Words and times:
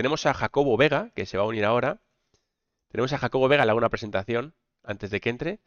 tenemos 0.00 0.24
a 0.24 0.32
Jacobo 0.32 0.78
Vega, 0.78 1.10
que 1.14 1.26
se 1.26 1.36
va 1.36 1.44
a 1.44 1.46
unir 1.46 1.66
ahora. 1.66 2.00
Tenemos 2.88 3.12
a 3.12 3.18
Jacobo 3.18 3.48
Vega, 3.48 3.66
le 3.66 3.70
hago 3.70 3.76
una 3.76 3.90
presentación 3.90 4.54
antes 4.82 5.10
de 5.10 5.20
que 5.20 5.28
entre. 5.28 5.60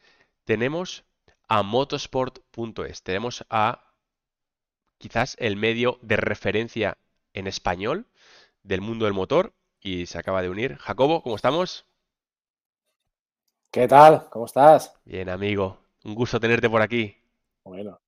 Tenemos 0.43 1.05
a 1.47 1.61
motosport.es. 1.61 3.03
Tenemos 3.03 3.45
a 3.51 3.93
quizás 4.97 5.35
el 5.37 5.55
medio 5.55 5.99
de 6.01 6.15
referencia 6.15 6.97
en 7.33 7.45
español 7.45 8.07
del 8.63 8.81
mundo 8.81 9.05
del 9.05 9.13
motor 9.13 9.53
y 9.79 10.07
se 10.07 10.17
acaba 10.17 10.41
de 10.41 10.49
unir. 10.49 10.77
Jacobo, 10.77 11.21
¿cómo 11.21 11.35
estamos? 11.35 11.85
¿Qué 13.69 13.87
tal? 13.87 14.29
¿Cómo 14.31 14.47
estás? 14.47 14.99
Bien, 15.05 15.29
amigo. 15.29 15.77
Un 16.05 16.15
gusto 16.15 16.39
tenerte 16.39 16.71
por 16.71 16.81
aquí. 16.81 17.15
Bueno. 17.63 18.02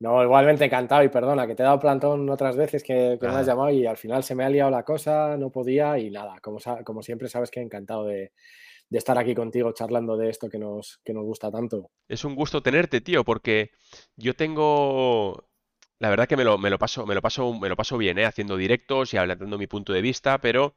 No, 0.00 0.22
igualmente 0.22 0.64
encantado 0.64 1.02
y 1.02 1.10
perdona, 1.10 1.46
que 1.46 1.54
te 1.54 1.62
he 1.62 1.66
dado 1.66 1.78
plantón 1.78 2.28
otras 2.30 2.56
veces 2.56 2.82
que, 2.82 3.18
me 3.20 3.28
has 3.28 3.46
llamado 3.46 3.70
y 3.70 3.86
al 3.86 3.98
final 3.98 4.24
se 4.24 4.34
me 4.34 4.44
ha 4.44 4.48
liado 4.48 4.70
la 4.70 4.82
cosa, 4.82 5.36
no 5.36 5.50
podía 5.50 5.98
y 5.98 6.10
nada, 6.10 6.40
como, 6.40 6.58
como 6.84 7.02
siempre 7.02 7.28
sabes 7.28 7.50
que 7.50 7.60
encantado 7.60 8.06
de, 8.06 8.32
estar 8.90 9.18
aquí 9.18 9.34
contigo 9.34 9.72
charlando 9.72 10.16
de 10.16 10.30
esto 10.30 10.48
que 10.48 10.58
nos, 10.58 11.00
que 11.04 11.12
nos 11.12 11.24
gusta 11.24 11.50
tanto. 11.50 11.90
Es 12.08 12.24
un 12.24 12.34
gusto 12.34 12.62
tenerte, 12.62 13.02
tío, 13.02 13.24
porque 13.24 13.70
yo 14.16 14.34
tengo 14.34 15.50
la 16.00 16.08
verdad 16.08 16.26
que 16.26 16.36
me 16.36 16.44
lo, 16.44 16.56
me 16.56 16.70
lo 16.70 16.78
paso, 16.78 17.04
me 17.04 17.14
lo 17.14 17.20
paso, 17.20 17.52
me 17.52 17.68
lo 17.68 17.76
paso 17.76 17.98
bien, 17.98 18.18
¿eh? 18.18 18.24
Haciendo 18.24 18.56
directos 18.56 19.12
y 19.12 19.18
hablando 19.18 19.58
mi 19.58 19.66
punto 19.66 19.92
de 19.92 20.00
vista, 20.00 20.38
pero 20.38 20.76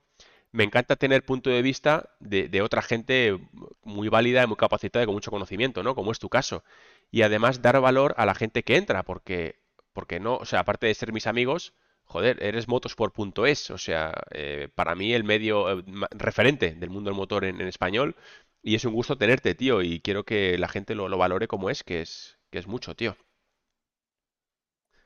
me 0.54 0.64
encanta 0.64 0.96
tener 0.96 1.26
punto 1.26 1.50
de 1.50 1.62
vista 1.64 2.12
de, 2.20 2.62
otra 2.62 2.84
gente 2.84 3.40
muy 3.84 4.08
válida, 4.08 4.46
muy 4.48 4.56
capacitada 4.56 5.04
y 5.04 5.08
con 5.08 5.16
mucho 5.16 5.32
conocimiento, 5.32 5.82
¿no? 5.82 5.96
Como 5.96 6.12
es 6.12 6.20
tu 6.20 6.30
caso. 6.30 6.64
Y 7.12 7.24
además 7.24 7.62
dar 7.62 7.82
valor 7.82 8.14
a 8.18 8.26
la 8.26 8.36
gente 8.36 8.64
que 8.64 8.78
entra, 8.78 9.04
porque, 9.04 9.60
porque 9.94 10.20
no, 10.20 10.38
o 10.38 10.46
sea, 10.46 10.60
aparte 10.60 10.88
de 10.88 10.94
ser 10.94 11.12
mis 11.12 11.26
amigos, 11.26 11.74
joder, 12.04 12.42
eres 12.44 12.68
motosport.es, 12.68 13.72
o 13.72 13.80
sea, 13.80 14.14
eh, 14.32 14.70
para 14.76 14.94
mí 14.94 15.14
el 15.14 15.24
medio 15.24 15.80
eh, 15.80 15.84
referente 16.12 16.76
del 16.76 16.92
mundo 16.92 17.10
del 17.10 17.18
motor 17.18 17.46
en, 17.46 17.60
español, 17.62 18.16
y 18.62 18.76
es 18.76 18.86
un 18.86 18.94
gusto 18.94 19.18
tenerte, 19.18 19.56
tío, 19.56 19.82
y 19.82 20.02
quiero 20.02 20.24
que 20.24 20.58
la 20.60 20.70
gente 20.70 20.94
lo, 20.94 21.10
lo 21.10 21.18
valore 21.18 21.48
como 21.48 21.72
es, 21.72 21.84
que 21.84 22.02
es, 22.02 22.38
que 22.52 22.60
es 22.60 22.68
mucho, 22.68 22.96
tío. 22.96 23.18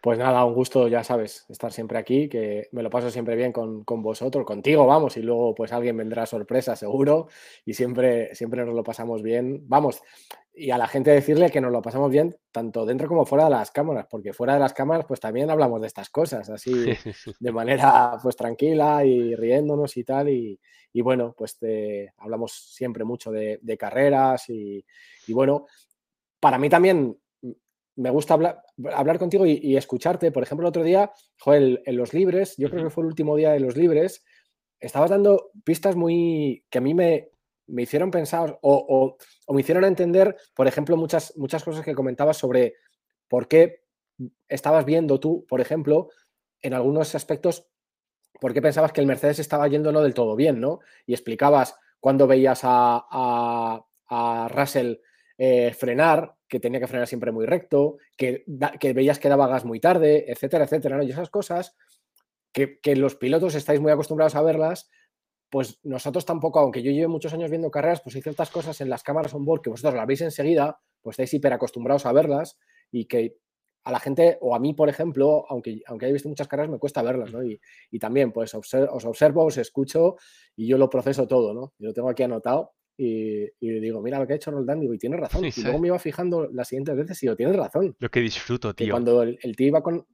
Pues 0.02 0.20
nada, 0.20 0.46
un 0.46 0.54
gusto, 0.54 0.88
ya 0.88 1.04
sabes, 1.04 1.46
estar 1.50 1.74
siempre 1.74 1.98
aquí, 1.98 2.30
que 2.30 2.70
me 2.72 2.84
lo 2.84 2.90
paso 2.90 3.10
siempre 3.10 3.36
bien 3.36 3.52
con, 3.52 3.84
vosotros, 3.84 4.46
contigo, 4.46 4.86
vamos, 4.86 5.18
y 5.18 5.22
luego 5.22 5.56
pues 5.56 5.74
alguien 5.74 5.98
vendrá 5.98 6.26
sorpresa, 6.26 6.76
seguro, 6.76 7.28
y 7.66 7.74
siempre, 7.74 8.34
siempre 8.36 8.64
nos 8.64 8.76
lo 8.76 8.84
pasamos 8.84 9.24
bien. 9.24 9.64
Vamos, 9.68 10.02
y 10.54 10.70
a 10.70 10.78
la 10.78 10.88
gente 10.88 11.12
decirle 11.12 11.50
que 11.50 11.62
nos 11.62 11.72
lo 11.72 11.82
pasamos 11.82 12.12
bien 12.12 12.38
tanto 12.52 12.86
dentro 12.86 13.08
como 13.08 13.26
fuera 13.26 13.46
de 13.46 13.52
las 13.52 13.72
cámaras, 13.72 14.08
porque 14.10 14.34
fuera 14.34 14.54
de 14.54 14.60
las 14.60 14.74
cámaras 14.74 15.06
pues 15.08 15.20
también 15.20 15.50
hablamos 15.50 15.82
de 15.82 15.88
estas 15.88 16.10
cosas, 16.10 16.50
así 16.50 16.72
de 17.40 17.52
manera 17.52 18.18
pues 18.22 18.36
tranquila 18.36 19.04
y 19.04 19.36
riéndonos 19.36 19.98
y 19.98 20.04
tal, 20.04 20.30
y, 20.30 20.60
bueno, 21.02 21.36
pues 21.38 21.60
hablamos 22.18 22.74
siempre 22.74 23.04
mucho 23.04 23.32
de, 23.32 23.78
carreras 23.80 24.50
y, 24.50 24.84
y 25.28 25.34
bueno, 25.34 25.68
para 26.40 26.58
mí 26.58 26.70
también 26.70 27.18
me 27.98 28.12
gusta 28.12 28.36
hablar, 28.36 28.62
hablar 28.94 29.20
contigo 29.20 29.46
y, 29.46 29.76
escucharte. 29.76 30.32
Por 30.32 30.44
ejemplo, 30.44 30.66
el 30.66 30.70
otro 30.70 30.84
día, 30.84 31.12
Joel, 31.40 31.82
en 31.86 31.98
los 31.98 32.14
libres, 32.14 32.56
yo 32.58 32.70
creo 32.70 32.84
que 32.84 32.90
fue 32.92 33.04
el 33.04 33.08
último 33.08 33.36
día 33.36 33.52
de 33.52 33.60
los 33.60 33.76
libres, 33.76 34.24
estabas 34.80 35.10
dando 35.10 35.50
pistas 35.66 35.96
muy 35.96 36.64
que 36.70 36.78
a 36.78 36.82
mí 36.82 36.94
me, 36.94 37.30
me 37.66 37.82
hicieron 37.82 38.12
pensar 38.12 38.60
o, 38.62 39.18
me 39.50 39.62
hicieron 39.62 39.84
entender, 39.84 40.38
por 40.56 40.68
ejemplo, 40.68 40.96
muchas, 40.96 41.36
muchas 41.38 41.64
cosas 41.64 41.84
que 41.84 41.96
comentabas 41.96 42.38
sobre 42.38 42.76
por 43.28 43.48
qué 43.48 43.84
estabas 44.48 44.86
viendo 44.86 45.20
tú, 45.20 45.46
por 45.50 45.60
ejemplo, 45.60 46.10
en 46.62 46.76
algunos 46.76 47.16
aspectos, 47.16 47.68
por 48.40 48.54
qué 48.54 48.62
pensabas 48.62 48.92
que 48.92 49.02
el 49.02 49.08
Mercedes 49.08 49.40
estaba 49.40 49.68
yendo 49.68 49.92
no 49.92 50.02
del 50.02 50.14
todo 50.14 50.36
bien, 50.36 50.60
¿no? 50.60 50.80
Y 51.08 51.14
explicabas 51.14 51.76
cuando 52.00 52.28
veías 52.28 52.60
a, 52.64 53.04
a, 53.10 53.86
a 54.10 54.48
Russell 54.50 54.98
eh, 55.40 55.74
frenar, 55.74 56.37
que 56.48 56.60
tenía 56.60 56.80
que 56.80 56.88
frenar 56.88 57.08
siempre 57.08 57.32
muy 57.32 57.46
recto, 57.46 57.98
que, 58.16 58.46
que 58.80 58.94
veías 58.94 59.20
que 59.20 59.30
daba 59.30 59.48
gas 59.48 59.66
muy 59.66 59.80
tarde, 59.80 60.32
etcétera, 60.32 60.66
etcétera. 60.66 61.04
Y 61.04 61.12
esas 61.12 61.30
cosas 61.30 61.76
que, 62.82 62.96
los 62.96 63.16
pilotos 63.16 63.56
estáis 63.56 63.80
muy 63.80 63.92
acostumbrados 63.92 64.36
a 64.36 64.42
verlas, 64.42 64.90
pues 65.50 65.80
nosotros 65.84 66.26
tampoco, 66.26 66.60
aunque 66.60 66.82
yo 66.82 66.92
lleve 66.92 67.08
muchos 67.08 67.34
años 67.34 67.50
viendo 67.50 67.72
carreras, 67.72 68.02
pues 68.02 68.16
hay 68.16 68.22
ciertas 68.22 68.50
cosas 68.50 68.82
en 68.82 68.90
las 68.90 69.04
cámaras 69.04 69.34
on 69.34 69.46
board 69.46 69.62
que 69.62 69.70
vosotros 69.70 69.94
las 69.94 70.08
veis 70.08 70.22
enseguida, 70.22 70.80
pues 71.02 71.14
estáis 71.14 71.34
hiper 71.34 71.54
acostumbrados 71.54 72.06
a 72.06 72.12
verlas 72.12 72.58
y 72.92 73.06
que 73.06 73.38
a 73.84 73.92
la 73.92 74.00
gente, 74.00 74.38
o 74.42 74.54
a 74.54 74.60
mí, 74.60 74.74
por 74.74 74.90
ejemplo, 74.90 75.46
aunque, 75.50 75.82
aunque 75.88 76.08
haya 76.08 76.14
visto 76.14 76.28
muchas 76.28 76.48
carreras, 76.50 76.70
me 76.70 76.80
cuesta 76.80 77.02
verlas, 77.02 77.32
¿no? 77.32 77.42
Y, 77.44 77.60
también, 78.00 78.34
pues 78.34 78.54
os 78.54 79.06
observo, 79.06 79.46
os 79.46 79.58
escucho 79.58 80.18
y 80.58 80.68
yo 80.68 80.78
lo 80.78 80.90
proceso 80.90 81.26
todo, 81.26 81.54
¿no? 81.54 81.74
Yo 81.78 81.88
lo 81.88 81.94
tengo 81.94 82.10
aquí 82.10 82.24
anotado 82.24 82.74
y, 83.00 83.50
digo, 83.60 84.02
mira 84.02 84.18
lo 84.18 84.26
que 84.26 84.34
ha 84.34 84.36
hecho 84.38 84.50
Roldán, 84.50 84.80
digo, 84.80 84.94
y 84.94 84.98
tiene 84.98 85.18
razón. 85.18 85.46
y 85.46 85.62
luego 85.62 85.80
me 85.80 85.88
iba 85.88 86.00
fijando 86.00 86.50
las 86.52 86.68
siguientes 86.68 86.96
veces 86.96 87.22
y 87.22 87.28
digo, 87.28 87.36
tienes 87.36 87.56
razón. 87.56 87.96
Lo 88.00 88.10
que 88.10 88.22
disfruto, 88.22 88.74
tío. 88.74 88.92
cuando 88.92 89.22
el, 89.22 89.56
tío 89.56 89.68
iba 89.68 89.84
con, 89.84 90.06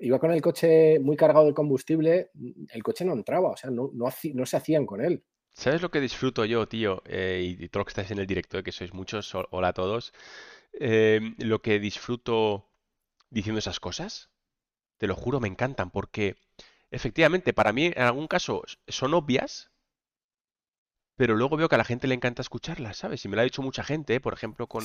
iba 0.00 0.18
con 0.18 0.32
el 0.32 0.40
coche 0.40 0.98
muy 0.98 1.16
cargado 1.16 1.46
de 1.46 1.54
combustible, 1.54 2.30
el 2.70 2.82
coche 2.82 3.04
no 3.04 3.12
entraba, 3.12 3.50
o 3.50 3.56
sea, 3.56 3.70
no, 3.70 3.90
no, 3.92 4.46
se 4.46 4.56
hacían 4.56 4.86
con 4.86 5.04
él. 5.04 5.22
¿Sabes 5.52 5.82
lo 5.82 5.90
que 5.90 6.00
disfruto 6.00 6.44
yo, 6.44 6.66
tío? 6.68 7.02
Eh, 7.04 7.56
y, 7.58 7.68
todos 7.68 7.86
que 7.86 7.90
estáis 7.90 8.10
en 8.12 8.18
el 8.18 8.26
directo, 8.26 8.62
que 8.62 8.72
sois 8.72 8.94
muchos, 8.94 9.34
hola 9.50 9.68
a 9.68 9.72
todos. 9.74 10.12
Em, 10.72 11.34
lo 11.38 11.60
que 11.60 11.80
disfruto 11.80 12.70
diciendo 13.28 13.58
esas 13.58 13.80
cosas, 13.80 14.30
te 14.96 15.06
lo 15.06 15.14
juro, 15.14 15.40
me 15.40 15.48
encantan, 15.48 15.90
porque 15.90 16.36
efectivamente, 16.90 17.52
para 17.52 17.72
mí 17.72 17.86
en 17.86 18.02
algún 18.02 18.26
caso 18.26 18.62
son 18.86 19.12
obvias, 19.14 19.70
pero 21.18 21.34
luego 21.34 21.56
veo 21.56 21.68
que 21.68 21.74
a 21.74 21.78
la 21.78 21.84
gente 21.84 22.06
le 22.06 22.14
encanta 22.14 22.42
escucharlas, 22.42 22.96
¿sabes? 22.96 23.24
Y 23.24 23.28
me 23.28 23.34
lo 23.34 23.40
ha 23.42 23.44
dicho 23.44 23.60
mucha 23.60 23.82
gente, 23.82 24.20
por 24.20 24.34
ejemplo, 24.34 24.68
con, 24.68 24.84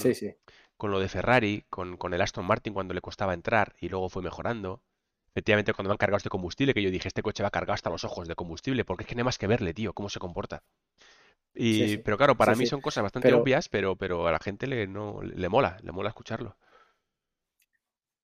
con 0.77 0.89
lo 0.89 0.99
de 0.99 1.07
Ferrari, 1.07 1.63
con, 1.69 1.95
con, 1.95 2.11
el 2.15 2.21
Aston 2.21 2.43
Martin 2.43 2.73
cuando 2.73 2.95
le 2.95 3.01
costaba 3.01 3.35
entrar 3.35 3.75
y 3.79 3.87
luego 3.87 4.09
fue 4.09 4.23
mejorando. 4.23 4.81
Efectivamente, 5.27 5.73
cuando 5.73 5.89
me 5.89 5.93
han 5.93 5.99
cargado 5.99 6.17
este 6.17 6.29
combustible, 6.29 6.73
que 6.73 6.81
yo 6.81 6.89
dije, 6.89 7.07
este 7.07 7.21
coche 7.21 7.43
va 7.43 7.49
a 7.49 7.51
cargar 7.51 7.75
hasta 7.75 7.91
los 7.91 8.03
ojos 8.03 8.27
de 8.27 8.33
combustible, 8.33 8.83
porque 8.83 9.03
es 9.03 9.07
que 9.07 9.13
no 9.13 9.19
hay 9.19 9.25
más 9.25 9.37
que 9.37 9.45
verle, 9.45 9.75
tío, 9.75 9.93
cómo 9.93 10.09
se 10.09 10.17
comporta. 10.17 10.63
Y, 11.53 11.97
Pero 11.97 12.17
claro, 12.17 12.35
para 12.35 12.55
mí 12.55 12.65
son 12.65 12.81
cosas 12.81 13.03
bastante 13.03 13.31
obvias, 13.31 13.69
pero, 13.69 13.95
pero 13.95 14.27
a 14.27 14.31
la 14.31 14.39
gente 14.39 14.65
le, 14.65 14.87
no, 14.87 15.21
le 15.21 15.49
mola, 15.49 15.77
le 15.83 15.91
mola 15.91 16.09
escucharlo. 16.09 16.57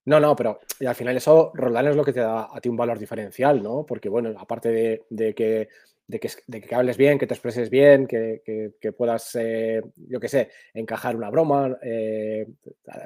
No, 0.05 0.19
no, 0.19 0.35
pero 0.35 0.61
y 0.79 0.87
al 0.87 0.95
final 0.95 1.15
eso, 1.15 1.51
Roldán, 1.53 1.85
es 1.85 1.95
lo 1.95 2.03
que 2.03 2.13
te 2.13 2.21
da 2.21 2.49
a 2.51 2.59
ti 2.59 2.69
un 2.69 2.77
valor 2.77 2.97
diferencial, 2.97 3.61
¿no? 3.61 3.85
Porque, 3.85 4.09
bueno, 4.09 4.33
aparte 4.39 4.69
de, 4.69 5.05
de 5.11 5.35
que 5.35 5.69
de 6.09 6.19
que, 6.19 6.75
hables 6.75 6.97
bien, 6.97 7.19
que 7.19 7.27
te 7.27 7.35
expreses 7.35 7.69
bien, 7.69 8.07
que, 8.07 8.71
puedas, 8.97 9.35
eh, 9.35 9.79
yo 9.95 10.19
qué 10.19 10.27
sé, 10.27 10.49
encajar 10.73 11.15
una 11.15 11.29
broma, 11.29 11.77
eh, 11.83 12.47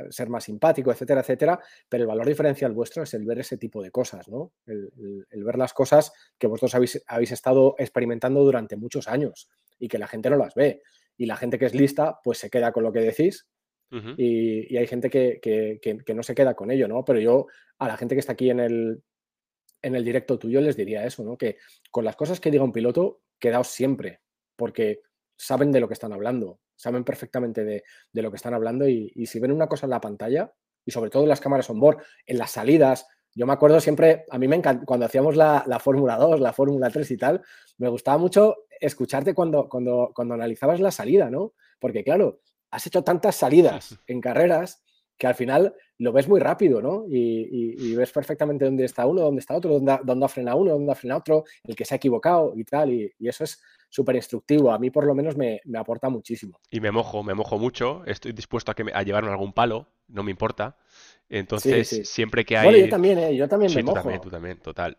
ser 0.09 0.30
más 0.30 0.46
simpático, 0.46 0.90
etcétera, 0.90 1.19
etcétera. 1.19 1.59
Pero 1.90 2.03
el 2.03 2.08
valor 2.08 2.25
diferencial 2.25 2.72
vuestro 2.72 3.03
es 3.03 3.13
el 3.13 3.25
ver 3.25 3.40
ese 3.40 3.58
tipo 3.58 3.84
de 3.84 3.92
cosas, 3.92 4.30
¿no? 4.30 4.53
El, 4.66 4.90
ver 5.44 5.58
las 5.58 5.74
cosas 5.74 6.13
que 6.38 6.47
vosotros 6.47 6.75
habéis, 6.75 7.03
habéis, 7.08 7.34
estado 7.34 7.75
experimentando 7.78 8.42
durante 8.42 8.78
muchos 8.78 9.09
años 9.09 9.50
y 9.78 9.90
que 9.90 9.97
la 9.97 10.08
gente 10.08 10.30
no 10.30 10.38
las 10.38 10.56
ve. 10.56 10.81
Y 11.18 11.25
la 11.25 11.36
gente 11.36 11.59
que 11.59 11.66
es 11.66 11.75
lista, 11.75 12.19
pues 12.24 12.38
se 12.38 12.50
queda 12.50 12.72
con 12.72 12.84
lo 12.84 12.94
que 12.94 13.02
decís. 13.02 13.50
y, 14.18 14.74
y, 14.74 14.78
hay 14.78 14.88
gente 14.88 15.09
que, 15.09 15.42
que 15.42 16.13
no 16.16 16.24
se 16.24 16.34
queda 16.34 16.53
con 16.53 16.72
ello, 16.72 16.88
¿no? 16.88 17.03
Pero 17.03 17.19
yo, 17.19 17.47
a 17.80 17.90
la 17.90 17.97
gente 17.97 18.16
que 18.16 18.19
está 18.19 18.31
aquí 18.31 18.50
en 18.50 18.62
el, 18.62 19.03
en 19.83 19.95
el 19.95 20.03
directo 20.03 20.39
tuyo 20.39 20.61
les 20.61 20.75
diría 20.75 21.05
eso, 21.05 21.23
¿no? 21.23 21.38
Que 21.38 21.57
con 21.91 22.05
las 22.05 22.16
cosas 22.16 22.39
que 22.39 22.49
diga 22.49 22.63
un 22.63 22.71
piloto, 22.71 23.21
quedaos 23.38 23.67
siempre, 23.67 24.21
porque 24.55 25.01
saben 25.38 25.71
de 25.71 25.79
lo 25.79 25.88
que 25.88 25.94
están 25.94 26.13
hablando, 26.13 26.59
saben 26.75 27.03
perfectamente 27.03 27.63
de, 27.63 27.83
lo 28.13 28.31
que 28.31 28.38
están 28.38 28.53
hablando 28.53 28.88
y, 28.88 29.11
si 29.27 29.39
ven 29.39 29.51
una 29.51 29.67
cosa 29.67 29.85
en 29.85 29.91
la 29.91 30.01
pantalla, 30.01 30.51
y 30.85 30.91
sobre 30.91 31.09
todo 31.09 31.23
en 31.23 31.29
las 31.29 31.41
cámaras 31.41 31.69
on 31.69 31.79
board, 31.79 32.01
en 32.25 32.38
las 32.38 32.51
salidas, 32.51 33.05
yo 33.35 33.45
me 33.45 33.53
acuerdo 33.53 33.79
siempre, 33.79 34.25
a 34.29 34.38
mí 34.38 34.47
me 34.47 34.55
encanta, 34.55 34.85
cuando 34.85 35.05
hacíamos 35.05 35.35
la, 35.35 35.79
Fórmula 35.79 36.17
2, 36.17 36.39
la 36.39 36.53
Fórmula 36.53 36.89
3 36.89 37.11
y 37.11 37.17
tal, 37.17 37.41
me 37.77 37.89
gustaba 37.89 38.18
mucho 38.18 38.65
escucharte 38.79 39.33
cuando, 39.33 39.68
cuando, 39.68 40.12
cuando 40.15 40.33
analizabas 40.33 40.79
la 40.79 40.91
salida, 40.91 41.29
¿no? 41.29 41.53
Porque 41.79 42.03
claro, 42.03 42.39
has 42.71 42.88
hecho 42.88 43.03
tantas 43.03 43.36
salidas 43.36 43.97
en 44.07 44.21
carreras 44.21 44.83
que 45.18 45.27
al 45.27 45.36
final 45.36 45.74
lo 46.00 46.12
ves 46.12 46.27
muy 46.27 46.39
rápido, 46.39 46.81
¿no? 46.81 47.06
Y, 47.07 47.95
ves 47.95 48.12
perfectamente 48.12 48.65
dónde 48.65 48.86
está 48.86 49.06
uno, 49.06 49.21
dónde 49.21 49.39
está 49.39 49.56
otro, 49.56 49.74
dónde, 49.74 50.00
dónde, 50.04 50.25
ha 50.25 50.30
frenado 50.30 50.57
uno, 50.57 50.71
dónde 50.71 50.92
ha 50.92 50.95
frenado 50.95 51.19
otro, 51.19 51.44
el 51.63 51.75
que 51.75 51.86
se 51.86 51.95
ha 51.95 51.98
equivocado 51.98 52.54
y 52.56 52.63
tal. 52.63 52.92
Y, 52.92 53.13
eso 53.19 53.44
es 53.44 53.62
súper 53.89 54.15
instructivo. 54.15 54.71
A 54.71 54.80
mí 54.80 54.89
por 54.89 55.06
lo 55.06 55.15
menos 55.15 55.38
me, 55.38 55.62
aporta 55.75 56.10
muchísimo. 56.10 56.60
Y 56.69 56.80
me 56.80 56.92
mojo, 56.92 57.24
me 57.24 57.33
mojo 57.33 57.57
mucho. 57.57 58.04
Estoy 58.06 58.33
dispuesto 58.33 58.71
a, 58.71 58.75
que 58.75 58.86
a 58.94 59.04
llevarme 59.04 59.31
algún 59.31 59.54
palo, 59.54 59.88
no 60.07 60.24
me 60.24 60.31
importa. 60.31 60.77
Entonces, 61.30 62.10
siempre 62.10 62.44
que 62.44 62.57
hay... 62.57 62.65
Bueno, 62.65 62.80
yo 62.80 62.89
también, 62.89 63.18
¿eh? 63.19 63.36
Yo 63.36 63.48
también 63.48 63.74
me 63.74 63.83
mojo. 63.83 63.95
Tú 63.95 64.01
también, 64.01 64.21
tú 64.21 64.30
también, 64.30 64.57
total. 64.60 64.98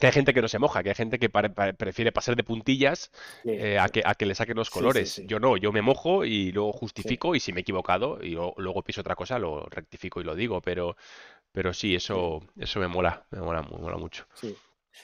Que 0.00 0.06
hay 0.06 0.12
gente 0.12 0.34
que 0.34 0.42
no 0.42 0.48
se 0.48 0.58
moja, 0.58 0.82
que 0.82 0.90
hay 0.90 0.94
gente 0.94 1.18
que 1.18 1.28
prefiere 1.30 2.12
pasar 2.12 2.36
de 2.36 2.44
puntillas 2.44 3.10
eh, 3.44 3.78
a, 3.78 3.88
que, 3.88 4.02
a 4.04 4.14
que 4.14 4.26
le 4.26 4.34
saquen 4.34 4.56
los 4.56 4.70
colores. 4.70 5.22
yo 5.26 5.40
no, 5.40 5.56
yo 5.56 5.72
me 5.72 5.82
mojo 5.82 6.24
y 6.24 6.52
luego 6.52 6.72
justifico 6.72 7.34
y 7.34 7.40
si 7.40 7.52
me 7.52 7.60
he 7.60 7.62
equivocado 7.62 8.22
y 8.22 8.30
luego 8.30 8.82
piso 8.82 9.00
otra 9.00 9.14
cosa, 9.14 9.38
lo 9.38 9.66
rectifico 9.66 10.20
y 10.20 10.24
lo 10.24 10.34
digo, 10.34 10.60
pero, 10.60 10.96
pero 11.52 11.72
sí, 11.72 11.94
eso, 11.94 12.42
eso 12.58 12.80
me 12.80 12.88
mola, 12.88 13.24
me 13.30 13.40
mola, 13.40 13.62
me 13.62 13.78
mola 13.78 13.96
mucho. 13.96 14.26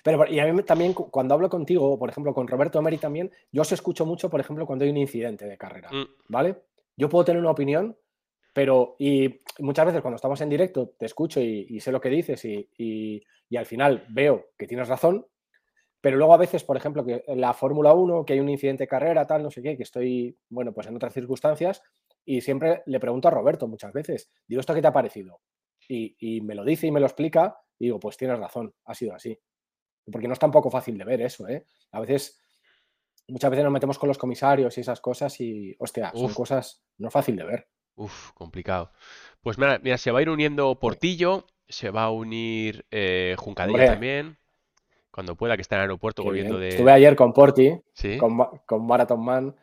Pero 0.03 0.27
y 0.27 0.39
a 0.41 0.53
mí 0.53 0.63
también 0.63 0.95
cuando 0.95 1.35
hablo 1.35 1.49
contigo, 1.51 1.99
por 1.99 2.09
ejemplo, 2.09 2.33
con 2.33 2.49
Roberto 2.49 2.79
Emery 2.79 2.99
también, 2.99 3.31
yo 3.51 3.63
os 3.63 3.73
escucho 3.73 4.07
mucho, 4.07 4.31
por 4.31 4.41
ejemplo, 4.41 4.65
cuando 4.67 4.85
hay 4.85 4.91
un 4.91 4.97
incidente 4.97 5.45
de 5.47 5.59
carrera, 5.59 5.91
Mm. 5.93 6.05
¿vale? 6.29 6.63
Yo 6.97 7.09
puedo 7.09 7.25
tener 7.25 7.41
una 7.41 7.51
opinión, 7.51 7.97
pero 8.53 8.97
y 8.99 9.41
muchas 9.61 9.87
veces 9.87 10.03
cuando 10.03 10.17
estamos 10.17 10.41
en 10.41 10.49
directo 10.51 10.91
te 10.99 11.07
escucho 11.07 11.41
y, 11.41 11.67
y 11.69 11.81
sé 11.81 11.93
lo 11.93 12.01
que 12.01 12.11
dices 12.11 12.45
y, 12.45 12.69
y- 12.79 13.23
y 13.49 13.57
al 13.57 13.67
final 13.67 14.07
veo 14.11 14.47
que 14.59 14.67
tienes 14.67 14.89
razón, 14.89 15.27
pero 16.01 16.17
luego 16.17 16.35
a 16.35 16.39
veces, 16.39 16.65
por 16.65 16.77
ejemplo, 16.77 17.05
que 17.05 17.23
en 17.27 17.41
la 17.41 17.55
Fórmula 17.55 17.93
1, 17.95 18.25
que 18.25 18.33
hay 18.33 18.41
un 18.41 18.49
incidente 18.49 18.85
de 18.85 18.89
carrera, 18.89 19.27
tal, 19.27 19.43
no 19.43 19.51
sé 19.51 19.63
qué, 19.63 19.77
que 19.77 19.85
estoy, 19.85 20.37
bueno, 20.49 20.73
pues 20.73 20.87
en 20.89 20.97
otras 20.97 21.15
circunstancias, 21.15 21.83
y 22.25 22.41
siempre 22.41 22.83
le 22.87 22.99
pregunto 23.01 23.29
a 23.29 23.31
Roberto 23.31 23.69
muchas 23.69 23.93
veces, 23.93 24.31
digo, 24.49 24.61
¿esto 24.61 24.75
qué 24.75 24.83
te 24.83 24.89
ha 24.89 24.93
parecido? 24.93 25.41
Y, 25.89 26.17
y 26.19 26.41
me 26.41 26.55
lo 26.55 26.65
dice 26.65 26.87
y 26.89 26.91
me 26.91 27.01
lo 27.01 27.07
explica, 27.07 27.57
y 27.79 27.87
digo, 27.87 28.01
pues 28.01 28.17
tienes 28.17 28.39
razón, 28.39 28.75
ha 28.85 28.95
sido 28.95 29.15
así. 29.15 29.39
Porque 30.11 30.29
no 30.29 30.35
es 30.35 30.41
tampoco 30.41 30.71
fácil 30.71 30.99
de 30.99 31.05
ver 31.05 31.21
eso, 31.23 31.49
¿eh? 31.49 31.67
A 31.93 32.01
veces, 32.01 32.41
muchas 33.29 33.51
veces 33.51 33.65
nos 33.65 33.73
metemos 33.73 33.99
con 33.99 34.09
los 34.09 34.19
comisarios 34.19 34.77
y 34.79 34.81
esas 34.83 35.01
cosas 35.01 35.41
y, 35.41 35.75
hostia, 35.79 36.13
son 36.17 36.25
Uf, 36.25 36.35
cosas 36.35 36.85
no 36.99 37.11
fácil 37.11 37.37
de 37.37 37.45
ver. 37.45 37.69
Uf, 37.97 38.33
complicado. 38.35 38.93
Pues 39.43 39.59
mira, 39.59 39.79
mira, 39.83 39.99
se 39.99 40.11
va 40.11 40.19
a 40.21 40.23
ir 40.23 40.31
uniendo. 40.31 40.79
Portillo, 40.79 41.47
se 41.69 41.91
va 41.91 42.05
a 42.05 42.11
unir 42.11 42.87
eh, 42.91 43.35
Juncadella 43.39 43.75
Hombre, 43.75 43.87
también, 43.87 44.39
cuando 45.13 45.37
pueda, 45.37 45.57
que 45.57 45.63
está 45.63 45.77
en 45.77 45.81
el 45.81 45.85
aeropuerto 45.85 46.23
qué 46.23 46.29
volviendo 46.29 46.59
bien. 46.59 46.65
Estuve 46.69 46.93
de... 46.93 46.93
ayer 46.93 47.15
con 47.17 47.33
Porti, 47.33 47.79
¿Sí? 47.95 48.19
con, 48.19 48.39
con 48.67 48.87
Marathon 48.87 49.25
Man. 49.25 49.55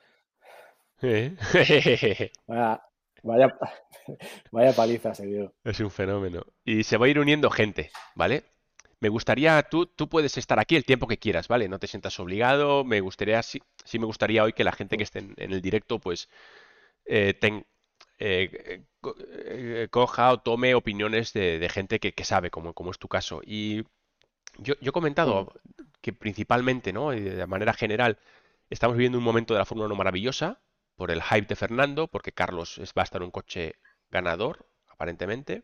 ¿Eh? 1.02 1.36
Vaya, 2.48 2.82
vaya, 3.24 3.48
vaya 4.52 4.76
paliza 4.76 5.14
se 5.16 5.26
dio. 5.28 5.54
Es 5.64 5.80
un 5.80 5.92
fenómeno. 5.92 6.46
Y 6.64 6.84
se 6.84 6.98
va 6.98 7.06
a 7.06 7.10
ir 7.10 7.20
uniendo 7.20 7.50
gente, 7.50 7.92
¿vale? 8.16 8.44
Me 9.02 9.10
gustaría, 9.10 9.62
tú, 9.64 9.86
tú 9.86 10.10
puedes 10.10 10.38
estar 10.38 10.60
aquí 10.60 10.76
el 10.76 10.86
tiempo 10.86 11.08
que 11.08 11.18
quieras, 11.18 11.48
¿vale? 11.48 11.70
No 11.70 11.80
te 11.80 11.88
sientas 11.88 12.20
obligado. 12.20 12.84
Me 12.84 13.00
gustaría, 13.02 13.42
sí, 13.44 13.62
sí 13.86 14.00
me 14.00 14.06
gustaría 14.06 14.44
hoy 14.44 14.54
que 14.54 14.64
la 14.64 14.72
gente 14.74 14.98
que 14.98 15.04
esté 15.04 15.20
en, 15.20 15.34
en 15.38 15.52
el 15.54 15.62
directo, 15.62 16.00
pues, 16.00 16.30
eh, 17.06 17.34
ten- 17.36 17.66
eh, 18.20 18.84
eh, 19.04 19.88
coja 19.92 20.32
o 20.34 20.40
tome 20.42 20.76
opiniones 20.76 21.34
de, 21.34 21.60
de 21.60 21.70
gente 21.70 22.00
que, 22.00 22.14
que 22.14 22.26
sabe, 22.26 22.52
como, 22.52 22.74
como 22.74 22.92
es 22.92 23.00
tu 23.00 23.08
caso. 23.08 23.42
Y 23.46 23.84
yo, 24.60 24.76
yo 24.82 24.90
he 24.90 24.94
comentado 24.94 25.54
que 26.02 26.14
principalmente, 26.14 26.94
¿no? 26.94 27.12
De 27.12 27.46
manera 27.48 27.74
general, 27.74 28.20
estamos 28.70 28.98
viviendo 28.98 29.18
un 29.18 29.24
momento 29.24 29.54
de 29.54 29.60
la 29.60 29.66
Fórmula 29.66 29.88
1 29.88 29.96
maravillosa 29.96 30.62
por 30.96 31.12
el 31.12 31.22
hype 31.24 31.48
de 31.48 31.56
Fernando, 31.56 32.08
porque 32.08 32.32
Carlos 32.34 32.78
es- 32.80 32.94
va 32.98 33.04
a 33.04 33.06
estar 33.06 33.22
en 33.22 33.26
un 33.28 33.32
coche 33.32 33.76
ganador, 34.12 34.68
aparentemente. 34.90 35.64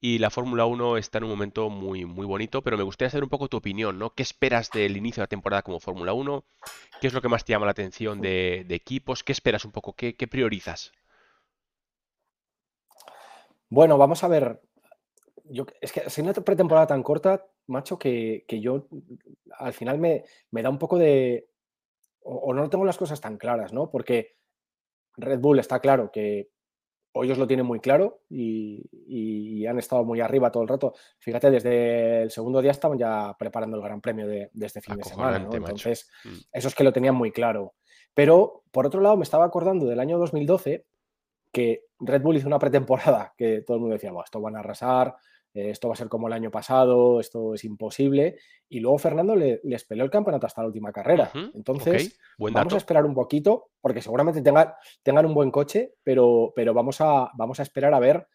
Y 0.00 0.18
la 0.18 0.30
Fórmula 0.30 0.66
1 0.66 0.96
está 0.98 1.18
en 1.18 1.24
un 1.24 1.30
momento 1.30 1.70
muy, 1.70 2.04
muy 2.06 2.26
bonito, 2.26 2.62
pero 2.62 2.76
me 2.78 2.82
gustaría 2.84 3.10
saber 3.10 3.24
un 3.24 3.30
poco 3.30 3.48
tu 3.48 3.56
opinión, 3.58 3.98
¿no? 3.98 4.10
¿Qué 4.14 4.22
esperas 4.22 4.70
del 4.72 4.96
inicio 4.96 5.20
de 5.20 5.24
la 5.24 5.28
temporada 5.28 5.62
como 5.62 5.80
Fórmula 5.80 6.12
1? 6.14 6.44
¿Qué 7.00 7.06
es 7.08 7.12
lo 7.14 7.22
que 7.22 7.28
más 7.28 7.44
te 7.44 7.52
llama 7.52 7.66
la 7.66 7.72
atención 7.72 8.20
de, 8.20 8.64
de 8.68 8.74
equipos? 8.74 9.24
¿Qué 9.24 9.32
esperas 9.32 9.64
un 9.64 9.72
poco? 9.72 9.94
¿Qué, 9.94 10.16
qué 10.16 10.28
priorizas? 10.28 10.92
Bueno, 13.70 13.96
vamos 13.96 14.22
a 14.24 14.28
ver. 14.28 14.60
Yo, 15.44 15.64
es 15.80 15.92
que 15.92 16.08
si 16.10 16.20
una 16.20 16.32
pretemporada 16.32 16.86
tan 16.88 17.02
corta, 17.02 17.46
macho, 17.66 17.98
que, 17.98 18.44
que 18.46 18.60
yo 18.60 18.86
al 19.58 19.72
final 19.72 19.98
me, 19.98 20.24
me 20.50 20.62
da 20.62 20.70
un 20.70 20.78
poco 20.78 20.98
de. 20.98 21.48
O, 22.22 22.34
o 22.34 22.54
no 22.54 22.68
tengo 22.68 22.84
las 22.84 22.98
cosas 22.98 23.20
tan 23.20 23.38
claras, 23.38 23.72
¿no? 23.72 23.90
Porque 23.90 24.36
Red 25.16 25.40
Bull 25.40 25.58
está 25.58 25.80
claro 25.80 26.10
que 26.12 26.50
o 27.12 27.24
ellos 27.24 27.38
lo 27.38 27.46
tienen 27.48 27.66
muy 27.66 27.80
claro 27.80 28.20
y, 28.28 28.88
y 29.08 29.66
han 29.66 29.78
estado 29.80 30.04
muy 30.04 30.20
arriba 30.20 30.52
todo 30.52 30.62
el 30.62 30.68
rato. 30.68 30.94
Fíjate, 31.18 31.50
desde 31.50 32.22
el 32.22 32.30
segundo 32.30 32.62
día 32.62 32.70
estaban 32.70 32.98
ya 32.98 33.34
preparando 33.36 33.76
el 33.76 33.82
Gran 33.82 34.00
Premio 34.00 34.28
de, 34.28 34.48
de 34.52 34.66
este 34.66 34.80
fin 34.80 34.96
de 34.96 35.02
semana, 35.02 35.38
¿no? 35.40 35.48
Acojonante, 35.48 35.60
macho. 35.60 35.88
Entonces, 35.88 36.10
Mm. 36.24 36.38
eso 36.52 36.68
es 36.68 36.74
que 36.74 36.84
lo 36.84 36.92
tenían 36.92 37.16
muy 37.16 37.32
claro. 37.32 37.74
Pero, 38.14 38.62
por 38.70 38.86
otro 38.86 39.00
lado, 39.00 39.16
me 39.16 39.24
estaba 39.24 39.44
acordando 39.44 39.86
del 39.86 39.98
año 39.98 40.18
2012 40.18 40.86
que 41.52 41.84
Red 41.98 42.22
Bull 42.22 42.36
hizo 42.36 42.46
una 42.46 42.58
pretemporada 42.58 43.34
que 43.36 43.62
todo 43.62 43.76
el 43.76 43.80
mundo 43.80 43.94
decía, 43.94 44.12
"Buah, 44.12 44.24
esto 44.24 44.40
van 44.40 44.56
a 44.56 44.60
arrasar, 44.60 45.14
eh, 45.52 45.70
esto 45.70 45.88
va 45.88 45.94
a 45.94 45.96
ser 45.96 46.08
como 46.08 46.28
el 46.28 46.32
año 46.32 46.50
pasado, 46.50 47.18
esto 47.18 47.54
es 47.54 47.64
imposible. 47.64 48.36
Y 48.68 48.78
luego 48.80 48.98
Fernando 48.98 49.34
le- 49.34 49.60
les 49.64 49.84
peleó 49.84 50.04
el 50.04 50.10
campeonato 50.10 50.46
hasta 50.46 50.62
la 50.62 50.68
última 50.68 50.92
carrera. 50.92 51.30
Entonces, 51.54 51.94
vamos 52.54 52.72
a 52.74 52.76
esperar 52.78 53.04
un 53.04 53.14
poquito, 53.14 53.70
porque 53.80 54.00
seguramente 54.00 54.42
tengan, 54.42 54.72
tengan 55.02 55.26
un 55.26 55.34
buen 55.34 55.50
coche, 55.50 55.94
pero, 56.04 56.52
pero 56.54 56.72
vamos, 56.72 57.00
a, 57.00 57.30
vamos 57.36 57.58
a 57.58 57.64
esperar 57.64 57.92
a 57.94 57.98
ver 57.98 58.26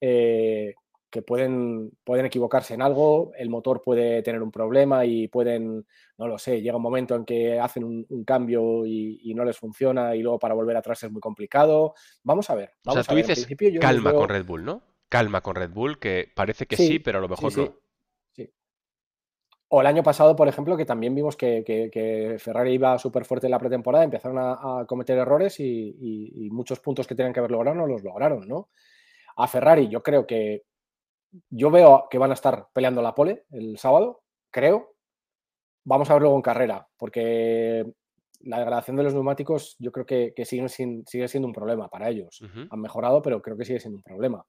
eh, 0.00 0.74
que 1.12 1.22
pueden, 1.22 1.92
pueden 2.02 2.26
equivocarse 2.26 2.74
en 2.74 2.82
algo, 2.82 3.32
el 3.36 3.50
motor 3.50 3.82
puede 3.82 4.22
tener 4.22 4.42
un 4.42 4.50
problema 4.50 5.04
y 5.04 5.28
pueden, 5.28 5.86
no 6.18 6.26
lo 6.26 6.38
sé, 6.38 6.60
llega 6.62 6.76
un 6.78 6.82
momento 6.82 7.14
en 7.14 7.24
que 7.24 7.60
hacen 7.60 7.84
un, 7.84 8.04
un 8.08 8.24
cambio 8.24 8.84
y, 8.86 9.20
y 9.22 9.34
no 9.34 9.44
les 9.44 9.56
funciona 9.58 10.16
y 10.16 10.22
luego 10.22 10.38
para 10.40 10.54
volver 10.54 10.76
atrás 10.76 11.02
es 11.04 11.12
muy 11.12 11.20
complicado. 11.20 11.94
Vamos 12.24 12.48
a 12.50 12.54
ver, 12.56 12.70
O 12.86 12.92
sea, 12.92 13.02
tú 13.04 13.12
a 13.12 13.14
ver. 13.14 13.24
En 13.26 13.28
dices 13.28 13.78
calma 13.78 14.14
con. 14.14 14.28
Red 14.30 14.44
Bull, 14.46 14.64
¿no? 14.64 14.82
Calma 15.08 15.42
con 15.42 15.54
Red 15.54 15.70
Bull, 15.70 15.98
que 16.00 16.28
parece 16.34 16.66
que 16.66 16.76
sí, 16.76 16.86
Sí, 16.86 16.98
pero 16.98 17.18
a 17.18 17.20
lo 17.20 17.28
mejor 17.28 17.52
sí, 17.52 17.60
no. 17.60 17.74
sí. 18.32 18.50
O 19.68 19.80
el 19.80 19.86
año 19.86 20.02
pasado, 20.02 20.34
por 20.36 20.48
ejemplo, 20.48 20.76
que 20.76 20.84
también 20.84 21.14
vimos 21.14 21.36
que, 21.36 21.62
que- 21.64 21.90
que 21.90 22.36
Ferrari 22.38 22.72
iba 22.72 22.98
súper 22.98 23.24
fuerte 23.24 23.46
en 23.46 23.52
la 23.52 23.58
pretemporada, 23.58 24.04
empezaron 24.04 24.38
a, 24.38 24.80
a 24.80 24.86
cometer 24.86 25.16
errores 25.18 25.60
y, 25.60 25.64
y- 25.64 26.46
y 26.46 26.50
muchos 26.50 26.80
puntos 26.80 27.06
que 27.06 27.14
tenían 27.14 27.32
que 27.32 27.40
haber 27.40 27.52
logrado 27.52 27.76
no 27.76 27.86
los 27.86 28.02
lograron, 28.02 28.46
¿no? 28.48 28.68
A 29.36 29.48
Ferrari 29.48 29.88
yo 29.88 30.02
creo 30.02 30.26
que, 30.26 30.64
yo 31.50 31.70
veo 31.70 32.06
que 32.10 32.18
van 32.18 32.30
a 32.30 32.34
estar 32.34 32.66
peleando 32.72 33.00
la 33.02 33.14
pole 33.14 33.44
el 33.50 33.78
sábado, 33.78 34.22
creo. 34.50 34.94
Vamos 35.84 36.08
a 36.10 36.14
ver 36.14 36.22
luego 36.22 36.36
en 36.36 36.42
carrera, 36.42 36.86
porque 36.96 37.84
la 38.40 38.58
degradación 38.58 38.96
de 38.96 39.02
los 39.04 39.14
neumáticos 39.14 39.76
yo 39.78 39.90
creo 39.92 40.04
que, 40.06 40.32
que 40.34 40.44
siguen 40.44 40.68
sin- 40.68 41.04
sigue 41.06 41.28
siendo 41.28 41.46
un 41.48 41.54
problema 41.54 41.88
para 41.88 42.08
ellos. 42.08 42.40
Han 42.70 42.80
mejorado, 42.80 43.22
pero 43.22 43.40
creo 43.42 43.56
que 43.56 43.64
sigue 43.64 43.80
siendo 43.80 43.96
un 43.96 44.02
problema. 44.02 44.44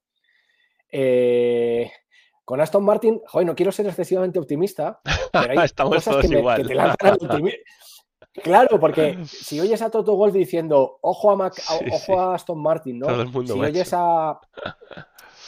Eh, 0.92 1.92
con 2.46 2.60
Aston 2.62 2.84
Martin, 2.84 3.22
joder, 3.26 3.48
no 3.48 3.56
quiero 3.56 3.72
ser 3.72 3.88
excesivamente 3.88 4.38
optimista, 4.40 5.00
pero 5.32 5.52
hay 5.52 5.58
Estamos 5.66 5.96
cosas 5.96 6.12
todos 6.14 6.22
que, 6.30 6.36
me- 6.42 6.56
que 6.56 6.64
te 6.66 6.76
lanzan. 6.76 7.18
Claro, 8.44 8.80
porque 8.80 9.18
si 9.26 9.60
oyes 9.60 9.82
a 9.82 9.90
Toto 9.90 10.16
Wolff 10.16 10.34
diciendo, 10.34 10.98
ojo 11.02 11.32
a, 11.32 11.36
Mac- 11.36 11.54
Sí, 11.56 11.86
ojo 11.92 11.98
sí. 12.00 12.12
a 12.14 12.34
Aston 12.34 12.62
Martin, 12.62 13.00
¿no? 13.00 13.08
Todo 13.08 13.22
el 13.22 13.30
mundo, 13.30 13.54
si 13.54 13.60
macho. 13.60 13.72
oyes 13.72 13.90
a. 13.94 14.40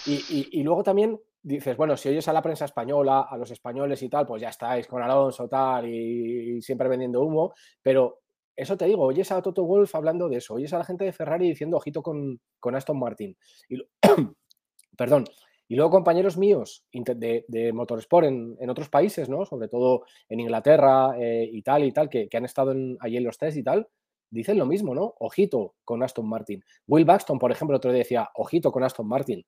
Y, 0.06 0.64
luego 0.64 0.84
también 0.84 1.20
dices, 1.42 1.76
bueno, 1.78 1.98
si 1.98 2.10
oyes 2.10 2.28
a 2.28 2.34
la 2.34 2.42
prensa 2.42 2.66
española, 2.66 3.28
a 3.30 3.38
los 3.38 3.52
españoles 3.52 4.02
y 4.04 4.10
tal, 4.10 4.26
pues 4.26 4.42
ya 4.42 4.50
estáis 4.50 4.88
con 4.88 5.02
Alonso, 5.02 5.48
tal, 5.48 5.88
y, 5.88 6.62
siempre 6.62 6.88
vendiendo 6.88 7.22
humo, 7.22 7.54
pero 7.82 8.22
eso 8.56 8.78
te 8.78 8.86
digo, 8.86 9.04
oyes 9.04 9.32
a 9.32 9.42
Toto 9.42 9.66
Wolff 9.66 9.96
hablando 9.96 10.30
de 10.30 10.38
eso, 10.38 10.54
oyes 10.54 10.74
a 10.74 10.78
la 10.78 10.86
gente 10.86 11.06
de 11.06 11.12
Ferrari 11.12 11.50
diciendo, 11.50 11.78
ojito 11.78 12.02
con, 12.02 12.40
con 12.60 12.76
Aston 12.76 13.00
Martin. 13.00 13.36
Y, 13.70 13.78
perdón. 14.98 15.26
Y 15.68 15.76
luego 15.76 15.90
compañeros 15.90 16.38
míos 16.38 16.86
de, 16.94 17.72
Motorsport 17.74 18.28
en, 18.28 18.70
otros 18.70 18.88
países, 18.90 19.30
¿no? 19.30 19.46
Sobre 19.46 19.68
todo 19.68 20.04
en 20.30 20.40
Inglaterra 20.40 21.16
eh, 21.20 21.50
y 21.52 21.64
tal 21.64 21.84
y 21.86 21.92
tal, 21.92 22.08
que, 22.08 22.30
que 22.30 22.38
han 22.38 22.46
estado 22.46 22.72
en- 22.72 22.98
allí 23.00 23.18
en 23.18 23.24
los 23.24 23.40
test 23.40 23.58
y 23.58 23.64
tal, 23.64 23.88
dicen 24.30 24.58
lo 24.58 24.66
mismo, 24.66 24.94
¿no? 24.94 25.16
Ojito 25.20 25.76
con 25.84 26.04
Aston 26.04 26.28
Martin. 26.28 26.64
Will 26.88 27.06
Buxton, 27.06 27.40
por 27.40 27.52
ejemplo, 27.52 27.78
otro 27.78 27.92
día 27.92 28.00
decía, 28.00 28.30
ojito 28.36 28.72
con 28.72 28.84
Aston 28.84 29.08
Martin. 29.08 29.44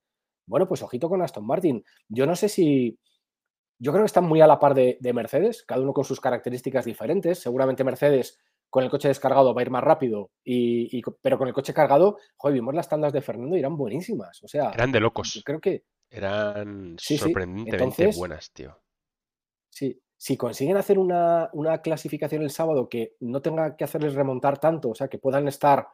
Bueno, 0.48 0.68
pues 0.68 0.82
ojito 0.82 1.10
con 1.10 1.22
Aston 1.22 1.46
Martin. 1.46 1.84
Yo 2.10 2.26
no 2.26 2.36
sé 2.36 2.50
si... 2.50 2.98
Yo 3.80 3.92
creo 3.92 4.04
que 4.04 4.08
están 4.08 4.24
muy 4.26 4.42
a 4.42 4.48
la 4.48 4.58
par 4.58 4.74
de, 4.74 4.98
de 5.00 5.14
Mercedes, 5.14 5.64
cada 5.64 5.82
uno 5.82 5.94
con 5.94 6.04
sus 6.04 6.20
características 6.20 6.86
diferentes. 6.86 7.38
Seguramente 7.40 7.84
Mercedes 7.84 8.40
con 8.70 8.84
el 8.84 8.90
coche 8.90 9.08
descargado 9.08 9.54
va 9.54 9.62
a 9.62 9.64
ir 9.64 9.70
más 9.72 9.84
rápido, 9.84 10.32
y, 10.44 11.02
pero 11.22 11.38
con 11.38 11.48
el 11.48 11.54
coche 11.54 11.74
cargado, 11.74 12.18
joder, 12.36 12.56
vimos 12.56 12.74
las 12.74 12.90
tandas 12.90 13.14
de 13.14 13.22
Fernando 13.22 13.56
y 13.56 13.60
eran 13.60 13.78
buenísimas. 13.78 14.44
O 14.44 14.48
sea, 14.48 14.72
Eran 14.72 14.92
de 14.92 15.00
yo 15.00 15.04
locos. 15.04 15.42
creo 15.46 15.62
que 15.62 15.84
Eran 16.10 16.96
sí, 17.00 17.18
sí. 17.18 17.18
sorprendentemente 17.18 17.84
Entonces, 17.84 18.18
buenas, 18.18 18.52
tío. 18.52 18.78
sí, 19.70 20.02
si 20.18 20.36
consiguen 20.38 20.78
hacer 20.78 20.98
una, 21.00 21.50
una 21.54 21.82
clasificación 21.82 22.42
el 22.42 22.50
sábado 22.50 22.90
que 22.90 23.16
no 23.20 23.42
tenga 23.42 23.78
que 23.78 23.84
hacerles 23.84 24.16
remontar 24.16 24.58
tanto, 24.60 24.90
o 24.90 24.96
sea, 24.96 25.08
que 25.08 25.20
puedan 25.20 25.48
estar 25.48 25.88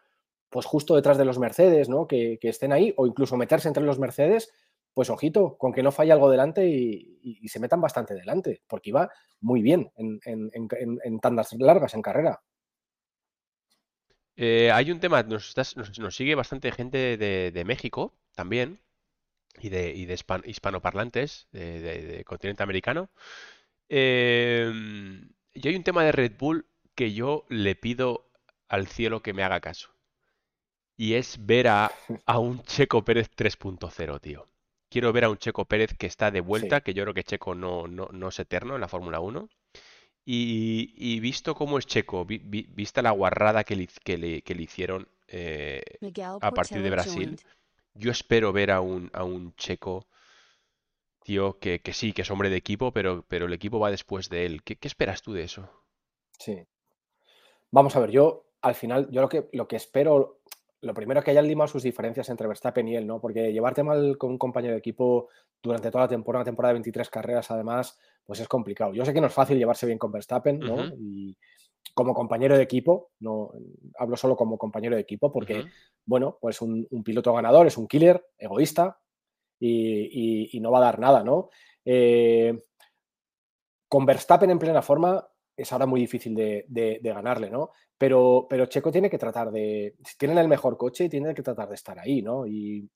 pues 0.54 0.68
justo 0.68 0.96
detrás 0.96 1.18
de 1.18 1.26
los 1.26 1.40
Mercedes, 1.40 1.90
¿no? 1.90 2.08
Que, 2.08 2.38
estén 2.44 2.72
ahí, 2.72 2.94
o 2.96 3.08
incluso 3.08 3.36
meterse 3.36 3.68
entre 3.68 3.84
los 3.84 3.98
Mercedes, 3.98 4.54
pues 4.94 5.10
ojito, 5.10 5.58
con 5.58 5.74
que 5.74 5.82
no 5.82 5.92
falle 5.92 6.12
algo 6.12 6.30
delante 6.30 6.68
y, 6.68 7.48
se 7.48 7.60
metan 7.60 7.82
bastante 7.82 8.14
delante, 8.14 8.62
porque 8.68 8.92
iba 8.92 9.10
muy 9.42 9.64
bien 9.64 9.92
en, 9.96 11.20
tandas 11.20 11.54
largas, 11.54 11.96
en 11.96 12.04
carrera. 12.04 12.40
Eh, 14.36 14.72
hay 14.72 14.92
un 14.92 15.00
tema, 15.00 15.24
nos, 15.24 15.56
nos, 15.76 16.16
sigue 16.16 16.36
bastante 16.36 16.72
gente 16.72 17.18
de, 17.18 17.64
México 17.66 18.14
también, 18.36 18.80
y 19.60 19.70
de, 19.70 19.92
y 19.92 20.06
de 20.06 20.14
hispan- 20.14 20.46
hispanoparlantes 20.46 21.48
de 21.52 22.24
continente 22.28 22.62
americano. 22.62 23.10
Em, 23.90 25.30
y 25.54 25.68
hay 25.68 25.76
un 25.76 25.84
tema 25.84 26.04
de 26.04 26.12
Red 26.12 26.34
Bull 26.38 26.68
que 26.94 27.14
yo 27.14 27.46
le 27.50 27.76
pido 27.76 28.30
al 28.68 28.86
cielo 28.88 29.24
que 29.24 29.34
me 29.34 29.44
haga 29.44 29.60
caso. 29.60 29.94
Y 31.04 31.16
es 31.16 31.46
ver 31.46 31.68
a, 31.68 31.92
a 32.26 32.40
un 32.40 32.64
Checo 32.64 33.04
Pérez 33.04 33.30
3.0, 33.36 34.22
tío. 34.22 34.48
Quiero 34.90 35.12
ver 35.12 35.26
a 35.26 35.30
un 35.30 35.38
Checo 35.38 35.66
Pérez 35.66 35.94
que 36.00 36.08
está 36.08 36.32
de 36.32 36.40
vuelta, 36.40 36.78
Sí, 36.78 36.84
que 36.86 36.94
yo 36.94 37.04
creo 37.04 37.14
que 37.14 37.26
Checo 37.26 37.56
no, 37.56 37.88
no, 37.88 38.08
no 38.14 38.30
es 38.30 38.40
eterno 38.40 38.76
en 38.76 38.80
la 38.80 38.88
Fórmula 38.88 39.20
1. 39.20 39.50
Y, 40.24 41.20
visto 41.20 41.56
cómo 41.56 41.78
es 41.78 41.88
Checo, 41.88 42.26
vista 42.26 43.02
la 43.02 43.12
guarrada 43.12 43.66
que 43.66 43.76
le, 43.76 43.88
que 44.42 44.56
le, 44.56 44.64
hicieron 44.64 45.10
eh, 45.28 45.84
a 46.40 46.52
partir 46.52 46.82
de 46.82 46.90
Brasil, 46.90 47.38
yo 47.96 48.10
espero 48.10 48.54
ver 48.54 48.72
a 48.72 48.80
un, 48.80 49.10
a 49.12 49.26
un 49.26 49.54
Checo, 49.58 50.08
tío, 51.26 51.60
que, 51.60 51.82
sí, 51.92 52.14
que 52.14 52.22
es 52.22 52.32
hombre 52.32 52.50
de 52.50 52.56
equipo, 52.56 52.94
pero, 52.94 53.26
pero 53.28 53.48
el 53.48 53.54
equipo 53.54 53.78
va 53.78 53.92
después 53.92 54.30
de 54.30 54.46
él. 54.46 54.64
¿Qué, 54.64 54.78
esperas 54.84 55.22
tú 55.22 55.34
de 55.34 55.44
eso? 55.44 55.70
Sí. 56.40 56.66
Vamos 57.72 57.94
a 57.98 58.00
ver, 58.00 58.12
yo 58.12 58.46
al 58.64 58.76
final, 58.76 59.10
yo 59.12 59.20
lo 59.20 59.28
que, 59.28 59.50
lo 59.52 59.68
que 59.68 59.76
espero, 59.76 60.40
lo 60.84 60.94
primero 60.94 61.24
que 61.24 61.32
hayan 61.32 61.48
limado 61.48 61.70
sus 61.70 61.82
diferencias 61.82 62.30
entre 62.30 62.48
Verstappen 62.48 62.88
y 62.88 62.96
él, 62.96 63.08
¿no? 63.08 63.20
Porque 63.22 63.54
llevarte 63.54 63.84
mal 63.84 64.18
con 64.18 64.32
un 64.32 64.38
compañero 64.38 64.74
de 64.74 64.80
equipo 64.80 65.30
durante 65.62 65.90
toda 65.90 66.04
la 66.04 66.10
temporada, 66.10 66.42
una 66.42 66.46
temporada 66.46 66.72
de 66.72 66.80
23 66.80 67.10
carreras, 67.10 67.50
además, 67.52 67.98
pues 68.26 68.42
es 68.42 68.50
complicado. 68.50 68.94
Yo 68.94 69.06
sé 69.06 69.14
que 69.14 69.22
no 69.22 69.28
es 69.28 69.34
fácil 69.34 69.58
llevarse 69.58 69.86
bien 69.86 69.98
con 69.98 70.12
Verstappen, 70.12 70.60
¿no? 70.60 70.84
Y 70.98 71.38
como 71.94 72.14
compañero 72.14 72.58
de 72.58 72.64
equipo, 72.64 73.12
no 73.20 73.52
hablo 73.98 74.18
solo 74.18 74.36
como 74.36 74.58
compañero 74.58 74.96
de 74.96 75.02
equipo, 75.02 75.32
porque, 75.32 75.66
bueno, 76.06 76.38
pues 76.42 76.62
un, 76.62 76.86
piloto 77.04 77.34
ganador 77.34 77.66
es 77.66 77.78
un 77.78 77.88
killer, 77.88 78.26
egoísta 78.38 79.00
y, 79.60 80.60
no 80.62 80.70
va 80.70 80.80
a 80.80 80.84
dar 80.84 81.00
nada, 81.00 81.24
¿no? 81.24 81.50
Eh, 81.86 82.62
con 83.88 84.06
Verstappen 84.06 84.50
en 84.50 84.60
plena 84.60 84.82
forma 84.82 85.26
es 85.56 85.72
ahora 85.72 85.86
muy 85.86 86.02
difícil 86.02 86.34
de, 86.36 87.00
ganarle, 87.04 87.50
¿no? 87.50 87.72
Pero, 87.98 88.48
pero, 88.50 88.66
Checo 88.66 88.92
tiene 88.92 89.10
que 89.10 89.18
tratar 89.18 89.52
de, 89.52 89.96
si 90.04 90.18
tienen 90.18 90.38
el 90.38 90.48
mejor 90.48 90.78
coche, 90.78 91.10
tiene 91.10 91.34
que 91.34 91.44
tratar 91.44 91.70
de 91.70 91.76
estar 91.76 91.98
ahí, 92.00 92.22
¿no? 92.22 92.46
Y, 92.48 92.90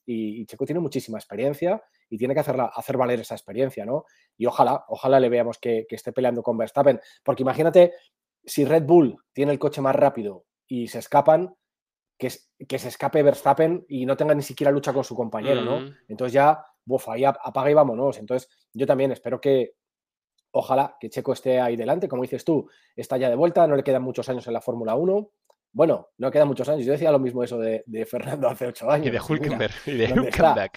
Checo 0.46 0.66
tiene 0.66 0.80
muchísima 0.80 1.18
experiencia 1.18 1.82
y 2.10 2.18
tiene 2.18 2.34
que 2.34 2.40
hacerla, 2.40 2.72
hacer 2.74 2.98
valer 2.98 3.20
esa 3.20 3.36
experiencia, 3.36 3.86
¿no? 3.86 4.06
Y 4.38 4.46
ojalá, 4.46 4.86
ojalá 4.88 5.20
le 5.20 5.30
veamos 5.30 5.60
que, 5.60 5.86
esté 5.90 6.12
peleando 6.12 6.42
con 6.42 6.58
Verstappen, 6.58 7.00
porque 7.24 7.44
imagínate 7.44 7.94
si 8.44 8.66
Red 8.66 8.84
Bull 8.84 9.18
tiene 9.34 9.52
el 9.52 9.60
coche 9.60 9.82
más 9.82 9.96
rápido 9.96 10.46
y 10.68 10.88
se 10.88 11.00
escapan, 11.00 11.54
que, 12.18 12.32
que 12.68 12.80
se 12.80 12.88
escape 12.88 13.22
Verstappen 13.22 13.86
y 13.88 14.06
no 14.06 14.18
tenga 14.18 14.34
ni 14.34 14.42
siquiera 14.42 14.72
lucha 14.72 14.94
con 14.94 15.04
su 15.04 15.16
compañero, 15.16 15.62
¿no? 15.62 15.94
Entonces 16.08 16.34
ya, 16.34 16.66
bofa, 16.84 17.14
ahí 17.14 17.24
apaga 17.24 17.70
y 17.70 17.76
vámonos. 17.76 18.18
Entonces 18.18 18.50
yo 18.74 18.88
también 18.88 19.12
espero 19.12 19.40
que, 19.40 19.74
ojalá 20.58 20.98
que 21.00 21.10
Checo 21.10 21.34
esté 21.34 21.60
ahí 21.60 21.76
delante, 21.76 22.08
como 22.08 22.24
dices 22.24 22.44
tú, 22.44 22.70
está 22.96 23.18
ya 23.18 23.30
de 23.30 23.36
vuelta, 23.36 23.68
no 23.68 23.76
le 23.76 23.84
quedan 23.84 24.04
muchos 24.04 24.28
años 24.30 24.46
en 24.48 24.54
la 24.54 24.62
Fórmula 24.62 24.96
1. 24.96 25.30
Bueno, 25.72 26.10
no 26.18 26.32
quedan 26.32 26.48
muchos 26.48 26.68
años. 26.70 26.86
Yo 26.86 26.94
decía 26.94 27.12
lo 27.12 27.20
mismo 27.20 27.44
eso 27.44 27.60
de, 27.60 27.84
Fernando 28.10 28.48
hace 28.48 28.68
ocho 28.68 28.90
años. 28.90 29.08
Y 29.08 29.12
de 29.12 29.20
Hulkenberg. 29.20 29.74
y 29.86 29.92
de 29.92 30.14
Hulkenberg. 30.14 30.72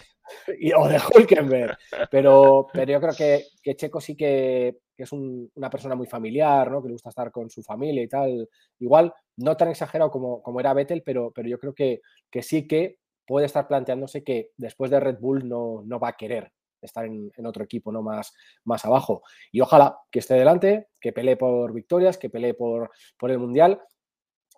o 0.76 0.88
de 0.88 1.00
Hulkenberg. 1.14 1.78
Pero, 2.10 2.66
pero 2.72 2.92
yo 2.92 3.00
creo 3.00 3.14
que, 3.14 3.76
Checo 3.76 4.00
sí 4.00 4.16
que, 4.16 4.80
es 4.96 5.12
una 5.12 5.70
persona 5.70 5.94
muy 5.94 6.06
familiar, 6.06 6.70
¿no? 6.70 6.82
que 6.82 6.88
le 6.88 6.94
gusta 6.94 7.08
estar 7.08 7.30
con 7.30 7.48
su 7.48 7.62
familia 7.62 8.02
y 8.02 8.08
tal. 8.08 8.48
Igual, 8.80 9.14
no 9.38 9.56
tan 9.56 9.68
exagerado 9.68 10.10
como, 10.10 10.42
como 10.42 10.60
era 10.60 10.74
Vettel, 10.74 11.02
pero, 11.02 11.32
pero 11.34 11.48
yo 11.48 11.58
creo 11.58 11.74
que, 11.74 12.02
que 12.30 12.42
sí 12.42 12.68
que 12.68 12.98
puede 13.26 13.46
estar 13.46 13.66
planteándose 13.66 14.22
que 14.22 14.50
después 14.58 14.90
de 14.90 15.00
Red 15.00 15.18
Bull 15.18 15.48
no, 15.48 15.82
no 15.86 15.98
va 15.98 16.08
a 16.08 16.16
querer 16.16 16.52
estar 16.86 17.04
en, 17.04 17.30
otro 17.44 17.64
equipo, 17.64 17.92
no 17.92 18.02
más, 18.02 18.34
más 18.64 18.84
abajo. 18.84 19.22
Y 19.52 19.60
ojalá 19.60 19.98
que 20.10 20.20
esté 20.20 20.34
delante, 20.34 20.88
que 21.00 21.12
pelee 21.12 21.36
por 21.36 21.72
victorias, 21.72 22.18
que 22.18 22.30
pelee 22.30 22.54
por, 22.54 22.90
por 23.18 23.30
el 23.30 23.38
Mundial. 23.38 23.82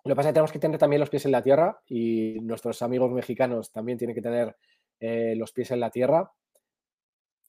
Lo 0.05 0.09
que 0.11 0.15
pasa 0.15 0.29
es 0.29 0.31
que 0.31 0.33
tenemos 0.33 0.51
que 0.51 0.59
tener 0.59 0.77
también 0.77 0.99
los 0.99 1.09
pies 1.09 1.25
en 1.25 1.31
la 1.31 1.43
tierra 1.43 1.81
y 1.87 2.39
nuestros 2.41 2.81
amigos 2.81 3.11
mexicanos 3.11 3.71
también 3.71 3.97
tienen 3.97 4.15
que 4.15 4.21
tener 4.21 4.55
eh, 4.99 5.35
los 5.35 5.51
pies 5.51 5.71
en 5.71 5.79
la 5.79 5.89
tierra. 5.89 6.31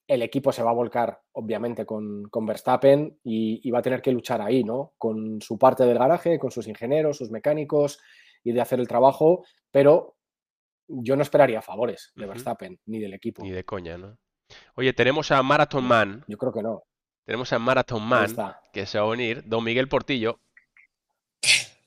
El 0.07 0.23
equipo 0.23 0.53
se 0.53 0.63
va 0.63 0.71
a 0.71 0.75
volcar, 0.75 1.21
obviamente, 1.33 1.87
con, 1.87 2.25
con 2.25 2.45
Verstappen 2.45 3.19
y, 3.23 3.71
va 3.71 3.79
a 3.79 3.83
tener 3.83 4.03
que 4.03 4.13
luchar 4.13 4.41
ahí, 4.43 4.63
¿no? 4.63 4.93
Con 4.99 5.41
su 5.41 5.59
parte 5.59 5.85
del 5.87 5.99
garaje, 5.99 6.39
con 6.39 6.51
sus 6.51 6.69
ingenieros, 6.69 7.17
sus 7.17 7.31
mecánicos 7.31 8.01
y 8.43 8.53
de 8.53 8.61
hacer 8.61 8.81
el 8.81 8.89
trabajo, 8.89 9.45
pero 9.71 10.17
yo 10.87 11.17
no 11.17 11.23
esperaría 11.23 11.63
favores 11.63 12.13
de 12.15 12.27
Verstappen 12.27 12.79
ni 12.87 12.99
del 13.01 13.15
equipo. 13.15 13.43
Ni 13.43 13.51
de 13.51 13.65
coña, 13.65 13.97
¿no? 13.97 14.19
Oye, 14.77 14.93
tenemos 14.93 15.31
a 15.31 15.43
Marathon 15.43 15.85
Man. 15.85 16.25
Yo 16.27 16.37
creo 16.39 16.53
que 16.53 16.63
no. 16.63 16.83
Tenemos 17.25 17.53
a 17.53 17.59
Marathon 17.59 18.03
Man 18.03 18.37
que 18.73 18.87
se 18.87 18.99
va 18.99 19.05
a 19.05 19.09
unir. 19.09 19.43
Don 19.47 19.65
Miguel 19.65 19.89
Portillo. 19.89 20.41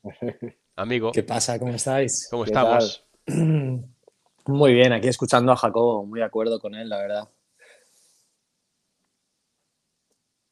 Amigo. 0.76 1.12
¿Qué 1.12 1.24
pasa? 1.24 1.58
¿Cómo 1.60 1.74
estáis? 1.74 2.28
¿Cómo 2.30 2.46
estamos? 2.46 3.06
Muy 4.48 4.74
bien, 4.74 4.94
aquí 4.94 5.10
escuchando 5.10 5.52
a 5.52 5.58
Jacobo, 5.58 6.06
muy 6.06 6.22
de 6.22 6.26
acuerdo 6.26 6.58
con 6.58 6.74
él, 6.74 6.88
la 6.88 6.98
verdad. 7.00 7.30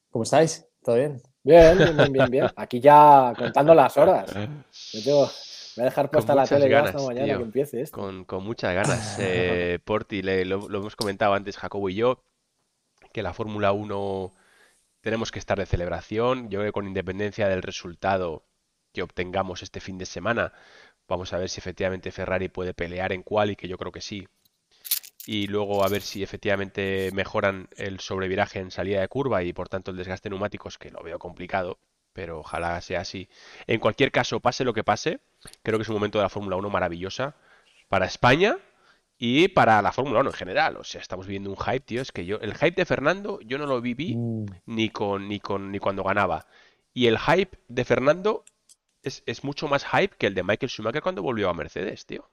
¿Cómo 0.09 0.23
estáis? 0.23 0.67
¿Todo 0.83 0.95
bien? 0.95 1.21
Bien, 1.43 1.77
bien, 1.77 2.11
bien, 2.11 2.29
bien. 2.29 2.47
Aquí 2.57 2.81
ya 2.81 3.31
contando 3.37 3.73
las 3.73 3.95
horas. 3.95 4.29
Yo 5.05 5.29
Voy 5.75 5.83
a 5.83 5.85
dejar 5.85 6.09
puesta 6.09 6.35
la 6.35 6.45
tele 6.45 6.69
ganas, 6.69 6.95
hasta 6.95 7.07
mañana 7.07 7.37
que 7.37 7.43
empiece 7.43 7.81
esto. 7.81 8.25
Con, 8.25 8.43
muchas 8.43 8.73
ganas. 8.73 9.19
Eh, 9.19 9.79
Porti, 9.83 10.21
lo, 10.21 10.65
hemos 10.67 10.95
comentado 10.95 11.33
antes 11.33 11.57
Jacobo 11.57 11.89
y 11.89 11.95
yo, 11.95 12.23
que 13.11 13.23
la 13.23 13.33
Fórmula 13.33 13.71
1 13.71 14.33
tenemos 15.01 15.31
que 15.31 15.39
estar 15.39 15.57
de 15.57 15.65
celebración. 15.65 16.49
Yo 16.49 16.59
creo 16.59 16.69
que 16.69 16.73
con 16.73 16.87
independencia 16.87 17.47
del 17.49 17.61
resultado 17.61 18.45
que 18.93 19.03
obtengamos 19.03 19.63
este 19.63 19.81
fin 19.81 19.97
de 19.97 20.05
semana, 20.05 20.53
vamos 21.07 21.33
a 21.33 21.37
ver 21.37 21.49
si 21.49 21.59
efectivamente 21.59 22.11
Ferrari 22.11 22.47
puede 22.47 22.73
pelear 22.73 23.11
en 23.11 23.23
cual 23.23 23.51
y 23.51 23.55
que 23.55 23.67
yo 23.67 23.77
creo 23.77 23.91
que 23.91 24.01
sí. 24.01 24.27
Y 25.27 25.47
luego 25.47 25.83
a 25.83 25.89
ver 25.89 26.01
si 26.01 26.23
efectivamente 26.23 27.09
mejoran 27.13 27.67
el 27.75 27.99
sobreviraje 27.99 28.59
en 28.59 28.71
salida 28.71 29.01
de 29.01 29.07
curva 29.07 29.43
y 29.43 29.53
por 29.53 29.67
tanto 29.67 29.91
el 29.91 29.97
desgaste 29.97 30.29
neumáticos, 30.29 30.77
que 30.77 30.91
lo 30.91 31.01
veo 31.03 31.19
complicado, 31.19 31.79
pero 32.15 32.39
ojalá 32.39 32.79
sea 32.79 33.01
así. 33.01 33.27
En 33.67 33.81
cualquier 33.81 34.11
caso, 34.11 34.39
pase 34.39 34.63
lo 34.63 34.73
que 34.73 34.85
pase, 34.85 35.19
creo 35.63 35.77
que 35.77 35.83
es 35.83 35.89
un 35.89 35.95
momento 35.95 36.17
de 36.17 36.23
la 36.23 36.29
Fórmula 36.29 36.55
1 36.55 36.69
maravillosa 36.69 37.35
para 37.89 38.05
España 38.05 38.57
y 39.17 39.49
para 39.49 39.81
la 39.81 39.91
Fórmula 39.91 40.21
1 40.21 40.29
en 40.29 40.35
general. 40.35 40.77
O 40.77 40.85
sea, 40.85 41.01
estamos 41.01 41.27
viviendo 41.27 41.49
un 41.49 41.57
hype, 41.57 41.81
tío. 41.81 42.01
Es 42.01 42.13
que 42.13 42.25
yo, 42.25 42.37
el 42.37 42.55
hype 42.55 42.71
de 42.71 42.85
Fernando, 42.85 43.39
yo 43.41 43.57
no 43.57 43.65
lo 43.65 43.81
viví 43.81 44.15
mm. 44.15 44.45
ni 44.65 44.89
con, 44.89 45.27
ni 45.27 45.41
con, 45.41 45.71
ni 45.73 45.79
cuando 45.79 46.03
ganaba. 46.03 46.47
Y 46.93 47.07
el 47.07 47.19
hype 47.19 47.57
de 47.67 47.83
Fernando 47.83 48.45
es, 49.03 49.21
es 49.25 49.43
mucho 49.43 49.67
más 49.67 49.85
hype 49.85 50.15
que 50.17 50.27
el 50.27 50.35
de 50.35 50.43
Michael 50.43 50.69
Schumacher 50.69 51.01
cuando 51.01 51.21
volvió 51.21 51.49
a 51.49 51.53
Mercedes, 51.53 52.05
tío. 52.05 52.29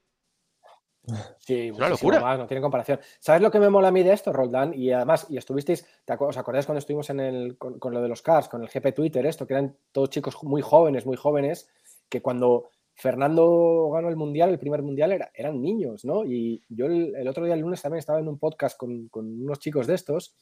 Sí, 1.38 1.70
una 1.70 1.88
locura. 1.88 2.36
no 2.36 2.46
tiene 2.46 2.60
comparación. 2.60 3.00
¿Sabes 3.18 3.42
lo 3.42 3.50
que 3.50 3.58
me 3.58 3.68
mola 3.68 3.88
a 3.88 3.92
mí 3.92 4.02
de 4.02 4.12
esto, 4.12 4.32
Roldán? 4.32 4.72
Y 4.74 4.92
además, 4.92 5.26
y 5.28 5.36
estuvisteis, 5.36 5.86
¿os 6.06 6.36
acordáis 6.36 6.66
cuando 6.66 6.78
estuvimos 6.78 7.10
en 7.10 7.20
el, 7.20 7.58
con, 7.58 7.92
lo 7.92 8.00
de 8.00 8.08
los 8.08 8.22
cars, 8.22 8.48
con 8.48 8.62
el 8.62 8.68
GP 8.68 8.94
Twitter, 8.94 9.26
esto, 9.26 9.46
que 9.46 9.54
eran 9.54 9.76
todos 9.90 10.10
chicos 10.10 10.42
muy 10.42 10.62
jóvenes, 10.62 11.04
muy 11.04 11.16
jóvenes, 11.16 11.68
que 12.08 12.22
cuando 12.22 12.68
Fernando 12.94 13.90
ganó 13.92 14.08
el 14.08 14.16
mundial, 14.16 14.50
el 14.50 14.58
primer 14.58 14.82
mundial, 14.82 15.12
era, 15.12 15.30
eran 15.34 15.60
niños, 15.60 16.04
¿no? 16.04 16.24
Y 16.24 16.62
yo 16.68 16.86
el, 16.86 17.26
otro 17.26 17.44
día, 17.44 17.54
el 17.54 17.60
lunes, 17.60 17.82
también 17.82 17.98
estaba 17.98 18.20
en 18.20 18.28
un 18.28 18.38
podcast 18.38 18.76
con, 18.78 19.10
unos 19.12 19.58
chicos 19.58 19.86
de 19.86 19.94
estos 19.94 20.36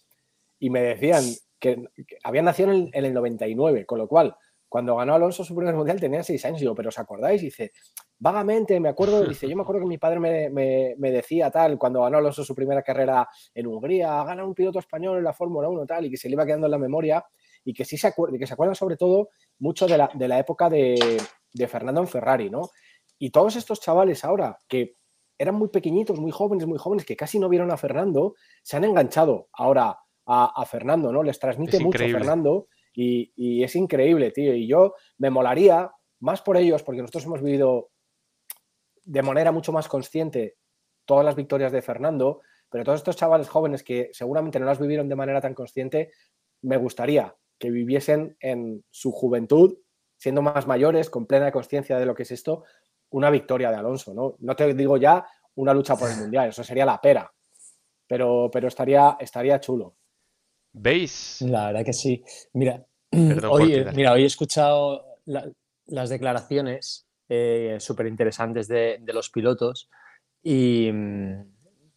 y 0.58 0.68
me 0.68 0.82
decían 0.82 1.24
que, 1.58 1.88
habían 2.22 2.44
nacido 2.44 2.70
en 2.70 2.76
el, 2.76 2.90
en 2.92 3.04
el 3.06 3.14
99, 3.14 3.86
con 3.86 3.98
lo 3.98 4.08
cual 4.08 4.36
cuando 4.70 4.94
ganó 4.94 5.14
Alonso 5.14 5.44
su 5.44 5.54
primer 5.54 5.74
mundial 5.74 5.98
tenía 6.00 6.22
seis 6.22 6.44
años. 6.44 6.60
Digo, 6.60 6.76
¿pero 6.76 6.90
os 6.90 6.98
acordáis? 6.98 7.42
Dice, 7.42 7.72
vagamente, 8.16 8.78
me 8.78 8.88
acuerdo, 8.88 9.24
dice, 9.28 9.48
yo 9.48 9.56
me 9.56 9.62
acuerdo 9.62 9.82
que 9.82 9.88
mi 9.88 9.98
padre 9.98 10.20
me, 10.20 11.10
decía 11.10 11.50
tal, 11.50 11.76
cuando 11.76 12.02
ganó 12.02 12.18
Alonso 12.18 12.44
su 12.44 12.54
primera 12.54 12.80
carrera 12.80 13.28
en 13.52 13.66
Hungría, 13.66 14.22
gana 14.22 14.44
un 14.44 14.54
piloto 14.54 14.78
español 14.78 15.18
en 15.18 15.24
la 15.24 15.32
Fórmula 15.32 15.68
1 15.68 15.84
tal, 15.86 16.06
y 16.06 16.10
que 16.10 16.16
se 16.16 16.28
le 16.28 16.34
iba 16.34 16.46
quedando 16.46 16.68
en 16.68 16.70
la 16.70 16.78
memoria, 16.78 17.24
y 17.64 17.74
que 17.74 17.84
sí 17.84 17.98
se 17.98 18.06
acuerda, 18.06 18.38
que 18.38 18.46
se 18.46 18.54
acuerdan 18.54 18.76
sobre 18.76 18.96
todo 18.96 19.30
mucho 19.58 19.88
de 19.88 19.98
la, 19.98 20.38
época 20.38 20.70
de, 20.70 21.18
Fernando 21.68 22.00
en 22.00 22.08
Ferrari, 22.08 22.48
¿no? 22.48 22.70
Y 23.18 23.30
todos 23.30 23.56
estos 23.56 23.80
chavales 23.80 24.24
ahora, 24.24 24.56
que 24.68 24.94
eran 25.36 25.56
muy 25.56 25.68
pequeñitos, 25.68 26.20
muy 26.20 26.30
jóvenes, 26.30 26.68
muy 26.68 26.78
jóvenes, 26.78 27.04
que 27.04 27.16
casi 27.16 27.40
no 27.40 27.48
vieron 27.48 27.72
a 27.72 27.76
Fernando, 27.76 28.34
se 28.62 28.76
han 28.76 28.84
enganchado 28.84 29.48
ahora 29.52 29.98
a, 30.26 30.64
Fernando, 30.64 31.10
¿no? 31.10 31.24
Les 31.24 31.40
transmite 31.40 31.80
mucho 31.80 32.04
a 32.04 32.08
Fernando 32.08 32.68
y, 32.92 33.62
es 33.62 33.76
increíble, 33.76 34.30
tío. 34.30 34.54
Y 34.54 34.66
yo 34.66 34.94
me 35.18 35.30
molaría, 35.30 35.90
más 36.20 36.42
por 36.42 36.56
ellos, 36.56 36.82
porque 36.82 37.00
nosotros 37.00 37.24
hemos 37.24 37.42
vivido 37.42 37.90
de 39.04 39.22
manera 39.22 39.52
mucho 39.52 39.72
más 39.72 39.88
consciente 39.88 40.56
todas 41.04 41.24
las 41.24 41.34
victorias 41.34 41.72
de 41.72 41.82
Fernando, 41.82 42.42
pero 42.68 42.84
todos 42.84 43.00
estos 43.00 43.16
chavales 43.16 43.48
jóvenes 43.48 43.82
que 43.82 44.10
seguramente 44.12 44.60
no 44.60 44.66
las 44.66 44.78
vivieron 44.78 45.08
de 45.08 45.16
manera 45.16 45.40
tan 45.40 45.54
consciente, 45.54 46.12
me 46.62 46.76
gustaría 46.76 47.34
que 47.58 47.70
viviesen 47.70 48.36
en 48.40 48.84
su 48.90 49.12
juventud, 49.12 49.78
siendo 50.16 50.42
más 50.42 50.66
mayores, 50.66 51.10
con 51.10 51.26
plena 51.26 51.50
conciencia 51.50 51.98
de 51.98 52.06
lo 52.06 52.14
que 52.14 52.22
es 52.22 52.30
esto, 52.30 52.64
una 53.10 53.30
victoria 53.30 53.70
de 53.70 53.76
Alonso, 53.76 54.14
¿no? 54.14 54.36
No 54.38 54.54
te 54.54 54.72
digo 54.74 54.96
ya 54.96 55.26
una 55.54 55.74
lucha 55.74 55.96
por 55.96 56.10
el 56.10 56.16
Mundial, 56.20 56.50
eso 56.50 56.62
sería 56.62 56.86
la 56.86 57.00
pera, 57.00 57.32
pero, 58.06 58.50
pero 58.52 58.68
estaría, 58.68 59.16
estaría 59.20 59.60
chulo. 59.60 59.96
¿Veis? 60.72 61.42
La 61.42 61.66
verdad 61.66 61.84
que 61.84 61.92
sí. 61.92 62.22
Mira, 62.52 62.84
hoy, 63.50 63.84
mira 63.94 64.12
hoy 64.12 64.22
he 64.22 64.26
escuchado 64.26 65.04
las 65.26 66.08
declaraciones 66.08 67.06
eh, 67.28 67.76
súper 67.78 68.06
interesantes 68.06 68.66
de, 68.68 69.00
los 69.06 69.30
pilotos 69.30 69.88
y 70.42 70.90
mm, 70.92 71.42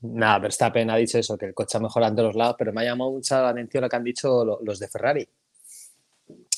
nada, 0.02 0.40
Verstappen 0.40 0.90
ha 0.90 0.96
dicho 0.96 1.18
eso, 1.18 1.38
que 1.38 1.48
el 1.48 1.54
coche 1.54 1.78
ha 1.78 1.82
mejorado 1.82 2.12
en 2.12 2.16
todos 2.16 2.30
los 2.30 2.36
lados, 2.36 2.56
pero 2.58 2.74
me 2.74 2.82
ha 2.82 2.86
llamado 2.86 3.12
mucha 3.12 3.42
la 3.42 3.50
atención 3.50 3.84
lo 3.84 3.90
que 3.90 3.96
han 3.96 4.04
dicho 4.04 4.60
los 4.62 4.80
de 4.80 4.88
Ferrari. 4.88 5.28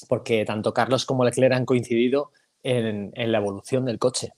porque 0.09 0.45
tanto 0.45 0.73
Carlos 0.73 1.05
como 1.05 1.23
Leclerc 1.23 1.53
han 1.53 1.65
coincidido 1.65 2.31
en, 2.63 3.13
la 3.15 3.37
evolución 3.37 3.85
del 3.85 3.99
coche. 3.99 4.33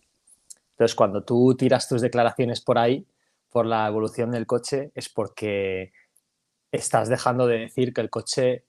Entonces, 0.72 0.96
cuando 0.96 1.24
tú 1.24 1.56
tiras 1.58 1.88
tus 1.90 2.02
declaraciones 2.02 2.62
por 2.62 2.78
ahí, 2.78 3.06
por 3.50 3.66
la 3.66 3.88
evolución 3.88 4.32
del 4.32 4.46
coche, 4.46 4.92
es 4.94 5.10
porque 5.10 5.92
estás 6.72 7.10
dejando 7.10 7.48
de 7.48 7.60
decir 7.60 7.94
que 7.94 8.02
el 8.02 8.10
coche 8.10 8.66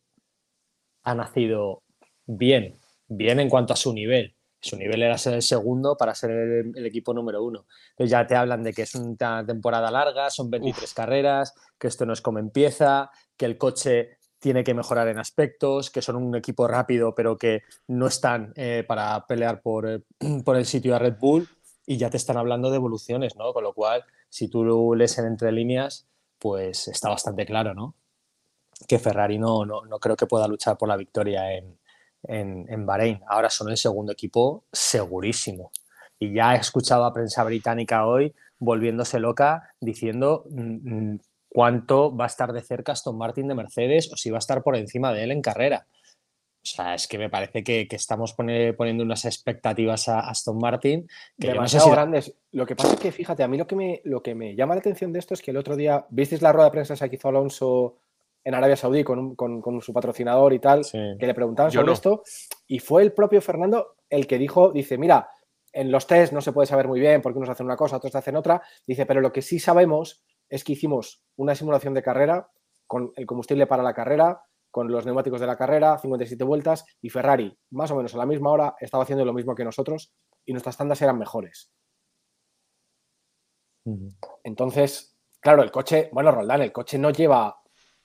ha 1.03 1.15
nacido 1.15 1.83
bien, 2.27 2.79
bien 3.09 3.41
en 3.41 3.49
cuanto 3.49 3.73
a 3.73 3.77
su 3.77 3.93
nivel. 3.93 4.35
Su 4.61 4.77
nivel 4.77 5.03
era 5.03 5.17
ser 5.17 5.35
el 5.35 5.43
segundo 5.43 5.97
para 5.97 6.15
ser 6.15 6.31
el, 6.31 6.87
equipo 6.87 7.15
número 7.15 7.43
uno. 7.43 7.67
Entonces 7.91 8.11
ya 8.11 8.27
te 8.27 8.35
hablan 8.35 8.65
de 8.65 8.73
que 8.73 8.83
es 8.83 8.95
una 8.95 9.47
temporada 9.47 9.91
larga, 9.91 10.31
son 10.31 10.51
23 10.51 10.95
carreras, 10.95 11.55
que 11.79 11.87
esto 11.87 12.05
no 12.05 12.13
es 12.13 12.21
como 12.21 12.41
empieza, 12.41 13.11
que 13.37 13.47
el 13.47 13.57
coche 13.57 14.19
tiene 14.41 14.65
que 14.65 14.75
mejorar 14.75 15.09
en 15.09 15.19
aspectos, 15.19 15.91
que 15.91 16.03
son 16.03 16.17
un 16.17 16.35
equipo 16.37 16.67
rápido, 16.67 17.15
pero 17.15 17.39
que 17.39 17.63
no 17.87 18.09
están 18.09 18.53
eh, 18.57 18.85
para 18.87 19.27
pelear 19.27 19.63
por, 19.63 19.89
eh, 19.89 20.01
por, 20.45 20.57
el 20.57 20.67
sitio 20.67 20.93
de 20.95 20.99
Red 20.99 21.19
Bull 21.19 21.49
y 21.87 21.97
ya 21.97 22.11
te 22.11 22.17
están 22.17 22.37
hablando 22.37 22.71
de 22.71 22.77
evoluciones, 22.77 23.37
¿no? 23.37 23.53
Con 23.53 23.63
lo 23.63 23.73
cual, 23.73 24.05
si 24.29 24.49
tú 24.49 24.95
lees 24.95 25.19
en 25.19 25.27
entre 25.27 25.53
líneas, 25.53 26.09
pues 26.39 26.89
está 26.89 27.09
bastante 27.09 27.45
claro, 27.47 27.75
¿no? 27.75 27.95
Que 28.87 28.99
Ferrari 28.99 29.39
no, 29.39 29.65
no, 29.65 29.85
no 29.85 29.99
creo 29.99 30.17
que 30.17 30.27
pueda 30.27 30.47
luchar 30.49 30.79
por 30.79 30.89
la 30.89 30.97
victoria 30.97 31.53
en, 31.53 31.79
en, 32.25 32.67
en 32.69 32.87
Bahrein. 32.87 33.21
Ahora 33.27 33.51
son 33.51 33.71
el 33.71 33.77
segundo 33.77 34.13
equipo 34.13 34.65
segurísimo. 34.73 35.73
Y 36.19 36.33
ya 36.35 36.55
he 36.55 36.59
escuchado 36.59 37.05
a 37.05 37.13
prensa 37.13 37.45
británica 37.45 38.07
hoy 38.07 38.35
volviéndose 38.59 39.21
loca 39.21 39.71
diciendo 39.81 40.45
mm, 40.51 41.13
mm, 41.13 41.21
cuánto 41.49 42.15
va 42.15 42.25
a 42.25 42.29
estar 42.29 42.53
de 42.53 42.63
cerca 42.63 42.93
Aston 42.93 43.17
Martin 43.17 43.49
de 43.49 43.55
Mercedes 43.55 44.13
o 44.13 44.17
si 44.17 44.31
va 44.31 44.39
a 44.39 44.41
estar 44.41 44.63
por 44.63 44.77
encima 44.77 45.13
de 45.13 45.25
él 45.25 45.31
en 45.31 45.43
carrera. 45.43 45.87
O 46.63 46.67
sea, 46.71 46.95
es 46.95 47.07
que 47.07 47.19
me 47.19 47.31
parece 47.31 47.63
que, 47.63 47.87
estamos 47.91 48.35
poniendo 48.35 49.03
unas 49.03 49.25
expectativas 49.25 50.09
a 50.09 50.21
Aston 50.21 50.59
Martin 50.59 51.09
que 51.39 51.49
demasiado 51.49 51.91
grandes. 51.91 52.35
Lo 52.53 52.67
que 52.67 52.77
pasa 52.77 52.95
es 52.95 53.01
que, 53.01 53.13
fíjate, 53.13 53.43
a 53.43 53.49
mí 53.49 53.57
lo 53.57 53.67
que, 53.67 53.77
me, 53.77 54.01
lo 54.05 54.23
que 54.23 54.35
me 54.35 54.55
llama 54.55 54.75
la 54.75 54.81
atención 54.81 55.13
de 55.13 55.21
esto 55.21 55.35
es 55.35 55.41
que 55.41 55.51
el 55.51 55.57
otro 55.57 55.77
día, 55.77 56.07
¿visteis 56.11 56.43
la 56.43 56.53
rueda 56.53 56.67
de 56.67 56.73
prensa 56.73 57.09
que 57.09 57.17
hizo 57.17 57.29
Alonso 57.29 57.97
en 58.45 58.55
Arabia 58.55 58.77
Saudí 58.77 59.05
con, 59.05 59.37
su 59.81 59.93
patrocinador 59.93 60.53
y 60.53 60.59
tal? 60.59 60.83
Que 60.91 61.27
le 61.27 61.35
preguntaban 61.35 61.73
sobre 61.73 61.93
esto. 61.93 62.23
Y 62.67 62.81
fue 62.81 63.03
el 63.03 63.13
propio 63.13 63.41
Fernando 63.41 63.97
el 64.11 64.27
que 64.27 64.39
dijo, 64.39 64.73
dice, 64.73 64.99
mira, 64.99 65.31
en 65.73 65.91
los 65.91 66.07
test 66.07 66.33
no 66.33 66.41
se 66.41 66.53
puede 66.53 66.67
saber 66.67 66.89
muy 66.89 67.01
bien 67.01 67.23
porque 67.23 67.39
unos 67.39 67.51
hacen 67.51 67.67
una 67.67 67.77
cosa, 67.77 67.97
otros 67.97 68.15
hacen 68.15 68.37
otra. 68.37 68.63
Dice, 68.87 69.07
pero 69.07 69.21
lo 69.21 69.33
que 69.33 69.43
sí 69.43 69.59
sabemos 69.59 70.23
es 70.49 70.65
que 70.65 70.73
hicimos 70.73 71.23
una 71.37 71.55
simulación 71.55 71.95
de 71.95 72.03
carrera 72.03 72.49
con 72.87 73.13
el 73.17 73.27
combustible 73.27 73.67
para 73.67 73.83
la 73.83 73.93
carrera, 73.93 74.41
con 74.71 74.91
los 74.91 75.05
neumáticos 75.05 75.41
de 75.41 75.47
la 75.47 75.57
carrera, 75.57 75.99
57 75.99 76.43
vueltas, 76.45 76.85
y 77.01 77.11
Ferrari, 77.11 77.57
más 77.71 77.91
o 77.91 77.97
menos 77.97 78.15
a 78.15 78.19
la 78.19 78.27
misma 78.27 78.51
hora, 78.51 78.75
estaba 78.81 79.03
haciendo 79.03 79.25
lo 79.25 79.33
mismo 79.33 79.55
que 79.55 79.65
nosotros 79.65 80.13
y 80.45 80.53
nuestras 80.53 80.77
tandas 80.77 81.01
eran 81.03 81.19
mejores. 81.19 81.71
Entonces, 84.45 85.17
claro, 85.41 85.63
el 85.63 85.71
coche, 85.71 86.11
bueno, 86.13 86.31
Roldán, 86.31 86.63
el 86.63 86.73
coche 86.73 86.99
no 86.99 87.11
lleva, 87.11 87.57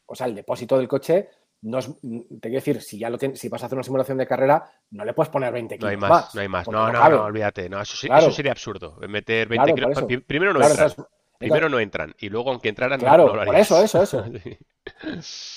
o 0.05 0.15
sea, 0.15 0.27
el 0.27 0.35
depósito 0.35 0.77
del 0.77 0.87
coche 0.87 1.29
no 1.63 1.79
es, 1.79 1.87
te 2.01 2.49
quiero 2.49 2.55
decir, 2.55 2.81
si 2.81 2.99
ya 2.99 3.09
lo 3.09 3.17
tienes, 3.17 3.39
si 3.39 3.49
vas 3.49 3.63
a 3.63 3.65
hacer 3.65 3.77
una 3.77 3.83
simulación 3.83 4.17
de 4.17 4.27
carrera, 4.27 4.69
no 4.91 5.05
le 5.05 5.13
puedes 5.13 5.29
poner 5.29 5.51
20 5.51 5.77
kilos 5.77 5.83
no 5.83 5.89
hay 5.89 5.97
más, 5.97 6.35
No 6.35 6.41
hay 6.41 6.47
más, 6.47 6.67
no, 6.67 6.91
no, 6.91 7.09
no, 7.09 7.23
olvídate, 7.23 7.69
no, 7.69 7.81
eso, 7.81 8.31
sería 8.31 8.51
absurdo, 8.51 8.97
meter 9.07 9.47
20 9.47 9.73
kilos, 9.73 10.03
primero 10.25 10.53
no 10.53 10.59
claro, 10.59 11.07
Primero 11.37 11.67
no 11.67 11.79
entran 11.79 12.13
y 12.19 12.29
luego 12.29 12.51
aunque 12.51 12.69
entraran 12.69 12.99
claro, 12.99 13.33
no, 13.33 13.45
por 13.45 13.55
eso, 13.55 13.81
eso, 13.81 14.01
eso. 14.01 14.23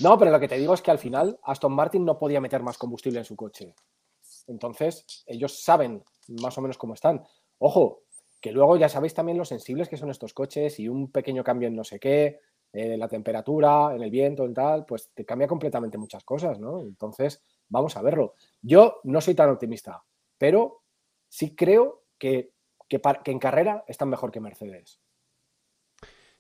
No, 0.00 0.18
pero 0.18 0.30
lo 0.30 0.40
que 0.40 0.48
te 0.48 0.58
digo 0.58 0.74
es 0.74 0.82
que 0.82 0.90
al 0.90 0.98
final 0.98 1.38
Aston 1.42 1.72
Martin 1.72 2.04
no 2.04 2.18
podía 2.18 2.40
meter 2.40 2.62
más 2.62 2.78
combustible 2.78 3.18
en 3.18 3.24
su 3.24 3.36
coche. 3.36 3.74
Entonces, 4.46 5.24
ellos 5.26 5.62
saben 5.62 6.02
más 6.40 6.56
o 6.58 6.60
menos 6.60 6.78
cómo 6.78 6.94
están. 6.94 7.22
Ojo, 7.58 8.02
que 8.40 8.52
luego 8.52 8.76
ya 8.76 8.88
sabéis 8.88 9.14
también 9.14 9.38
lo 9.38 9.44
sensibles 9.44 9.88
que 9.88 9.96
son 9.96 10.10
estos 10.10 10.34
coches 10.34 10.78
y 10.78 10.88
un 10.88 11.10
pequeño 11.10 11.42
cambio 11.42 11.68
en 11.68 11.76
no 11.76 11.84
sé 11.84 11.98
qué, 11.98 12.40
en 12.72 12.98
la 12.98 13.08
temperatura, 13.08 13.94
en 13.94 14.02
el 14.02 14.10
viento, 14.10 14.44
en 14.44 14.54
tal, 14.54 14.84
pues 14.84 15.10
te 15.14 15.24
cambia 15.24 15.48
completamente 15.48 15.98
muchas 15.98 16.24
cosas, 16.24 16.58
¿no? 16.58 16.82
Entonces, 16.82 17.42
vamos 17.68 17.96
a 17.96 18.02
verlo. 18.02 18.34
Yo 18.60 19.00
no 19.04 19.20
soy 19.20 19.34
tan 19.34 19.50
optimista, 19.50 20.04
pero 20.36 20.82
sí 21.28 21.54
creo 21.54 22.04
que, 22.18 22.52
que 22.88 23.00
en 23.26 23.38
carrera 23.38 23.84
están 23.86 24.10
mejor 24.10 24.30
que 24.30 24.40
Mercedes 24.40 25.00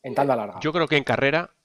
en 0.06 0.14
tanda 0.14 0.36
larga. 0.36 0.60
Yo 0.60 0.72
creo 0.72 0.86
que 0.86 0.96
en 0.96 1.02
carrera, 1.02 1.55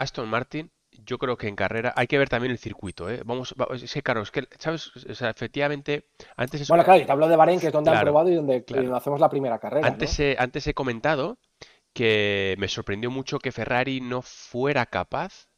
Aston 0.00 0.28
Martin, 0.28 0.70
yo 1.04 1.18
creo 1.18 1.36
que 1.36 1.46
en 1.46 1.54
carrera 1.54 1.92
hay 1.94 2.06
que 2.06 2.18
ver 2.18 2.28
también 2.28 2.50
el 2.50 2.58
circuito, 2.58 3.10
¿eh? 3.10 3.20
Vamos, 3.24 3.54
es 3.74 3.92
que 3.92 4.02
claro, 4.02 4.22
es 4.22 4.30
que, 4.30 4.48
¿sabes? 4.58 4.90
O 4.96 5.14
sea, 5.14 5.30
efectivamente, 5.30 6.08
antes... 6.36 6.66
Bueno, 6.68 6.84
claro, 6.84 7.04
te 7.04 7.12
hablo 7.12 7.28
de 7.28 7.36
Bahrein, 7.36 7.60
que 7.60 7.66
es 7.68 7.72
donde 7.72 7.90
han 7.90 8.00
probado 8.00 8.30
y 8.30 8.34
donde 8.34 8.64
hacemos 8.94 9.20
la 9.20 9.28
primera 9.28 9.58
carrera. 9.58 9.86
Antes, 9.86 10.18
he, 10.18 10.36
antes 10.38 10.66
he 10.66 10.74
comentado 10.74 11.38
que 11.92 12.54
me 12.58 12.68
sorprendió 12.68 13.10
mucho 13.10 13.38
que 13.38 13.52
Ferrari 13.52 14.00
no 14.00 14.22
fuera 14.22 14.86
capaz 14.86 15.49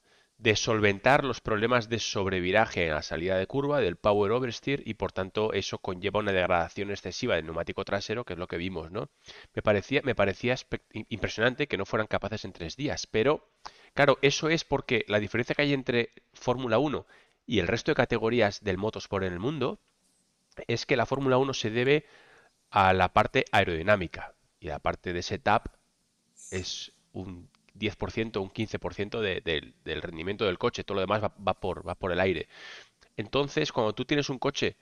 de 0.42 0.56
solventar 0.56 1.24
los 1.24 1.40
problemas 1.40 1.88
de 1.88 2.00
sobreviraje 2.00 2.86
en 2.86 2.94
la 2.94 3.02
salida 3.02 3.36
de 3.38 3.46
curva 3.46 3.80
del 3.80 3.94
power 3.94 4.32
oversteer 4.32 4.82
y 4.84 4.94
por 4.94 5.12
tanto 5.12 5.52
eso 5.52 5.78
conlleva 5.78 6.18
una 6.18 6.32
degradación 6.32 6.90
excesiva 6.90 7.36
del 7.36 7.44
neumático 7.44 7.84
trasero, 7.84 8.24
que 8.24 8.32
es 8.32 8.38
lo 8.40 8.48
que 8.48 8.56
vimos, 8.56 8.90
¿no? 8.90 9.08
Me 9.54 9.62
parecía, 9.62 10.00
me 10.02 10.16
parecía 10.16 10.56
impresionante 11.08 11.68
que 11.68 11.76
no 11.76 11.86
fueran 11.86 12.08
capaces 12.08 12.44
en 12.44 12.52
tres 12.52 12.76
días, 12.76 13.06
pero 13.06 13.52
claro, 13.94 14.18
eso 14.20 14.48
es 14.48 14.64
porque 14.64 15.04
la 15.06 15.20
diferencia 15.20 15.54
que 15.54 15.62
hay 15.62 15.74
entre 15.74 16.10
Fórmula 16.32 16.80
1 16.80 17.06
y 17.46 17.60
el 17.60 17.68
resto 17.68 17.92
de 17.92 17.96
categorías 17.96 18.64
del 18.64 18.78
motorsport 18.78 19.24
en 19.24 19.34
el 19.34 19.38
mundo 19.38 19.78
es 20.66 20.86
que 20.86 20.96
la 20.96 21.06
Fórmula 21.06 21.38
1 21.38 21.54
se 21.54 21.70
debe 21.70 22.04
a 22.70 22.92
la 22.92 23.12
parte 23.12 23.44
aerodinámica 23.52 24.34
y 24.58 24.66
la 24.66 24.80
parte 24.80 25.12
de 25.12 25.22
setup 25.22 25.68
es 26.50 26.92
un 27.12 27.48
10%, 27.74 28.40
un 28.40 28.50
15% 28.50 29.20
del 29.20 30.02
rendimiento 30.02 30.44
del 30.44 30.58
coche, 30.58 30.84
todo 30.84 30.96
lo 30.96 31.00
demás 31.02 31.22
va, 31.22 31.54
por, 31.54 31.86
va 31.86 31.94
por 31.94 32.12
el 32.12 32.20
aire. 32.20 32.48
Entonces, 33.16 33.72
cuando 33.72 33.94
tú 33.94 34.04
tienes 34.04 34.30
un 34.30 34.38
coche 34.38 34.76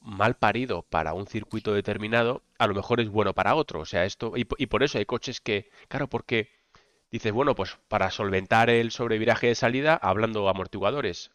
mal 0.00 0.36
parido 0.36 0.82
para 0.82 1.14
un 1.14 1.26
circuito 1.26 1.74
determinado, 1.74 2.42
a 2.58 2.66
lo 2.66 2.74
mejor 2.74 3.00
es 3.00 3.08
bueno 3.08 3.34
para 3.34 3.54
otro. 3.56 3.80
O 3.80 3.84
sea, 3.84 4.04
esto, 4.04 4.32
y, 4.36 4.44
por 4.44 4.82
eso 4.82 4.98
hay 4.98 5.04
coches 5.06 5.40
que, 5.40 5.70
claro, 5.88 6.08
porque 6.08 6.50
dices, 7.10 7.32
bueno, 7.32 7.54
pues 7.54 7.76
para 7.88 8.10
solventar 8.10 8.70
el 8.70 8.90
sobreviraje 8.92 9.48
de 9.48 9.54
salida, 9.54 9.96
hablando 10.00 10.48
amortiguadores, 10.48 11.32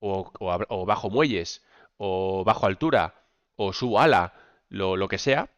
o, 0.00 0.84
bajo 0.86 1.10
muelles, 1.10 1.62
o 1.98 2.44
bajo 2.44 2.66
altura, 2.66 3.14
o 3.56 3.72
subo 3.72 4.00
ala, 4.00 4.34
lo, 4.68 4.96
lo 4.96 5.08
que 5.08 5.18
sea, 5.18 5.50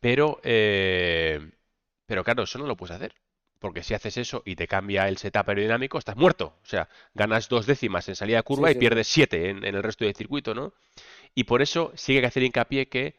pero 0.00 0.40
eh, 0.42 1.50
pero 2.06 2.24
claro, 2.24 2.44
eso 2.44 2.58
no 2.58 2.66
lo 2.66 2.76
puedes 2.76 2.96
hacer. 2.96 3.14
Porque 3.58 3.82
si 3.82 3.94
haces 3.94 4.16
eso 4.18 4.42
y 4.44 4.54
te 4.54 4.68
cambia 4.68 5.08
el 5.08 5.16
setup 5.16 5.48
aerodinámico, 5.48 5.98
estás 5.98 6.16
muerto. 6.16 6.54
O 6.62 6.66
sea, 6.66 6.88
ganas 7.14 7.48
dos 7.48 7.66
décimas 7.66 8.08
en 8.08 8.14
salida 8.14 8.38
de 8.38 8.42
curva 8.42 8.70
y 8.70 8.74
pierdes 8.74 9.08
siete 9.08 9.48
en, 9.48 9.64
el 9.64 9.82
resto 9.82 10.04
del 10.04 10.14
circuito, 10.14 10.54
¿no? 10.54 10.74
Y 11.34 11.44
por 11.44 11.62
eso 11.62 11.92
sigue 11.94 12.20
que 12.20 12.26
hacer 12.26 12.42
hincapié 12.42 12.88
que 12.88 13.16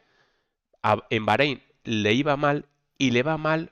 en 1.10 1.26
Bahrein 1.26 1.62
le 1.84 2.13
iba 2.13 2.38
mal 2.38 2.65
y 2.97 3.12
le 3.12 3.23
va 3.23 3.38
mal 3.38 3.71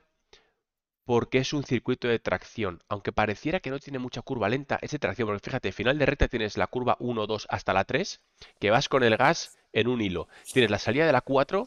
porque 1.04 1.38
es 1.38 1.52
un 1.52 1.62
circuito 1.62 2.08
de 2.08 2.18
tracción. 2.18 2.82
Aunque 2.88 3.12
pareciera 3.12 3.60
que 3.60 3.70
no 3.70 3.78
tiene 3.78 4.00
mucha 4.00 4.22
curva 4.22 4.48
lenta, 4.48 4.78
es 4.82 4.90
de 4.90 4.98
tracción. 4.98 5.28
Porque 5.28 5.44
fíjate, 5.44 5.70
final 5.70 5.98
de 5.98 6.06
recta 6.06 6.26
tienes 6.26 6.56
la 6.56 6.66
curva 6.66 6.96
1, 6.98 7.26
2 7.28 7.46
hasta 7.48 7.72
la 7.72 7.84
3, 7.84 8.20
que 8.58 8.70
vas 8.70 8.88
con 8.88 9.04
el 9.04 9.16
gas 9.16 9.56
en 9.72 9.86
un 9.86 10.00
hilo. 10.00 10.28
Tienes 10.52 10.70
la 10.70 10.80
salida 10.80 11.06
de 11.06 11.12
la 11.12 11.20
4 11.20 11.66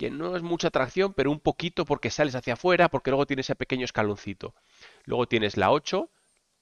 que 0.00 0.10
no 0.10 0.34
es 0.34 0.42
mucha 0.42 0.70
tracción, 0.70 1.12
pero 1.12 1.30
un 1.30 1.40
poquito 1.40 1.84
porque 1.84 2.08
sales 2.08 2.34
hacia 2.34 2.54
afuera, 2.54 2.88
porque 2.88 3.10
luego 3.10 3.26
tienes 3.26 3.44
ese 3.44 3.54
pequeño 3.54 3.84
escaloncito. 3.84 4.54
Luego 5.04 5.28
tienes 5.28 5.58
la 5.58 5.70
8, 5.70 6.08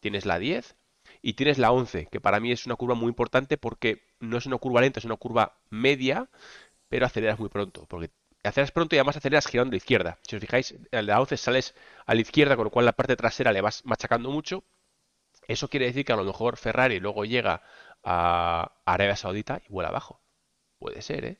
tienes 0.01 0.27
la 0.27 0.41
10 0.41 0.75
y 1.23 1.35
tienes 1.35 1.57
la 1.57 1.71
11, 1.71 2.07
que 2.07 2.21
para 2.21 2.41
mí 2.41 2.51
es 2.51 2.67
una 2.67 2.75
curva 2.75 2.97
muy 2.97 3.07
importante 3.11 3.57
porque 3.57 4.03
no 4.19 4.39
es 4.39 4.47
una 4.47 4.59
curva 4.59 4.81
lenta, 4.81 4.99
es 4.99 5.05
una 5.05 5.15
curva 5.15 5.57
media, 5.71 6.29
pero 6.89 7.07
aceleras 7.07 7.39
muy 7.39 7.49
pronto, 7.49 7.87
porque 7.87 8.11
aceleras 8.43 8.73
pronto 8.73 8.97
y 8.97 8.99
además 8.99 9.19
aceleras 9.19 9.47
girando 9.47 9.71
a 9.71 9.75
la 9.75 9.77
izquierda. 9.77 10.19
Si 10.23 10.35
os 10.35 10.41
fijáis, 10.41 10.75
la 10.91 11.21
11 11.21 11.37
sales 11.37 11.77
a 12.07 12.17
la 12.17 12.21
izquierda, 12.21 12.57
con 12.57 12.65
lo 12.65 12.71
cual 12.73 12.87
la 12.87 12.93
parte 12.93 13.15
trasera 13.15 13.53
le 13.53 13.61
vas 13.61 13.85
machacando 13.85 14.33
mucho. 14.33 14.65
Eso 15.47 15.69
quiere 15.69 15.87
decir 15.87 16.05
que 16.05 16.13
a 16.13 16.17
lo 16.17 16.25
mejor 16.25 16.57
Ferrari 16.57 16.99
luego 16.99 17.25
llega 17.25 17.63
a 18.03 18.73
Arabia 18.85 19.15
Saudita 19.15 19.63
y 19.65 19.73
vuela 19.73 19.91
abajo. 19.91 20.21
Puede 20.81 21.03
ser, 21.03 21.25
¿eh? 21.25 21.39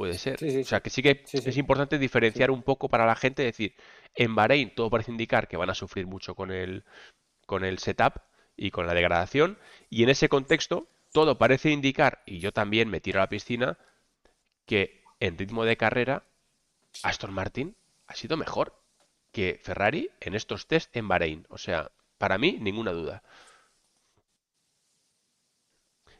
Puede 0.00 0.16
ser. 0.16 0.38
o 0.42 0.64
sea, 0.64 0.80
que 0.80 0.88
sí 0.88 1.02
que 1.02 1.26
es 1.30 1.56
importante 1.58 1.98
diferenciar 1.98 2.50
un 2.50 2.62
poco 2.62 2.88
para 2.88 3.04
la 3.04 3.14
gente, 3.14 3.42
decir, 3.42 3.74
en 4.14 4.34
Bahrein 4.34 4.74
todo 4.74 4.88
parece 4.88 5.10
indicar 5.10 5.46
que 5.46 5.58
van 5.58 5.68
a 5.68 5.74
sufrir 5.74 6.06
mucho 6.06 6.34
con 6.34 6.50
el, 6.50 6.84
con 7.44 7.66
el 7.66 7.78
setup 7.78 8.14
y 8.56 8.70
con 8.70 8.86
la 8.86 8.94
degradación, 8.94 9.58
y 9.90 10.02
en 10.02 10.08
ese 10.08 10.30
contexto 10.30 10.88
todo 11.12 11.36
parece 11.36 11.68
indicar, 11.70 12.22
y 12.24 12.38
yo 12.38 12.50
también 12.50 12.88
me 12.88 13.02
tiro 13.02 13.18
a 13.18 13.24
la 13.24 13.28
piscina, 13.28 13.76
que 14.64 15.02
en 15.20 15.36
ritmo 15.36 15.66
de 15.66 15.76
carrera 15.76 16.24
Aston 17.02 17.34
Martin 17.34 17.76
ha 18.06 18.14
sido 18.14 18.38
mejor 18.38 18.80
que 19.32 19.60
Ferrari 19.62 20.08
en 20.20 20.34
estos 20.34 20.66
test 20.66 20.96
en 20.96 21.08
Bahrein. 21.08 21.46
O 21.50 21.58
sea, 21.58 21.90
para 22.16 22.38
mí, 22.38 22.56
ninguna 22.58 22.92
duda. 22.92 23.22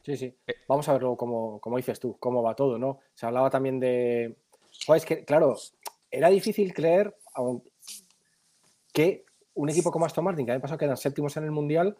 Sí, 0.03 0.17
sí. 0.17 0.35
Eh, 0.47 0.53
Vamos 0.67 0.87
a 0.89 0.93
verlo 0.93 1.15
como, 1.15 1.59
como 1.59 1.77
dices 1.77 1.99
tú, 1.99 2.17
cómo 2.19 2.41
va 2.41 2.55
todo, 2.55 2.77
¿no? 2.77 2.99
Se 3.13 3.25
hablaba 3.25 3.49
también 3.49 3.79
de. 3.79 4.35
Pues 4.87 5.05
que, 5.05 5.23
claro, 5.25 5.57
era 6.09 6.29
difícil 6.29 6.73
creer 6.73 7.15
que 8.93 9.25
un 9.53 9.69
equipo 9.69 9.91
como 9.91 10.05
Aston 10.05 10.23
Martin, 10.23 10.45
que 10.45 10.51
había 10.51 10.61
pasado 10.61 10.77
que 10.77 10.85
eran 10.85 10.97
séptimos 10.97 11.35
en 11.37 11.43
el 11.43 11.51
Mundial, 11.51 11.97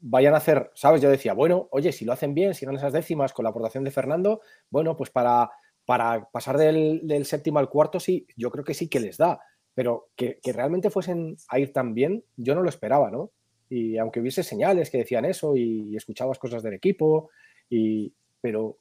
vayan 0.00 0.34
a 0.34 0.38
hacer, 0.38 0.70
¿sabes? 0.74 1.00
Yo 1.00 1.10
decía, 1.10 1.32
bueno, 1.32 1.68
oye, 1.70 1.92
si 1.92 2.04
lo 2.04 2.12
hacen 2.12 2.34
bien, 2.34 2.54
si 2.54 2.66
ganan 2.66 2.78
esas 2.78 2.92
décimas 2.92 3.32
con 3.32 3.44
la 3.44 3.50
aportación 3.50 3.84
de 3.84 3.90
Fernando, 3.90 4.40
bueno, 4.70 4.96
pues 4.96 5.10
para, 5.10 5.50
para 5.84 6.28
pasar 6.30 6.56
del, 6.58 7.00
del, 7.04 7.24
séptimo 7.24 7.58
al 7.58 7.68
cuarto, 7.68 7.98
sí, 7.98 8.26
yo 8.36 8.50
creo 8.50 8.64
que 8.64 8.74
sí 8.74 8.88
que 8.88 9.00
les 9.00 9.16
da. 9.16 9.40
Pero 9.74 10.10
que, 10.16 10.40
que 10.42 10.52
realmente 10.52 10.90
fuesen 10.90 11.36
a 11.48 11.58
ir 11.58 11.72
tan 11.72 11.94
bien, 11.94 12.24
yo 12.36 12.54
no 12.54 12.62
lo 12.62 12.68
esperaba, 12.68 13.10
¿no? 13.10 13.30
Y 13.68 13.98
aunque 13.98 14.20
hubiese 14.20 14.42
señales 14.42 14.90
que 14.90 14.98
decían 14.98 15.24
eso 15.24 15.56
y, 15.56 15.96
escuchabas 15.96 16.38
cosas 16.38 16.62
del 16.62 16.74
equipo, 16.74 17.30
y, 17.68 18.12
pero 18.40 18.78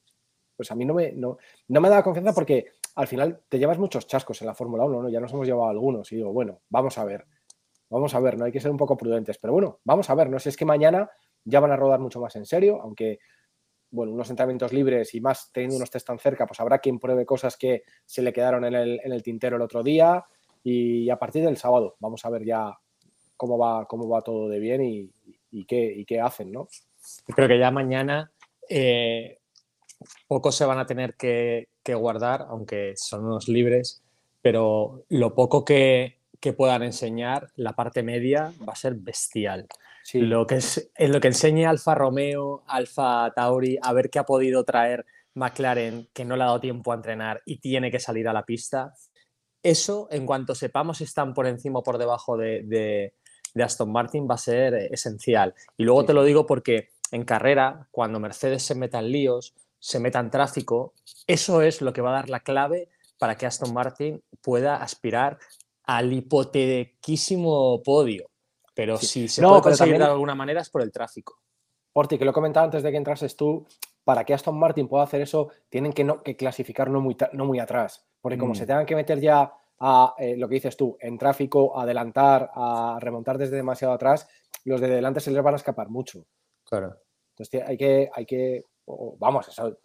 pues 0.55 0.71
a 0.71 0.75
mí 0.75 0.85
no 0.85 0.93
me, 0.93 1.11
no, 1.11 1.37
no 1.67 1.81
me 1.81 1.89
da 1.89 2.01
confianza 2.01 2.33
porque 2.33 2.71
al 2.95 3.07
final 3.07 3.41
te 3.47 3.59
llevas 3.59 3.77
muchos 3.77 4.07
chascos 4.07 4.41
en 4.41 4.47
la 4.47 4.55
Fórmula 4.55 4.85
1, 4.85 5.03
¿no? 5.03 5.09
Ya 5.09 5.19
nos 5.19 5.31
hemos 5.31 5.45
llevado 5.45 5.69
algunos 5.69 6.11
y 6.11 6.15
digo, 6.15 6.33
bueno, 6.33 6.61
vamos 6.69 6.97
a 6.97 7.05
ver, 7.05 7.25
vamos 7.89 8.15
a 8.15 8.19
ver, 8.19 8.37
no 8.37 8.45
hay 8.45 8.51
que 8.51 8.59
ser 8.59 8.71
un 8.71 8.77
poco 8.77 8.97
prudentes, 8.97 9.37
pero 9.37 9.53
bueno, 9.53 9.79
vamos 9.83 10.09
a 10.09 10.15
ver, 10.15 10.29
no 10.29 10.39
sé, 10.39 10.49
es 10.49 10.57
que 10.57 10.65
mañana 10.65 11.09
ya 11.43 11.59
van 11.59 11.71
a 11.71 11.75
rodar 11.75 11.99
mucho 11.99 12.19
más 12.19 12.35
en 12.35 12.45
serio, 12.45 12.81
aunque, 12.81 13.19
bueno, 13.91 14.11
unos 14.11 14.29
entrenamientos 14.29 14.73
libres 14.73 15.13
y 15.13 15.21
más 15.21 15.51
teniendo 15.51 15.77
unos 15.77 15.91
test 15.91 16.07
tan 16.07 16.17
cerca, 16.17 16.47
pues 16.47 16.59
habrá 16.59 16.79
quien 16.79 16.99
pruebe 16.99 17.25
cosas 17.25 17.55
que 17.55 17.83
se 18.05 18.21
le 18.21 18.33
quedaron 18.33 18.65
en 18.65 18.73
el, 18.73 18.99
en 19.03 19.13
el 19.13 19.21
tintero 19.21 19.57
el 19.57 19.61
otro 19.61 19.83
día 19.83 20.25
y 20.63 21.09
a 21.09 21.17
partir 21.17 21.45
del 21.45 21.55
sábado 21.55 21.95
vamos 21.99 22.25
a 22.25 22.29
ver 22.29 22.43
ya 22.43 22.77
cómo 23.37 23.57
va, 23.57 23.85
cómo 23.85 24.09
va 24.09 24.21
todo 24.21 24.49
de 24.49 24.59
bien 24.59 24.83
y, 24.83 25.65
qué, 25.65 26.03
qué, 26.05 26.19
hacen, 26.19 26.51
¿no? 26.51 26.67
Creo 27.33 27.47
que 27.47 27.59
ya 27.59 27.71
mañana 27.71 28.31
eh, 28.69 29.39
pocos 30.27 30.55
se 30.55 30.65
van 30.65 30.79
a 30.79 30.85
tener 30.85 31.15
que, 31.15 31.69
guardar, 31.87 32.47
aunque 32.49 32.93
son 32.97 33.25
unos 33.25 33.47
libres, 33.47 34.03
pero 34.41 35.05
lo 35.09 35.33
poco 35.35 35.63
que, 35.63 36.15
puedan 36.55 36.83
enseñar, 36.83 37.49
la 37.55 37.73
parte 37.73 38.03
media 38.03 38.53
va 38.65 38.71
a 38.71 38.77
ser 38.77 38.95
bestial. 38.95 39.67
Lo, 40.13 40.47
que 40.47 40.55
es, 40.55 40.89
en 40.95 41.11
lo 41.11 41.19
que 41.19 41.27
enseñe 41.27 41.65
Alfa 41.65 41.93
Romeo, 41.93 42.63
Alfa 42.67 43.33
Tauri, 43.35 43.77
a 43.81 43.91
ver 43.91 44.09
qué 44.09 44.19
ha 44.19 44.25
podido 44.25 44.63
traer 44.63 45.05
McLaren, 45.33 46.07
que 46.13 46.23
no 46.23 46.37
le 46.37 46.43
ha 46.43 46.47
dado 46.47 46.61
tiempo 46.61 46.93
a 46.93 46.95
entrenar 46.95 47.41
y 47.45 47.57
tiene 47.59 47.91
que 47.91 47.99
salir 47.99 48.29
a 48.29 48.33
la 48.33 48.45
pista. 48.45 48.93
Eso, 49.61 50.07
en 50.09 50.25
cuanto 50.25 50.55
sepamos, 50.55 51.01
están 51.01 51.33
por 51.33 51.47
encima 51.47 51.79
o 51.79 51.83
por 51.83 51.97
debajo 51.97 52.37
de, 52.37 52.63
de 52.63 53.13
Aston 53.63 53.91
Martin 53.91 54.27
va 54.29 54.35
a 54.35 54.39
ser 54.39 54.73
eh, 54.73 54.89
esencial. 54.91 55.53
Y 55.77 55.83
luego 55.83 56.05
te 56.05 56.13
lo 56.13 56.23
digo 56.23 56.45
porque 56.45 56.89
en 57.11 57.23
carrera, 57.23 57.87
cuando 57.91 58.19
Mercedes 58.19 58.63
se 58.63 58.75
meta 58.75 58.99
en 58.99 59.11
líos, 59.11 59.53
se 59.79 59.99
meta 59.99 60.19
en 60.19 60.29
tráfico, 60.29 60.93
eso 61.25 61.61
es 61.61 61.81
lo 61.81 61.93
que 61.93 62.01
va 62.01 62.09
a 62.09 62.13
dar 62.13 62.29
la 62.29 62.41
clave 62.41 62.89
para 63.17 63.35
que 63.35 63.45
Aston 63.45 63.73
Martin 63.73 64.21
pueda 64.41 64.77
aspirar 64.77 65.39
al 65.83 66.11
hipotequísimo 66.11 67.81
podio. 67.83 68.29
Pero 68.73 68.97
si 68.97 69.27
se 69.27 69.41
puede 69.41 69.61
conseguir 69.61 69.97
de 69.97 70.03
alguna 70.03 70.35
manera 70.35 70.61
es 70.61 70.69
por 70.69 70.81
el 70.81 70.91
tráfico. 70.91 71.39
Porti, 71.93 72.17
que 72.17 72.25
lo 72.25 72.31
he 72.31 72.33
comentado 72.33 72.65
antes 72.65 72.83
de 72.83 72.91
que 72.91 72.97
entrases 72.97 73.35
tú, 73.35 73.65
para 74.03 74.23
que 74.23 74.33
Aston 74.33 74.57
Martin 74.57 74.87
pueda 74.87 75.03
hacer 75.03 75.21
eso, 75.21 75.49
tienen 75.69 75.93
que, 75.93 76.03
no, 76.03 76.21
que 76.21 76.35
clasificar 76.35 76.89
no 76.89 77.01
muy, 77.01 77.17
no 77.33 77.45
muy 77.45 77.59
atrás. 77.59 78.05
Porque 78.21 78.37
como 78.37 78.53
mm. 78.53 78.55
se 78.55 78.65
tengan 78.67 78.85
que 78.85 78.95
meter 78.95 79.19
ya 79.19 79.51
a 79.79 80.15
eh, 80.17 80.35
lo 80.37 80.47
que 80.47 80.55
dices 80.55 80.77
tú, 80.77 80.97
en 80.99 81.17
tráfico, 81.17 81.79
adelantar, 81.79 82.49
a 82.53 82.97
remontar 82.99 83.37
desde 83.37 83.55
demasiado 83.55 83.93
atrás, 83.93 84.27
los 84.65 84.81
de 84.81 84.87
delante 84.87 85.19
se 85.19 85.31
les 85.31 85.43
van 85.43 85.53
a 85.53 85.57
escapar 85.57 85.89
mucho. 85.89 86.25
Claro. 86.63 86.97
Entonces 87.31 87.63
hay 87.67 87.77
que, 87.77 88.09
hay 88.13 88.25
que 88.25 88.63
vamos, 89.19 89.47
eso, 89.47 89.77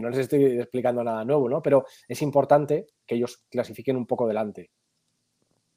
no 0.00 0.08
les 0.10 0.20
estoy 0.20 0.60
explicando 0.60 1.02
nada 1.02 1.24
nuevo, 1.24 1.48
¿no? 1.48 1.62
Pero 1.62 1.84
es 2.06 2.22
importante 2.22 2.86
que 3.06 3.16
ellos 3.16 3.44
clasifiquen 3.50 3.96
un 3.96 4.06
poco 4.06 4.26
delante. 4.26 4.70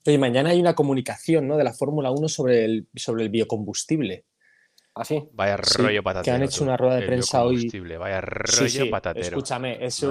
Oye, 0.05 0.17
mañana 0.17 0.51
hay 0.51 0.59
una 0.59 0.75
comunicación 0.75 1.47
¿no? 1.47 1.57
de 1.57 1.63
la 1.63 1.73
Fórmula 1.73 2.11
1 2.11 2.29
sobre 2.29 2.63
el, 2.63 2.87
sobre 2.95 3.23
el 3.23 3.29
biocombustible. 3.29 4.25
¿Ah, 4.95 5.03
sí? 5.03 5.27
Vaya 5.33 5.57
rollo 5.57 6.03
patatero. 6.03 6.23
Que 6.23 6.31
han 6.31 6.43
hecho 6.43 6.63
una 6.63 6.77
rueda 6.77 6.95
de 6.95 7.05
prensa 7.05 7.43
hoy. 7.43 7.69
Vaya 7.97 8.21
rollo 8.21 8.89
patatero. 8.89 9.25
Escúchame, 9.27 9.83
es 9.83 10.05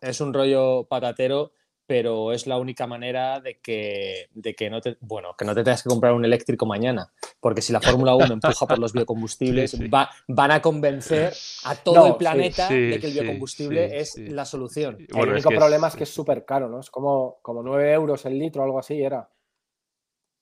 es 0.00 0.20
un 0.20 0.32
rollo 0.32 0.84
patatero 0.84 1.52
pero 1.88 2.32
es 2.32 2.46
la 2.46 2.58
única 2.58 2.86
manera 2.86 3.40
de 3.40 3.60
que, 3.60 4.28
de 4.34 4.54
que 4.54 4.68
no 4.68 4.82
te, 4.82 4.98
bueno, 5.00 5.34
que 5.38 5.46
no 5.46 5.54
te 5.54 5.64
tengas 5.64 5.82
que 5.82 5.88
comprar 5.88 6.12
un 6.12 6.22
eléctrico 6.22 6.66
mañana, 6.66 7.10
porque 7.40 7.62
si 7.62 7.72
la 7.72 7.80
Fórmula 7.80 8.14
1 8.14 8.26
empuja 8.26 8.66
por 8.66 8.78
los 8.78 8.92
biocombustibles, 8.92 9.74
van 10.28 10.50
a 10.50 10.60
convencer 10.60 11.32
a 11.64 11.74
todo 11.76 12.08
el 12.08 12.16
planeta 12.16 12.68
de 12.68 12.98
que 13.00 13.06
el 13.06 13.14
biocombustible 13.14 14.00
es 14.00 14.18
la 14.18 14.44
solución. 14.44 14.98
el 15.08 15.28
único 15.30 15.48
problema 15.48 15.88
es, 15.88 15.96
que 15.96 16.04
es 16.04 16.10
súper 16.10 16.44
caro, 16.44 16.68
¿no? 16.68 16.80
Es 16.80 16.90
como, 16.90 17.38
como 17.40 17.62
9 17.62 17.90
euros 17.90 18.26
el 18.26 18.38
litro 18.38 18.60
o 18.60 18.64
algo 18.66 18.78
así 18.78 19.02
era. 19.02 19.26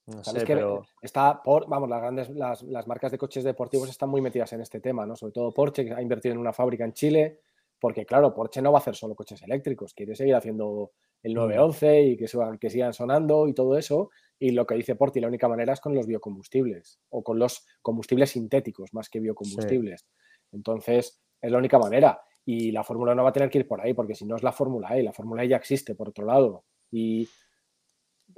No 0.07 0.25
sé, 0.25 0.43
pero... 0.45 0.85
está 1.01 1.41
por, 1.41 1.69
vamos, 1.69 1.87
las 1.87 2.01
grandes, 2.01 2.29
las, 2.29 2.61
las, 2.63 2.87
marcas 2.87 3.13
de 3.13 3.17
coches 3.17 3.45
deportivos 3.45 3.89
están 3.89 4.09
muy 4.09 4.19
metidas 4.19 4.51
en 4.51 4.59
este 4.59 4.81
tema, 4.81 5.05
¿no? 5.05 5.15
Sobre 5.15 5.31
todo 5.31 5.53
Porsche, 5.53 5.85
que 5.85 5.93
ha 5.93 6.01
invertido 6.01 6.33
en 6.33 6.39
una 6.39 6.51
fábrica 6.51 6.83
en 6.83 6.91
Chile, 6.91 7.39
porque 7.79 8.05
claro, 8.05 8.33
Porsche 8.33 8.61
no 8.61 8.71
va 8.71 8.79
a 8.79 8.81
hacer 8.81 8.95
solo 8.95 9.15
coches 9.15 9.41
eléctricos, 9.43 9.93
quiere 9.93 10.15
seguir 10.15 10.35
haciendo 10.35 10.91
el 11.23 11.33
911 11.33 12.01
y 12.01 12.17
que, 12.17 12.25
que 12.59 12.69
sigan 12.69 12.93
sonando 12.93 13.47
y 13.47 13.53
todo 13.53 13.77
eso. 13.77 14.09
Y 14.39 14.51
lo 14.51 14.65
que 14.65 14.75
dice 14.75 14.95
Porti, 14.95 15.19
la 15.19 15.27
única 15.27 15.47
manera 15.47 15.73
es 15.73 15.79
con 15.79 15.95
los 15.95 16.05
biocombustibles 16.05 16.99
o 17.09 17.23
con 17.23 17.39
los 17.39 17.65
combustibles 17.81 18.31
sintéticos 18.31 18.93
más 18.93 19.09
que 19.09 19.19
biocombustibles. 19.19 20.07
Entonces, 20.51 21.21
es 21.41 21.51
la 21.51 21.57
única 21.57 21.79
manera. 21.79 22.21
Y 22.45 22.71
la 22.71 22.83
Fórmula 22.83 23.13
no 23.13 23.23
va 23.23 23.29
a 23.29 23.33
tener 23.33 23.49
que 23.49 23.59
ir 23.59 23.67
por 23.67 23.81
ahí, 23.81 23.93
porque 23.93 24.15
si 24.15 24.25
no 24.25 24.35
es 24.35 24.43
la 24.43 24.51
Fórmula 24.51 24.97
E, 24.97 25.03
la 25.03 25.11
Fórmula 25.11 25.43
E 25.43 25.47
ya 25.47 25.57
existe, 25.57 25.95
por 25.95 26.09
otro 26.09 26.25
lado. 26.25 26.65
Y 26.91 27.27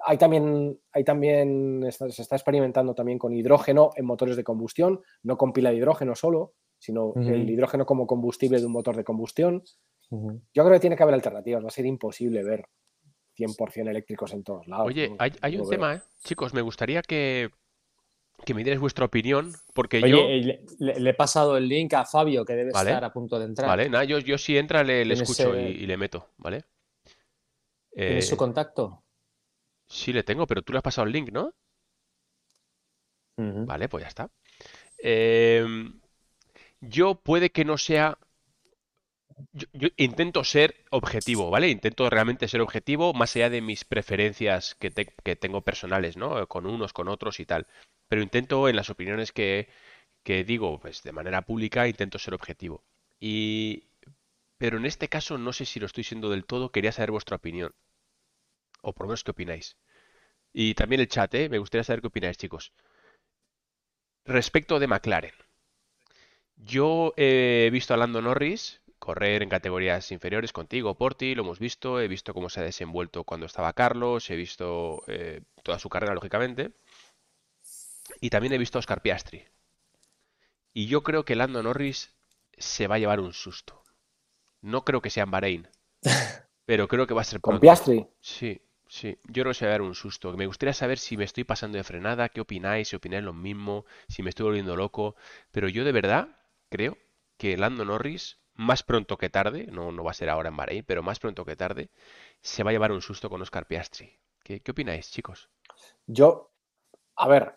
hay 0.05 0.17
también, 0.17 0.79
hay 0.91 1.03
también 1.03 1.85
se 1.91 2.21
está 2.21 2.35
experimentando 2.35 2.95
también 2.95 3.19
con 3.19 3.33
hidrógeno 3.33 3.91
en 3.95 4.05
motores 4.05 4.35
de 4.35 4.43
combustión, 4.43 5.01
no 5.23 5.37
con 5.37 5.53
pila 5.53 5.69
de 5.69 5.77
hidrógeno 5.77 6.15
solo, 6.15 6.53
sino 6.79 7.13
el 7.15 7.49
hidrógeno 7.49 7.85
como 7.85 8.07
combustible 8.07 8.59
de 8.59 8.65
un 8.65 8.71
motor 8.71 8.95
de 8.95 9.03
combustión. 9.03 9.63
Yo 10.09 10.63
creo 10.63 10.71
que 10.71 10.79
tiene 10.79 10.95
que 10.95 11.03
haber 11.03 11.15
alternativas, 11.15 11.63
va 11.63 11.67
a 11.67 11.71
ser 11.71 11.85
imposible 11.85 12.43
ver 12.43 12.65
100% 13.37 13.89
eléctricos 13.89 14.33
en 14.33 14.43
todos 14.43 14.67
lados. 14.67 14.87
Oye, 14.87 15.15
hay, 15.19 15.57
un 15.57 15.69
tema, 15.69 15.95
¿eh? 15.95 16.01
chicos, 16.23 16.53
me 16.53 16.61
gustaría 16.61 17.01
que, 17.01 17.51
que 18.45 18.53
me 18.53 18.63
dierais 18.63 18.81
vuestra 18.81 19.05
opinión, 19.05 19.53
porque 19.73 20.01
yo... 20.01 20.17
Eh, 20.27 20.65
le, 20.79 21.09
he 21.09 21.13
pasado 21.13 21.57
el 21.57 21.67
link 21.67 21.93
a 21.93 22.05
Fabio, 22.05 22.43
que 22.43 22.53
debe 22.53 22.69
estar 22.69 23.03
a 23.03 23.13
punto 23.13 23.37
de 23.37 23.45
entrar. 23.45 23.69
Vale, 23.69 23.89
nada, 23.89 24.03
yo, 24.03 24.19
yo 24.19 24.37
si 24.37 24.57
entra 24.57 24.83
le, 24.83 25.01
escucho 25.13 25.57
y, 25.57 25.85
le 25.85 25.97
meto, 25.97 26.29
¿vale? 26.37 26.65
¿Tienes 27.91 28.27
su 28.27 28.35
eh, 28.35 28.37
contacto? 28.37 29.03
Sí, 29.87 30.13
le 30.13 30.23
tengo, 30.23 30.47
pero 30.47 30.61
tú 30.61 30.71
le 30.71 30.77
has 30.77 30.83
pasado 30.83 31.05
el 31.05 31.13
link, 31.13 31.31
¿no? 31.31 31.53
Vale, 33.37 33.87
pues 33.87 34.03
ya 34.03 34.07
está. 34.09 34.29
Em, 34.97 35.98
yo 36.81 37.15
puede 37.15 37.51
que 37.51 37.65
no 37.65 37.77
sea 37.77 38.17
yo, 39.53 39.89
intento 39.97 40.43
ser 40.43 40.75
objetivo, 40.91 41.49
¿vale? 41.49 41.69
Intento 41.69 42.09
realmente 42.09 42.47
ser 42.47 42.61
objetivo 42.61 43.13
más 43.13 43.35
allá 43.35 43.49
de 43.49 43.61
mis 43.61 43.85
preferencias 43.85 44.75
que, 44.75 44.91
que, 44.91 45.35
tengo 45.35 45.61
personales, 45.61 46.17
¿no? 46.17 46.47
Con 46.47 46.65
unos, 46.65 46.93
con 46.93 47.07
otros 47.07 47.39
y 47.39 47.45
tal. 47.45 47.67
Pero 48.07 48.21
intento 48.21 48.67
en 48.69 48.75
las 48.75 48.89
opiniones 48.89 49.31
que, 49.31 49.69
que 50.23 50.43
digo, 50.43 50.79
pues 50.79 51.03
de 51.03 51.11
manera 51.11 51.43
pública, 51.43 51.87
intento 51.87 52.19
ser 52.19 52.33
objetivo. 52.33 52.83
Y... 53.19 53.85
Pero 54.57 54.77
en 54.77 54.85
este 54.85 55.07
caso 55.07 55.37
no 55.37 55.53
sé 55.53 55.65
si 55.65 55.79
lo 55.79 55.85
estoy 55.85 56.03
siendo 56.03 56.29
del 56.29 56.45
todo, 56.45 56.71
quería 56.71 56.91
saber 56.91 57.11
vuestra 57.11 57.37
opinión. 57.37 57.73
O 58.81 58.93
por 58.93 59.05
lo 59.05 59.09
menos 59.09 59.23
qué 59.23 59.31
opináis. 59.31 59.77
Y 60.51 60.73
también 60.73 61.01
el 61.01 61.07
chat, 61.07 61.33
¿eh? 61.35 61.47
Me 61.47 61.59
gustaría 61.59 61.83
saber 61.85 62.01
qué 62.01 62.07
opináis, 62.07 62.37
chicos. 62.37 62.73
Respecto 64.25 64.79
de 64.79 64.87
McLaren. 64.87 65.33
Yo 66.59 67.13
he 67.15 67.69
visto 67.71 67.93
a 67.93 67.97
Lando 67.97 68.21
Norris 68.21 68.81
correr 68.99 69.41
en 69.41 69.49
categorías 69.49 70.11
inferiores 70.11 70.51
contigo, 70.51 70.95
Porti, 70.95 71.33
lo 71.33 71.43
hemos 71.43 71.57
visto, 71.57 71.99
he 71.99 72.07
visto 72.07 72.33
cómo 72.33 72.49
se 72.49 72.59
ha 72.59 72.63
desenvuelto 72.63 73.23
cuando 73.23 73.45
estaba 73.45 73.73
Carlos, 73.73 74.29
he 74.29 74.35
visto 74.35 75.01
eh, 75.07 75.41
toda 75.63 75.79
su 75.79 75.89
carrera, 75.89 76.13
lógicamente, 76.13 76.73
y 78.19 78.29
también 78.29 78.53
he 78.53 78.57
visto 78.57 78.77
a 78.77 78.81
Oscar 78.81 79.01
Piastri. 79.01 79.45
Y 80.73 80.87
yo 80.87 81.01
creo 81.01 81.23
que 81.23 81.35
Lando 81.35 81.63
Norris 81.63 82.13
se 82.57 82.87
va 82.87 82.95
a 82.95 82.99
llevar 82.99 83.21
un 83.21 83.33
susto. 83.33 83.81
No 84.61 84.83
creo 84.83 85.01
que 85.01 85.09
sea 85.09 85.23
en 85.23 85.31
Bahrein, 85.31 85.67
pero 86.65 86.87
creo 86.89 87.07
que 87.07 87.13
va 87.13 87.21
a 87.21 87.25
ser 87.25 87.39
¿Con 87.39 87.59
Piastri? 87.59 88.05
Sí, 88.19 88.61
sí. 88.87 89.17
Yo 89.23 89.43
creo 89.43 89.51
que 89.51 89.59
se 89.59 89.65
va 89.65 89.71
a 89.71 89.75
dar 89.75 89.81
un 89.81 89.95
susto. 89.95 90.35
Me 90.35 90.45
gustaría 90.45 90.73
saber 90.73 90.99
si 90.99 91.15
me 91.15 91.23
estoy 91.23 91.45
pasando 91.45 91.77
de 91.77 91.85
frenada, 91.85 92.27
qué 92.27 92.41
opináis, 92.41 92.89
si 92.89 92.97
opináis 92.97 93.23
lo 93.23 93.33
mismo, 93.33 93.85
si 94.09 94.21
me 94.21 94.29
estoy 94.29 94.43
volviendo 94.43 94.75
loco. 94.75 95.15
Pero 95.51 95.69
yo 95.69 95.85
de 95.85 95.93
verdad 95.93 96.38
creo 96.69 96.97
que 97.37 97.57
Lando 97.57 97.85
Norris 97.85 98.39
más 98.59 98.83
pronto 98.83 99.17
que 99.17 99.29
tarde, 99.29 99.67
no, 99.71 99.93
no 99.93 100.03
va 100.03 100.11
a 100.11 100.13
ser 100.13 100.29
ahora 100.29 100.49
en 100.49 100.57
Bahrein, 100.57 100.83
pero 100.85 101.01
más 101.01 101.17
pronto 101.17 101.45
que 101.45 101.55
tarde, 101.55 101.89
se 102.41 102.61
va 102.61 102.71
a 102.71 102.73
llevar 102.73 102.91
un 102.91 103.01
susto 103.01 103.29
con 103.29 103.41
Oscar 103.41 103.65
Piastri. 103.65 104.19
¿Qué, 104.43 104.61
opináis, 104.69 105.09
chicos? 105.09 105.49
Yo, 106.05 106.51
a 107.15 107.29
ver, 107.29 107.53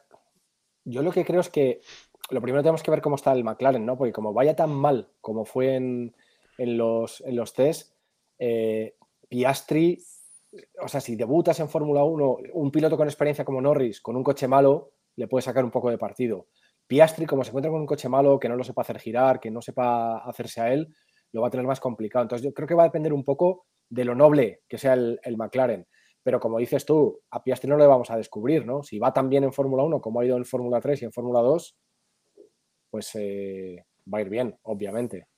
yo 0.85 1.03
lo 1.03 1.11
que 1.11 1.25
creo 1.25 1.41
es 1.41 1.49
que 1.49 1.81
lo 2.31 2.41
primero 2.41 2.63
tenemos 2.63 2.85
que 2.85 2.93
ver 2.93 3.01
cómo 3.01 3.17
está 3.17 3.33
el 3.33 3.43
McLaren, 3.43 3.85
¿no? 3.85 3.99
Porque 3.99 4.13
como 4.13 4.33
vaya 4.33 4.55
tan 4.55 4.71
mal 4.71 5.11
como 5.21 5.45
fue 5.45 5.75
en, 5.75 6.15
los, 6.59 7.21
en 7.23 7.35
los 7.35 7.53
test, 7.53 7.97
eh, 8.39 8.95
Piastri, 9.29 9.99
o 10.81 10.87
sea, 10.87 11.01
si 11.01 11.17
debutas 11.17 11.59
en 11.59 11.69
Fórmula 11.69 12.05
1, 12.05 12.37
un 12.53 12.71
piloto 12.71 12.97
con 12.97 13.09
experiencia 13.09 13.45
como 13.45 13.61
Norris, 13.61 14.01
con 14.01 14.15
un 14.15 14.23
coche 14.23 14.47
malo, 14.47 14.93
le 15.17 15.27
puede 15.27 15.43
sacar 15.43 15.65
un 15.65 15.73
poco 15.73 15.91
de 15.91 15.99
partido. 15.99 16.47
Piastri, 16.93 17.25
como 17.25 17.43
se 17.43 17.49
encuentra 17.49 17.71
con 17.71 17.81
un 17.81 17.87
coche 17.87 18.07
malo, 18.07 18.39
que 18.39 18.51
no 18.51 18.55
lo 18.55 18.63
sepa 18.63 18.83
hacer 18.83 18.99
girar, 18.99 19.41
que 19.41 19.51
no 19.51 19.63
sepa 19.63 20.19
hacerse 20.19 20.61
a 20.61 20.75
él, 20.75 20.95
lo 21.33 21.41
va 21.41 21.49
a 21.49 21.51
tener 21.51 21.67
más 21.67 21.81
complicado. 21.81 22.23
Entonces, 22.23 22.45
yo 22.45 22.53
creo 22.53 22.69
que 22.69 22.75
va 22.75 22.83
a 22.83 22.89
depender 22.89 23.15
un 23.15 23.25
poco 23.25 23.65
de 23.89 24.05
lo 24.05 24.15
noble 24.15 24.61
que 24.69 24.77
sea 24.77 24.93
el, 24.93 25.19
McLaren. 25.39 25.87
Pero 26.23 26.39
como 26.39 26.59
dices 26.59 26.85
tú, 26.85 27.23
a 27.31 27.43
Piastri 27.43 27.71
no 27.71 27.79
le 27.79 27.87
vamos 27.87 28.11
a 28.11 28.19
descubrir, 28.19 28.67
¿no? 28.67 28.83
Si 28.83 28.99
va 28.99 29.11
tan 29.11 29.31
bien 29.31 29.43
en 29.45 29.55
Fórmula 29.55 29.85
1 29.85 30.03
como 30.03 30.21
ha 30.21 30.27
ido 30.27 30.37
en 30.37 30.45
Fórmula 30.45 30.83
3 30.83 31.01
y 31.01 31.05
en 31.07 31.13
Fórmula 31.15 31.41
2, 31.41 31.77
pues 32.91 33.11
eh, 33.15 33.87
va 34.13 34.19
a 34.19 34.21
ir 34.21 34.29
bien, 34.29 34.55
obviamente. 34.65 35.29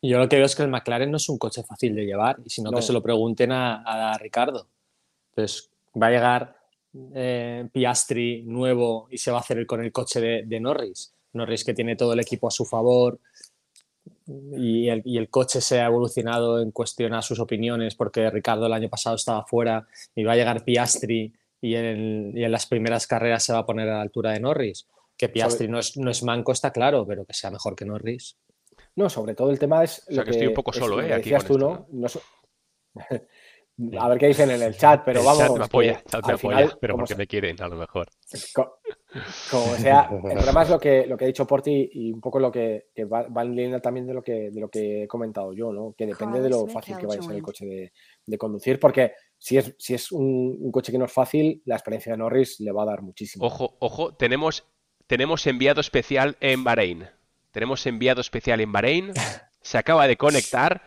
Yo 0.00 0.18
lo 0.18 0.26
que 0.26 0.36
veo 0.36 0.46
es 0.46 0.56
que 0.56 0.62
el 0.62 0.70
McLaren 0.70 1.10
no 1.10 1.18
es 1.18 1.28
un 1.28 1.36
coche 1.36 1.62
fácil 1.64 1.94
de 1.94 2.06
llevar, 2.06 2.38
y 2.42 2.48
si 2.48 2.62
no, 2.62 2.70
que 2.70 2.80
se 2.80 2.94
lo 2.94 3.02
pregunten 3.02 3.52
a, 3.52 4.16
Ricardo. 4.18 4.70
Entonces, 5.32 5.70
va 6.02 6.06
a 6.06 6.10
llegar 6.10 6.56
eh, 7.14 7.68
Piastri 7.72 8.42
nuevo 8.42 9.08
y 9.10 9.18
se 9.18 9.30
va 9.30 9.38
a 9.38 9.40
hacer 9.40 9.66
con 9.66 9.82
el 9.84 9.92
coche 9.92 10.20
de, 10.20 10.60
Norris. 10.60 11.12
Norris 11.32 11.64
que 11.64 11.74
tiene 11.74 11.96
todo 11.96 12.12
el 12.12 12.20
equipo 12.20 12.48
a 12.48 12.50
su 12.50 12.64
favor 12.64 13.18
y 14.26 14.88
el, 14.88 15.28
coche 15.28 15.60
se 15.60 15.80
ha 15.80 15.86
evolucionado 15.86 16.60
en 16.60 16.70
cuestión 16.70 17.14
a 17.14 17.22
sus 17.22 17.40
opiniones 17.40 17.94
porque 17.94 18.30
Ricardo 18.30 18.66
el 18.66 18.72
año 18.72 18.88
pasado 18.88 19.16
estaba 19.16 19.44
fuera 19.44 19.86
y 20.14 20.24
va 20.24 20.32
a 20.32 20.36
llegar 20.36 20.64
Piastri 20.64 21.32
y 21.60 21.74
en, 21.74 22.36
y 22.36 22.44
en 22.44 22.52
las 22.52 22.66
primeras 22.66 23.06
carreras 23.06 23.42
se 23.42 23.52
va 23.52 23.60
a 23.60 23.66
poner 23.66 23.88
a 23.88 23.96
la 23.96 24.02
altura 24.02 24.32
de 24.32 24.40
Norris. 24.40 24.86
Que 25.16 25.28
Piastri 25.28 25.68
no 25.68 25.78
es, 25.78 25.96
no 25.96 26.10
es 26.10 26.22
manco, 26.22 26.52
está 26.52 26.72
claro, 26.72 27.06
pero 27.06 27.24
que 27.24 27.34
sea 27.34 27.50
mejor 27.50 27.74
que 27.76 27.84
Norris. 27.84 28.36
No, 28.96 29.08
sobre 29.08 29.34
todo 29.34 29.50
el 29.50 29.58
tema 29.58 29.82
es. 29.82 30.04
O 30.08 30.12
sea, 30.12 30.24
que, 30.24 30.30
estoy 30.30 30.48
un 30.48 30.54
poco 30.54 30.72
solo, 30.72 31.00
¿eh? 31.00 31.12
Aquí 31.12 31.30
tú, 31.46 31.58
¿no? 31.58 31.86
a 33.98 34.08
ver 34.08 34.18
qué 34.18 34.28
dicen 34.28 34.50
en 34.50 34.62
el 34.62 34.76
chat, 34.76 35.02
pero 35.04 35.24
vamos. 35.24 35.38
Chat 35.38 35.58
me 35.58 35.64
apoya, 35.64 36.02
chat 36.08 36.26
me 36.26 36.32
apoya, 36.34 36.78
pero 36.80 36.96
porque 36.96 37.16
me 37.16 37.26
quieren, 37.26 37.60
a 37.60 37.68
lo 37.68 37.76
mejor. 37.76 38.08
Como 39.50 39.74
sea, 39.76 40.08
el 40.12 40.20
problema 40.20 40.62
es 40.62 40.70
lo 40.70 40.78
que, 40.78 41.06
lo 41.06 41.16
que 41.16 41.24
ha 41.24 41.26
dicho 41.26 41.46
Porti 41.46 41.90
y 41.92 42.12
un 42.12 42.20
poco 42.20 42.38
lo 42.38 42.52
que, 42.52 42.86
va, 43.12 43.42
en 43.42 43.56
línea 43.56 43.80
también 43.80 44.06
de 44.06 44.14
lo 44.14 44.22
que, 44.22 44.50
de 44.50 44.60
lo 44.60 44.68
que 44.68 45.04
he 45.04 45.08
comentado 45.08 45.52
yo, 45.52 45.72
¿no? 45.72 45.94
Que 45.96 46.06
depende 46.06 46.40
de 46.40 46.50
lo 46.50 46.66
fácil 46.66 46.96
que 46.98 47.06
vaya 47.06 47.20
a 47.20 47.24
ser 47.24 47.36
el 47.36 47.42
coche 47.42 47.92
de, 48.26 48.38
conducir, 48.38 48.78
porque 48.78 49.12
si 49.38 49.58
es, 49.58 49.74
si 49.78 49.94
es 49.94 50.12
un, 50.12 50.56
un, 50.60 50.72
coche 50.72 50.92
que 50.92 50.98
no 50.98 51.04
es 51.04 51.12
fácil, 51.12 51.62
la 51.64 51.74
experiencia 51.74 52.12
de 52.12 52.18
Norris 52.18 52.60
le 52.60 52.72
va 52.72 52.82
a 52.82 52.86
dar 52.86 53.02
muchísimo. 53.02 53.44
Ojo, 53.44 53.76
ojo, 53.80 54.14
tenemos, 54.14 54.64
tenemos 55.06 55.46
enviado 55.46 55.80
especial 55.80 56.36
en 56.40 56.64
Bahrein. 56.64 57.08
Tenemos 57.50 57.86
enviado 57.86 58.20
especial 58.20 58.60
en 58.60 58.72
Bahrein. 58.72 59.12
Se 59.60 59.78
acaba 59.78 60.06
de 60.08 60.16
conectar. 60.16 60.82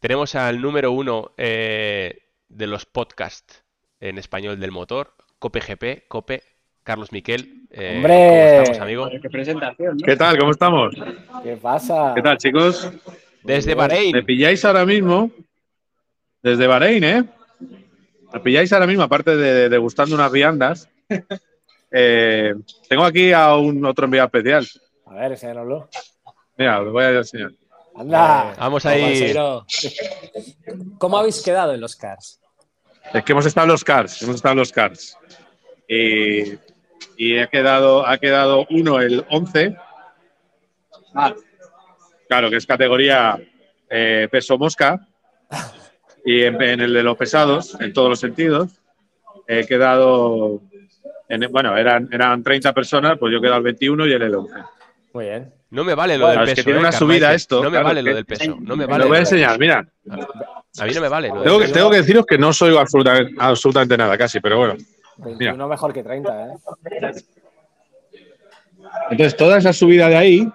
Tenemos 0.00 0.34
al 0.34 0.60
número 0.60 0.92
uno 0.92 1.32
eh, 1.36 2.27
de 2.48 2.66
los 2.66 2.86
podcasts 2.86 3.64
en 4.00 4.18
español 4.18 4.58
del 4.60 4.70
motor, 4.70 5.14
Cope 5.38 5.60
GP, 5.60 6.08
Cope, 6.08 6.42
Carlos 6.82 7.12
Miquel. 7.12 7.66
Eh, 7.70 7.96
¡Hombre! 7.96 8.14
¿Cómo 8.14 8.62
estamos, 8.62 8.80
amigo? 8.80 9.10
Qué 9.22 9.30
presentación. 9.30 9.98
¿Qué 9.98 10.16
tal? 10.16 10.38
¿Cómo 10.38 10.50
estamos? 10.52 10.94
¿Qué 11.42 11.56
pasa? 11.56 12.12
¿Qué 12.14 12.22
tal, 12.22 12.38
chicos? 12.38 12.90
Desde 13.42 13.74
Bahrein. 13.74 14.12
Me 14.12 14.22
pilláis 14.22 14.64
ahora 14.64 14.86
mismo. 14.86 15.30
Desde 16.42 16.66
Bahrein, 16.66 17.04
¿eh? 17.04 17.24
Me 18.32 18.40
pilláis 18.40 18.72
ahora 18.72 18.86
mismo, 18.86 19.02
aparte 19.02 19.36
de 19.36 19.68
degustando 19.68 20.14
unas 20.14 20.32
viandas. 20.32 20.88
Eh, 21.90 22.54
tengo 22.86 23.02
aquí 23.02 23.32
a 23.32 23.56
un 23.56 23.82
otro 23.86 24.04
enviado 24.04 24.26
especial. 24.26 24.66
A 25.06 25.14
ver, 25.14 25.32
enséñanoslo. 25.32 25.88
Mira, 26.58 26.82
os 26.82 26.92
voy 26.92 27.04
a 27.04 27.10
enseñar. 27.12 27.52
Anda. 27.98 28.52
Eh, 28.52 28.56
vamos 28.58 28.86
ahí. 28.86 29.34
¿Cómo 30.98 31.18
habéis 31.18 31.42
quedado 31.42 31.74
en 31.74 31.80
los 31.80 31.96
cars? 31.96 32.40
Es 33.12 33.24
que 33.24 33.32
hemos 33.32 33.46
estado 33.46 33.64
en 33.64 33.72
los 33.72 33.84
cars, 33.84 34.22
hemos 34.22 34.36
estado 34.36 34.52
en 34.52 34.58
los 34.58 34.72
cars. 34.72 35.16
Y, 35.88 36.58
y 37.16 37.38
ha, 37.38 37.46
quedado, 37.48 38.06
ha 38.06 38.18
quedado 38.18 38.66
uno 38.70 39.00
el 39.00 39.24
11. 39.30 39.76
Ah. 41.14 41.34
Claro, 42.28 42.50
que 42.50 42.56
es 42.56 42.66
categoría 42.66 43.40
eh, 43.88 44.28
peso 44.30 44.58
mosca. 44.58 45.08
Y 46.24 46.42
en, 46.42 46.60
el 46.60 46.92
de 46.92 47.02
los 47.02 47.16
pesados, 47.16 47.76
en 47.80 47.92
todos 47.92 48.10
los 48.10 48.20
sentidos, 48.20 48.80
he 49.46 49.66
quedado. 49.66 50.60
bueno, 51.50 51.76
eran, 51.76 52.08
eran 52.12 52.42
30 52.42 52.74
personas, 52.74 53.16
pues 53.18 53.32
yo 53.32 53.38
he 53.38 53.40
quedado 53.40 53.58
el 53.58 53.64
21 53.64 54.06
y 54.06 54.12
él 54.12 54.22
el 54.22 54.34
11. 54.34 54.54
Muy 55.14 55.24
bien. 55.24 55.57
No 55.70 55.84
me 55.84 55.94
vale 55.94 56.16
lo 56.16 56.28
del 56.28 56.40
peso. 56.40 56.50
Es 56.50 56.54
que 56.56 56.64
tiene 56.64 56.78
una 56.78 56.92
subida 56.92 57.34
esto. 57.34 57.62
No 57.62 57.70
me 57.70 57.82
vale 57.82 58.02
lo 58.02 58.14
del 58.14 58.24
peso. 58.24 58.56
No 58.60 58.76
me 58.76 58.86
vale. 58.86 59.04
Lo 59.04 59.08
voy 59.08 59.18
a 59.18 59.20
enseñar, 59.20 59.58
mira. 59.58 59.86
A 60.10 60.84
mí 60.84 60.92
no 60.94 61.00
me 61.00 61.08
vale. 61.08 61.30
tengo, 61.30 61.58
que, 61.58 61.68
tengo 61.68 61.90
que 61.90 61.96
deciros 61.98 62.26
que 62.26 62.38
no 62.38 62.52
soy 62.52 62.76
absolutamente, 62.76 63.34
absolutamente 63.38 63.96
nada, 63.96 64.16
casi, 64.16 64.40
pero 64.40 64.58
bueno. 64.58 64.76
21 65.18 65.68
mejor 65.68 65.92
que 65.92 66.02
30, 66.02 66.46
¿eh? 66.46 66.56
Entonces, 69.10 69.36
toda 69.36 69.58
esa 69.58 69.72
subida 69.72 70.08
de 70.08 70.16
ahí, 70.16 70.52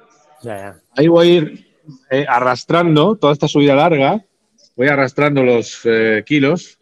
ahí 0.95 1.07
voy 1.07 1.27
a 1.27 1.31
ir 1.31 1.67
eh, 2.09 2.25
arrastrando, 2.27 3.15
toda 3.15 3.33
esta 3.33 3.47
subida 3.47 3.75
larga, 3.75 4.23
voy 4.75 4.87
arrastrando 4.87 5.43
los 5.43 5.81
eh, 5.83 6.23
kilos. 6.25 6.79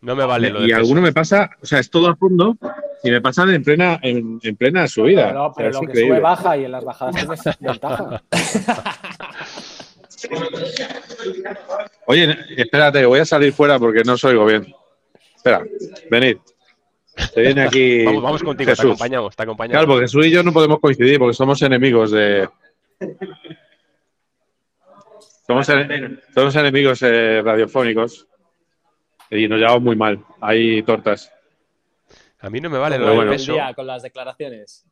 No 0.00 0.16
me 0.16 0.24
vale 0.24 0.50
lo 0.50 0.60
del 0.60 0.70
Y 0.70 0.72
alguno 0.72 1.00
me 1.00 1.12
pasa, 1.12 1.50
o 1.62 1.66
sea, 1.66 1.78
es 1.78 1.90
todo 1.90 2.08
a 2.08 2.16
fondo 2.16 2.56
y 3.04 3.10
me 3.10 3.20
pasan 3.20 3.50
en 3.50 3.62
plena, 3.62 3.98
en, 4.02 4.38
plena 4.56 4.86
subida. 4.86 5.28
Pero, 5.28 5.52
pero 5.56 5.70
lo 5.70 5.80
que 5.80 6.06
sube 6.06 6.20
baja 6.20 6.56
y 6.56 6.64
en 6.64 6.72
las 6.72 6.84
bajadas 6.84 7.14
tienes 7.16 7.58
ventaja. 7.60 8.22
Oye, 12.06 12.36
espérate, 12.56 13.04
voy 13.06 13.20
a 13.20 13.24
salir 13.24 13.52
fuera 13.52 13.78
porque 13.78 14.02
no 14.04 14.14
os 14.14 14.24
oigo 14.24 14.46
bien. 14.46 14.72
Espera, 15.36 15.64
venid. 16.10 16.36
Se 17.34 17.40
viene 17.40 17.62
aquí. 17.66 18.04
Vamos, 18.04 18.22
vamos 18.22 18.42
contigo, 18.42 18.72
te 18.74 18.82
acompañamos, 18.82 19.36
te 19.36 19.42
acompañamos. 19.42 19.74
Claro, 19.74 19.88
porque 19.88 20.04
Jesús 20.04 20.26
y 20.26 20.30
yo 20.30 20.42
no 20.42 20.52
podemos 20.52 20.78
coincidir 20.78 21.18
porque 21.18 21.34
somos 21.34 21.60
enemigos 21.62 22.12
de. 22.12 22.48
Somos, 25.46 25.66
somos 26.34 26.56
enemigos 26.56 27.02
eh, 27.02 27.42
radiofónicos 27.42 28.28
y 29.28 29.48
nos 29.48 29.58
llevamos 29.58 29.82
muy 29.82 29.96
mal. 29.96 30.24
Hay 30.40 30.82
tortas. 30.82 31.31
A 32.42 32.50
mí 32.50 32.60
no 32.60 32.68
me 32.68 32.78
vale 32.78 32.98
lo 32.98 33.06
del 33.06 33.14
bueno. 33.14 33.30
peso. 33.30 33.56
con 33.76 33.86
las 33.86 34.02
declaraciones. 34.02 34.84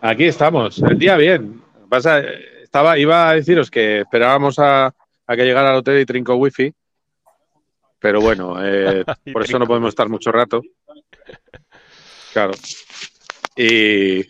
Aquí 0.00 0.24
estamos, 0.24 0.78
el 0.78 0.96
día 0.96 1.16
bien. 1.16 1.60
Pasa, 1.88 2.20
estaba, 2.62 2.96
iba 2.96 3.28
a 3.28 3.34
deciros 3.34 3.68
que 3.68 4.00
esperábamos 4.00 4.60
a, 4.60 4.94
que 5.26 5.44
llegara 5.44 5.70
al 5.70 5.76
hotel 5.78 6.00
y 6.00 6.06
trinco 6.06 6.36
wifi, 6.36 6.72
pero 7.98 8.20
bueno, 8.20 8.56
eh, 8.64 9.04
por 9.32 9.42
eso 9.42 9.58
no 9.58 9.66
podemos 9.66 9.88
estar 9.88 10.08
mucho 10.08 10.30
rato. 10.30 10.62
Claro. 12.32 12.52
Y 13.56 14.20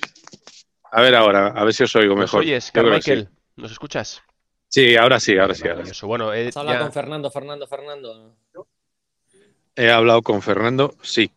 a 0.91 1.03
ver 1.03 1.15
ahora, 1.15 1.49
a 1.49 1.65
ver 1.65 1.75
si 1.75 1.85
os 1.85 1.95
oigo 1.97 2.17
mejor. 2.17 2.41
Oye, 2.41 2.59
Carmichael, 2.73 3.29
¿nos 3.57 3.71
escuchas? 3.71 4.23
Sí, 4.69 4.97
ahora 4.97 5.21
sí, 5.21 5.37
ahora 5.37 5.55
sí. 5.55 5.69
Ahora 5.69 5.85
Bueno, 6.05 6.33
eh, 6.33 6.49
¿Has 6.49 6.57
hablado 6.57 6.85
con 6.85 6.93
Fernando, 6.93 7.31
Fernando, 7.31 7.67
Fernando? 7.67 8.37
He 9.79 9.93
hablado 9.93 10.23
con 10.23 10.43
Fernando, 10.43 10.97
sí. 11.03 11.31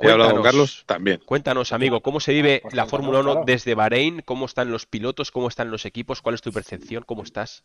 He 0.00 0.10
hablado 0.10 0.30
con 0.30 0.42
Carlos 0.42 0.84
también. 0.86 1.20
Cuéntanos, 1.26 1.74
amigo, 1.74 2.00
¿cómo 2.00 2.18
se 2.18 2.32
vive 2.32 2.62
la 2.72 2.86
Fórmula 2.86 3.18
1 3.20 3.42
desde 3.44 3.74
Bahrein? 3.74 4.22
¿Cómo 4.24 4.46
están 4.46 4.70
los 4.70 4.86
pilotos? 4.86 5.30
¿Cómo 5.30 5.48
están 5.48 5.70
los 5.70 5.84
equipos? 5.84 6.22
¿Cuál 6.22 6.36
es 6.36 6.40
tu 6.40 6.50
percepción? 6.50 7.04
¿Cómo 7.04 7.24
estás? 7.24 7.64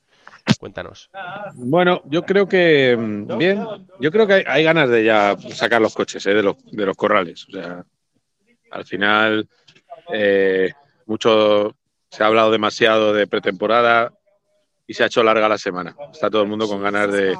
Cuéntanos. 0.60 1.10
Bueno, 1.54 2.02
yo 2.04 2.24
creo 2.24 2.50
que 2.50 2.98
mm, 3.00 3.38
bien. 3.38 3.66
Yo 4.02 4.12
creo 4.12 4.28
que 4.28 4.44
hay, 4.46 4.64
ganas 4.66 4.90
de 4.90 5.06
ya 5.06 5.38
sacar 5.54 5.82
los 5.82 5.94
coches 5.94 6.26
eh, 6.26 6.34
de, 6.34 6.44
los, 6.44 6.58
de 6.70 6.86
los 6.86 6.98
corrales. 6.98 7.48
O 7.48 7.52
sea, 7.52 7.86
al 8.72 8.84
final, 8.84 9.48
eh, 10.12 10.74
mucho 11.06 11.78
se 12.10 12.24
ha 12.24 12.28
hablado 12.28 12.52
demasiado 12.52 13.14
de 13.14 13.26
pretemporada 13.26 14.12
y 14.86 14.96
se 14.96 15.04
ha 15.04 15.08
hecho 15.08 15.24
larga 15.24 15.48
la 15.48 15.58
semana. 15.58 15.96
Está 16.12 16.30
todo 16.30 16.42
el 16.42 16.50
mundo 16.50 16.68
con 16.68 16.82
ganas 16.82 17.10
de, 17.10 17.38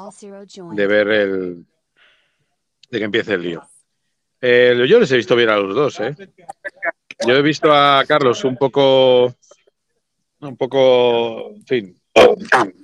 de 0.72 0.86
ver 0.86 1.08
el, 1.08 1.66
de 2.94 3.00
que 3.00 3.04
empiece 3.04 3.34
el 3.34 3.42
lío. 3.42 3.68
Eh, 4.40 4.84
yo 4.88 5.00
les 5.00 5.10
he 5.10 5.16
visto 5.16 5.34
bien 5.34 5.50
a 5.50 5.56
los 5.56 5.74
dos, 5.74 6.00
¿eh? 6.00 6.14
Yo 7.26 7.34
he 7.34 7.42
visto 7.42 7.74
a 7.74 8.04
Carlos 8.06 8.44
un 8.44 8.56
poco, 8.56 9.34
un 10.40 10.56
poco, 10.56 11.50
en 11.54 11.66
fin, 11.66 12.00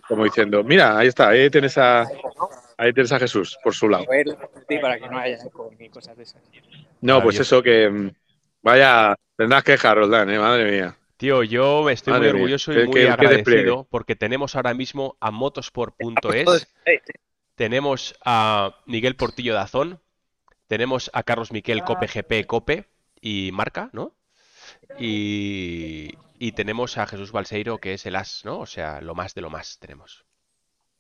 como 0.09 0.25
diciendo, 0.25 0.65
mira, 0.65 0.99
ahí 0.99 1.09
está, 1.09 1.29
ahí 1.29 1.51
tienes 1.51 1.77
a, 1.79 2.07
ahí 2.77 2.93
tienes 2.93 3.13
a 3.13 3.19
Jesús 3.19 3.59
por 3.63 3.75
su 3.75 3.89
lado. 3.89 4.05
no 7.01 7.23
pues 7.23 7.41
eso 7.41 7.63
que 7.63 7.89
mm, 7.89 8.11
vaya, 8.63 9.17
tendrás 9.37 9.63
que 9.63 9.73
dejar, 9.73 9.97
Roldán, 9.97 10.31
¿eh? 10.31 10.39
madre 10.39 10.71
mía. 10.71 10.97
Tío, 11.17 11.43
yo 11.43 11.89
estoy 11.91 12.19
muy 12.19 12.29
orgulloso 12.29 12.73
y 12.73 12.87
muy 12.87 13.07
agradecido 13.07 13.87
porque 13.91 14.17
tenemos 14.17 14.57
ahora 14.57 14.73
mismo 14.73 15.17
a 15.21 15.31
motosport.es 15.31 16.69
tenemos 17.55 18.15
a 18.25 18.77
Miguel 18.87 19.17
Portillo 19.17 19.55
de 19.55 19.61
Azón, 19.61 20.01
tenemos 20.67 21.11
a 21.13 21.23
Carlos 21.23 21.53
Miquel 21.53 21.85
Cope 21.85 22.07
GP 22.07 22.47
Cope 22.47 22.89
y 23.21 23.51
Marca, 23.53 23.91
¿no? 23.93 24.15
Y, 24.99 26.15
y 26.39 26.53
tenemos 26.53 26.97
a 26.97 27.07
Jesús 27.07 27.33
Balseiro, 27.33 27.79
que 27.79 27.95
es 27.95 28.07
el 28.07 28.17
as, 28.17 28.45
¿no? 28.45 28.61
O 28.61 28.67
sea, 28.67 29.01
lo 29.01 29.15
más 29.15 29.35
de 29.35 29.43
lo 29.43 29.51
más 29.51 29.79
tenemos. 29.79 30.25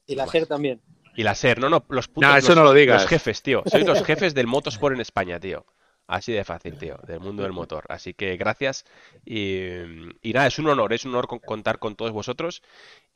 Y 0.06 0.14
la 0.14 0.26
SER 0.26 0.46
también. 0.46 0.80
Y 1.16 1.22
la 1.22 1.34
SER, 1.34 1.58
no, 1.58 1.68
no, 1.68 1.84
los 1.88 2.08
putos. 2.08 2.28
No, 2.28 2.36
eso 2.36 2.48
los, 2.48 2.56
no 2.56 2.64
lo 2.64 2.72
digas. 2.72 3.02
Los 3.02 3.10
jefes, 3.10 3.42
tío. 3.42 3.62
Sois 3.66 3.86
los 3.86 4.02
jefes 4.04 4.34
del 4.34 4.46
motosport 4.46 4.94
en 4.94 5.00
España, 5.00 5.38
tío. 5.40 5.64
Así 6.16 6.33
de 6.33 6.44
fácil, 6.44 6.77
tío, 6.77 6.96
del 7.07 7.20
mundo 7.20 7.42
del 7.44 7.53
motor. 7.53 7.85
Así 7.88 8.14
que 8.14 8.37
gracias. 8.37 8.85
Y, 9.25 10.33
nada, 10.35 10.46
es 10.49 10.59
un 10.59 10.66
honor, 10.68 10.92
es 10.92 11.05
un 11.05 11.12
honor 11.12 11.29
con- 11.29 11.38
contar 11.40 11.79
con 11.79 11.94
todos 11.96 12.11
vosotros. 12.12 12.62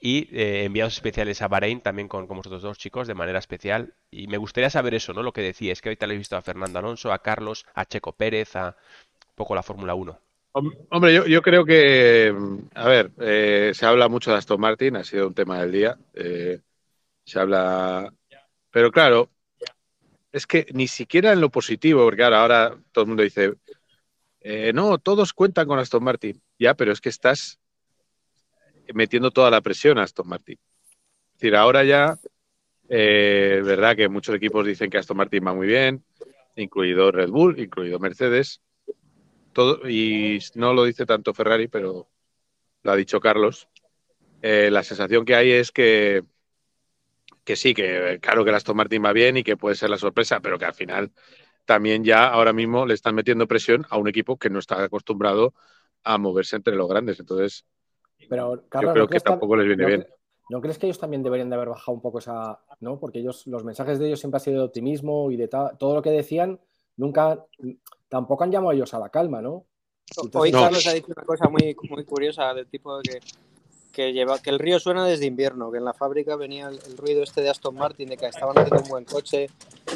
Y 0.00 0.28
eh, 0.38 0.64
enviados 0.64 0.94
especiales 0.94 1.42
a 1.42 1.48
Bahrein 1.48 1.80
también 1.80 2.08
con, 2.08 2.26
con 2.26 2.36
vosotros 2.38 2.62
dos 2.62 2.78
chicos 2.78 3.08
de 3.08 3.14
manera 3.14 3.38
especial. 3.40 3.94
Y 4.10 4.26
me 4.28 4.38
gustaría 4.38 4.70
saber 4.70 4.94
eso, 4.94 5.12
¿no? 5.14 5.22
Lo 5.22 5.32
que 5.32 5.42
decíais, 5.42 5.80
que 5.82 5.88
ahorita 5.90 6.06
le 6.06 6.14
he 6.14 6.18
visto 6.18 6.36
a 6.36 6.42
Fernando 6.42 6.78
Alonso, 6.78 7.12
a 7.12 7.20
Carlos, 7.22 7.66
a 7.74 7.84
Checo 7.86 8.12
Pérez, 8.12 8.56
a 8.56 8.76
un 9.28 9.34
poco 9.34 9.54
la 9.54 9.62
Fórmula 9.62 9.94
1. 9.94 10.18
Hom- 10.52 10.72
Hombre, 10.90 11.12
yo, 11.28 11.42
creo 11.42 11.64
que, 11.64 12.32
a 12.74 12.88
ver, 12.88 13.12
eh, 13.20 13.72
se 13.74 13.86
habla 13.86 14.08
mucho 14.08 14.30
de 14.30 14.38
Aston 14.38 14.60
Martin, 14.60 14.96
ha 14.96 15.04
sido 15.04 15.26
un 15.28 15.34
tema 15.34 15.60
del 15.60 15.72
día. 15.72 15.98
eh, 16.14 16.60
se 17.24 17.40
habla, 17.40 18.12
pero 18.70 18.90
claro, 18.92 19.30
es 20.34 20.46
que 20.46 20.66
ni 20.72 20.88
siquiera 20.88 21.32
en 21.32 21.40
lo 21.40 21.48
positivo, 21.48 22.02
porque 22.04 22.24
ahora, 22.24 22.40
ahora 22.42 22.78
todo 22.90 23.04
el 23.04 23.08
mundo 23.08 23.22
dice, 23.22 23.54
eh, 24.40 24.72
no, 24.74 24.98
todos 24.98 25.32
cuentan 25.32 25.68
con 25.68 25.78
Aston 25.78 26.02
Martin. 26.02 26.42
Ya, 26.58 26.74
pero 26.74 26.92
es 26.92 27.00
que 27.00 27.08
estás 27.08 27.60
metiendo 28.92 29.30
toda 29.30 29.50
la 29.50 29.60
presión 29.60 29.96
a 29.98 30.02
Aston 30.02 30.28
Martin. 30.28 30.58
Es 30.58 31.40
decir, 31.40 31.54
ahora 31.54 31.84
ya, 31.84 32.18
eh, 32.88 33.62
verdad 33.64 33.94
que 33.94 34.08
muchos 34.08 34.34
equipos 34.34 34.66
dicen 34.66 34.90
que 34.90 34.98
Aston 34.98 35.16
Martin 35.16 35.46
va 35.46 35.54
muy 35.54 35.68
bien, 35.68 36.04
incluido 36.56 37.12
Red 37.12 37.30
Bull, 37.30 37.60
incluido 37.60 38.00
Mercedes 38.00 38.60
todo, 39.52 39.88
y 39.88 40.40
no 40.56 40.74
lo 40.74 40.84
dice 40.84 41.06
tanto 41.06 41.32
Ferrari, 41.32 41.68
pero 41.68 42.08
lo 42.82 42.90
ha 42.90 42.96
dicho 42.96 43.20
Carlos. 43.20 43.68
Eh, 44.42 44.68
la 44.70 44.82
sensación 44.82 45.24
que 45.24 45.36
hay 45.36 45.52
es 45.52 45.70
que, 45.70 46.24
que 47.44 47.56
sí, 47.56 47.74
que 47.74 48.18
claro 48.20 48.42
que 48.44 48.50
el 48.50 48.56
Aston 48.56 48.76
Martin 48.76 49.04
va 49.04 49.12
bien 49.12 49.36
y 49.36 49.44
que 49.44 49.56
puede 49.56 49.76
ser 49.76 49.90
la 49.90 49.98
sorpresa, 49.98 50.40
pero 50.40 50.58
que 50.58 50.64
al 50.64 50.74
final 50.74 51.12
también 51.64 52.04
ya 52.04 52.28
ahora 52.28 52.52
mismo 52.52 52.86
le 52.86 52.94
están 52.94 53.14
metiendo 53.14 53.46
presión 53.46 53.86
a 53.90 53.98
un 53.98 54.08
equipo 54.08 54.36
que 54.36 54.50
no 54.50 54.58
está 54.58 54.82
acostumbrado 54.82 55.54
a 56.02 56.18
moverse 56.18 56.56
entre 56.56 56.74
los 56.76 56.88
grandes. 56.88 57.20
Entonces, 57.20 57.64
Pero, 58.28 58.56
yo 58.56 58.68
creo 58.68 58.94
¿no 58.94 59.08
que 59.08 59.20
tampoco 59.20 59.56
les 59.56 59.66
viene 59.66 59.82
no 59.82 59.88
bien. 59.88 60.06
¿No 60.50 60.60
crees 60.60 60.78
que 60.78 60.86
ellos 60.86 60.98
también 60.98 61.22
deberían 61.22 61.48
de 61.48 61.56
haber 61.56 61.70
bajado 61.70 61.94
un 61.94 62.02
poco 62.02 62.18
esa, 62.18 62.60
¿no? 62.80 62.98
Porque 62.98 63.18
ellos, 63.20 63.46
los 63.46 63.64
mensajes 63.64 63.98
de 63.98 64.08
ellos 64.08 64.20
siempre 64.20 64.36
han 64.36 64.44
sido 64.44 64.58
de 64.58 64.66
optimismo 64.66 65.30
y 65.30 65.36
de 65.38 65.48
todo 65.48 65.94
lo 65.94 66.02
que 66.02 66.10
decían, 66.10 66.60
nunca, 66.96 67.42
tampoco 68.10 68.44
han 68.44 68.52
llamado 68.52 68.72
ellos 68.72 68.92
a 68.92 68.98
la 68.98 69.08
calma, 69.08 69.40
¿no? 69.40 69.64
Entonces- 70.10 70.38
Hoy 70.38 70.52
No. 70.52 70.60
Carlos 70.60 70.86
ha 70.86 70.92
dicho 70.92 71.06
una 71.16 71.24
cosa 71.24 71.48
muy, 71.48 71.74
muy 71.88 72.04
curiosa 72.04 72.52
del 72.52 72.66
tipo 72.66 72.98
de 72.98 73.02
que, 73.04 73.18
que, 73.94 74.12
lleva, 74.12 74.40
que 74.40 74.50
el 74.50 74.58
río 74.58 74.78
suena 74.78 75.06
desde 75.06 75.26
invierno, 75.26 75.70
que 75.70 75.78
en 75.78 75.84
la 75.84 75.94
fábrica 75.94 76.36
venía 76.36 76.68
el, 76.68 76.96
ruido 76.96 77.22
este 77.22 77.40
de 77.40 77.48
Aston 77.48 77.74
Martin, 77.74 78.08
de 78.08 78.16
que 78.16 78.26
estaban 78.26 78.58
haciendo 78.58 78.82
un 78.82 78.88
buen 78.88 79.04
coche, 79.04 79.48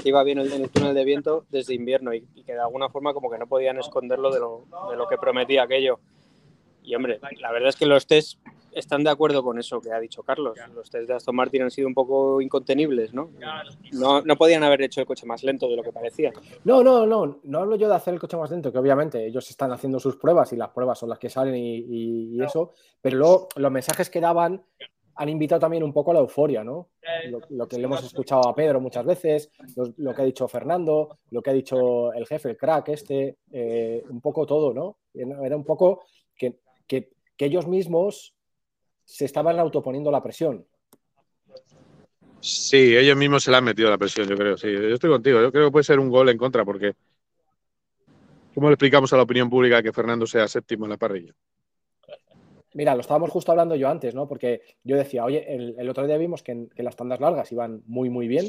que 0.02 0.08
iba 0.08 0.22
bien 0.22 0.38
el, 0.38 0.52
en 0.52 0.62
el 0.62 0.70
túnel 0.70 0.94
de 0.94 1.04
viento 1.04 1.44
desde 1.50 1.74
invierno 1.74 2.14
y, 2.14 2.24
y 2.34 2.44
que 2.44 2.52
de 2.52 2.60
alguna 2.60 2.88
forma 2.88 3.12
como 3.12 3.30
que 3.30 3.38
no 3.38 3.46
podían 3.46 3.78
esconderlo 3.78 4.32
de 4.32 4.40
lo, 4.40 4.64
de 4.90 4.96
lo 4.96 5.08
que 5.08 5.18
prometía 5.18 5.64
aquello. 5.64 5.98
Y 6.82 6.94
hombre, 6.94 7.20
la 7.40 7.52
verdad 7.52 7.68
es 7.68 7.76
que 7.76 7.86
los 7.86 8.06
test 8.06 8.38
están 8.72 9.02
de 9.04 9.10
acuerdo 9.10 9.42
con 9.42 9.58
eso 9.58 9.80
que 9.80 9.92
ha 9.92 9.98
dicho 10.00 10.22
Carlos. 10.22 10.56
Los 10.74 10.90
test 10.90 11.08
de 11.08 11.14
Aston 11.14 11.34
Martin 11.36 11.62
han 11.62 11.70
sido 11.70 11.88
un 11.88 11.94
poco 11.94 12.40
incontenibles, 12.40 13.12
¿no? 13.14 13.30
No, 13.92 14.22
no 14.22 14.36
podían 14.36 14.62
haber 14.62 14.82
hecho 14.82 15.00
el 15.00 15.06
coche 15.06 15.26
más 15.26 15.42
lento 15.42 15.68
de 15.68 15.76
lo 15.76 15.82
que 15.82 15.92
parecía. 15.92 16.32
No, 16.64 16.82
no, 16.82 17.06
no, 17.06 17.40
no 17.42 17.58
hablo 17.58 17.76
yo 17.76 17.88
de 17.88 17.94
hacer 17.94 18.14
el 18.14 18.20
coche 18.20 18.36
más 18.36 18.50
lento, 18.50 18.70
que 18.72 18.78
obviamente 18.78 19.26
ellos 19.26 19.48
están 19.50 19.72
haciendo 19.72 19.98
sus 19.98 20.16
pruebas 20.16 20.52
y 20.52 20.56
las 20.56 20.70
pruebas 20.70 20.98
son 20.98 21.08
las 21.08 21.18
que 21.18 21.30
salen 21.30 21.54
y, 21.56 21.76
y- 21.78 22.36
y 22.36 22.42
eso, 22.42 22.72
pero 23.00 23.16
luego 23.16 23.48
los 23.56 23.70
mensajes 23.72 24.08
que 24.10 24.20
daban 24.20 24.62
han 25.20 25.28
invitado 25.28 25.60
también 25.60 25.82
un 25.82 25.92
poco 25.92 26.12
a 26.12 26.14
la 26.14 26.20
euforia, 26.20 26.62
¿no? 26.62 26.90
Lo, 27.30 27.40
lo 27.48 27.66
que 27.66 27.76
le 27.76 27.84
hemos 27.86 28.04
escuchado 28.04 28.48
a 28.48 28.54
Pedro 28.54 28.80
muchas 28.80 29.04
veces, 29.04 29.50
lo, 29.74 29.92
lo 29.96 30.14
que 30.14 30.22
ha 30.22 30.24
dicho 30.24 30.46
Fernando, 30.46 31.18
lo 31.30 31.42
que 31.42 31.50
ha 31.50 31.52
dicho 31.54 32.12
el 32.12 32.24
jefe, 32.24 32.50
el 32.50 32.56
crack 32.56 32.90
este, 32.90 33.38
eh, 33.50 34.04
un 34.08 34.20
poco 34.20 34.46
todo, 34.46 34.72
¿no? 34.72 34.98
Era 35.14 35.56
un 35.56 35.64
poco 35.64 36.04
que, 36.36 36.60
que- 36.86 37.10
que 37.36 37.44
ellos 37.46 37.66
mismos 37.66 38.34
se 39.08 39.24
estaban 39.24 39.58
autoponiendo 39.58 40.10
la 40.10 40.22
presión. 40.22 40.66
Sí, 42.40 42.96
ellos 42.96 43.16
mismos 43.16 43.42
se 43.44 43.50
le 43.50 43.56
han 43.56 43.64
metido 43.64 43.90
la 43.90 43.98
presión, 43.98 44.28
yo 44.28 44.36
creo. 44.36 44.56
Sí, 44.56 44.72
yo 44.72 44.80
estoy 44.94 45.10
contigo. 45.10 45.40
Yo 45.40 45.50
creo 45.52 45.66
que 45.66 45.72
puede 45.72 45.84
ser 45.84 45.98
un 45.98 46.08
gol 46.10 46.28
en 46.28 46.38
contra, 46.38 46.64
porque 46.64 46.94
¿cómo 48.54 48.68
le 48.68 48.74
explicamos 48.74 49.12
a 49.12 49.16
la 49.16 49.22
opinión 49.22 49.48
pública 49.48 49.82
que 49.82 49.92
Fernando 49.92 50.26
sea 50.26 50.48
séptimo 50.48 50.84
en 50.84 50.90
la 50.90 50.98
parrilla? 50.98 51.34
Mira, 52.74 52.94
lo 52.94 53.00
estábamos 53.00 53.30
justo 53.30 53.50
hablando 53.52 53.74
yo 53.76 53.88
antes, 53.88 54.14
¿no? 54.14 54.28
Porque 54.28 54.62
yo 54.84 54.96
decía, 54.96 55.24
oye, 55.24 55.52
el, 55.54 55.74
el 55.78 55.88
otro 55.88 56.06
día 56.06 56.18
vimos 56.18 56.42
que, 56.42 56.52
en- 56.52 56.68
que 56.68 56.82
las 56.82 56.96
tandas 56.96 57.20
largas 57.20 57.50
iban 57.52 57.82
muy, 57.86 58.10
muy 58.10 58.28
bien, 58.28 58.46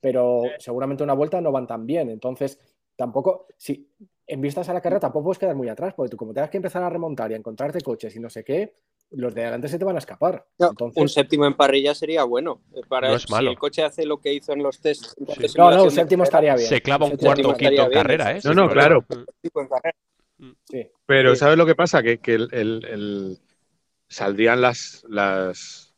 pero 0.00 0.56
seguramente 0.58 1.04
una 1.04 1.14
vuelta 1.14 1.40
no 1.40 1.52
van 1.52 1.66
tan 1.66 1.86
bien. 1.86 2.10
Entonces, 2.10 2.60
tampoco, 2.96 3.46
si 3.56 3.90
en 4.26 4.40
vistas 4.40 4.68
a 4.68 4.74
la 4.74 4.80
carrera, 4.80 5.00
tampoco 5.00 5.24
puedes 5.26 5.38
quedar 5.40 5.56
muy 5.56 5.68
atrás, 5.68 5.94
porque 5.94 6.10
tú 6.10 6.16
como 6.16 6.34
tengas 6.34 6.50
que 6.50 6.58
empezar 6.58 6.82
a 6.82 6.90
remontar 6.90 7.30
y 7.30 7.34
a 7.34 7.38
encontrarte 7.38 7.80
coches 7.82 8.14
y 8.16 8.20
no 8.20 8.30
sé 8.30 8.44
qué, 8.44 8.74
los 9.14 9.34
de 9.34 9.42
adelante 9.42 9.68
se 9.68 9.78
te 9.78 9.84
van 9.84 9.96
a 9.96 9.98
escapar. 9.98 10.44
No, 10.58 10.70
Entonces, 10.70 11.00
Un 11.02 11.08
séptimo 11.08 11.46
en 11.46 11.54
parrilla 11.54 11.94
sería 11.94 12.24
bueno. 12.24 12.62
eh, 12.74 12.80
Para 12.88 13.10
No 13.10 13.16
es 13.16 13.28
malo. 13.30 13.48
Si 13.48 13.52
el 13.52 13.58
coche 13.58 13.82
hace 13.82 14.06
lo 14.06 14.18
que 14.20 14.32
hizo 14.32 14.52
en 14.52 14.62
los 14.62 14.80
test. 14.80 15.14
en 15.18 15.26
Sí. 15.48 15.54
no, 15.58 15.70
no, 15.70 15.84
un 15.84 15.90
séptimo 15.90 16.24
estaría 16.24 16.54
bien. 16.56 16.68
Se 16.68 16.80
clava 16.80 17.06
un 17.06 17.16
cuarto 17.16 17.50
o 17.50 17.54
quinto 17.56 17.82
en 17.82 17.88
bien, 17.88 17.90
carrera, 17.92 18.36
¿eh? 18.36 18.40
No, 18.44 18.54
no, 18.54 18.68
claro. 18.70 19.04
Sí. 20.68 20.90
Pero 21.06 21.34
Sí. 21.34 21.40
¿sabes 21.40 21.56
lo 21.58 21.66
que 21.66 21.74
pasa? 21.74 22.02
Que, 22.02 22.18
que 22.18 22.34
el, 22.34 22.48
el- 22.52 22.84
el- 22.90 23.38
saldrían 24.08 24.60
las, 24.60 25.04
las, 25.08 25.94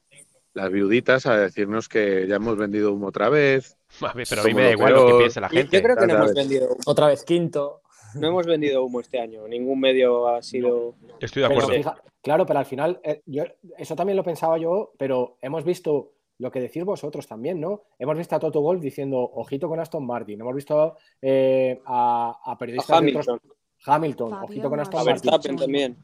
las 0.53 0.71
viuditas 0.71 1.27
a 1.27 1.37
decirnos 1.37 1.89
que 1.89 2.27
ya 2.29 2.37
hemos 2.37 2.57
vendido 2.57 2.93
humo 2.93 3.09
otra 3.09 3.29
vez. 3.29 3.77
Pero 4.29 4.43
a 4.43 4.45
mí 4.45 4.55
me 4.55 4.65
da 4.65 4.71
igual 4.73 4.93
lo 4.93 5.07
que 5.07 5.15
piense 5.19 5.41
la 5.41 5.49
gente. 5.49 5.77
yo 5.77 5.83
creo 5.83 5.97
que 5.97 6.07
no 6.07 6.15
hemos 6.15 6.27
vez. 6.27 6.35
vendido. 6.35 6.77
Otra 6.87 7.07
vez 7.09 7.25
quinto. 7.25 7.81
No 8.19 8.29
hemos 8.29 8.47
vendido 8.47 8.85
humo 8.85 9.01
este 9.01 9.19
año. 9.21 9.47
Ningún 9.49 9.81
medio 9.81 10.29
ha 10.29 10.43
sido. 10.43 10.95
Estoy 11.21 11.43
de 11.43 11.49
Pero 11.49 11.61
acuerdo. 11.61 11.77
fija- 11.83 11.97
claro, 12.23 12.47
pero 12.47 12.59
al 12.61 12.67
final, 12.67 13.01
eh, 13.03 13.23
yo, 13.27 13.45
eso 13.79 13.95
también 13.97 14.17
lo 14.17 14.23
pensaba 14.25 14.59
yo, 14.59 14.93
pero 14.99 15.37
hemos 15.43 15.65
visto 15.65 16.13
lo 16.39 16.51
que 16.51 16.61
decís 16.61 16.85
vosotros 16.85 17.27
también, 17.27 17.61
¿no? 17.61 17.83
Hemos 17.99 18.17
visto 18.19 18.35
a 18.35 18.41
Toto 18.41 18.61
Wolff 18.61 18.81
diciendo, 18.83 19.19
ojito 19.21 19.69
con 19.69 19.79
Aston 19.81 20.05
Martin. 20.07 20.41
Hemos 20.41 20.55
visto 20.55 20.97
eh, 21.23 21.81
a, 21.87 22.39
a 22.45 22.53
A 22.53 22.59
periodistas 22.59 23.01
de 23.01 23.09
otros- 23.11 23.29
Hamilton, 23.29 23.41
Hamilton, 23.87 24.31
Fabio 24.31 24.45
ojito 24.47 24.71
con 24.71 24.81
Aston 24.81 25.01
a 25.01 25.05
Martin. 25.05 25.31
Martin. 25.31 25.31
Verstappen 25.31 25.57
también. 25.57 25.97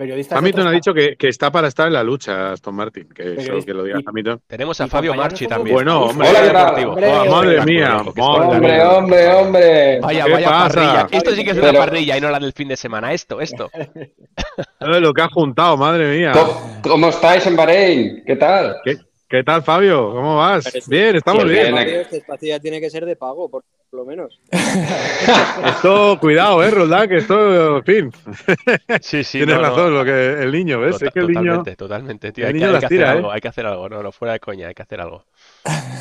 Periodistas 0.00 0.38
Hamilton 0.38 0.66
ha 0.66 0.70
dicho 0.70 0.94
que, 0.94 1.14
que 1.18 1.28
está 1.28 1.50
para 1.52 1.68
estar 1.68 1.86
en 1.86 1.92
la 1.92 2.02
lucha, 2.02 2.52
Aston 2.52 2.74
Martin. 2.74 3.06
Que 3.10 3.22
Pero 3.36 3.58
eso 3.58 3.66
que 3.66 3.74
lo 3.74 3.84
diga 3.84 4.00
Hamilton. 4.06 4.40
Tenemos 4.46 4.80
a 4.80 4.86
Fabio 4.88 5.12
Marchi 5.14 5.46
también. 5.46 5.74
Bueno, 5.74 6.04
hombre. 6.04 6.26
Hola, 6.26 6.74
Oh, 7.20 7.30
madre 7.30 7.62
mía, 7.66 7.98
Hombre, 8.16 8.82
hombre, 8.82 9.28
hombre. 9.34 10.00
Vaya, 10.00 10.24
¿Qué 10.24 10.32
vaya 10.32 10.48
pasa? 10.48 10.68
parrilla. 10.74 11.08
Esto 11.10 11.30
sí 11.32 11.44
que 11.44 11.50
es 11.50 11.58
una 11.58 11.66
Pero- 11.66 11.80
parrilla 11.80 12.16
y 12.16 12.20
no 12.22 12.30
la 12.30 12.38
del 12.40 12.54
fin 12.54 12.68
de 12.68 12.76
semana. 12.78 13.12
Esto, 13.12 13.42
esto. 13.42 13.70
Lo 14.80 15.12
que 15.12 15.20
ha 15.20 15.28
juntado, 15.28 15.76
madre 15.76 16.16
mía. 16.16 16.32
¿Cómo, 16.32 16.80
cómo 16.82 17.08
estáis 17.10 17.46
en 17.46 17.56
Bahrein? 17.56 18.22
¿Qué 18.26 18.36
tal? 18.36 18.76
¿Qué 18.82 18.96
tal, 19.44 19.62
Fabio? 19.62 20.12
¿Cómo 20.12 20.36
vas? 20.36 20.64
Parece- 20.64 20.90
Bien, 20.90 21.14
estamos 21.16 21.44
Bien, 21.44 21.72
bien. 21.74 21.88
Este 22.00 22.16
espacio 22.18 22.48
ya 22.48 22.58
tiene 22.60 22.80
que 22.80 22.90
ser 22.90 23.04
de 23.06 23.14
pago, 23.16 23.48
por 23.48 23.62
lo 23.92 24.04
menos. 24.04 24.40
Esto, 25.66 26.18
cuidado, 26.20 26.62
eh, 26.64 26.70
Roldán, 26.70 27.08
que 27.08 27.16
esto, 27.18 27.78
en 27.78 27.84
fin, 27.84 28.12
Sí, 29.00 29.22
sí. 29.24 29.38
tienes 29.38 29.56
no, 29.56 29.62
no. 29.62 29.68
razón, 29.68 29.94
lo 29.94 30.04
que 30.04 30.42
el 30.42 30.52
niño, 30.52 30.80
¿ves? 30.80 30.92
Tota- 30.92 31.06
es 31.06 31.12
que 31.12 31.20
el 31.20 31.26
niño, 31.28 31.40
Totalmente, 31.42 31.76
totalmente, 31.76 32.32
tío. 32.32 32.44
el 32.44 32.48
Hay 32.48 32.52
que, 32.54 32.58
niño 32.60 32.74
hay 32.74 32.80
que 32.80 32.86
hacer 32.86 32.98
tira, 32.98 33.06
¿eh? 33.08 33.10
algo, 33.16 33.30
hay 33.32 33.40
que 33.40 33.48
hacer 33.48 33.66
algo. 33.66 33.88
No, 33.88 34.02
no, 34.02 34.12
fuera 34.12 34.32
de 34.34 34.40
coña, 34.40 34.68
hay 34.68 34.74
que 34.74 34.82
hacer 34.82 35.00
algo. 35.00 35.24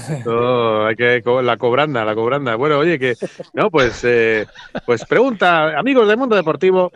esto 0.10 0.86
hay 0.86 0.96
que, 0.96 1.22
la 1.44 1.58
cobranda, 1.58 2.06
la 2.06 2.16
cobranda. 2.16 2.56
Bueno, 2.56 2.78
oye, 2.80 2.98
que, 3.00 3.16
no, 3.54 3.70
pues, 3.70 4.04
eh, 4.06 4.46
pues 4.86 5.06
pregunta, 5.06 5.78
amigos 5.78 6.08
del 6.08 6.18
mundo 6.18 6.36
deportivo, 6.36 6.92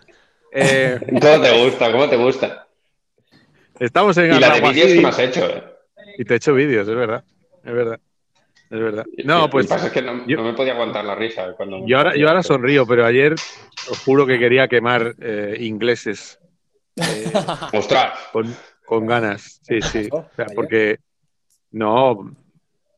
eh, 0.51 0.99
¿Cómo 1.21 1.41
te 1.41 1.63
gusta? 1.63 1.91
¿Cómo 1.91 2.09
te 2.09 2.15
gusta? 2.17 2.67
estamos 3.79 4.15
en 4.17 4.33
Y 4.35 4.39
la 4.39 4.49
de 4.53 4.61
vídeos 4.61 4.93
que 4.93 5.01
me 5.01 5.07
has 5.09 5.19
hecho, 5.19 5.45
¿eh? 5.49 5.63
Y 6.17 6.25
te 6.25 6.33
he 6.33 6.37
hecho 6.37 6.53
vídeos, 6.53 6.87
es 6.87 6.95
verdad, 6.95 7.23
es 7.63 7.73
verdad, 7.73 7.99
es 8.69 8.79
verdad. 8.79 9.05
No, 9.25 9.39
Lo 9.41 9.45
que 9.45 9.51
pues 9.51 9.67
pasa 9.67 9.87
es 9.87 9.93
que 9.93 10.01
no, 10.01 10.25
yo- 10.27 10.37
no 10.37 10.43
me 10.43 10.53
podía 10.53 10.73
aguantar 10.73 11.05
la 11.05 11.15
risa. 11.15 11.53
Cuando 11.55 11.85
yo 11.87 11.97
ahora, 11.97 12.15
yo 12.15 12.27
ahora 12.27 12.43
sonrío, 12.43 12.85
pero 12.85 13.05
ayer 13.05 13.33
os 13.33 13.99
juro 14.05 14.25
que 14.25 14.39
quería 14.39 14.67
quemar 14.67 15.15
eh, 15.19 15.57
ingleses 15.59 16.39
eh, 16.95 17.31
¡Ostras! 17.73 18.19
con, 18.31 18.55
con 18.85 19.05
ganas. 19.05 19.59
Sí, 19.63 19.81
sí. 19.81 20.09
O 20.11 20.29
sea, 20.35 20.47
porque 20.55 20.99
no 21.71 22.35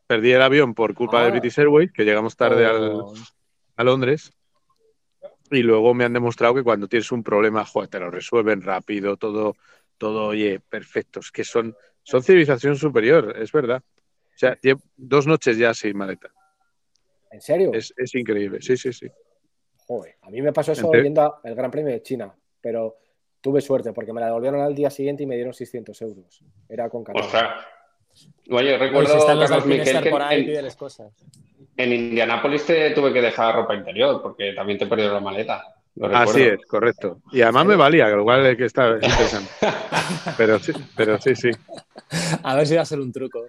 perdí 0.07 0.31
el 0.33 0.41
avión 0.41 0.73
por 0.73 0.93
culpa 0.93 1.21
de 1.21 1.27
Ah. 1.27 1.31
British 1.31 1.57
Airways, 1.59 1.91
que 1.91 2.03
llegamos 2.03 2.35
tarde 2.35 2.65
al, 2.65 2.91
Oh, 3.01 3.13
a 3.77 3.83
Londres. 3.83 4.31
Y 5.51 5.61
luego 5.61 5.93
me 5.93 6.03
han 6.05 6.13
demostrado 6.13 6.55
que 6.55 6.63
cuando 6.63 6.87
tienes 6.87 7.11
un 7.11 7.23
problema, 7.23 7.63
joder, 7.65 7.87
te 7.89 7.99
lo 7.99 8.09
resuelven 8.09 8.61
rápido, 8.61 9.15
todo, 9.15 9.55
todo, 9.97 10.27
oye, 10.27 10.59
perfectos, 10.59 11.31
que 11.31 11.43
son, 11.43 11.75
son 12.05 12.23
civilización 12.23 12.75
superior, 12.77 13.35
es 13.37 13.51
verdad. 13.51 13.81
O 13.83 14.37
sea, 14.37 14.57
llevo 14.61 14.81
dos 14.95 15.25
noches 15.27 15.57
ya 15.57 15.73
sin 15.73 15.97
maleta. 15.97 16.29
¿En 17.31 17.41
serio? 17.41 17.71
Es, 17.73 17.93
es 17.97 18.13
increíble, 18.15 18.61
sí, 18.61 18.77
sí, 18.77 18.93
sí. 18.93 19.07
Joder, 19.87 20.15
a 20.21 20.29
mí 20.29 20.41
me 20.41 20.53
pasó 20.53 20.71
eso 20.71 20.85
Entre- 20.85 21.01
viendo 21.01 21.39
el 21.43 21.55
Gran 21.55 21.71
Premio 21.71 21.91
de 21.93 22.01
China. 22.01 22.33
pero 22.61 22.97
tuve 23.41 23.61
suerte 23.61 23.93
porque 23.93 24.11
me 24.11 24.19
la 24.21 24.27
devolvieron 24.27 24.59
al 24.61 24.73
día 24.73 24.89
siguiente 24.89 25.21
y 25.23 25.25
me 25.27 25.35
dieron 25.35 25.53
600 25.53 26.01
euros. 26.01 26.43
Era 26.67 26.89
con 26.89 27.03
Qatar. 27.03 27.21
Ostras. 27.23 27.65
Oye, 28.49 28.77
recuerdo 28.77 29.25
Carlos 29.25 29.65
Miquel, 29.67 30.01
que 30.01 30.09
por 30.09 30.21
ahí, 30.21 30.55
en, 30.55 30.71
cosas. 30.71 31.13
en 31.77 31.93
Indianápolis 31.93 32.65
te 32.65 32.91
tuve 32.91 33.11
que 33.13 33.21
dejar 33.21 33.53
ropa 33.55 33.75
interior 33.75 34.21
porque 34.21 34.53
también 34.53 34.79
te 34.79 34.87
perdieron 34.87 35.15
la 35.15 35.19
maleta. 35.19 35.74
Así 36.13 36.41
es, 36.41 36.65
correcto. 36.65 37.21
Y 37.31 37.41
además 37.41 37.65
me 37.65 37.75
valía, 37.75 38.09
lo 38.09 38.23
cual 38.23 38.45
es 38.45 38.57
que 38.57 38.65
está 38.65 38.95
interesante. 38.95 39.49
Pero 40.37 40.59
sí, 40.59 40.73
pero 40.97 41.19
sí, 41.21 41.35
sí. 41.35 41.51
A 42.43 42.55
ver 42.55 42.67
si 42.67 42.75
va 42.75 42.81
a 42.81 42.85
ser 42.85 42.99
un 42.99 43.11
truco. 43.11 43.45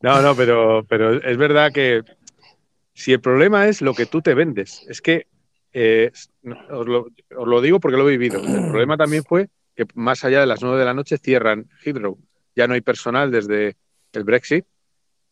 No, 0.00 0.22
no, 0.22 0.36
pero, 0.36 0.84
pero 0.88 1.14
es 1.22 1.36
verdad 1.36 1.72
que 1.72 2.02
si 2.92 3.12
el 3.12 3.20
problema 3.20 3.66
es 3.66 3.82
lo 3.82 3.94
que 3.94 4.06
tú 4.06 4.20
te 4.22 4.34
vendes, 4.34 4.86
es 4.88 5.00
que 5.00 5.26
eh, 5.72 6.10
os, 6.70 6.86
lo, 6.86 7.08
os 7.36 7.48
lo 7.48 7.60
digo 7.60 7.80
porque 7.80 7.96
lo 7.96 8.08
he 8.08 8.16
vivido. 8.16 8.40
El 8.40 8.70
problema 8.70 8.96
también 8.96 9.24
fue 9.24 9.48
que 9.74 9.86
más 9.94 10.24
allá 10.24 10.40
de 10.40 10.46
las 10.46 10.62
9 10.62 10.78
de 10.78 10.84
la 10.84 10.94
noche 10.94 11.18
cierran 11.18 11.68
Heathrow. 11.84 12.18
Ya 12.54 12.66
no 12.66 12.74
hay 12.74 12.80
personal 12.80 13.30
desde 13.30 13.76
el 14.12 14.24
Brexit 14.24 14.66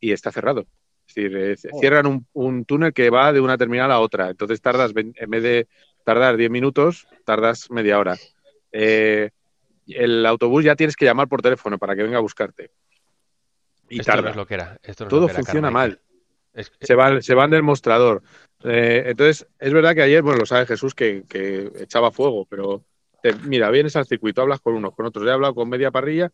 y 0.00 0.12
está 0.12 0.32
cerrado. 0.32 0.66
Es 1.08 1.14
decir, 1.14 1.36
eh, 1.36 1.56
cierran 1.80 2.06
un, 2.06 2.26
un 2.32 2.64
túnel 2.64 2.92
que 2.92 3.10
va 3.10 3.32
de 3.32 3.40
una 3.40 3.56
terminal 3.56 3.90
a 3.92 4.00
otra. 4.00 4.30
Entonces 4.30 4.60
tardas, 4.60 4.92
en 4.94 5.30
vez 5.30 5.42
de 5.42 5.68
tardar 6.04 6.36
10 6.36 6.50
minutos, 6.50 7.06
tardas 7.24 7.70
media 7.70 7.98
hora. 7.98 8.16
Eh, 8.72 9.30
el 9.86 10.26
autobús 10.26 10.64
ya 10.64 10.74
tienes 10.76 10.96
que 10.96 11.04
llamar 11.04 11.28
por 11.28 11.42
teléfono 11.42 11.78
para 11.78 11.94
que 11.94 12.02
venga 12.02 12.18
a 12.18 12.22
buscarte. 12.22 12.70
Y 13.88 14.00
Esto 14.00 14.12
no 14.12 14.16
tarda. 14.16 14.30
es 14.30 14.36
lo 14.36 14.46
que 14.46 14.54
era. 14.54 14.78
Esto 14.82 15.04
no 15.04 15.10
Todo 15.10 15.20
lo 15.20 15.26
que 15.26 15.32
era, 15.32 15.36
funciona 15.42 15.70
mal. 15.70 16.00
Es- 16.52 16.72
Se 16.80 16.94
van, 16.94 17.22
se 17.22 17.34
van 17.34 17.50
del 17.50 17.62
mostrador. 17.62 18.22
Eh, 18.64 19.04
entonces, 19.06 19.46
es 19.58 19.72
verdad 19.72 19.94
que 19.94 20.02
ayer, 20.02 20.22
bueno, 20.22 20.40
lo 20.40 20.46
sabe 20.46 20.66
Jesús, 20.66 20.94
que, 20.94 21.24
que 21.28 21.70
echaba 21.80 22.10
fuego, 22.10 22.46
pero 22.46 22.82
te- 23.22 23.34
mira, 23.44 23.70
vienes 23.70 23.94
al 23.94 24.06
circuito, 24.06 24.42
hablas 24.42 24.60
con 24.60 24.74
unos, 24.74 24.94
con 24.94 25.06
otros. 25.06 25.26
He 25.26 25.30
hablado 25.30 25.54
con 25.54 25.68
media 25.68 25.90
parrilla, 25.90 26.32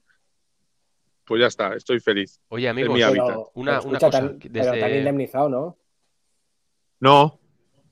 pues 1.25 1.41
ya 1.41 1.47
está, 1.47 1.75
estoy 1.75 2.01
feliz. 2.01 2.41
Oye. 2.49 2.73
Pero, 2.75 3.51
Una- 3.55 3.73
una 3.73 3.79
escucha, 3.79 3.99
cosa, 4.07 4.11
tan- 4.11 4.39
que 4.39 4.51
pero 4.51 4.64
te 4.64 4.70
han 4.70 4.81
desde- 4.81 4.99
indemnizado, 4.99 5.49
¿no? 5.49 5.77
No, 7.01 7.39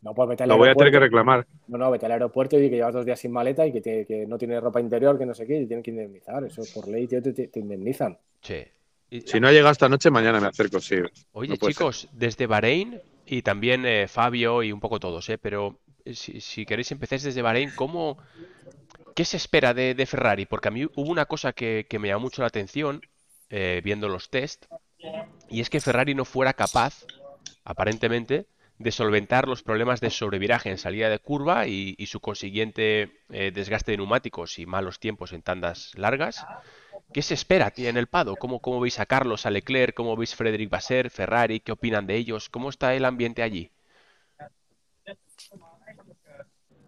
No, 0.03 0.15
pues 0.15 0.29
vete 0.31 0.45
al 0.45 0.49
lo 0.49 0.57
voy 0.57 0.69
a 0.71 0.75
tener 0.75 0.93
que 0.93 0.99
reclamar. 1.01 1.47
No, 1.69 1.77
no, 1.77 1.91
vete 1.91 2.07
al 2.07 2.13
aeropuerto 2.13 2.57
y 2.59 2.63
di 2.63 2.71
que 2.71 2.77
llevas 2.77 2.95
dos 2.95 3.05
días 3.05 3.21
sin 3.21 3.33
maleta 3.33 3.67
y 3.67 3.73
que, 3.73 3.81
te- 3.81 4.07
que 4.07 4.27
no 4.27 4.39
tienes 4.39 4.63
ropa 4.63 4.81
interior, 4.81 5.19
que 5.19 5.27
no 5.27 5.35
sé 5.35 5.47
qué, 5.47 5.57
y 5.57 5.61
te 5.63 5.67
tienen 5.67 5.83
que 5.83 5.91
indemnizar. 5.91 6.43
Eso 6.45 6.63
por 6.75 6.89
ley, 6.89 7.07
tío, 7.07 7.23
te, 7.23 7.33
te- 7.33 7.49
te 7.49 7.61
indemnizan. 7.61 8.19
che, 8.41 8.73
y- 9.11 9.21
Si 9.21 9.39
no 9.41 9.49
ha 9.49 9.53
llegado 9.53 9.73
esta 9.73 9.89
noche, 9.89 10.11
mañana 10.11 10.41
me 10.41 10.47
acerco, 10.47 10.81
sí. 10.81 10.97
Oye, 11.33 11.51
no 11.51 11.57
chicos, 11.69 12.09
desde 12.13 12.47
Bahrein 12.47 12.99
y 13.27 13.43
también 13.43 13.85
eh, 13.85 14.09
Fabio 14.09 14.63
y 14.63 14.73
un 14.73 14.81
poco 14.81 14.99
todos, 15.01 15.29
¿eh? 15.29 15.37
Pero 15.37 15.79
eh, 16.07 16.15
si, 16.15 16.41
si 16.41 16.65
queréis 16.65 16.91
empecéis 16.93 17.23
desde 17.25 17.43
Bahrein, 17.43 17.71
¿cómo, 17.77 18.17
qué 19.15 19.25
se 19.27 19.37
espera 19.37 19.75
de, 19.75 19.95
de 19.95 20.07
Ferrari? 20.07 20.47
Porque 20.47 20.69
a 20.69 20.71
mí 20.71 20.85
hubo 20.87 21.11
una 21.11 21.27
cosa 21.27 21.53
que, 21.53 21.85
que 21.91 21.99
me 21.99 22.09
llamó 22.09 22.23
mucho 22.23 22.41
la 22.41 22.49
atención 22.49 23.03
eh, 23.51 23.81
viendo 23.85 24.09
los 24.09 24.31
test, 24.31 24.67
y 25.49 25.61
es 25.61 25.71
que 25.71 25.81
Ferrari 25.81 26.15
no 26.15 26.25
fuera 26.25 26.55
capaz, 26.55 27.05
aparentemente, 27.65 28.47
de 28.79 28.93
solventar 28.93 29.47
los 29.47 29.63
problemas 29.63 30.01
de 30.01 30.09
sobreviraje 30.09 30.71
en 30.71 30.79
salida 30.79 31.11
de 31.11 31.19
curva 31.19 31.67
y, 31.67 31.95
su 32.07 32.21
consiguiente 32.21 33.13
eh, 33.31 33.51
desgaste 33.53 33.91
de 33.91 33.99
neumáticos 33.99 34.59
y 34.59 34.65
malos 34.65 34.99
tiempos 34.99 35.33
en 35.33 35.43
tandas 35.43 35.93
largas. 35.97 36.47
¿Qué 37.13 37.21
se 37.21 37.35
espera 37.35 37.73
en 37.77 37.99
el 37.99 38.07
Pado? 38.07 38.37
¿Cómo, 38.37 38.61
¿Cómo 38.61 38.81
veis 38.81 38.99
a 38.99 39.05
Carlos, 39.05 39.45
a 39.45 39.51
Leclerc? 39.51 39.95
¿Cómo 39.95 40.17
veis 40.17 40.35
Frederic 40.35 40.71
Basser, 40.71 41.11
Ferrari? 41.11 41.61
¿Qué 41.61 41.73
opinan 41.73 42.07
de 42.07 42.17
ellos? 42.17 42.49
¿Cómo 42.49 42.71
está 42.71 42.95
el 42.95 43.05
ambiente 43.05 43.43
allí? 43.43 43.71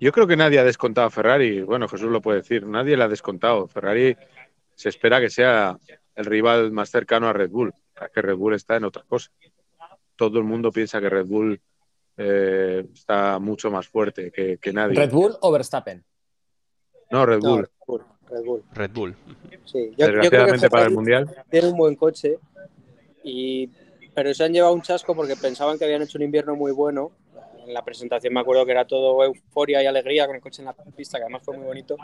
Yo 0.00 0.12
creo 0.12 0.26
que 0.26 0.36
nadie 0.36 0.60
ha 0.60 0.64
descontado 0.64 1.08
a 1.08 1.10
Ferrari. 1.10 1.60
Bueno, 1.60 1.88
Jesús 1.88 2.10
lo 2.10 2.22
puede 2.22 2.38
decir. 2.38 2.66
Nadie 2.66 2.96
le 2.96 3.04
ha 3.04 3.08
descontado. 3.08 3.68
Ferrari 3.68 4.16
se 4.74 4.88
espera 4.88 5.20
que 5.20 5.28
sea 5.28 5.76
el 6.14 6.24
rival 6.24 6.72
más 6.72 6.90
cercano 6.90 7.28
a 7.28 7.32
Red 7.32 7.50
Bull. 7.50 7.72
Es 8.00 8.10
que 8.10 8.22
Red 8.22 8.36
Bull 8.36 8.54
está 8.54 8.76
en 8.76 8.84
otra 8.84 9.02
cosa. 9.06 9.30
Todo 10.16 10.38
el 10.38 10.44
mundo 10.44 10.70
piensa 10.70 11.00
que 11.00 11.08
Red 11.08 11.26
Bull 11.26 11.60
eh, 12.16 12.86
está 12.92 13.38
mucho 13.38 13.70
más 13.70 13.88
fuerte 13.88 14.30
que, 14.30 14.58
que 14.58 14.72
nadie. 14.72 14.96
¿Red 14.96 15.10
Bull 15.12 15.36
o 15.40 15.50
Verstappen? 15.52 16.04
No, 17.10 17.26
Red 17.26 17.40
No, 17.40 17.50
Bull. 17.50 17.62
Red 17.62 17.86
Bull. 17.86 18.04
Red 18.30 18.44
Bull. 18.44 18.62
Red 18.72 18.90
Bull. 18.92 19.16
Sí, 19.64 19.90
yo, 19.96 20.06
yo 20.06 20.06
creo 20.06 20.08
que 20.08 20.12
Desgraciadamente 20.30 20.70
para 20.70 20.84
el 20.86 20.92
Mundial. 20.92 21.44
tiene 21.50 21.68
un 21.68 21.76
buen 21.76 21.96
coche, 21.96 22.38
y, 23.24 23.68
pero 24.14 24.32
se 24.34 24.44
han 24.44 24.52
llevado 24.52 24.74
un 24.74 24.82
chasco 24.82 25.14
porque 25.14 25.36
pensaban 25.36 25.78
que 25.78 25.84
habían 25.84 26.02
hecho 26.02 26.18
un 26.18 26.24
invierno 26.24 26.56
muy 26.56 26.72
bueno. 26.72 27.12
En 27.66 27.72
la 27.74 27.84
presentación 27.84 28.34
me 28.34 28.40
acuerdo 28.40 28.64
que 28.66 28.72
era 28.72 28.86
todo 28.86 29.22
euforia 29.22 29.82
y 29.82 29.86
alegría 29.86 30.26
con 30.26 30.34
el 30.34 30.42
coche 30.42 30.62
en 30.62 30.66
la 30.66 30.72
pista, 30.74 31.18
que 31.18 31.24
además 31.24 31.42
fue 31.44 31.56
muy 31.56 31.66
bonito, 31.66 31.96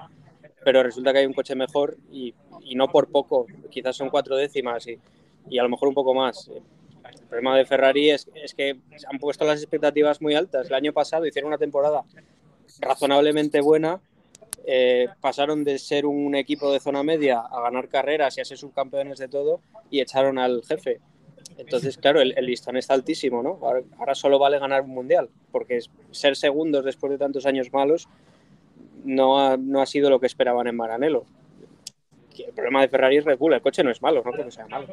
pero 0.69 0.83
resulta 0.83 1.15
que 1.15 1.21
hay 1.21 1.25
un 1.25 1.33
coche 1.33 1.55
mejor 1.55 1.97
y, 2.13 2.35
y 2.61 2.75
no 2.75 2.89
por 2.89 3.09
poco, 3.11 3.47
quizás 3.71 3.97
son 3.97 4.11
cuatro 4.11 4.37
décimas 4.37 4.87
y, 4.87 4.99
y 5.49 5.59
a 5.59 5.63
lo 5.63 5.71
mejor 5.71 5.89
un 5.89 5.95
poco 5.95 6.13
más. 6.13 6.47
El 6.49 7.27
problema 7.27 7.57
de 7.57 7.65
Ferrari 7.65 8.11
es, 8.11 8.29
es 8.35 8.53
que 8.53 8.77
han 9.11 9.19
puesto 9.19 9.47
las 9.47 9.63
expectativas 9.63 10.21
muy 10.21 10.35
altas. 10.35 10.67
El 10.67 10.75
año 10.75 10.93
pasado 10.93 11.25
hicieron 11.25 11.49
una 11.49 11.57
temporada 11.57 12.05
razonablemente 12.81 13.63
buena, 13.63 14.03
eh, 14.67 15.09
pasaron 15.23 15.65
de 15.65 15.79
ser 15.79 16.05
un 16.05 16.35
equipo 16.35 16.71
de 16.71 16.81
zona 16.81 17.03
media 17.03 17.39
a 17.39 17.63
ganar 17.63 17.89
carreras 17.89 18.37
y 18.37 18.43
a 18.43 18.45
ser 18.45 18.59
subcampeones 18.59 19.19
de 19.19 19.29
todo 19.29 19.63
y 19.91 20.01
echaron 20.01 20.39
al 20.39 20.63
jefe. 20.67 21.01
Entonces, 21.57 21.97
claro, 21.97 22.21
el, 22.21 22.35
el 22.37 22.45
listón 22.45 22.77
está 22.77 22.93
altísimo, 22.93 23.43
¿no? 23.43 23.59
Ahora, 23.63 23.81
ahora 23.99 24.15
solo 24.15 24.39
vale 24.39 24.59
ganar 24.59 24.83
un 24.83 24.91
mundial, 24.91 25.31
porque 25.51 25.81
ser 26.11 26.37
segundos 26.37 26.85
después 26.85 27.11
de 27.11 27.17
tantos 27.17 27.47
años 27.47 27.73
malos 27.73 28.07
no 29.05 29.39
ha, 29.41 29.57
no 29.57 29.81
ha 29.81 29.87
sido 29.87 30.11
lo 30.11 30.21
que 30.21 30.27
esperaban 30.27 30.67
en 30.67 30.77
Maranello. 30.77 31.25
El 32.39 32.53
problema 32.55 32.83
de 32.83 32.89
Ferrari 32.89 33.17
es 33.17 33.25
Red 33.25 33.39
Bull, 33.39 33.55
el 33.55 33.61
coche 33.61 33.83
no 33.83 33.91
es 33.91 34.01
malo, 34.01 34.23
no 34.25 34.31
porque 34.31 34.51
sea 34.51 34.67
malo. 34.69 34.87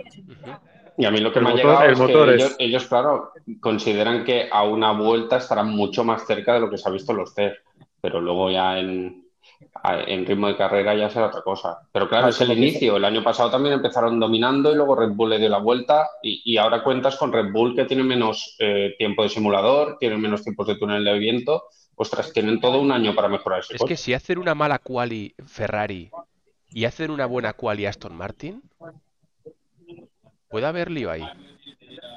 Y 0.97 1.05
a 1.05 1.11
mí 1.11 1.19
lo 1.19 1.31
que 1.31 1.39
El 1.39 1.45
me 1.45 1.51
ha 1.51 1.55
llegado 1.55 1.83
el 1.83 1.91
es 1.93 1.99
motor 1.99 2.27
que 2.29 2.35
es- 2.35 2.41
ellos, 2.41 2.55
ellos, 2.57 2.85
claro, 2.87 3.31
consideran 3.59 4.23
que 4.23 4.47
a 4.51 4.63
una 4.63 4.91
vuelta 4.93 5.37
estarán 5.37 5.69
mucho 5.69 6.03
más 6.03 6.25
cerca 6.25 6.53
de 6.55 6.61
lo 6.61 6.69
que 6.69 6.77
se 6.77 6.89
ha 6.89 6.91
visto 6.91 7.11
en 7.11 7.17
los 7.19 7.35
test, 7.35 7.57
pero 8.01 8.19
luego 8.21 8.49
ya 8.49 8.79
en, 8.79 9.25
en 10.07 10.25
ritmo 10.25 10.47
de 10.47 10.55
carrera 10.55 10.95
ya 10.95 11.09
será 11.09 11.27
otra 11.27 11.41
cosa. 11.41 11.77
Pero 11.91 12.07
claro, 12.09 12.27
Ah, 12.27 12.29
es 12.29 12.41
el 12.41 12.47
que- 12.47 12.53
inicio. 12.53 12.95
El 12.97 13.05
año 13.05 13.21
pasado 13.23 13.51
también 13.51 13.75
empezaron 13.75 14.19
dominando 14.19 14.71
y 14.71 14.75
luego 14.75 14.95
Red 14.95 15.11
Bull 15.11 15.29
le 15.31 15.37
dio 15.37 15.49
la 15.49 15.59
vuelta 15.59 16.07
y, 16.23 16.41
y 16.45 16.57
ahora 16.57 16.81
cuentas 16.83 17.15
con 17.17 17.31
Red 17.31 17.51
Bull 17.51 17.75
que 17.75 17.85
tiene 17.85 18.03
menos 18.03 18.55
eh, 18.59 18.95
tiempo 18.97 19.21
de 19.21 19.29
simulador, 19.29 19.97
tiene 19.99 20.17
menos 20.17 20.43
tiempos 20.43 20.65
de 20.67 20.77
túnel 20.77 21.03
de 21.03 21.19
viento. 21.19 21.65
Ostras, 21.95 22.33
tienen 22.33 22.59
todo 22.59 22.79
un 22.81 22.91
año 22.91 23.15
para 23.15 23.27
mejorar 23.29 23.61
ese 23.61 23.75
Es 23.75 23.79
coche. 23.81 23.93
que 23.93 23.97
si 23.97 24.13
hacen 24.13 24.37
una 24.37 24.53
mala 24.55 24.79
quali 24.79 25.33
Ferrari 25.45 26.11
y 26.69 26.85
hacen 26.85 27.09
una 27.11 27.25
buena 27.25 27.53
quali 27.53 27.85
Aston 27.85 28.15
Martin, 28.15 28.61
puede 30.49 30.65
haber 30.65 30.91
lío 30.91 31.09
ahí. 31.11 31.23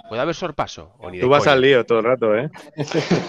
Puede 0.09 0.23
haber 0.23 0.35
sorpaso. 0.35 0.95
O 0.99 1.11
ni 1.11 1.21
Tú 1.21 1.29
vas 1.29 1.43
coña. 1.45 1.53
al 1.53 1.61
lío 1.61 1.85
todo 1.85 1.99
el 1.99 2.05
rato, 2.07 2.35
¿eh? 2.35 2.49
Puede 2.77 3.23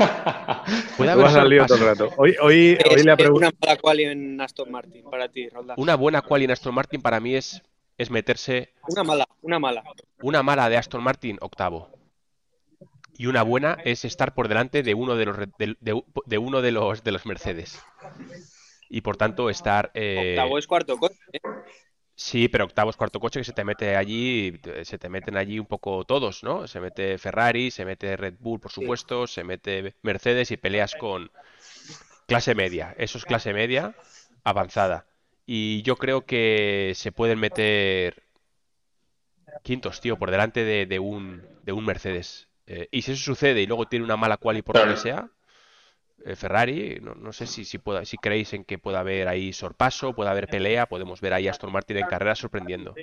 Tú 0.97 1.04
haber 1.12 1.18
vas 1.26 1.36
al 1.36 1.50
lío 1.50 1.66
todo 1.66 1.78
el 1.78 1.84
rato. 1.86 2.10
Hoy, 2.18 2.78
le 2.78 3.30
una 3.30 3.52
mala 3.62 3.76
quali 3.78 4.04
en 4.06 4.39
Aston 4.39 4.72
Martin 4.72 5.04
para 5.10 5.28
ti, 5.28 5.50
Roldán. 5.50 5.76
Una 5.78 5.95
buena 5.95 6.22
quali 6.22 6.45
en 6.45 6.52
Aston 6.52 6.74
Martin 6.74 7.02
para 7.02 7.20
mí 7.20 7.36
es, 7.36 7.62
es 7.97 8.10
meterse 8.10 8.74
Una 8.88 9.04
mala, 9.04 9.28
una 9.41 9.60
mala. 9.60 9.84
una 10.22 10.41
mala 10.41 10.70
de 10.70 10.78
Aston 10.78 11.04
Martin 11.04 11.38
octavo. 11.41 11.89
Y 13.20 13.28
una 13.28 13.43
buena 13.43 13.78
es 13.84 14.05
estar 14.05 14.34
por 14.34 14.47
delante 14.47 14.82
de 14.82 14.93
uno 14.93 15.17
de 15.17 15.26
los 15.26 15.38
de, 15.38 15.76
de- 15.82 16.03
de 16.26 16.38
uno 16.38 16.61
de 16.61 16.72
los 16.72 17.03
de 17.03 17.11
los 17.11 17.26
Mercedes. 17.26 17.78
Y 18.89 19.01
por 19.01 19.17
tanto 19.17 19.49
estar 19.49 19.91
eh, 19.93 20.36
Octavo 20.38 20.57
es 20.57 20.65
cuarto 20.65 20.97
coche. 20.97 21.20
¿eh? 21.34 21.39
Sí, 22.15 22.47
pero 22.47 22.63
octavo 22.63 22.89
es 22.89 22.95
cuarto 22.95 23.20
coche 23.20 23.41
que 23.41 23.43
se 23.43 23.51
te 23.53 23.63
mete 23.65 23.97
allí, 23.97 24.59
se 24.84 24.97
te 24.97 25.09
meten 25.09 25.36
allí 25.38 25.59
un 25.59 25.65
poco 25.65 26.05
todos, 26.05 26.43
¿no? 26.43 26.65
Se 26.67 26.80
mete 26.80 27.17
Ferrari, 27.17 27.72
se 27.72 27.84
mete 27.86 28.15
Red 28.15 28.36
Bull, 28.39 28.59
por 28.59 28.72
supuesto, 28.72 29.28
se 29.28 29.43
mete 29.43 29.95
Mercedes 30.01 30.51
y 30.51 30.57
peleas 30.57 30.95
con 30.95 31.30
clase 32.26 32.55
media. 32.55 32.95
Eso 32.97 33.17
es 33.17 33.26
clase 33.26 33.53
media 33.53 33.95
avanzada. 34.45 35.05
Y 35.45 35.82
yo 35.84 35.95
creo 35.97 36.26
que 36.26 36.93
se 36.95 37.11
pueden 37.11 37.39
meter 37.39 38.24
quintos, 39.63 40.01
tío, 40.01 40.17
por 40.17 40.30
delante 40.32 40.63
de, 40.65 40.86
de 40.86 40.99
un, 40.99 41.41
de 41.63 41.72
un 41.72 41.86
Mercedes. 41.86 42.49
Eh, 42.72 42.88
y 42.91 43.01
si 43.01 43.13
eso 43.13 43.24
sucede 43.24 43.61
y 43.61 43.65
luego 43.65 43.88
tiene 43.88 44.05
una 44.05 44.15
mala 44.15 44.38
quali 44.38 44.61
por 44.61 44.76
lo 44.78 44.88
que 44.93 44.95
sea, 45.01 45.28
eh, 46.26 46.36
Ferrari, 46.36 46.99
no, 47.01 47.15
no 47.15 47.34
sé 47.34 47.47
si, 47.47 47.65
si, 47.65 47.80
pueda, 47.80 48.05
si 48.05 48.17
creéis 48.17 48.53
en 48.53 48.63
que 48.63 48.78
pueda 48.78 48.99
haber 48.99 49.28
ahí 49.28 49.53
sorpaso, 49.53 50.13
pueda 50.13 50.32
haber 50.32 50.47
pelea, 50.47 50.86
podemos 50.88 51.20
ver 51.20 51.34
ahí 51.34 51.47
a 51.47 51.51
Aston 51.51 51.72
Martin 51.72 51.97
en 51.97 52.07
carrera 52.07 52.36
sorprendiendo. 52.36 52.93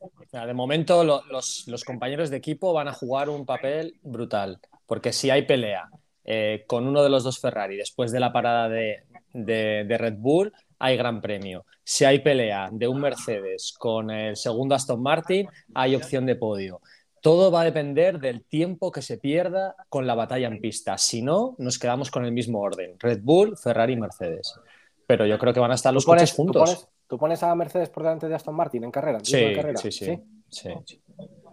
O 0.00 0.24
sea, 0.30 0.46
de 0.46 0.54
momento 0.54 1.04
lo- 1.04 1.22
los, 1.30 1.64
los 1.68 1.84
compañeros 1.84 2.30
de 2.30 2.38
equipo 2.38 2.72
van 2.72 2.88
a 2.88 2.92
jugar 2.92 3.28
un 3.28 3.44
papel 3.44 3.94
brutal, 4.02 4.58
porque 4.86 5.12
si 5.12 5.30
hay 5.30 5.42
pelea 5.42 5.88
eh, 6.24 6.64
con 6.66 6.86
uno 6.86 7.02
de 7.02 7.10
los 7.10 7.24
dos 7.24 7.38
Ferrari 7.40 7.76
después 7.76 8.12
de 8.12 8.20
la 8.20 8.32
parada 8.32 8.68
de, 8.68 9.02
de- 9.32 9.84
de 9.86 9.98
Red 9.98 10.14
Bull, 10.18 10.52
hay 10.78 10.96
gran 10.96 11.20
premio. 11.20 11.64
Si 11.84 12.04
hay 12.04 12.20
pelea 12.20 12.68
de 12.72 12.88
un 12.88 13.00
Mercedes 13.00 13.74
con 13.78 14.10
el 14.10 14.36
segundo 14.36 14.74
Aston 14.74 15.02
Martin, 15.02 15.46
hay 15.74 15.94
opción 15.94 16.26
de 16.26 16.36
podio. 16.36 16.80
Todo 17.22 17.52
va 17.52 17.62
a 17.62 17.64
depender 17.64 18.18
del 18.18 18.44
tiempo 18.44 18.90
que 18.90 19.00
se 19.00 19.16
pierda 19.16 19.76
con 19.88 20.06
la 20.06 20.14
batalla 20.14 20.48
en 20.48 20.60
pista. 20.60 20.98
Si 20.98 21.22
no, 21.22 21.54
nos 21.56 21.78
quedamos 21.78 22.10
con 22.10 22.24
el 22.24 22.32
mismo 22.32 22.60
orden. 22.60 22.96
Red 22.98 23.20
Bull, 23.22 23.56
Ferrari 23.56 23.92
y 23.92 23.96
Mercedes. 23.96 24.58
Pero 25.06 25.24
yo 25.24 25.38
creo 25.38 25.54
que 25.54 25.60
van 25.60 25.70
a 25.70 25.76
estar 25.76 25.94
los 25.94 26.04
coches 26.04 26.32
juntos. 26.32 26.88
¿tú 27.06 27.18
pones, 27.18 27.42
a 27.42 27.54
Mercedes 27.54 27.90
por 27.90 28.02
delante 28.02 28.26
de 28.26 28.34
Aston 28.34 28.56
Martin 28.56 28.84
en 28.84 28.90
carrera? 28.90 29.20
Sí, 29.22 29.54
sí, 29.76 30.18
sí, 30.48 30.70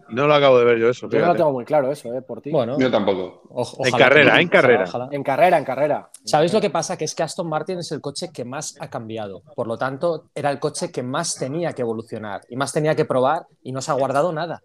No 0.08 0.26
lo 0.26 0.34
acabo 0.34 0.58
de 0.58 0.64
ver 0.64 0.78
yo 0.78 0.88
eso. 0.88 1.08
Yo 1.08 1.20
no 1.20 1.26
lo 1.26 1.36
tengo 1.36 1.52
muy 1.52 1.64
claro 1.64 1.92
eso, 1.92 2.12
¿eh? 2.14 2.22
Por 2.22 2.40
ti. 2.40 2.50
Bueno, 2.50 2.76
yo 2.76 2.90
tampoco. 2.90 3.42
en 3.84 3.92
carrera, 3.92 4.40
en 4.40 4.48
carrera. 4.48 4.84
En 5.12 5.22
carrera, 5.22 5.58
en 5.58 5.64
carrera. 5.64 6.10
¿Sabéis 6.24 6.52
lo 6.52 6.60
que 6.60 6.70
pasa? 6.70 6.96
Que 6.96 7.04
es 7.04 7.14
que 7.14 7.22
Aston 7.22 7.48
Martin 7.48 7.78
es 7.78 7.92
el 7.92 8.00
coche 8.00 8.30
que 8.32 8.44
más 8.44 8.74
ha 8.80 8.88
cambiado. 8.88 9.42
Por 9.54 9.68
lo 9.68 9.78
tanto, 9.78 10.30
era 10.34 10.50
el 10.50 10.58
coche 10.58 10.90
que 10.90 11.04
más 11.04 11.36
tenía 11.36 11.74
que 11.74 11.82
evolucionar 11.82 12.40
y 12.48 12.56
más 12.56 12.72
tenía 12.72 12.96
que 12.96 13.04
probar 13.04 13.46
y 13.62 13.70
no 13.70 13.82
se 13.82 13.92
ha 13.92 13.94
guardado 13.94 14.32
nada 14.32 14.62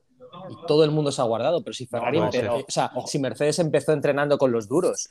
y 0.50 0.68
todo 0.68 0.84
el 0.84 0.92
mundo 0.92 1.12
se 1.12 1.22
ha 1.22 1.26
guardado, 1.26 1.64
pero 1.64 1.74
si 1.74 1.88
Ferrari, 1.88 2.20
o 2.20 2.66
sea, 2.68 2.92
si 3.06 3.20
Mercedes 3.20 3.60
empezó 3.60 3.94
entrenando 3.94 4.38
con 4.38 4.52
los 4.52 4.68
duros, 4.68 5.10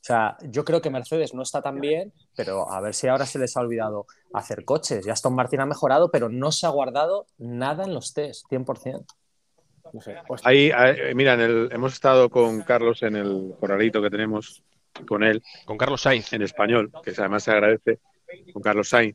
o 0.00 0.04
sea, 0.08 0.36
yo 0.42 0.64
creo 0.64 0.80
que 0.80 0.90
Mercedes 0.90 1.34
no 1.34 1.42
está 1.42 1.60
tan 1.60 1.80
bien, 1.80 2.12
pero 2.34 2.70
a 2.70 2.80
ver 2.80 2.94
si 2.94 3.08
ahora 3.08 3.26
se 3.26 3.38
les 3.38 3.56
ha 3.56 3.60
olvidado 3.60 4.06
hacer 4.32 4.64
coches. 4.64 5.06
Y 5.06 5.10
Aston 5.10 5.34
Martin 5.34 5.60
ha 5.60 5.66
mejorado, 5.66 6.10
pero 6.10 6.28
no 6.28 6.50
se 6.52 6.66
ha 6.66 6.70
guardado 6.70 7.26
nada 7.36 7.84
en 7.84 7.92
los 7.92 8.14
test, 8.14 8.46
100%. 8.48 9.04
No 9.92 10.00
sé, 10.00 10.16
Ahí, 10.44 10.70
mira, 11.14 11.34
hemos 11.34 11.92
estado 11.92 12.30
con 12.30 12.62
Carlos 12.62 13.02
en 13.02 13.16
el 13.16 13.54
corralito 13.58 14.00
que 14.00 14.10
tenemos 14.10 14.62
con 15.06 15.24
él. 15.24 15.42
Con 15.66 15.76
Carlos 15.76 16.02
Sainz. 16.02 16.32
En 16.32 16.42
español, 16.42 16.90
que 17.02 17.12
además 17.16 17.42
se 17.42 17.50
agradece, 17.50 17.98
con 18.52 18.62
Carlos 18.62 18.88
Sainz. 18.88 19.14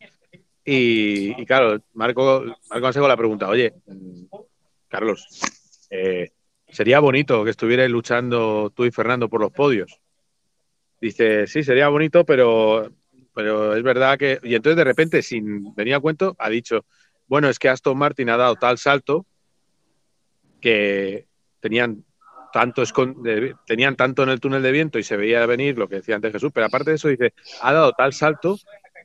Y, 0.66 1.46
claro, 1.46 1.80
Marco, 1.94 2.44
Marco 2.70 2.86
Consejo 2.86 3.08
le 3.08 3.14
ha 3.14 3.18
preguntado, 3.18 3.52
oye, 3.52 3.74
Carlos, 4.94 5.26
eh, 5.89 6.34
sería 6.68 7.00
bonito 7.00 7.44
que 7.44 7.50
estuvierais 7.50 7.89
luchando 7.89 8.72
tú 8.76 8.86
y 8.86 8.91
Fernando 8.91 9.28
por 9.28 9.41
los 9.41 9.52
podios. 9.52 10.00
Dice, 11.02 11.48
sí, 11.48 11.64
sería 11.64 11.88
bonito, 11.88 12.24
pero, 12.24 12.91
pero 13.34 13.76
es 13.76 13.82
verdad 13.82 14.20
que... 14.20 14.39
Y 14.44 14.54
entonces 14.54 14.78
de 14.78 14.84
repente, 14.84 15.24
sin 15.24 15.74
venir 15.74 15.96
a 15.96 16.00
cuento, 16.00 16.36
ha 16.38 16.48
dicho, 16.48 16.86
bueno, 17.26 17.50
es 17.50 17.58
que 17.58 17.70
Aston 17.70 17.98
Martin 17.98 18.30
ha 18.30 18.38
dado 18.38 18.56
tal 18.56 18.78
salto 18.78 19.26
que 20.62 21.26
tenían 21.60 22.06
tanto, 22.54 22.84
tenían 23.66 23.96
tanto 23.96 24.22
en 24.22 24.30
el 24.30 24.39
túnel 24.39 24.62
de 24.62 24.72
viento 24.72 25.00
y 25.00 25.04
se 25.04 25.18
veía 25.18 25.44
venir 25.48 25.76
lo 25.76 25.89
que 25.89 25.96
decía 25.96 26.18
antes 26.18 26.34
Jesús, 26.34 26.52
pero 26.54 26.68
aparte 26.68 26.91
de 26.91 26.98
eso 26.98 27.08
dice, 27.08 27.34
ha 27.64 27.74
dado 27.74 27.94
tal 27.94 28.14
salto 28.14 28.60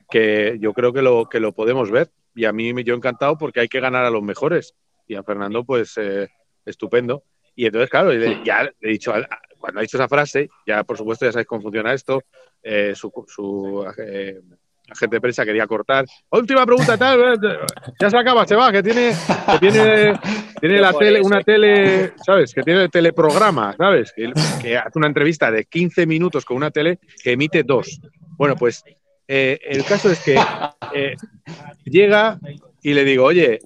que 0.07 0.55
yo 0.61 0.71
creo 0.71 0.93
que 0.93 1.01
lo, 1.01 1.27
que 1.27 1.39
lo 1.39 1.51
podemos 1.51 1.89
ver. 1.89 2.11
Y 2.35 2.45
a 2.45 2.53
mí 2.53 2.75
me 2.75 2.83
yo 2.83 2.93
encantado 2.93 3.39
porque 3.39 3.61
hay 3.61 3.67
que 3.67 3.79
ganar 3.79 4.05
a 4.05 4.11
los 4.11 4.21
mejores 4.21 4.75
y 5.09 5.15
a 5.15 5.23
Fernando, 5.23 5.65
pues 5.65 5.97
eh, 5.97 6.29
estupendo. 6.65 7.23
Y 7.55 7.65
entonces, 7.65 7.89
claro, 7.89 8.13
ya 8.43 8.63
le 8.63 8.73
he 8.81 8.89
dicho, 8.91 9.11
cuando 9.57 9.79
ha 9.79 9.81
dicho 9.81 9.97
esa 9.97 10.07
frase, 10.07 10.49
ya 10.65 10.83
por 10.83 10.97
supuesto 10.97 11.25
ya 11.25 11.31
sabéis 11.33 11.47
cómo 11.47 11.63
funciona 11.63 11.93
esto, 11.93 12.23
eh, 12.63 12.93
su, 12.95 13.11
su 13.27 13.85
eh, 13.97 14.39
agente 14.87 15.15
de 15.15 15.21
prensa 15.21 15.43
quería 15.43 15.65
cortar. 15.65 16.05
Última 16.29 16.65
pregunta, 16.65 16.95
tal, 16.95 17.39
ya 17.99 18.09
se 18.09 18.17
acaba, 18.17 18.47
se 18.47 18.55
va, 18.55 18.71
que 18.71 18.83
tiene, 18.83 19.13
que 19.51 19.59
tiene, 19.59 20.19
tiene 20.61 20.79
la 20.79 20.93
tele, 20.93 21.21
una 21.21 21.41
tele, 21.41 22.13
¿sabes? 22.23 22.53
Que 22.53 22.61
tiene 22.61 22.83
el 22.83 22.91
teleprograma, 22.91 23.75
¿sabes? 23.75 24.13
Que, 24.13 24.31
que, 24.61 24.77
hace 24.77 24.97
una 24.99 25.07
entrevista 25.07 25.51
de 25.51 25.65
15 25.65 26.05
minutos 26.05 26.45
con 26.45 26.55
una 26.55 26.69
tele 26.69 26.99
que 27.23 27.31
emite 27.31 27.63
dos. 27.63 27.99
Bueno, 28.37 28.55
pues 28.55 28.83
el 29.27 29.83
caso 29.85 30.11
es 30.11 30.23
que 30.23 30.39
llega 31.83 32.39
y 32.81 32.93
le 32.93 33.03
digo, 33.03 33.25
oye, 33.25 33.59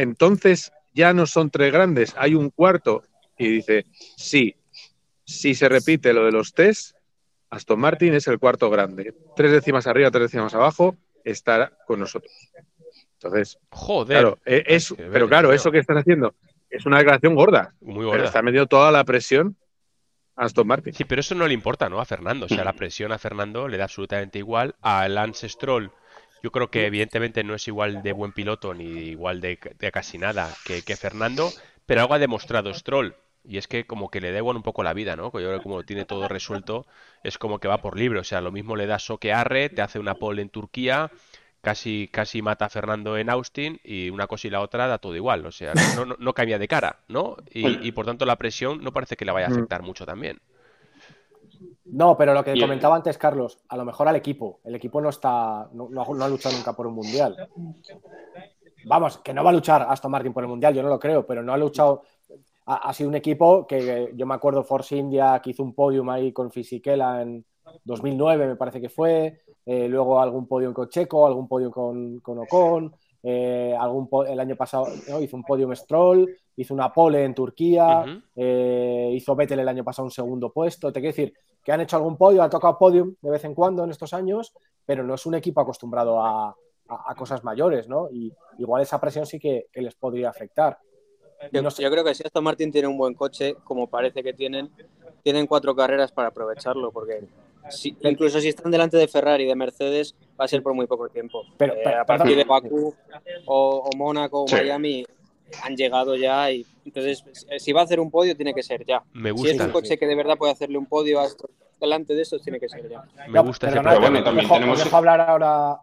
entonces 0.00 0.72
ya 0.92 1.12
no 1.12 1.26
son 1.26 1.50
tres 1.50 1.72
grandes, 1.72 2.14
hay 2.16 2.34
un 2.34 2.50
cuarto. 2.50 3.02
Y 3.38 3.48
dice, 3.48 3.86
sí, 4.16 4.56
si 5.24 5.54
se 5.54 5.68
repite 5.68 6.12
lo 6.12 6.24
de 6.24 6.32
los 6.32 6.52
test, 6.52 6.96
Aston 7.50 7.80
Martin 7.80 8.14
es 8.14 8.26
el 8.28 8.38
cuarto 8.38 8.70
grande. 8.70 9.14
Tres 9.34 9.52
décimas 9.52 9.86
arriba, 9.86 10.10
tres 10.10 10.30
décimas 10.30 10.54
abajo, 10.54 10.96
estará 11.24 11.72
con 11.86 12.00
nosotros. 12.00 12.32
Entonces, 13.14 13.58
joder. 13.70 14.20
Claro, 14.20 14.38
e, 14.44 14.64
es, 14.66 14.94
pero 15.12 15.28
claro, 15.28 15.52
eso 15.52 15.70
que 15.70 15.78
están 15.78 15.98
haciendo 15.98 16.34
es 16.70 16.86
una 16.86 16.98
declaración 16.98 17.34
gorda. 17.34 17.74
Muy 17.80 18.04
gorda. 18.04 18.24
está 18.24 18.42
metiendo 18.42 18.66
toda 18.66 18.90
la 18.92 19.04
presión 19.04 19.56
a 20.36 20.44
Aston 20.44 20.66
Martin. 20.66 20.94
Sí, 20.94 21.04
pero 21.04 21.20
eso 21.20 21.34
no 21.34 21.46
le 21.46 21.54
importa, 21.54 21.88
¿no? 21.88 22.00
A 22.00 22.04
Fernando. 22.04 22.46
O 22.46 22.48
sea, 22.48 22.64
la 22.64 22.72
presión 22.72 23.12
a 23.12 23.18
Fernando 23.18 23.68
le 23.68 23.76
da 23.76 23.84
absolutamente 23.84 24.38
igual. 24.38 24.76
A 24.80 25.08
Lance 25.08 25.48
Stroll 25.48 25.90
yo 26.42 26.50
creo 26.50 26.70
que 26.70 26.86
evidentemente 26.86 27.44
no 27.44 27.54
es 27.54 27.66
igual 27.68 28.02
de 28.02 28.12
buen 28.12 28.32
piloto 28.32 28.74
ni 28.74 28.84
igual 28.84 29.40
de, 29.40 29.58
casi 29.92 30.18
nada 30.18 30.54
que, 30.64 30.96
Fernando, 30.96 31.50
pero 31.86 32.02
algo 32.02 32.14
ha 32.14 32.18
demostrado 32.18 32.72
Stroll. 32.72 33.14
Y 33.42 33.56
es 33.56 33.66
que 33.68 33.86
como 33.86 34.10
que 34.10 34.20
le 34.20 34.32
da 34.32 34.38
igual 34.38 34.56
un 34.56 34.62
poco 34.62 34.82
la 34.82 34.92
vida, 34.92 35.16
¿no? 35.16 35.24
Yo 35.24 35.30
creo 35.30 35.56
que 35.56 35.62
como 35.62 35.78
lo 35.78 35.82
tiene 35.84 36.04
todo 36.04 36.28
resuelto, 36.28 36.86
es 37.24 37.38
como 37.38 37.58
que 37.58 37.68
va 37.68 37.78
por 37.78 37.98
libre. 37.98 38.20
O 38.20 38.24
sea, 38.24 38.42
lo 38.42 38.52
mismo 38.52 38.76
le 38.76 38.86
da 38.86 38.98
Soquearre, 38.98 39.70
te 39.70 39.80
hace 39.80 39.98
una 39.98 40.14
pole 40.14 40.42
en 40.42 40.50
Turquía, 40.50 41.10
casi, 41.62 42.10
casi 42.12 42.42
mata 42.42 42.66
a 42.66 42.68
Fernando 42.68 43.16
en 43.16 43.30
Austin 43.30 43.80
y 43.82 44.10
una 44.10 44.26
cosa 44.26 44.46
y 44.46 44.50
la 44.50 44.60
otra 44.60 44.86
da 44.88 44.98
todo 44.98 45.16
igual. 45.16 45.46
O 45.46 45.52
sea, 45.52 45.72
no, 45.96 46.16
no, 46.18 46.34
cambia 46.34 46.58
de 46.58 46.68
cara, 46.68 47.00
¿no? 47.08 47.36
Y, 47.50 47.86
y, 47.86 47.92
por 47.92 48.04
tanto 48.04 48.26
la 48.26 48.36
presión 48.36 48.84
no 48.84 48.92
parece 48.92 49.16
que 49.16 49.24
le 49.24 49.32
vaya 49.32 49.46
a 49.46 49.50
mm. 49.50 49.54
afectar 49.54 49.82
mucho 49.82 50.04
también. 50.04 50.38
No, 51.92 52.16
pero 52.16 52.34
lo 52.34 52.44
que 52.44 52.58
comentaba 52.58 52.96
antes, 52.96 53.18
Carlos, 53.18 53.58
a 53.68 53.76
lo 53.76 53.84
mejor 53.84 54.08
al 54.08 54.16
equipo. 54.16 54.60
El 54.64 54.74
equipo 54.74 55.00
no 55.00 55.08
está, 55.08 55.68
no, 55.72 55.88
ha, 56.02 56.28
luchado 56.28 56.56
nunca 56.56 56.72
por 56.72 56.86
un 56.86 56.94
mundial. 56.94 57.36
Vamos, 58.86 59.18
que 59.18 59.34
no 59.34 59.44
va 59.44 59.50
a 59.50 59.52
luchar 59.52 59.86
Aston 59.88 60.10
Martin 60.10 60.32
por 60.32 60.44
el 60.44 60.48
mundial, 60.48 60.74
yo 60.74 60.82
no 60.82 60.88
lo 60.88 60.98
creo, 60.98 61.26
pero 61.26 61.42
no 61.42 61.52
ha 61.52 61.58
luchado. 61.58 62.02
Ha, 62.66 62.92
sido 62.92 63.08
un 63.08 63.16
equipo 63.16 63.66
que 63.66 64.12
yo 64.14 64.26
me 64.26 64.34
acuerdo 64.34 64.62
Force 64.62 64.96
India 64.96 65.40
que 65.42 65.50
hizo 65.50 65.62
un 65.62 65.74
podium 65.74 66.08
ahí 66.10 66.32
con 66.32 66.52
Fisichella 66.52 67.22
en 67.22 67.44
2009, 67.84 68.46
me 68.46 68.56
parece 68.56 68.80
que 68.80 68.88
fue. 68.88 69.40
Eh, 69.66 69.88
luego 69.88 70.20
algún 70.20 70.46
podium 70.46 70.72
con 70.72 70.88
Checo, 70.88 71.26
algún 71.26 71.48
podium 71.48 71.70
con, 71.70 72.20
con 72.20 72.38
Ocon. 72.38 72.94
Eh, 73.22 73.76
algún 73.78 74.08
el 74.28 74.40
año 74.40 74.56
pasado 74.56 74.86
hizo 75.20 75.36
un 75.36 75.42
podium 75.42 75.74
Stroll, 75.74 76.26
hizo 76.60 76.74
una 76.74 76.92
pole 76.92 77.24
en 77.24 77.34
Turquía, 77.34 78.04
eh, 78.36 79.10
hizo 79.14 79.34
Vettel 79.34 79.60
el 79.60 79.68
año 79.68 79.82
pasado 79.82 80.04
un 80.04 80.10
segundo 80.10 80.52
puesto. 80.52 80.92
Te 80.92 81.00
quiero 81.00 81.16
decir 81.16 81.34
que 81.64 81.72
han 81.72 81.80
hecho 81.80 81.96
algún 81.96 82.18
podio, 82.18 82.42
ha 82.42 82.50
tocado 82.50 82.78
podium 82.78 83.14
de 83.20 83.30
vez 83.30 83.44
en 83.44 83.54
cuando 83.54 83.82
en 83.82 83.90
estos 83.90 84.12
años, 84.12 84.52
pero 84.84 85.02
no 85.02 85.14
es 85.14 85.24
un 85.24 85.34
equipo 85.34 85.60
acostumbrado 85.62 86.22
a, 86.22 86.54
cosas 87.16 87.44
mayores, 87.44 87.88
¿no? 87.88 88.10
Y 88.10 88.32
igual 88.58 88.82
esa 88.82 89.00
presión 89.00 89.24
sí 89.24 89.38
que, 89.38 89.68
les 89.72 89.94
podría 89.94 90.28
afectar. 90.28 90.78
Yo, 91.52 91.62
yo, 91.62 91.90
creo 91.90 92.04
que 92.04 92.14
si 92.14 92.24
Aston 92.24 92.44
Martin 92.44 92.72
tiene 92.72 92.88
un 92.88 92.98
buen 92.98 93.14
coche, 93.14 93.54
como 93.64 93.86
parece 93.86 94.22
que 94.22 94.34
tienen, 94.34 94.70
tienen 95.22 95.46
cuatro 95.46 95.74
carreras 95.74 96.12
para 96.12 96.28
aprovecharlo, 96.28 96.90
porque 96.90 97.26
incluso 98.02 98.40
si 98.40 98.48
están 98.48 98.72
delante 98.72 98.96
de 98.96 99.06
Ferrari 99.06 99.44
y 99.44 99.46
de 99.46 99.54
Mercedes, 99.54 100.14
va 100.38 100.44
a 100.44 100.48
ser 100.48 100.62
por 100.62 100.74
muy 100.74 100.86
poco 100.86 101.08
tiempo. 101.08 101.44
Pero, 101.56 101.74
eh, 101.74 101.94
a 101.94 102.04
partir 102.04 102.36
de 102.36 102.44
Bakú 102.44 102.92
o, 103.46 103.88
Mónaco 103.96 104.42
o 104.42 104.46
Miami 104.50 105.06
han 105.62 105.76
llegado 105.76 106.16
ya 106.16 106.50
y 106.50 106.66
entonces 106.84 107.24
si 107.58 107.72
va 107.72 107.82
a 107.82 107.84
hacer 107.84 108.00
un 108.00 108.10
podio 108.10 108.36
tiene 108.36 108.54
que 108.54 108.62
ser 108.62 108.84
ya. 108.84 109.02
Me 109.12 109.30
gusta. 109.30 109.48
Si 109.48 109.56
es 109.56 109.62
un 109.62 109.72
coche 109.72 109.98
que 109.98 110.06
de 110.06 110.14
verdad 110.14 110.36
puede 110.36 110.52
hacerle 110.52 110.78
un 110.78 110.86
podio 110.86 111.20
delante 111.80 112.14
de 112.14 112.22
eso, 112.22 112.38
tiene 112.38 112.60
que 112.60 112.68
ser 112.68 112.88
ya. 112.88 113.04
Me 113.28 113.40
gusta 113.40 113.68
ese 113.68 113.80
pero 113.80 114.00
bueno, 114.00 114.22
también 114.22 114.48
tenemos... 114.48 114.92
hablar 114.92 115.20
ahora 115.20 115.80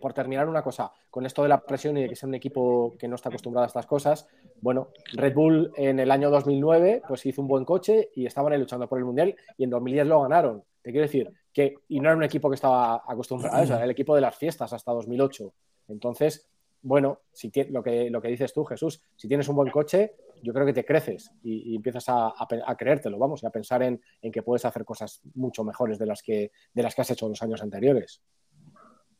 por, 0.00 0.12
terminar 0.12 0.48
una 0.48 0.62
cosa, 0.62 0.92
con 1.10 1.26
esto 1.26 1.42
de 1.42 1.48
la 1.48 1.60
presión 1.60 1.96
y 1.96 2.02
de 2.02 2.08
que 2.08 2.16
sea 2.16 2.28
un 2.28 2.34
equipo 2.34 2.94
que 2.98 3.08
no 3.08 3.16
está 3.16 3.28
acostumbrado 3.28 3.64
a 3.64 3.66
estas 3.66 3.86
cosas, 3.86 4.28
bueno, 4.60 4.88
Red 5.12 5.34
Bull 5.34 5.72
en 5.76 6.00
el 6.00 6.10
año 6.10 6.30
2009 6.30 7.02
pues 7.06 7.26
hizo 7.26 7.42
un 7.42 7.48
buen 7.48 7.64
coche 7.64 8.10
y 8.14 8.26
estaban 8.26 8.52
ahí 8.52 8.58
luchando 8.58 8.88
por 8.88 8.98
el 8.98 9.04
Mundial 9.04 9.34
y 9.56 9.64
en 9.64 9.70
2010 9.70 10.06
lo 10.06 10.22
ganaron. 10.22 10.62
Te 10.82 10.90
quiero 10.90 11.06
decir 11.06 11.32
que, 11.52 11.74
y 11.88 12.00
no 12.00 12.08
era 12.08 12.16
un 12.16 12.24
equipo 12.24 12.48
que 12.48 12.54
estaba 12.54 13.02
acostumbrado 13.06 13.56
a 13.56 13.62
eso, 13.62 13.74
era 13.74 13.84
el 13.84 13.90
equipo 13.90 14.14
de 14.14 14.20
las 14.20 14.36
fiestas 14.36 14.72
hasta 14.72 14.92
2008. 14.92 15.52
Entonces, 15.88 16.48
bueno, 16.82 17.20
si 17.32 17.50
lo, 17.70 17.82
que, 17.82 18.10
lo 18.10 18.20
que 18.20 18.28
dices 18.28 18.52
tú, 18.52 18.64
Jesús, 18.64 19.00
si 19.16 19.28
tienes 19.28 19.48
un 19.48 19.56
buen 19.56 19.70
coche, 19.70 20.14
yo 20.42 20.52
creo 20.52 20.66
que 20.66 20.72
te 20.72 20.84
creces 20.84 21.32
y, 21.42 21.74
empiezas 21.74 22.04
a, 22.08 22.32
creértelo, 22.78 23.18
vamos, 23.18 23.42
y 23.42 23.46
a 23.46 23.50
pensar 23.50 23.82
en, 23.82 24.00
en, 24.22 24.32
que 24.32 24.42
puedes 24.42 24.64
hacer 24.64 24.84
cosas 24.84 25.20
mucho 25.34 25.64
mejores 25.64 25.98
de 25.98 26.06
las 26.06 26.22
que, 26.22 26.52
de 26.72 26.82
las 26.82 26.94
que 26.94 27.02
has 27.02 27.10
hecho 27.10 27.28
los 27.28 27.42
años 27.42 27.62
anteriores. 27.62 28.22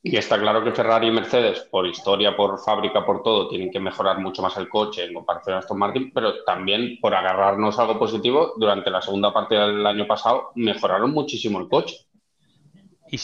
Y 0.00 0.16
está 0.16 0.38
claro 0.38 0.62
que 0.62 0.70
Ferrari 0.70 1.09
y 1.09 1.11
Mercedes, 1.11 1.66
por 1.70 1.84
historia, 1.86 2.36
por 2.36 2.61
fábrica, 2.61 3.04
por 3.04 3.22
todo, 3.22 3.48
tienen 3.48 3.70
que 3.70 3.80
mejorar 3.80 4.20
mucho 4.20 4.42
más 4.42 4.56
el 4.56 4.68
coche 4.68 5.04
en 5.04 5.12
comparación 5.12 5.56
a 5.56 5.59
Aston 5.59 5.78
Martin, 5.78 6.12
pero 6.14 6.44
también 6.44 6.98
por 7.00 7.14
agarrarnos 7.14 7.78
algo 7.80 7.98
positivo, 7.98 8.54
durante 8.56 8.90
la 8.90 9.02
segunda 9.02 9.32
parte 9.32 9.56
del 9.56 9.84
año 9.84 10.06
pasado 10.06 10.52
mejoraron 10.54 11.11
muchísimo 11.11 11.59
el 11.59 11.68
coche. 11.68 11.96
Y 13.11 13.18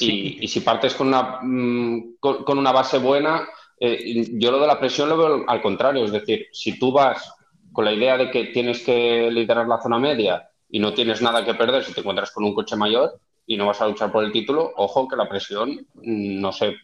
si, 0.49 0.61
partes 0.61 0.95
con 0.95 1.09
una, 1.09 1.39
mm, 1.43 2.17
con, 2.19 2.59
una 2.59 2.73
base 2.73 2.99
buena, 2.99 3.47
eh, 3.79 4.27
yo 4.33 4.51
lo 4.51 4.61
de 4.61 4.67
la 4.67 4.79
presión 4.79 5.09
lo 5.09 5.17
veo 5.17 5.45
al 5.47 5.63
contrario, 5.63 6.05
es 6.05 6.13
decir, 6.13 6.47
si 6.53 6.79
tú 6.79 6.93
vas 6.93 7.35
con 7.73 7.85
la 7.85 7.93
idea 7.93 8.17
de 8.17 8.31
que 8.31 8.47
tienes 8.47 8.83
que 8.85 9.31
liderar 9.31 9.67
la 9.67 9.81
zona 9.81 9.99
media 9.99 10.49
y 10.69 10.79
no 10.79 10.95
tienes 10.95 11.21
nada 11.23 11.45
que 11.45 11.55
perder 11.55 11.85
si 11.85 11.93
te 11.93 12.01
encuentras 12.01 12.31
con 12.31 12.45
un 12.45 12.55
coche 12.55 12.77
mayor, 12.77 13.19
y 13.47 13.57
no 13.57 13.67
vas 13.67 13.81
a 13.81 13.89
luchar 13.89 14.11
por 14.11 14.25
el 14.25 14.33
título, 14.33 14.73
ojo 14.77 15.07
que 15.09 15.17
la 15.17 15.29
presión, 15.29 15.87
mm, 15.95 16.41
no 16.41 16.53
sé, 16.53 16.77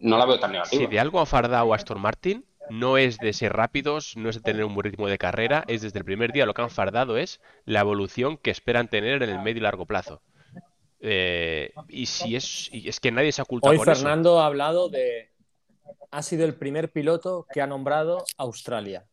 no 0.00 0.18
la 0.18 0.26
veo 0.26 0.38
tan 0.38 0.52
negativa. 0.52 0.80
Si 0.80 0.86
de 0.86 1.00
algo 1.00 1.20
ha 1.20 1.26
fardado 1.26 1.74
Aston 1.74 2.00
Martin 2.00 2.44
no 2.70 2.96
es 2.96 3.18
de 3.18 3.32
ser 3.32 3.52
rápidos, 3.52 4.16
no 4.16 4.30
es 4.30 4.36
de 4.36 4.42
tener 4.42 4.64
un 4.64 4.74
buen 4.74 4.84
ritmo 4.84 5.08
de 5.08 5.18
carrera, 5.18 5.64
es 5.66 5.82
desde 5.82 5.98
el 5.98 6.04
primer 6.04 6.32
día 6.32 6.46
lo 6.46 6.54
que 6.54 6.62
han 6.62 6.70
fardado 6.70 7.18
es 7.18 7.40
la 7.64 7.80
evolución 7.80 8.38
que 8.38 8.50
esperan 8.50 8.88
tener 8.88 9.22
en 9.22 9.30
el 9.30 9.40
medio 9.40 9.58
y 9.58 9.62
largo 9.62 9.86
plazo. 9.86 10.22
Eh, 11.00 11.72
y 11.88 12.06
si 12.06 12.36
es, 12.36 12.70
es 12.72 13.00
que 13.00 13.10
nadie 13.10 13.32
se 13.32 13.40
ha 13.40 13.44
ocultado 13.44 13.72
Hoy 13.72 13.80
Fernando 13.80 14.40
ha 14.40 14.46
hablado 14.46 14.88
de. 14.88 15.31
Ha 16.10 16.22
sido 16.22 16.44
el 16.44 16.54
primer 16.54 16.92
piloto 16.92 17.46
que 17.52 17.60
ha 17.60 17.66
nombrado 17.66 18.24
Australia. 18.38 19.04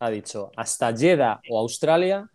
Ha 0.00 0.10
dicho, 0.10 0.50
hasta 0.56 0.96
Jeddah 0.96 1.40
o 1.50 1.58
Australia 1.58 2.30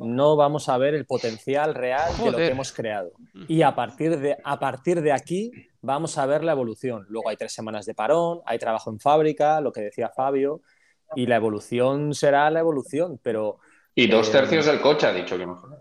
no 0.00 0.36
vamos 0.36 0.68
a 0.68 0.78
ver 0.78 0.94
el 0.94 1.06
potencial 1.06 1.74
real 1.74 2.10
de 2.16 2.30
lo 2.30 2.36
que 2.36 2.48
hemos 2.48 2.72
creado. 2.72 3.12
Y 3.48 3.62
a 3.62 3.74
partir, 3.74 4.18
de, 4.18 4.36
a 4.42 4.58
partir 4.58 5.02
de 5.02 5.12
aquí 5.12 5.50
vamos 5.80 6.16
a 6.18 6.26
ver 6.26 6.44
la 6.44 6.52
evolución. 6.52 7.04
Luego 7.08 7.28
hay 7.28 7.36
tres 7.36 7.52
semanas 7.52 7.84
de 7.86 7.94
parón, 7.94 8.40
hay 8.46 8.58
trabajo 8.58 8.90
en 8.90 9.00
fábrica, 9.00 9.60
lo 9.60 9.72
que 9.72 9.82
decía 9.82 10.08
Fabio, 10.08 10.62
y 11.14 11.26
la 11.26 11.36
evolución 11.36 12.14
será 12.14 12.50
la 12.50 12.60
evolución, 12.60 13.18
pero... 13.22 13.58
Y 13.94 14.06
dos 14.06 14.28
eh, 14.28 14.32
tercios 14.32 14.66
del 14.66 14.80
coche 14.80 15.06
ha 15.06 15.12
dicho 15.12 15.36
que 15.36 15.46
mejor. 15.46 15.78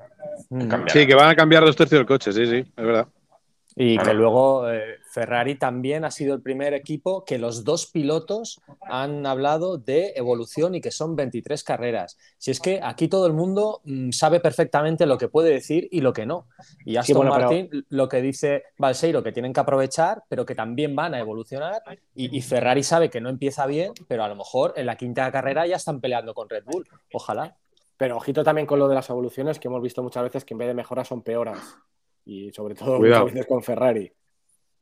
Sí, 0.88 1.08
que 1.08 1.16
van 1.16 1.30
a 1.30 1.36
cambiar 1.36 1.64
dos 1.64 1.76
tercios 1.76 2.00
del 2.00 2.08
coche, 2.08 2.34
sí, 2.34 2.46
sí, 2.46 2.58
es 2.58 2.86
verdad. 2.86 3.08
Y 3.76 3.98
que 3.98 4.14
luego 4.14 4.70
eh, 4.70 4.98
Ferrari 5.12 5.55
también 5.55 6.05
ha 6.05 6.12
sido 6.12 6.34
el 6.34 6.41
primer 6.41 6.74
equipo 6.74 7.26
que 7.26 7.38
los 7.38 7.66
dos 7.66 7.86
pilotos 7.86 8.62
han 8.82 9.26
hablado 9.26 9.78
de 9.78 10.14
evolución 10.16 10.74
y 10.74 10.80
que 10.80 10.89
son 10.89 11.18
23 11.18 11.66
carreras. 11.66 12.18
Si 12.38 12.49
es 12.49 12.62
que 12.62 12.80
aquí 12.82 13.09
todo 13.09 13.28
el 13.28 13.34
mundo 13.34 13.82
mm, 13.84 14.12
sabe 14.12 14.39
perfectamente 14.39 15.05
lo 15.05 15.18
que 15.18 15.28
puede 15.28 15.51
decir 15.51 15.89
y 15.91 15.99
lo 15.99 16.14
que 16.14 16.26
no. 16.26 16.47
Y 16.86 16.95
Aston 16.95 17.28
Martin 17.28 17.86
lo 17.89 18.07
que 18.07 18.22
dice 18.22 18.64
Balseiro 18.78 19.22
que 19.22 19.34
tienen 19.34 19.51
que 19.51 19.59
aprovechar, 19.59 20.24
pero 20.30 20.45
que 20.45 20.55
también 20.55 20.95
van 20.95 21.14
a 21.14 21.20
evolucionar. 21.20 21.82
Y, 22.16 22.36
y, 22.36 22.41
Ferrari 22.41 22.82
sabe 22.82 23.09
que 23.09 23.20
no 23.20 23.28
empieza 23.28 23.66
bien, 23.66 23.91
pero 24.07 24.24
a 24.24 24.30
lo 24.30 24.36
mejor 24.38 24.74
en 24.78 24.86
la 24.86 24.95
quinta 24.95 25.30
carrera 25.30 25.68
ya 25.68 25.76
están 25.76 25.99
peleando 25.99 26.34
con 26.34 26.47
Red 26.47 26.64
Bull. 26.64 26.88
Ojalá. 27.12 27.57
Pero 27.97 28.16
ojito 28.16 28.45
también 28.45 28.66
con 28.66 28.80
lo 28.80 28.88
de 28.88 28.95
las 28.95 29.09
evoluciones, 29.09 29.59
que 29.59 29.68
hemos 29.68 29.82
visto 29.82 30.01
muchas 30.01 30.24
veces 30.24 30.45
que 30.45 30.53
en 30.53 30.59
vez 30.59 30.70
de 30.70 30.74
mejoras 30.74 31.09
son 31.09 31.22
peoras 31.22 31.76
y 32.24 32.51
sobre 32.51 32.76
todo 32.76 32.97
muchas 32.97 33.26
veces 33.26 33.45
con 33.45 33.62
Ferrari. 33.62 34.12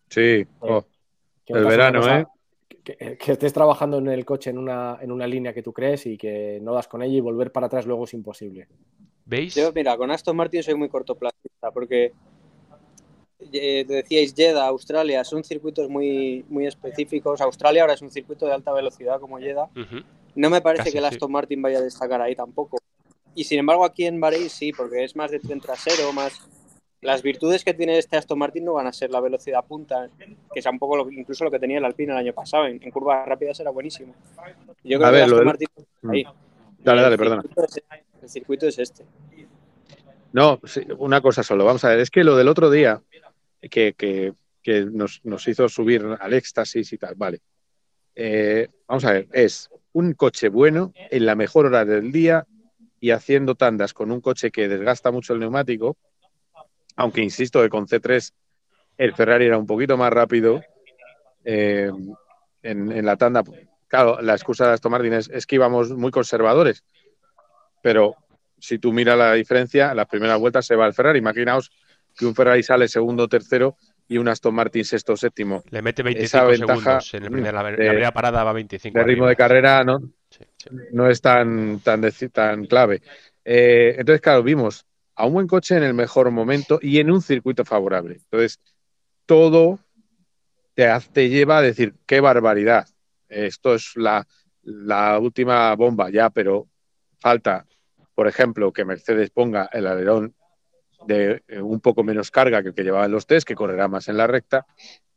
Sí, 0.10 0.46
oh, 0.60 0.84
el 1.46 1.66
verano, 1.66 2.08
¿eh? 2.08 2.26
Que, 2.84 3.18
estés 3.32 3.54
trabajando 3.54 4.00
en 4.00 4.08
el 4.08 4.26
coche 4.26 4.50
en 4.50 4.58
una, 4.58 4.98
en 5.02 5.12
una 5.12 5.28
línea 5.28 5.54
que 5.54 5.62
tú 5.62 5.74
crees 5.74 6.06
y 6.08 6.18
que 6.18 6.60
no 6.62 6.74
das 6.74 6.88
con 6.88 7.04
ella 7.04 7.18
y 7.18 7.22
volver 7.22 7.52
para 7.52 7.68
atrás 7.68 7.86
luego 7.86 8.06
es 8.06 8.14
imposible. 8.14 8.68
¿Veis? 9.26 9.54
Yo, 9.54 9.72
mira, 9.74 9.96
con 9.96 10.10
Aston 10.10 10.36
Martin 10.36 10.64
soy 10.64 10.74
muy 10.74 10.90
cortoplacista 10.90 11.70
porque 11.72 12.14
eh, 13.52 13.86
decíais 13.88 14.34
Jeddah, 14.36 14.68
Australia, 14.68 15.24
son 15.24 15.44
circuitos 15.44 15.88
muy, 15.88 16.44
muy 16.50 16.66
específicos. 16.66 17.42
Australia 17.42 17.82
ahora 17.82 17.94
es 17.94 18.02
un 18.02 18.12
circuito 18.12 18.46
de 18.48 18.54
alta 18.54 18.74
velocidad 18.74 19.20
como 19.20 19.38
Jeddah. 19.38 19.70
No 20.36 20.50
me 20.50 20.62
parece 20.62 20.92
que 20.92 20.98
el 20.98 21.06
Aston 21.06 21.32
Martin 21.32 21.62
vaya 21.62 21.78
a 21.78 21.82
destacar 21.82 22.22
ahí 22.22 22.36
tampoco. 22.36 22.78
Y 23.36 23.44
sin 23.44 23.60
embargo 23.60 23.86
aquí 23.86 24.06
en 24.06 24.20
Bahrein 24.20 24.50
sí, 24.50 24.72
porque 24.74 25.04
es 25.04 25.16
más 25.16 25.32
de 25.32 25.40
tren 25.40 25.62
trasero, 25.62 26.12
más 26.12 26.34
las 27.02 27.22
virtudes 27.22 27.64
que 27.64 27.74
tiene 27.74 27.98
este 27.98 28.18
Aston 28.18 28.38
Martin 28.38 28.66
no 28.66 28.74
van 28.74 28.88
a 28.88 28.94
ser 28.94 29.10
la 29.10 29.22
velocidad 29.22 29.64
punta, 29.66 30.10
que 30.18 30.60
es 30.60 30.66
un 30.66 30.80
poco 30.80 30.98
lo, 30.98 31.12
incluso 31.12 31.46
lo 31.46 31.52
que 31.52 31.60
tenía 31.60 31.78
el 31.78 31.86
Alpine 31.86 32.12
el 32.12 32.18
año 32.18 32.34
pasado. 32.34 32.66
En, 32.66 32.80
curvas 32.92 33.26
rápidas 33.26 33.60
era 33.60 33.70
buenísimo. 33.70 34.14
Yo 34.84 35.00
creo 35.00 35.12
que 35.12 35.22
Aston 35.22 35.46
Martin 35.46 35.68
ahí. 36.10 36.24
Mm. 36.24 36.28
Dale, 36.80 37.02
dale, 37.02 37.18
perdona. 37.18 37.44
el 38.22 38.30
circuito 38.30 38.68
es 38.68 38.80
este. 38.80 39.06
No, 40.32 40.60
una 40.98 41.22
cosa 41.22 41.44
solo. 41.44 41.66
Vamos 41.66 41.84
a 41.84 41.90
ver, 41.90 42.00
es 42.00 42.12
que 42.12 42.24
lo 42.24 42.36
del 42.36 42.48
otro 42.48 42.70
día 42.70 43.02
que, 43.62 44.34
nos, 44.92 45.48
hizo 45.48 45.68
subir 45.70 46.06
al 46.20 46.34
éxtasis 46.34 46.94
y 46.94 46.98
tal, 46.98 47.16
vale. 47.16 47.40
Eh, 48.16 48.68
vamos 48.88 49.06
a 49.06 49.14
ver, 49.14 49.28
es 49.32 49.70
un 49.94 50.14
coche 50.14 50.50
bueno 50.50 50.94
en 50.96 51.26
la 51.26 51.36
mejor 51.36 51.66
hora 51.66 51.86
del 51.86 52.12
día 52.12 52.46
y 53.00 53.12
haciendo 53.12 53.56
tandas 53.56 53.94
con 53.94 54.12
un 54.12 54.22
coche 54.22 54.52
que 54.52 54.68
desgasta 54.68 55.12
mucho 55.12 55.34
el 55.34 55.40
neumático 55.40 55.98
aunque 57.00 57.22
insisto 57.22 57.62
que 57.62 57.70
con 57.70 57.88
C3 57.88 58.34
el 58.98 59.16
Ferrari 59.16 59.46
era 59.46 59.58
un 59.58 59.66
poquito 59.66 59.96
más 59.96 60.12
rápido 60.12 60.62
eh, 61.46 61.90
en, 62.62 63.06
la 63.06 63.16
tanda. 63.16 63.42
Claro, 63.88 64.22
la 64.22 64.34
excusa 64.34 64.68
de 64.68 64.74
Aston 64.74 64.92
Martin 64.92 65.14
es, 65.14 65.48
que 65.48 65.56
íbamos 65.56 65.92
muy 65.92 66.12
conservadores, 66.12 66.84
pero 67.82 68.16
si 68.60 68.80
tú 68.80 68.92
miras 68.92 69.18
la 69.18 69.34
diferencia, 69.34 69.92
en 69.92 69.96
las 69.96 70.08
primeras 70.08 70.38
vueltas 70.40 70.66
se 70.66 70.76
va 70.76 70.88
el 70.88 70.94
Ferrari. 70.94 71.20
Imaginaos 71.20 71.72
que 72.18 72.26
un 72.26 72.36
Ferrari 72.36 72.64
sale 72.64 72.90
segundo 72.90 73.24
o 73.24 73.28
tercero 73.30 73.78
y 74.10 74.18
un 74.18 74.28
Aston 74.28 74.54
Martin 74.54 74.84
sexto 74.84 75.14
o 75.14 75.18
séptimo. 75.18 75.64
Le 75.70 75.82
mete 75.82 76.04
25 76.04 76.54
segundos 76.54 77.14
en 77.14 77.24
la, 77.24 77.30
primera 77.30 78.12
parada 78.12 78.44
va 78.44 78.52
25. 78.52 79.00
El 79.00 79.06
ritmo 79.06 79.26
de 79.26 79.38
carrera 79.38 79.86
no, 79.86 80.02
no 80.92 81.10
es 81.10 81.22
tan, 81.22 81.80
tan, 81.80 82.02
tan 82.34 82.66
clave. 82.66 83.02
Eh, 83.46 83.96
entonces, 83.98 84.20
claro, 84.20 84.44
vimos 84.44 84.86
a 85.20 85.26
un 85.26 85.34
buen 85.34 85.48
coche 85.48 85.76
en 85.76 85.84
el 85.84 85.94
mejor 85.94 86.32
momento 86.32 86.80
y 86.82 87.00
en 87.00 87.12
un 87.12 87.22
circuito 87.22 87.66
favorable. 87.66 88.16
Entonces, 88.16 88.58
todo 89.26 89.80
te, 90.74 91.30
lleva 91.30 91.58
a 91.58 91.62
decir, 91.62 91.94
qué 92.06 92.22
barbaridad. 92.22 92.88
Esto 93.28 93.76
es 93.76 93.92
la, 93.96 94.26
última 95.20 95.76
bomba 95.76 96.10
ya, 96.10 96.30
pero 96.30 96.70
falta, 97.20 97.66
por 98.16 98.30
ejemplo, 98.30 98.72
que 98.72 98.86
Mercedes 98.86 99.30
ponga 99.30 99.70
el 99.74 99.88
alerón 99.88 100.36
de 101.06 101.44
eh, 101.50 101.62
un 101.62 101.82
poco 101.82 102.02
menos 102.02 102.32
carga 102.32 102.62
que 102.62 102.70
el 102.70 102.74
que 102.74 102.84
llevaba 102.84 103.06
en 103.06 103.12
los 103.12 103.28
test, 103.28 103.46
que 103.46 103.56
correrá 103.56 103.90
más 103.90 104.08
en 104.08 104.16
la 104.16 104.26
recta, 104.26 104.66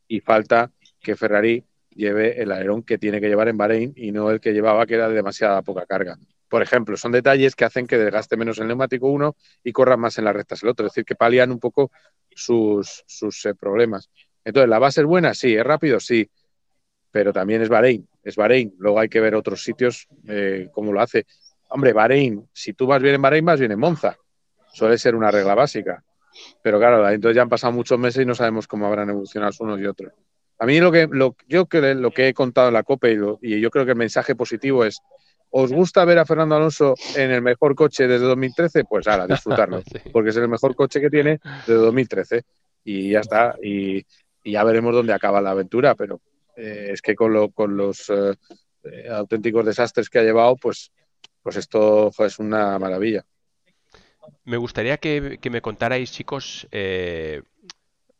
y 0.09 0.19
falta 0.19 0.73
que 1.01 1.15
Ferrari 1.15 1.65
lleve 1.91 2.43
el 2.43 2.51
alerón 2.51 2.83
que 2.83 2.99
tiene 2.99 3.21
que 3.21 3.29
llevar 3.29 3.47
en 3.47 3.57
Bahrein 3.57 3.93
y 3.95 4.11
no 4.11 4.33
el 4.33 4.41
que 4.41 4.53
llevaba, 4.53 4.85
que 4.85 4.95
era 4.95 5.09
de 5.09 5.15
demasiada 5.15 5.63
poca 5.63 5.87
carga 5.87 6.19
por 6.53 6.61
ejemplo, 6.61 6.99
son 6.99 7.13
detalles 7.13 7.57
que 7.57 7.65
hacen 7.65 7.87
que 7.87 7.97
desgaste 7.97 8.37
menos 8.37 8.59
el 8.59 8.67
neumático 8.67 9.07
uno 9.09 9.37
y 9.65 9.73
corra 9.73 9.97
más 9.97 10.19
en 10.19 10.27
las 10.27 10.37
rectas 10.37 10.63
el 10.63 10.69
otro, 10.69 10.85
es 10.85 10.93
decir, 10.93 11.07
que 11.07 11.15
palian 11.15 11.51
un 11.51 11.59
poco 11.59 11.91
sus, 12.29 13.07
eh, 13.47 13.55
problemas. 13.59 14.11
Entonces, 14.45 14.69
¿la 14.69 14.79
base 14.79 15.01
es 15.01 15.07
buena? 15.07 15.33
Sí, 15.33 15.57
es 15.57 15.65
rápido, 15.65 15.99
sí, 15.99 16.29
pero 17.11 17.33
también 17.33 17.63
es 17.63 17.71
Bahrein, 17.71 18.07
es 18.23 18.37
Bahrein. 18.37 18.75
Luego 18.77 19.01
hay 19.01 19.09
que 19.09 19.19
ver 19.19 19.35
otros 19.35 19.65
sitios 19.65 20.07
eh, 20.29 20.69
cómo 20.75 20.93
lo 20.93 21.01
hace. 21.01 21.25
Hombre, 21.71 21.95
Bahrein, 21.95 22.47
si 22.53 22.75
tú 22.75 22.87
vas 22.87 23.01
bien 23.01 23.15
en 23.15 23.23
Bahrein, 23.23 23.47
vas 23.47 23.59
bien 23.59 23.73
en 23.73 23.79
Monza. 23.79 24.19
Suele 24.75 24.99
ser 24.99 25.15
una 25.15 25.31
regla 25.31 25.55
básica. 25.55 26.05
Pero 26.63 26.79
claro, 26.79 27.09
entonces 27.09 27.35
ya 27.35 27.41
han 27.41 27.49
pasado 27.49 27.73
muchos 27.73 27.99
meses 27.99 28.25
y 28.25 28.27
no 28.27 28.35
sabemos 28.35 28.67
cómo 28.67 28.87
habrán 28.87 29.09
evolucionado 29.09 29.53
unos 29.61 29.81
y 29.81 29.87
otros. 29.87 30.13
A 30.59 30.67
mí 30.67 30.81
lo 30.81 30.93
que, 30.93 31.09
lo, 31.11 31.35
yo 31.49 31.67
lo 31.73 32.11
que 32.11 32.29
he 32.29 32.35
contado 32.35 32.69
en 32.69 32.75
la 32.75 32.83
COPE 32.83 33.39
y, 33.41 33.55
y 33.55 33.61
yo 33.63 33.71
creo 33.71 33.87
que 33.87 33.93
el 33.93 33.97
mensaje 33.97 34.35
positivo 34.35 34.85
es 34.85 35.01
¿Os 35.55 35.71
gusta 35.71 36.07
ver 36.07 36.19
a 36.19 36.25
Fernando 36.25 36.57
Alonso 36.57 36.95
en 37.15 37.31
el 37.31 37.43
mejor 37.43 37.75
coche 37.75 38.07
desde 38.07 38.25
2013? 38.25 38.85
Pues 38.85 39.07
ahora, 39.07 39.27
disfrutarlo, 39.27 39.83
porque 40.13 40.31
es 40.31 40.37
el 40.37 40.49
mejor 40.49 40.75
coche 40.75 40.99
que 40.99 41.11
tiene 41.11 41.41
desde 41.67 41.75
2013 41.75 42.43
y 42.85 43.11
ya 43.11 43.21
está. 43.21 43.55
Y, 43.63 44.05
ya 44.45 44.65
veremos 44.65 44.93
dónde 44.93 45.13
acaba 45.13 45.41
la 45.41 45.51
aventura, 45.51 45.95
pero 45.95 46.21
eh, 46.57 46.89
es 46.93 47.03
que 47.03 47.15
con, 47.15 47.33
los 47.77 48.11
eh, 48.11 48.35
eh, 48.83 49.09
auténticos 49.09 49.65
desastres 49.65 50.09
que 50.09 50.19
ha 50.19 50.23
llevado, 50.23 50.57
pues, 50.57 50.91
pues 51.43 51.57
esto 51.57 52.11
es 52.19 52.39
una 52.39 52.77
maravilla. 52.79 53.25
Me 54.45 54.57
gustaría 54.57 54.97
que, 54.97 55.39
me 55.51 55.61
contarais, 55.61 56.11
chicos, 56.11 56.67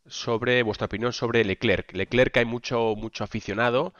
sobre 0.05 0.63
vuestra 0.63 0.85
opinión 0.85 1.11
sobre 1.11 1.43
Leclerc. 1.43 1.91
Leclerc 1.93 2.37
hay 2.37 2.45
mucho, 2.45 2.95
mucho 2.95 3.23
aficionado 3.23 3.93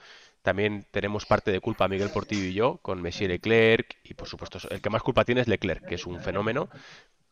también 0.44 0.86
tenemos 0.92 1.26
parte 1.26 1.52
de 1.52 1.62
culpa 1.62 1.88
Miguel 1.88 2.10
Portillo 2.10 2.44
y 2.44 2.54
yo 2.54 2.78
con 2.82 3.02
Messier 3.02 3.32
Leclerc 3.32 3.96
y 4.04 4.14
por 4.14 4.28
supuesto 4.28 4.60
el 4.70 4.82
que 4.82 4.90
más 4.90 5.02
culpa 5.02 5.24
tiene 5.24 5.42
es 5.42 5.48
Leclerc, 5.48 5.86
que 5.86 5.96
es 5.96 6.06
un 6.06 6.20
fenómeno. 6.20 6.70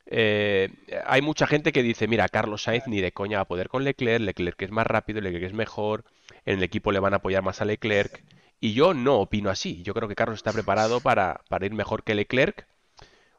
Eh, 0.06 0.70
hay 1.06 1.22
mucha 1.22 1.46
gente 1.46 1.72
que 1.72 1.84
dice, 1.84 2.08
mira, 2.08 2.28
Carlos 2.30 2.64
Sainz 2.64 2.88
ni 2.88 3.02
de 3.02 3.12
coña 3.12 3.38
va 3.38 3.44
a 3.44 3.48
poder 3.48 3.68
con 3.68 3.84
Leclerc, 3.84 4.22
Leclerc 4.22 4.62
es 4.62 4.72
más 4.72 4.88
rápido, 4.88 5.22
Leclerc 5.22 5.46
es 5.46 5.54
mejor, 5.54 6.06
en 6.46 6.58
el 6.58 6.64
equipo 6.64 6.92
le 6.92 7.00
van 7.00 7.14
a 7.14 7.18
apoyar 7.18 7.44
más 7.44 7.62
a 7.62 7.66
Leclerc. 7.66 8.24
Y 8.62 8.74
yo 8.74 8.94
no 8.94 9.20
opino 9.20 9.50
así, 9.50 9.84
yo 9.84 9.94
creo 9.94 10.08
que 10.08 10.16
Carlos 10.16 10.40
está 10.40 10.54
preparado 10.54 11.02
para, 11.02 11.42
ir 11.62 11.74
mejor 11.74 12.04
que 12.04 12.16
Leclerc, 12.16 12.68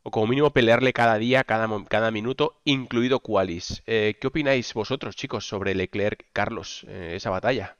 o 0.02 0.10
como 0.10 0.26
mínimo 0.26 0.50
pelearle 0.50 0.92
cada 0.92 1.16
día, 1.16 1.44
cada, 1.44 1.68
cada 1.88 2.10
minuto, 2.10 2.60
incluido 2.64 3.20
Qualis. 3.20 3.82
Eh, 3.86 4.16
¿Qué 4.20 4.26
opináis 4.26 4.74
vosotros, 4.74 5.16
chicos, 5.16 5.46
sobre 5.46 5.74
Leclerc, 5.74 6.26
Carlos, 6.32 6.84
eh, 6.88 7.12
esa 7.16 7.30
batalla? 7.30 7.76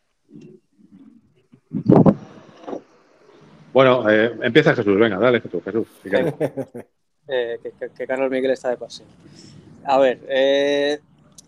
Bueno, 3.73 4.09
eh, 4.11 4.37
empieza 4.43 4.75
Jesús, 4.75 4.99
venga, 4.99 5.19
dale 5.19 5.41
Jesús, 5.41 5.63
Jesús. 5.65 5.87
Eh, 7.29 7.61
que, 7.97 8.05
Carlos 8.05 8.33
Miguel 8.33 8.51
está 8.51 8.71
de 8.71 8.77
paseo. 8.77 9.07
A 9.85 9.97
ver, 9.97 10.19
eh, 10.29 10.99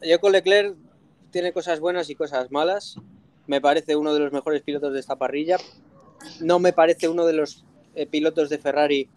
yo 0.02 0.20
con 0.20 0.30
Leclerc 0.30 0.76
tiene 1.32 1.52
cosas 1.52 1.80
buenas 1.80 2.08
y 2.08 2.14
cosas 2.14 2.52
malas. 2.52 2.96
Me 3.48 3.60
parece 3.60 3.96
uno 3.96 4.14
de 4.14 4.20
los 4.20 4.32
mejores 4.32 4.62
pilotos 4.62 4.92
de 4.92 5.00
esta 5.00 5.16
parrilla. 5.16 5.56
No 6.40 6.60
me 6.60 6.72
parece 6.72 7.08
uno 7.08 7.26
de 7.26 7.32
los 7.32 7.64
pilotos 8.08 8.50
de 8.50 8.58
Ferrari 8.58 9.08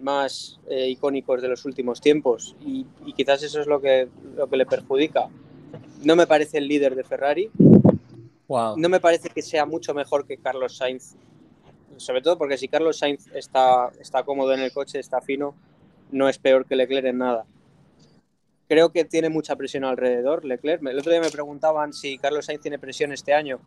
más 0.00 0.60
icónicos 0.70 1.42
de 1.42 1.48
los 1.48 1.64
últimos 1.64 2.00
tiempos 2.00 2.54
y, 2.64 2.86
quizás 3.16 3.42
eso 3.42 3.60
es 3.60 3.66
lo 3.66 3.80
que, 3.80 4.06
lo 4.36 4.48
que 4.48 4.56
le 4.56 4.66
perjudica. 4.66 5.28
No 6.04 6.14
me 6.14 6.28
parece 6.28 6.58
el 6.58 6.68
líder 6.68 6.94
de 6.94 7.02
Ferrari. 7.02 7.50
No 8.48 8.88
me 8.88 9.00
parece 9.00 9.30
que 9.30 9.42
sea 9.42 9.64
mucho 9.64 9.94
mejor 9.94 10.26
que 10.26 10.36
Carlos 10.36 10.76
Sainz 10.76 11.16
sobre 11.96 12.22
todo 12.22 12.38
porque 12.38 12.58
si 12.58 12.68
Carlos 12.68 12.98
Sainz 12.98 13.26
está, 13.34 13.90
está 14.00 14.22
cómodo 14.22 14.52
en 14.52 14.60
el 14.60 14.72
coche, 14.72 14.98
está 14.98 15.20
fino, 15.20 15.54
no 16.10 16.28
es 16.28 16.38
peor 16.38 16.66
que 16.66 16.76
Leclerc 16.76 17.06
en 17.06 17.18
nada. 17.18 17.44
Creo 18.68 18.90
que 18.90 19.04
tiene 19.04 19.28
mucha 19.28 19.56
presión 19.56 19.84
alrededor, 19.84 20.44
Leclerc. 20.44 20.82
El 20.86 20.98
otro 20.98 21.12
día 21.12 21.20
me 21.20 21.30
preguntaban 21.30 21.92
si 21.92 22.18
Carlos 22.18 22.46
Sainz 22.46 22.62
tiene 22.62 22.78
presión 22.78 23.12
este 23.12 23.34
año. 23.34 23.60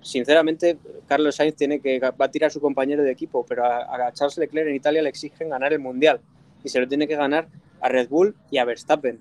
Sinceramente, 0.00 0.78
Carlos 1.06 1.36
Sainz 1.36 1.54
tiene 1.54 1.80
que 1.80 2.00
va 2.00 2.14
a 2.18 2.30
tirar 2.30 2.48
a 2.48 2.50
su 2.50 2.60
compañero 2.60 3.02
de 3.02 3.10
equipo, 3.10 3.44
pero 3.46 3.66
a, 3.66 4.10
Charles 4.12 4.38
Leclerc 4.38 4.68
en 4.68 4.74
Italia 4.74 5.02
le 5.02 5.10
exigen 5.10 5.50
ganar 5.50 5.72
el 5.72 5.78
mundial 5.78 6.20
y 6.64 6.70
se 6.70 6.80
lo 6.80 6.88
tiene 6.88 7.06
que 7.06 7.16
ganar 7.16 7.48
a 7.80 7.88
Red 7.88 8.08
Bull 8.08 8.34
y 8.50 8.58
a 8.58 8.64
Verstappen. 8.64 9.20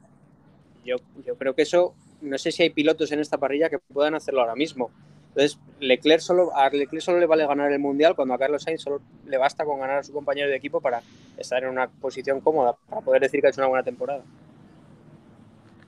Yo, 0.86 0.96
yo 1.26 1.36
creo 1.36 1.54
que 1.54 1.64
eso, 1.64 1.94
no 2.22 2.38
sé 2.38 2.52
si 2.52 2.64
hay 2.64 2.70
pilotos 2.70 3.12
en 3.12 3.20
esta 3.20 3.38
parrilla 3.38 3.70
que 3.70 3.80
puedan 3.80 4.16
hacerlo 4.16 4.42
ahora 4.42 4.56
mismo. 4.56 4.92
Entonces, 5.30 5.60
Leclerc 5.80 6.22
solo, 6.22 6.56
a 6.56 6.70
Leclerc 6.70 7.04
solo 7.04 7.20
le 7.20 7.26
vale 7.26 7.46
ganar 7.46 7.72
el 7.72 7.80
mundial 7.80 8.16
cuando 8.16 8.34
a 8.34 8.38
Carlos 8.38 8.64
Sainz 8.64 8.82
solo 8.82 9.02
le 9.26 9.38
basta 9.38 9.64
con 9.64 9.80
ganar 9.80 10.00
a 10.00 10.04
su 10.04 10.12
compañero 10.12 10.50
de 10.50 10.56
equipo 10.56 10.82
para 10.82 11.02
estar 11.38 11.64
en 11.64 11.70
una 11.70 11.88
posición 11.88 12.42
cómoda, 12.42 12.76
para 12.90 13.02
poder 13.02 13.22
decir 13.22 13.40
que 13.40 13.48
ha 13.48 13.50
hecho 13.52 13.62
una 13.62 13.68
buena 13.68 13.84
temporada. 13.84 14.24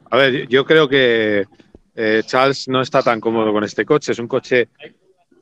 A 0.10 0.18
ver, 0.18 0.48
yo 0.48 0.66
creo 0.66 0.88
que 0.88 1.46
eh, 1.96 2.22
Charles 2.26 2.68
no 2.68 2.82
está 2.82 3.02
tan 3.02 3.20
cómodo 3.20 3.52
con 3.52 3.64
este 3.64 3.86
coche. 3.86 4.12
Es 4.12 4.20
un 4.20 4.28
coche 4.28 4.70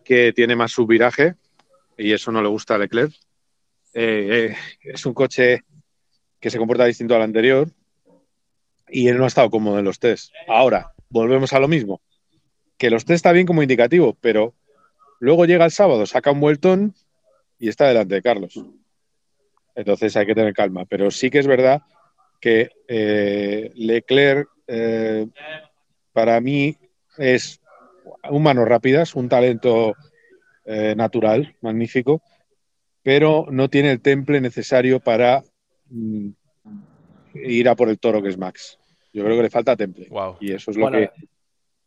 que 0.04 0.32
tiene 0.34 0.56
más 0.56 0.72
subviraje 0.72 1.36
y 1.98 2.14
eso 2.14 2.32
no 2.32 2.42
le 2.42 2.50
gusta 2.50 2.76
a 2.76 2.78
Leclerc. 2.78 3.12
Eh, 3.94 4.54
eh, 4.54 4.56
es 4.84 5.06
un 5.06 5.14
coche 5.14 5.62
que 6.40 6.50
se 6.50 6.58
comporta 6.58 6.86
distinto 6.86 7.16
al 7.16 7.24
anterior 7.24 7.68
y 8.92 9.08
él 9.08 9.18
no 9.18 9.24
ha 9.26 9.28
estado 9.28 9.50
cómodo 9.50 9.80
en 9.80 9.86
los 9.86 10.00
test. 10.00 10.34
Ahora, 10.48 10.94
volvemos 11.10 11.54
a 11.54 11.60
lo 11.60 11.68
mismo 11.68 12.02
que 12.80 12.90
los 12.90 13.06
tres 13.06 13.18
está 13.18 13.34
bien 13.34 13.46
como 13.46 13.62
indicativo, 13.62 14.18
pero 14.22 14.56
luego 15.20 15.46
llega 15.46 15.66
el 15.66 15.72
sábado, 15.72 16.06
saca 16.06 16.32
un 16.32 16.40
vueltón 16.40 16.96
y 17.60 17.68
está 17.68 17.88
delante 17.88 18.16
de 18.16 18.22
Carlos. 18.22 18.60
Entonces 19.76 20.16
hay 20.16 20.26
que 20.26 20.34
tener 20.34 20.54
calma. 20.54 20.86
Pero 20.86 21.12
sí 21.12 21.30
que 21.30 21.40
es 21.40 21.48
verdad 21.48 21.82
que 22.40 22.70
eh, 22.88 23.72
Leclerc 23.76 24.48
eh, 24.66 25.28
para 26.14 26.40
mí 26.40 26.78
es 27.18 27.60
un 28.30 28.44
manos 28.44 28.68
rápidas, 28.68 29.14
un 29.14 29.28
talento 29.28 29.94
eh, 30.66 30.96
natural, 30.96 31.56
magnífico, 31.62 32.22
pero 33.04 33.46
no 33.52 33.70
tiene 33.70 33.92
el 33.92 34.02
temple 34.02 34.40
necesario 34.40 35.02
para 35.02 35.44
mm, 35.90 36.30
ir 37.46 37.70
a 37.70 37.76
por 37.76 37.90
el 37.90 38.00
toro 38.00 38.22
que 38.22 38.30
es 38.30 38.38
Max. 38.38 38.78
Yo 39.14 39.24
creo 39.24 39.36
que 39.36 39.44
le 39.44 39.50
falta 39.50 39.76
temple. 39.76 40.10
Y 40.40 40.52
eso 40.52 40.72
es 40.72 40.78
lo 40.78 40.92
que 40.92 41.10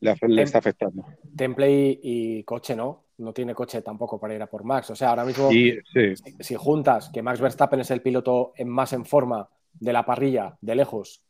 le, 0.00 0.42
está 0.42 0.58
afectando. 0.58 1.04
Temple 1.36 1.98
y, 2.02 2.42
coche 2.44 2.74
no, 2.74 3.04
no 3.18 3.32
tiene 3.32 3.54
coche 3.54 3.82
tampoco 3.82 4.18
para 4.18 4.34
ir 4.34 4.42
a 4.42 4.48
por 4.48 4.64
Max. 4.64 4.90
O 4.90 4.96
sea, 4.96 5.10
ahora 5.10 5.24
mismo, 5.24 5.48
Si, 5.50 6.54
juntas 6.56 7.10
que 7.12 7.22
Max 7.22 7.40
Verstappen 7.40 7.80
es 7.80 7.90
el 7.90 8.02
piloto 8.02 8.52
en, 8.56 8.68
más 8.68 8.92
en 8.92 9.04
forma 9.04 9.48
de 9.72 9.92
la 9.92 10.04
parrilla, 10.04 10.56
de 10.60 10.74
lejos, 10.74 11.24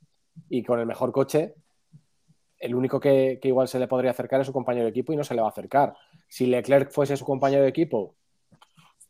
y 0.49 0.62
con 0.62 0.81
el 0.81 0.87
mejor 0.87 1.12
coche, 1.12 1.55
el 2.59 2.75
único 2.75 3.01
que, 3.01 3.39
igual 3.43 3.68
se 3.68 3.79
le 3.79 3.89
podría 3.89 4.12
acercar 4.12 4.41
es 4.41 4.47
su 4.47 4.53
compañero 4.53 4.85
de 4.85 4.91
equipo 4.91 5.12
y 5.12 5.16
no 5.16 5.25
se 5.25 5.35
le 5.35 5.41
va 5.41 5.49
a 5.49 5.51
acercar. 5.51 5.95
Si 6.29 6.47
Leclerc 6.47 6.91
fuese 6.91 7.16
su 7.16 7.25
compañero 7.25 7.62
de 7.62 7.68
equipo, 7.68 8.14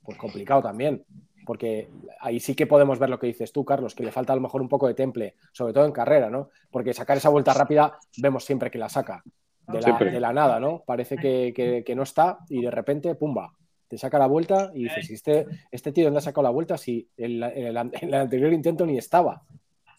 pues 0.02 0.18
complicado 0.18 0.62
también. 0.62 1.04
Porque 1.44 1.90
ahí 2.20 2.40
sí 2.40 2.54
que 2.54 2.66
podemos 2.66 2.98
ver 2.98 3.10
lo 3.10 3.18
que 3.18 3.26
dices 3.26 3.52
tú, 3.52 3.64
Carlos, 3.64 3.94
que 3.94 4.04
le 4.04 4.12
falta 4.12 4.32
a 4.32 4.36
lo 4.36 4.42
mejor 4.42 4.62
un 4.62 4.68
poco 4.68 4.86
de 4.86 4.94
temple, 4.94 5.36
sobre 5.52 5.72
todo 5.72 5.84
en 5.84 5.92
carrera, 5.92 6.30
¿no? 6.30 6.50
Porque 6.70 6.94
sacar 6.94 7.16
esa 7.16 7.28
vuelta 7.28 7.52
rápida 7.52 7.98
vemos 8.18 8.44
siempre 8.44 8.70
que 8.70 8.78
la 8.78 8.88
saca 8.88 9.22
de 9.66 10.20
la, 10.20 10.32
nada, 10.32 10.60
¿no? 10.60 10.82
Parece 10.84 11.16
que, 11.16 11.94
no 11.96 12.02
está 12.02 12.38
y 12.48 12.62
de 12.62 12.70
repente, 12.70 13.14
pumba, 13.14 13.54
te 13.88 13.98
saca 13.98 14.18
la 14.18 14.26
vuelta 14.26 14.70
y 14.74 14.84
dices, 14.84 15.10
este, 15.10 15.46
este 15.70 15.92
tío 15.92 16.04
dónde 16.04 16.18
ha 16.18 16.22
sacado 16.22 16.42
la 16.42 16.50
vuelta 16.50 16.78
si 16.78 17.08
en, 17.16 17.42
el, 17.42 17.76
anterior 17.76 18.52
intento 18.52 18.86
ni 18.86 18.98
estaba. 18.98 19.42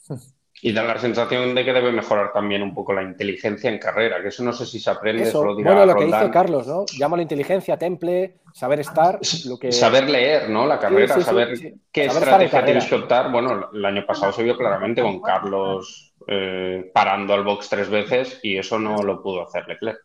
Y 0.66 0.72
da 0.72 0.82
la 0.82 0.98
sensación 0.98 1.54
de 1.54 1.66
que 1.66 1.74
debe 1.74 1.92
mejorar 1.92 2.32
también 2.32 2.64
un 2.64 2.74
poco 2.74 2.94
la 2.94 3.04
inteligencia 3.04 3.70
en 3.70 3.80
carrera, 3.80 4.22
que 4.22 4.30
eso 4.30 4.46
no 4.46 4.54
sé 4.54 4.66
si 4.66 4.80
se 4.80 4.90
aprende, 4.90 5.26
solo 5.26 5.56
Bueno, 5.56 5.86
lo 5.86 5.94
que 5.94 6.06
dice 6.06 6.30
Carlos, 6.32 6.66
¿no? 6.66 6.86
Llama 6.98 7.18
la 7.18 7.24
inteligencia, 7.24 7.78
temple, 7.78 8.38
saber 8.54 8.80
estar, 8.80 9.20
lo 9.46 9.60
que... 9.60 9.74
Saber 9.74 10.10
leer, 10.10 10.50
¿no? 10.50 10.66
La 10.66 10.80
carrera, 10.80 11.20
saber 11.20 11.74
qué 11.92 12.06
estrategia 12.06 12.64
tienes 12.64 12.86
que 12.86 12.96
optar. 12.96 13.30
Bueno, 13.30 13.72
el 13.74 13.84
año 13.84 14.06
pasado 14.06 14.32
se 14.32 14.42
vio 14.42 14.56
claramente 14.56 15.02
con 15.02 15.22
Carlos 15.22 16.14
eh, 16.28 16.90
parando 16.94 17.34
al 17.34 17.44
box 17.44 17.68
tres 17.68 17.90
veces 17.90 18.40
y 18.42 18.58
eso 18.58 18.80
no 18.80 19.04
lo 19.04 19.22
pudo 19.22 19.44
hacer 19.44 19.68
Leclerc. 19.68 20.00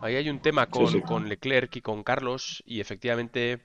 Ahí 0.00 0.16
hay 0.16 0.28
un 0.28 0.40
tema 0.40 0.66
con, 0.66 1.28
Leclerc 1.28 1.76
y 1.76 1.80
con 1.80 2.02
Carlos 2.02 2.60
y 2.66 2.80
efectivamente 2.80 3.60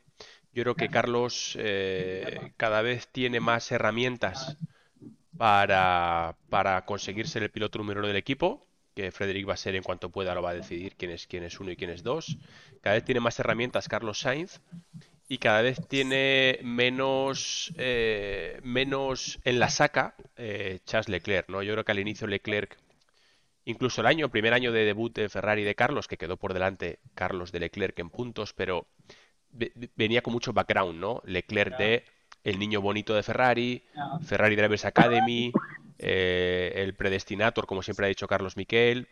yo 0.56 0.64
creo 0.64 0.76
que 0.76 0.89
Carlos 0.89 1.58
eh, 1.60 2.53
cada 2.56 2.82
vez 2.82 3.10
tiene 3.10 3.41
más 3.41 3.70
herramientas 3.74 4.58
para, 5.38 6.38
para 6.49 6.86
conseguir 6.86 7.28
ser 7.28 7.43
el 7.43 7.51
piloto 7.51 7.78
número 7.78 7.99
uno 7.99 8.08
del 8.08 8.16
equipo 8.16 8.66
que 8.95 9.12
Frederick 9.12 9.49
va 9.49 9.53
a 9.53 9.58
ser 9.58 9.76
en 9.76 9.84
cuanto 9.84 10.10
pueda 10.10 10.34
lo 10.34 10.41
va 10.41 10.51
a 10.51 10.56
decidir 10.56 10.95
quién 10.95 11.12
es 11.12 11.28
quién 11.28 11.43
es 11.43 11.60
uno 11.60 11.72
y 11.72 11.76
quién 11.76 11.89
es 11.89 12.03
dos. 12.03 12.38
Cada 12.80 12.95
vez 12.95 13.03
tiene 13.03 13.20
más 13.20 13.38
herramientas 13.38 13.89
Carlos 13.89 14.20
Sainz 14.20 14.62
y 15.28 15.39
cada 15.39 15.62
vez 15.62 15.86
tiene 15.89 16.60
menos, 16.64 17.74
eh, 17.78 18.62
menos 18.64 19.39
en 19.43 19.60
la 19.60 19.70
saca 19.70 20.16
eh, 20.38 20.80
Charles 20.86 21.10
Leclerc, 21.10 21.49
¿no? 21.49 21.64
Yo 21.64 21.74
creo 21.74 21.84
que 21.84 21.91
al 21.91 21.99
inicio 21.99 22.28
Leclerc, 22.28 22.78
incluso 23.66 23.99
el 23.99 24.08
año, 24.08 24.30
primer 24.30 24.53
año 24.53 24.72
de 24.72 24.86
debut 24.86 25.14
de 25.14 25.28
Ferrari 25.28 25.66
de 25.66 25.76
Carlos, 25.76 26.08
que 26.08 26.18
quedó 26.18 26.38
por 26.38 26.53
delante 26.53 26.99
Carlos 27.14 27.51
de 27.51 27.60
Leclerc 27.60 27.99
en 27.99 28.10
puntos, 28.10 28.53
pero 28.53 28.88
venía 29.95 30.22
con 30.22 30.34
mucho 30.34 30.53
background, 30.53 30.99
¿no? 30.99 31.22
Leclerc 31.26 31.78
de 31.78 32.03
el 32.43 32.60
niño 32.60 32.82
bonito 32.82 33.16
de 33.16 33.24
Ferrari, 33.24 33.84
Ferrari 34.24 34.56
Drivers 34.56 34.86
Academy, 34.86 35.51
eh, 35.97 36.74
el 36.76 36.93
predestinator, 36.93 37.66
como 37.66 37.82
siempre 37.82 38.06
ha 38.06 38.10
dicho 38.10 38.28
Carlos 38.28 38.56
Miquel, 38.56 39.08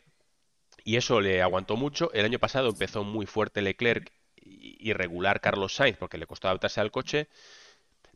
y 0.83 0.97
eso 0.97 1.21
le 1.21 1.41
aguantó 1.41 1.75
mucho. 1.75 2.11
El 2.13 2.25
año 2.25 2.39
pasado 2.39 2.69
empezó 2.69 3.03
muy 3.03 3.25
fuerte 3.25 3.61
Leclerc 3.61 4.11
irregular 4.45 5.39
Carlos 5.39 5.73
Sainz 5.73 5.97
porque 5.97 6.17
le 6.17 6.27
costó 6.27 6.47
adaptarse 6.47 6.81
al 6.81 6.91
coche. 6.91 7.27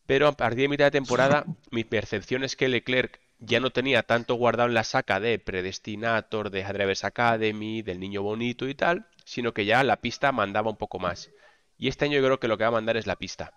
Pero 0.06 0.28
a 0.28 0.34
partir 0.34 0.62
de 0.62 0.68
mitad 0.70 0.86
de 0.86 0.92
temporada, 0.92 1.46
mi 1.72 1.84
percepción 1.84 2.44
es 2.44 2.56
que 2.56 2.70
Leclerc 2.70 3.20
ya 3.40 3.60
no 3.60 3.72
tenía 3.72 4.04
tanto 4.04 4.36
guardado 4.36 4.70
en 4.70 4.74
la 4.74 4.84
saca 4.84 5.20
de 5.20 5.38
Predestinator, 5.38 6.50
de 6.50 6.64
Drivers 6.64 7.04
Academy, 7.04 7.82
del 7.82 8.00
niño 8.00 8.22
bonito 8.22 8.68
y 8.68 8.74
tal, 8.74 9.08
sino 9.26 9.54
que 9.54 9.66
ya 9.66 9.84
la 9.84 9.98
pista 9.98 10.32
mandaba 10.32 10.70
un 10.70 10.78
poco 10.78 11.00
más. 11.00 11.30
Y 11.78 11.88
este 11.88 12.06
año 12.06 12.20
yo 12.20 12.26
creo 12.26 12.40
que 12.40 12.48
lo 12.48 12.58
que 12.58 12.64
va 12.64 12.70
a 12.70 12.72
mandar 12.72 12.98
es 12.98 13.08
la 13.08 13.16
pista. 13.16 13.54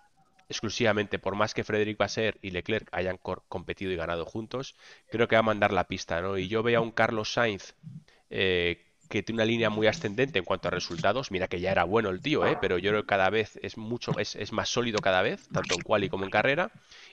Exclusivamente, 0.49 1.17
por 1.17 1.35
más 1.35 1.53
que 1.53 1.63
Frederic 1.63 1.97
Basser 1.97 2.37
y 2.41 2.51
Leclerc 2.51 2.89
hayan 2.91 3.17
competido 3.17 3.91
y 3.91 3.95
ganado 3.95 4.25
juntos, 4.25 4.75
creo 5.09 5.27
que 5.27 5.35
va 5.35 5.39
a 5.39 5.43
mandar 5.43 5.71
la 5.71 5.85
pista, 5.85 6.21
¿no? 6.21 6.37
Y 6.37 6.47
yo 6.47 6.61
veo 6.61 6.79
a 6.79 6.81
un 6.81 6.91
Carlos 6.91 7.31
Sainz 7.33 7.73
eh, 8.29 8.83
que 9.11 9.23
tiene 9.23 9.37
una 9.37 9.45
línea 9.45 9.69
muy 9.69 9.87
ascendente 9.87 10.39
en 10.39 10.45
cuanto 10.45 10.67
a 10.67 10.71
resultados. 10.71 11.31
Mira 11.31 11.47
que 11.47 11.59
ya 11.59 11.71
era 11.71 11.83
bueno 11.83 12.09
el 12.09 12.21
tío, 12.21 12.45
¿eh? 12.45 12.57
pero 12.59 12.77
yo 12.77 12.91
creo 12.91 13.03
que 13.03 13.07
cada 13.07 13.29
vez 13.29 13.59
es 13.61 13.77
mucho, 13.77 14.11
es, 14.17 14.51
más 14.51 14.69
sólido 14.69 14.99
cada 14.99 15.21
vez, 15.21 15.47
tanto 15.49 15.75
en 15.75 15.81
quali 15.81 16.09
como 16.09 16.25
en 16.25 16.31
carrera. 16.31 16.71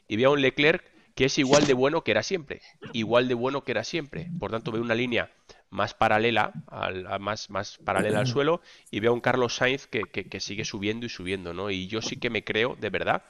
Y 0.09 0.17
veo 0.17 0.31
a 0.31 0.33
un 0.33 0.41
Leclerc 0.41 0.85
que 1.15 1.25
es 1.25 1.39
igual 1.39 1.67
de 1.67 1.75
bueno 1.75 2.03
que 2.03 2.13
era 2.13 2.23
siempre. 2.23 2.63
Igual 2.93 3.29
de 3.29 3.35
bueno 3.35 3.65
que 3.65 3.73
era 3.73 3.85
siempre. 3.85 4.31
Por 4.39 4.53
tanto, 4.53 4.71
veo 4.71 4.81
una 4.81 4.95
línea 4.95 5.31
más 5.71 5.95
paralela, 5.95 6.53
al, 6.69 7.07
más, 7.21 7.51
más 7.51 7.79
paralela 7.79 8.21
al 8.21 8.27
suelo, 8.27 8.61
y 8.91 9.01
veo 9.01 9.11
a 9.11 9.15
un 9.15 9.21
Carlos 9.21 9.55
Sainz 9.57 9.87
que, 9.87 10.41
sigue 10.41 10.65
subiendo 10.65 11.07
y 11.07 11.09
subiendo, 11.09 11.53
¿no? 11.53 11.71
Y 11.71 11.87
yo 11.89 12.03
sí 12.03 12.17
que 12.17 12.31
me 12.31 12.45
creo, 12.45 12.77
de 12.77 12.91
verdad, 12.91 13.23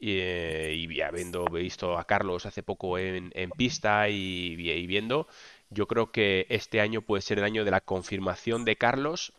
y, 0.00 0.18
eh, 0.18 1.04
habiendo 1.06 1.44
visto 1.46 1.98
a 1.98 2.04
Carlos 2.04 2.46
hace 2.46 2.62
poco 2.62 2.98
en, 2.98 3.30
pista 3.56 4.08
y, 4.08 4.56
y, 4.58 4.86
viendo, 4.86 5.28
yo 5.70 5.86
creo 5.86 6.10
que 6.10 6.46
este 6.48 6.80
año 6.80 7.02
puede 7.02 7.22
ser 7.22 7.38
el 7.38 7.44
año 7.44 7.64
de 7.64 7.70
la 7.70 7.80
confirmación 7.80 8.64
de 8.64 8.76
Carlos 8.76 9.32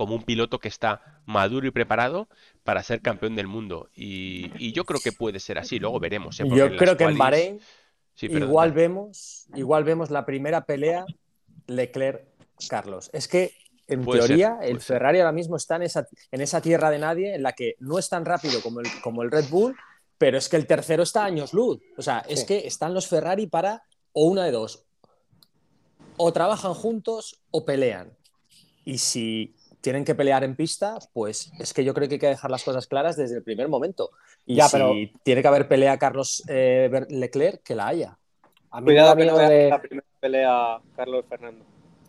como 0.00 0.14
un 0.14 0.22
piloto 0.22 0.60
que 0.60 0.68
está 0.68 1.20
maduro 1.26 1.66
y 1.66 1.72
preparado 1.72 2.26
para 2.64 2.82
ser 2.82 3.02
campeón 3.02 3.36
del 3.36 3.46
mundo. 3.46 3.90
Y, 3.94 4.72
yo 4.72 4.84
creo 4.84 4.98
que 4.98 5.12
puede 5.12 5.40
ser 5.40 5.58
así, 5.58 5.78
luego 5.78 6.00
veremos. 6.00 6.40
¿eh? 6.40 6.44
Yo 6.48 6.74
creo 6.76 6.96
que 6.96 7.04
en 7.04 7.18
Bahrein 7.18 7.60
igual, 8.22 8.72
vemos, 8.72 9.46
igual 9.54 9.84
vemos 9.84 10.10
la 10.10 10.24
primera 10.24 10.64
pelea 10.64 11.04
Leclerc-Carlos. 11.76 13.10
Es 13.12 13.28
que 13.28 13.52
en 13.86 14.04
teoría, 14.04 14.58
el 14.62 14.80
Ferrari 14.80 15.18
ahora 15.18 15.32
mismo 15.32 15.56
está 15.56 15.76
en 15.76 15.82
esa, 15.82 16.06
en 16.30 16.40
esa 16.40 16.60
tierra 16.60 16.90
de 16.90 16.98
nadie 16.98 17.34
en 17.34 17.42
la 17.42 17.52
que 17.52 17.74
no 17.80 17.98
es 17.98 18.08
tan 18.08 18.24
rápido 18.24 18.62
como 18.62 18.80
el, 18.80 18.86
como 19.02 19.22
el 19.22 19.30
Red 19.30 19.48
Bull, 19.50 19.76
pero 20.16 20.38
es 20.38 20.48
que 20.48 20.56
el 20.56 20.66
tercero 20.66 21.02
está 21.02 21.22
a 21.22 21.26
años 21.26 21.52
luz. 21.52 21.80
O 21.96 22.02
sea, 22.02 22.24
es 22.28 22.44
que 22.44 22.66
están 22.66 22.94
los 22.94 23.08
Ferrari 23.08 23.46
para 23.46 23.82
o 24.12 24.26
una 24.26 24.44
de 24.44 24.52
dos, 24.52 24.86
o 26.16 26.32
trabajan 26.32 26.74
juntos 26.74 27.40
o 27.50 27.64
pelean. 27.64 28.12
Y 28.84 28.98
si 28.98 29.56
tienen 29.80 30.04
que 30.04 30.14
pelear 30.14 30.44
en 30.44 30.54
pista, 30.54 30.98
pues 31.12 31.50
es 31.58 31.72
que 31.72 31.84
yo 31.84 31.94
creo 31.94 32.08
que 32.08 32.14
hay 32.14 32.20
que 32.20 32.26
dejar 32.28 32.50
las 32.50 32.62
cosas 32.62 32.86
claras 32.86 33.16
desde 33.16 33.36
el 33.36 33.42
primer 33.42 33.68
momento. 33.68 34.10
Y 34.46 34.56
ya, 34.56 34.68
si 34.68 34.72
pero... 34.72 34.92
tiene 35.22 35.42
que 35.42 35.48
haber 35.48 35.68
pelea 35.68 35.98
Carlos 35.98 36.42
eh, 36.48 37.06
Leclerc, 37.08 37.62
que 37.62 37.74
la 37.74 37.88
haya. 37.88 38.18
A 38.70 38.82
Cuidado 38.82 39.16
que 39.16 39.24
no 39.24 39.38
de... 39.38 39.68
la 39.68 39.80
primera 39.80 40.09
pelea 40.20 40.78
Carlos 40.94 41.24
Fernando. 41.28 41.64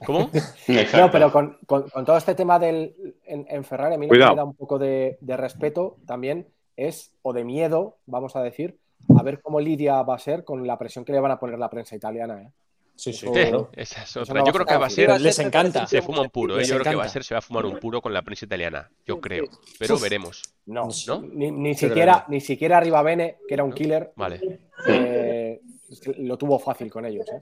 ¿Cómo? 0.06 0.30
no, 0.98 1.12
pero 1.12 1.32
con, 1.32 1.58
todo 2.06 2.18
este 2.18 2.36
tema 2.36 2.60
del 2.60 3.16
en, 3.26 3.64
Ferrari, 3.64 3.96
a 3.96 3.98
mí 3.98 4.08
lo 4.08 4.14
que 4.14 4.20
me 4.20 4.36
da 4.36 4.44
un 4.44 4.56
poco 4.56 4.78
de, 4.80 5.18
respeto 5.22 5.98
también 6.06 6.48
es, 6.76 7.14
o 7.22 7.34
de 7.34 7.44
miedo, 7.44 7.98
vamos 8.06 8.36
a 8.36 8.42
decir, 8.42 8.78
a 9.18 9.24
ver 9.24 9.42
cómo 9.42 9.60
Lidia 9.60 10.02
va 10.02 10.16
a 10.16 10.20
ser 10.20 10.44
con 10.44 10.66
la 10.66 10.78
presión 10.78 11.06
que 11.06 11.12
le 11.12 11.20
van 11.20 11.32
a 11.32 11.40
poner 11.40 11.60
la 11.60 11.70
prensa 11.70 11.96
italiana. 11.96 12.42
¿eh? 12.42 12.52
Sí, 12.96 13.14
sí, 13.14 13.26
esa 13.74 14.04
es 14.04 14.18
otra. 14.18 14.44
Yo 14.46 14.54
creo 14.54 14.66
que 14.66 14.78
va 14.78 14.86
a 14.86 14.90
ser. 14.90 15.20
Les 15.20 15.40
encanta. 15.40 15.88
Se 15.88 16.04
fuma 16.04 16.22
un 16.22 16.30
puro. 16.30 16.60
¿eh? 16.60 16.66
Yo 16.66 16.78
creo 16.78 16.92
que 16.92 16.98
va 16.98 17.06
a 17.06 17.10
ser, 17.10 17.24
se 17.24 17.34
va 17.34 17.40
a 17.40 17.42
fumar 17.42 17.66
un 17.66 17.80
puro 17.80 18.00
con 18.00 18.14
la 18.14 18.22
prensa 18.22 18.46
italiana. 18.46 18.92
Yo 19.06 19.20
creo. 19.20 19.46
Pero 19.80 19.98
veremos. 19.98 20.44
No, 20.68 20.90
Ni, 21.34 21.74
siquiera, 21.74 22.26
ni 22.28 22.42
siquiera 22.42 22.80
Bene, 23.02 23.38
que 23.48 23.56
era 23.56 23.64
un 23.64 23.72
killer. 23.72 24.12
Vale. 24.16 24.60
Eh, 24.88 25.62
lo 26.18 26.38
tuvo 26.38 26.60
fácil 26.60 26.92
con 26.92 27.06
ellos. 27.06 27.28
¿eh? 27.30 27.42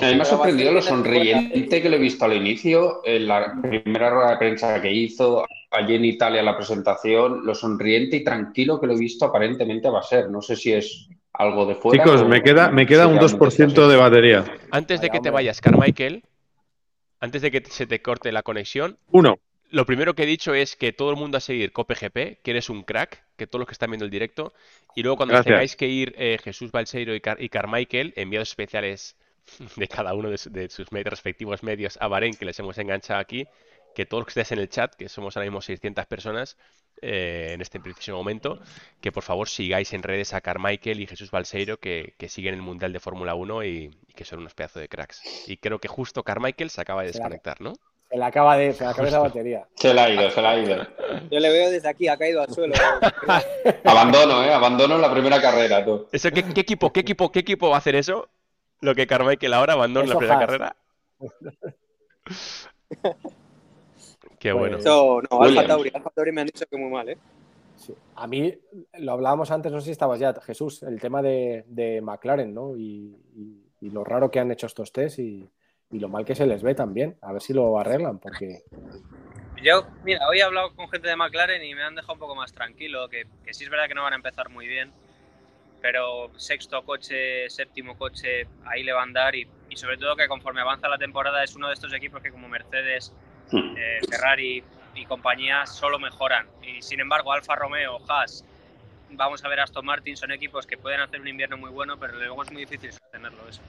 A 0.00 0.06
mí 0.06 0.16
me 0.16 0.22
ha 0.22 0.24
sorprendido 0.24 0.72
lo 0.72 0.82
sonriente 0.82 1.80
que 1.80 1.88
lo 1.88 1.96
he 1.96 2.00
visto 2.00 2.24
al 2.24 2.32
inicio, 2.32 3.00
en 3.04 3.28
la 3.28 3.54
primera 3.62 4.10
rueda 4.10 4.30
de 4.30 4.36
prensa 4.38 4.82
que 4.82 4.92
hizo, 4.92 5.46
allí 5.70 5.94
en 5.94 6.04
Italia 6.04 6.42
la 6.42 6.56
presentación, 6.56 7.46
lo 7.46 7.54
sonriente 7.54 8.16
y 8.16 8.24
tranquilo 8.24 8.80
que 8.80 8.88
lo 8.88 8.94
he 8.94 8.98
visto 8.98 9.26
aparentemente 9.26 9.88
va 9.88 10.00
a 10.00 10.02
ser. 10.02 10.30
No 10.30 10.42
sé 10.42 10.56
si 10.56 10.72
es 10.72 11.08
algo 11.32 11.64
de 11.66 11.76
fuera. 11.76 12.02
Chicos, 12.02 12.26
me 12.26 12.42
queda, 12.42 12.70
me 12.70 12.86
queda 12.86 13.06
un 13.06 13.18
2% 13.18 13.86
de 13.86 13.96
batería. 13.96 14.44
Antes 14.72 15.00
de 15.00 15.10
que 15.10 15.20
te 15.20 15.30
vayas, 15.30 15.60
Carmichael, 15.60 16.24
antes 17.20 17.42
de 17.42 17.52
que 17.52 17.62
se 17.64 17.86
te 17.86 18.02
corte 18.02 18.32
la 18.32 18.42
conexión. 18.42 18.98
Uno. 19.10 19.38
Lo 19.70 19.86
primero 19.86 20.14
que 20.14 20.24
he 20.24 20.26
dicho 20.26 20.54
es 20.54 20.76
que 20.76 20.92
todo 20.92 21.10
el 21.10 21.16
mundo 21.16 21.38
a 21.38 21.40
seguir 21.40 21.72
COPGP, 21.72 22.42
que 22.42 22.50
eres 22.50 22.68
un 22.68 22.82
crack, 22.82 23.24
que 23.36 23.46
todos 23.46 23.60
los 23.60 23.66
que 23.66 23.72
están 23.72 23.90
viendo 23.90 24.04
el 24.04 24.10
directo. 24.10 24.52
Y 24.94 25.02
luego 25.02 25.16
cuando 25.16 25.42
tengáis 25.42 25.74
que 25.74 25.88
ir 25.88 26.14
eh, 26.16 26.38
Jesús 26.42 26.70
Balseiro 26.70 27.14
y, 27.14 27.22
y 27.38 27.48
Carmichael, 27.48 28.12
enviados 28.16 28.50
especiales 28.50 29.16
de 29.76 29.88
cada 29.88 30.14
uno 30.14 30.30
de, 30.30 30.68
sus 30.68 30.88
respectivos 30.90 31.62
medios 31.62 31.98
a 32.00 32.08
Bahrein 32.08 32.34
que 32.34 32.44
les 32.44 32.58
hemos 32.58 32.78
enganchado 32.78 33.20
aquí, 33.20 33.46
que 33.94 34.06
todos 34.06 34.22
los 34.22 34.26
que 34.26 34.40
estéis 34.40 34.52
en 34.52 34.58
el 34.58 34.68
chat, 34.68 34.94
que 34.94 35.08
somos 35.08 35.36
ahora 35.36 35.46
mismo 35.46 35.60
600 35.60 36.06
personas 36.06 36.56
eh, 37.02 37.50
en 37.52 37.60
este 37.60 37.80
preciso 37.80 38.16
momento, 38.16 38.58
que 39.00 39.12
por 39.12 39.22
favor 39.22 39.48
sigáis 39.48 39.92
en 39.92 40.02
redes 40.02 40.34
a 40.34 40.40
Carmichael 40.40 41.00
y 41.00 41.06
Jesús 41.06 41.30
Balseiro, 41.30 41.78
que, 41.78 42.14
siguen 42.28 42.54
el 42.54 42.62
Mundial 42.62 42.92
de 42.92 43.00
Fórmula 43.00 43.34
1 43.34 43.64
y, 43.64 43.90
que 44.14 44.24
son 44.24 44.40
unos 44.40 44.54
pedazos 44.54 44.80
de 44.80 44.88
cracks. 44.88 45.22
Y 45.48 45.58
creo 45.58 45.78
que 45.78 45.88
justo 45.88 46.22
Carmichael 46.22 46.70
se 46.70 46.80
acaba 46.80 47.02
de 47.02 47.08
desconectar, 47.08 47.60
¿no? 47.60 47.74
Se 48.10 48.18
le 48.18 48.24
acaba 48.24 48.56
de, 48.56 48.72
se 48.72 48.84
le 48.84 48.90
acaba 48.90 49.10
la 49.10 49.18
batería. 49.18 49.66
Se 49.74 49.92
le 49.92 50.00
ha 50.00 50.08
ido, 50.08 50.30
se 50.30 50.40
le 50.40 50.46
ha 50.46 50.58
ido. 50.58 50.86
Yo 51.30 51.40
le 51.40 51.50
veo 51.50 51.70
desde 51.70 51.88
aquí, 51.88 52.06
ha 52.06 52.16
caído 52.16 52.42
al 52.42 52.52
suelo. 52.52 52.74
abandono, 53.84 54.44
¿eh? 54.44 54.52
Abandono 54.52 54.98
la 54.98 55.10
primera 55.10 55.40
carrera, 55.40 55.84
tú. 55.84 56.06
¿Eso, 56.12 56.30
qué, 56.30 56.40
equipo, 56.40 56.92
qué, 56.92 57.00
equipo, 57.00 57.32
¿Qué 57.32 57.40
equipo 57.40 57.70
va 57.70 57.76
a 57.76 57.78
hacer 57.78 57.96
eso? 57.96 58.28
Lo 58.84 58.94
que 58.94 59.06
Carmichael 59.06 59.54
ahora 59.54 59.72
abandona 59.72 60.06
la 60.06 60.18
primera 60.18 60.38
carrera. 60.38 60.76
Qué 64.38 64.52
bueno. 64.52 64.76
Eso, 64.76 65.22
no, 65.30 65.42
Alfa 65.42 65.66
Tauri, 65.66 65.90
Alfa 65.94 66.10
Tauri 66.10 66.32
me 66.32 66.42
han 66.42 66.48
dicho 66.48 66.66
que 66.66 66.76
muy 66.76 66.90
mal, 66.90 67.08
¿eh? 67.08 67.16
A 68.14 68.26
mí 68.26 68.54
lo 68.98 69.12
hablábamos 69.12 69.50
antes, 69.50 69.72
no 69.72 69.80
sé 69.80 69.86
si 69.86 69.92
estabas 69.92 70.20
ya, 70.20 70.34
Jesús, 70.34 70.82
el 70.82 71.00
tema 71.00 71.22
de, 71.22 72.02
McLaren, 72.02 72.52
¿no? 72.52 72.76
Y, 72.76 73.16
lo 73.80 74.04
raro 74.04 74.30
que 74.30 74.38
han 74.38 74.50
hecho 74.50 74.66
estos 74.66 74.92
test 74.92 75.18
y, 75.18 75.48
lo 75.90 76.10
mal 76.10 76.26
que 76.26 76.34
se 76.34 76.44
les 76.44 76.62
ve 76.62 76.74
también. 76.74 77.16
A 77.22 77.32
ver 77.32 77.40
si 77.40 77.54
lo 77.54 77.78
arreglan, 77.78 78.18
porque. 78.18 78.64
Yo, 79.62 79.86
mira, 80.04 80.28
hoy 80.28 80.40
he 80.40 80.42
hablado 80.42 80.76
con 80.76 80.90
gente 80.90 81.08
de 81.08 81.16
McLaren 81.16 81.64
y 81.64 81.74
me 81.74 81.84
han 81.84 81.94
dejado 81.94 82.12
un 82.12 82.18
poco 82.18 82.34
más 82.34 82.52
tranquilo, 82.52 83.08
que, 83.08 83.24
que 83.42 83.54
sí 83.54 83.64
es 83.64 83.70
verdad 83.70 83.88
que 83.88 83.94
no 83.94 84.02
van 84.02 84.12
a 84.12 84.16
empezar 84.16 84.50
muy 84.50 84.66
bien 84.66 84.92
pero 85.84 86.30
sexto 86.38 86.82
coche, 86.82 87.50
séptimo 87.50 87.94
coche, 87.98 88.46
ahí 88.64 88.82
le 88.82 88.94
va 88.94 89.00
a 89.00 89.02
andar 89.02 89.34
y, 89.34 89.46
sobre 89.74 89.98
todo 89.98 90.16
que 90.16 90.26
conforme 90.28 90.62
avanza 90.62 90.88
la 90.88 90.96
temporada 90.96 91.44
es 91.44 91.54
uno 91.56 91.68
de 91.68 91.74
estos 91.74 91.92
equipos 91.92 92.22
que 92.22 92.30
como 92.30 92.48
Mercedes, 92.48 93.12
hmm. 93.52 93.76
eh, 93.76 93.98
Ferrari 94.08 94.64
y 94.94 95.04
compañía 95.04 95.66
solo 95.66 95.98
mejoran. 95.98 96.46
Y 96.62 96.80
sin 96.80 97.00
embargo, 97.00 97.34
Alfa 97.34 97.54
Romeo, 97.54 98.00
Haas, 98.08 98.46
vamos 99.10 99.44
a 99.44 99.48
ver 99.48 99.60
Aston 99.60 99.84
Martin, 99.84 100.16
son 100.16 100.32
equipos 100.32 100.66
que 100.66 100.78
pueden 100.78 101.00
hacer 101.00 101.20
un 101.20 101.28
invierno 101.28 101.58
muy 101.58 101.68
bueno, 101.68 101.98
pero 101.98 102.14
luego 102.14 102.42
es 102.42 102.50
muy 102.50 102.62
difícil 102.62 102.90
sostenerlo 102.90 103.46
eso. 103.46 103.60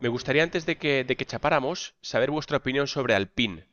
Me 0.00 0.08
gustaría 0.08 0.42
antes 0.42 0.66
de 0.66 0.76
que, 0.76 1.04
de 1.04 1.16
que 1.16 1.24
chapáramos 1.24 1.94
saber 2.02 2.30
vuestra 2.32 2.58
opinión 2.58 2.86
sobre 2.86 3.14
Alpine 3.14 3.64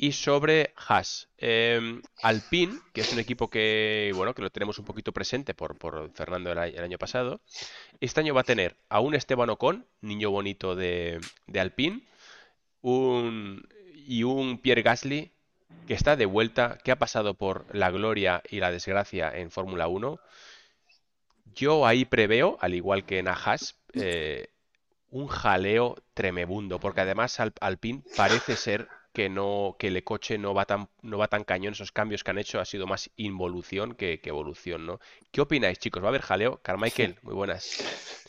y 0.00 0.12
sobre 0.12 0.72
Haas. 0.76 1.28
Em, 1.38 2.00
Alpine, 2.22 2.78
que 2.94 3.00
es 3.00 3.12
un 3.12 3.18
equipo 3.18 3.50
que, 3.50 4.12
bueno, 4.14 4.32
que 4.32 4.42
lo 4.42 4.50
tenemos 4.50 4.78
un 4.78 4.84
poquito 4.84 5.12
presente 5.12 5.54
por, 5.54 5.76
por 5.76 6.12
Fernando 6.12 6.52
el, 6.52 6.58
año 6.58 6.98
pasado, 6.98 7.40
este 8.00 8.20
año 8.20 8.32
va 8.32 8.42
a 8.42 8.44
tener 8.44 8.76
a 8.88 9.00
un 9.00 9.16
Esteban 9.16 9.50
Ocon, 9.50 9.86
niño 10.00 10.30
bonito 10.30 10.76
de, 10.76 11.20
de 11.48 11.60
Alpine, 11.60 12.02
un, 12.80 13.68
y 14.06 14.22
un 14.22 14.58
Pierre 14.58 14.82
Gasly, 14.82 15.32
que 15.88 15.94
está 15.94 16.14
de 16.14 16.26
vuelta, 16.26 16.78
que 16.84 16.92
ha 16.92 16.96
pasado 16.96 17.34
por 17.34 17.66
la 17.74 17.90
gloria 17.90 18.40
y 18.48 18.60
la 18.60 18.70
desgracia 18.70 19.36
en 19.36 19.50
Fórmula 19.50 19.88
1. 19.88 20.20
Yo 21.56 21.86
ahí 21.86 22.04
preveo, 22.04 22.56
al 22.60 22.74
igual 22.74 23.04
que 23.04 23.18
en 23.18 23.26
Haas, 23.26 23.74
eh, 23.94 24.46
un 25.10 25.26
jaleo 25.26 25.96
tremebundo, 26.14 26.78
porque 26.78 27.00
además 27.00 27.40
Alpine 27.40 28.02
parece 28.16 28.54
ser 28.54 28.88
que 29.18 29.28
no 29.28 29.74
que 29.80 29.88
el 29.88 30.04
coche 30.04 30.38
no 30.38 30.54
va 30.54 30.64
tan 30.64 30.88
no 31.02 31.18
va 31.18 31.26
tan 31.26 31.42
cañón 31.42 31.72
esos 31.72 31.90
cambios 31.90 32.22
que 32.22 32.30
han 32.30 32.38
hecho 32.38 32.60
ha 32.60 32.64
sido 32.64 32.86
más 32.86 33.10
involución 33.16 33.96
que, 33.96 34.20
evolución 34.22 34.86
no 34.86 35.00
qué 35.32 35.40
opináis 35.40 35.80
chicos 35.80 36.00
va 36.00 36.06
a 36.06 36.10
haber 36.10 36.22
jaleo 36.22 36.60
Carmichael 36.62 37.16
muy 37.22 37.34
buenas 37.34 38.24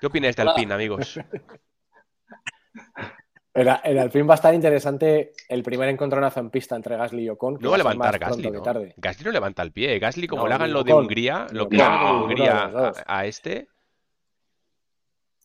qué 0.00 0.08
opináis 0.08 0.34
de 0.34 0.42
Alpine 0.42 0.74
amigos 0.74 1.14
el, 3.54 3.68
el 3.84 3.98
Alpine 4.00 4.24
va 4.24 4.34
a 4.34 4.40
estar 4.42 4.52
interesante 4.52 5.34
el 5.48 5.62
primer 5.62 5.88
encontronazo 5.88 6.40
en 6.40 6.50
pista 6.50 6.74
entre 6.74 6.96
Gasly 6.96 7.22
y 7.22 7.28
Ocon. 7.28 7.58
No 7.60 7.68
va 7.68 7.76
a 7.76 7.78
levantar 7.78 8.18
Gasly, 8.18 8.50
¿no? 8.50 8.62
Gasly 8.96 9.24
no 9.24 9.30
levanta 9.30 9.62
el 9.62 9.72
pie. 9.72 9.98
Gasly, 9.98 10.26
como 10.26 10.48
le 10.48 10.54
hagan 10.54 10.72
lo 10.72 10.82
de 10.82 10.94
Hungría, 10.94 11.46
lo 11.52 11.68
que 11.68 11.80
hagan 11.80 12.06
de 12.06 12.22
Hungría 12.22 12.62
a, 12.64 12.92
a, 13.06 13.26
este. 13.26 13.68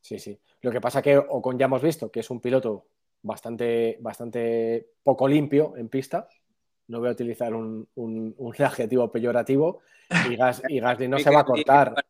Sí, 0.01 0.19
sí. 0.19 0.39
Lo 0.61 0.71
que 0.71 0.79
pasa 0.79 1.01
que 1.01 1.17
Ocon 1.17 1.59
ya 1.59 1.65
hemos 1.65 1.81
visto 1.81 2.09
que 2.09 2.21
es 2.21 2.29
un 2.29 2.39
piloto 2.39 2.87
bastante, 3.21 3.97
bastante 3.99 4.87
poco 5.03 5.27
limpio 5.27 5.75
en 5.77 5.89
pista. 5.89 6.27
No 6.87 6.99
voy 6.99 7.09
a 7.09 7.11
utilizar 7.11 7.53
un, 7.53 7.87
adjetivo 8.59 9.11
peyorativo. 9.11 9.81
Y, 10.29 10.35
Gas, 10.35 10.63
y 10.67 10.79
Gasly 10.79 11.07
no 11.07 11.19
se 11.19 11.29
va 11.29 11.41
a 11.41 11.45
cortar. 11.45 12.05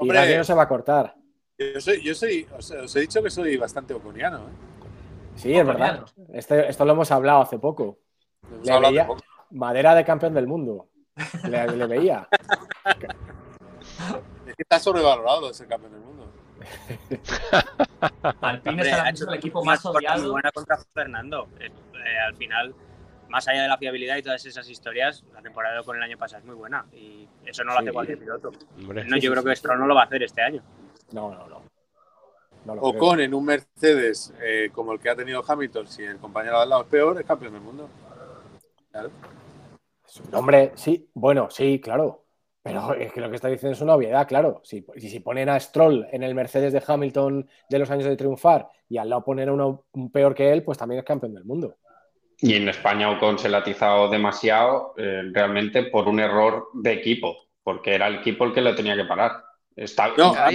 y 0.00 0.08
Gasly 0.08 0.36
no 0.36 0.44
se 0.44 0.54
va 0.54 0.62
a 0.62 0.68
cortar. 0.68 1.14
Yo 1.58 1.80
soy, 1.80 2.02
yo 2.02 2.14
soy 2.14 2.46
os, 2.56 2.96
he 2.96 3.00
dicho 3.00 3.22
que 3.22 3.30
soy 3.30 3.56
bastante 3.56 3.92
oconiano. 3.94 4.38
¿eh? 4.38 4.68
Sí, 5.34 5.54
es 5.54 5.66
verdad. 5.66 6.04
Este, 6.32 6.68
esto 6.68 6.84
lo 6.84 6.92
hemos 6.92 7.10
hablado 7.10 7.42
hace 7.42 7.58
poco. 7.58 7.98
madera 9.50 9.94
de 9.94 10.04
campeón 10.04 10.34
del 10.34 10.46
mundo. 10.46 10.88
Le, 11.48 11.86
veía. 11.86 12.28
Es 14.46 14.54
que 14.56 14.62
está 14.62 14.78
sobrevalorado 14.78 15.50
ese 15.50 15.66
campeón 15.66 15.92
del 15.92 16.00
mundo. 16.00 16.27
Alpine 18.40 18.82
es 18.82 19.20
el 19.20 19.34
equipo 19.34 19.64
más 19.64 19.84
odiado. 19.84 20.32
buena 20.32 20.50
contra 20.52 20.78
Fernando. 20.92 21.48
Eh, 21.58 21.66
eh, 21.66 22.18
al 22.26 22.36
final, 22.36 22.74
más 23.28 23.46
allá 23.48 23.62
de 23.62 23.68
la 23.68 23.78
fiabilidad 23.78 24.16
y 24.16 24.22
todas 24.22 24.44
esas 24.44 24.68
historias, 24.68 25.24
la 25.32 25.42
temporada 25.42 25.82
con 25.82 25.96
el 25.96 26.02
año 26.02 26.18
pasado 26.18 26.40
es 26.40 26.46
muy 26.46 26.54
buena 26.54 26.86
y 26.92 27.28
eso 27.44 27.64
no 27.64 27.72
lo 27.72 27.80
hace 27.80 27.92
cualquier 27.92 28.18
piloto. 28.18 28.52
no, 28.76 29.16
yo 29.16 29.30
creo 29.30 29.44
que 29.44 29.52
esto 29.52 29.74
no 29.74 29.86
lo 29.86 29.94
va 29.94 30.02
a 30.02 30.04
hacer 30.04 30.22
este 30.22 30.42
año. 30.42 30.62
No, 31.12 31.34
no, 31.34 31.48
no. 31.48 31.62
o 32.80 32.96
con 32.96 33.20
en 33.20 33.32
un 33.34 33.44
Mercedes 33.44 34.32
eh, 34.40 34.70
como 34.72 34.92
el 34.92 35.00
que 35.00 35.10
ha 35.10 35.16
tenido 35.16 35.42
Hamilton, 35.46 35.86
si 35.86 36.04
el 36.04 36.18
compañero 36.18 36.58
al 36.58 36.68
lado 36.68 36.82
es 36.82 36.88
peor, 36.88 37.20
es 37.20 37.26
campeón 37.26 37.52
del 37.54 37.62
mundo. 37.62 37.88
Claro. 38.90 39.10
Hombre, 40.32 40.72
sí, 40.74 41.08
bueno, 41.14 41.48
sí, 41.50 41.80
claro. 41.80 42.24
Pero 42.68 42.94
es 42.94 43.12
que 43.12 43.20
lo 43.20 43.30
que 43.30 43.36
está 43.36 43.48
diciendo 43.48 43.74
es 43.74 43.80
una 43.80 43.94
obviedad, 43.94 44.26
claro. 44.28 44.60
Si, 44.64 44.84
si 44.96 45.20
ponen 45.20 45.48
a 45.48 45.58
Stroll 45.58 46.06
en 46.12 46.22
el 46.22 46.34
Mercedes 46.34 46.72
de 46.72 46.82
Hamilton 46.86 47.48
de 47.68 47.78
los 47.78 47.90
años 47.90 48.04
de 48.06 48.16
triunfar 48.16 48.68
y 48.88 48.98
al 48.98 49.08
lado 49.08 49.24
ponen 49.24 49.48
a 49.48 49.52
uno 49.52 49.84
peor 50.12 50.34
que 50.34 50.52
él, 50.52 50.62
pues 50.62 50.78
también 50.78 51.00
es 51.00 51.04
campeón 51.04 51.34
del 51.34 51.44
mundo. 51.44 51.76
Y 52.38 52.54
en 52.54 52.68
España 52.68 53.10
Ocon 53.10 53.38
se 53.38 53.48
demasiado 54.10 54.94
eh, 54.96 55.22
realmente 55.32 55.84
por 55.84 56.06
un 56.06 56.20
error 56.20 56.68
de 56.74 56.92
equipo, 56.92 57.36
porque 57.64 57.94
era 57.94 58.06
el 58.06 58.16
equipo 58.16 58.44
el 58.44 58.52
que 58.52 58.60
lo 58.60 58.74
tenía 58.74 58.94
que 58.94 59.04
parar 59.04 59.47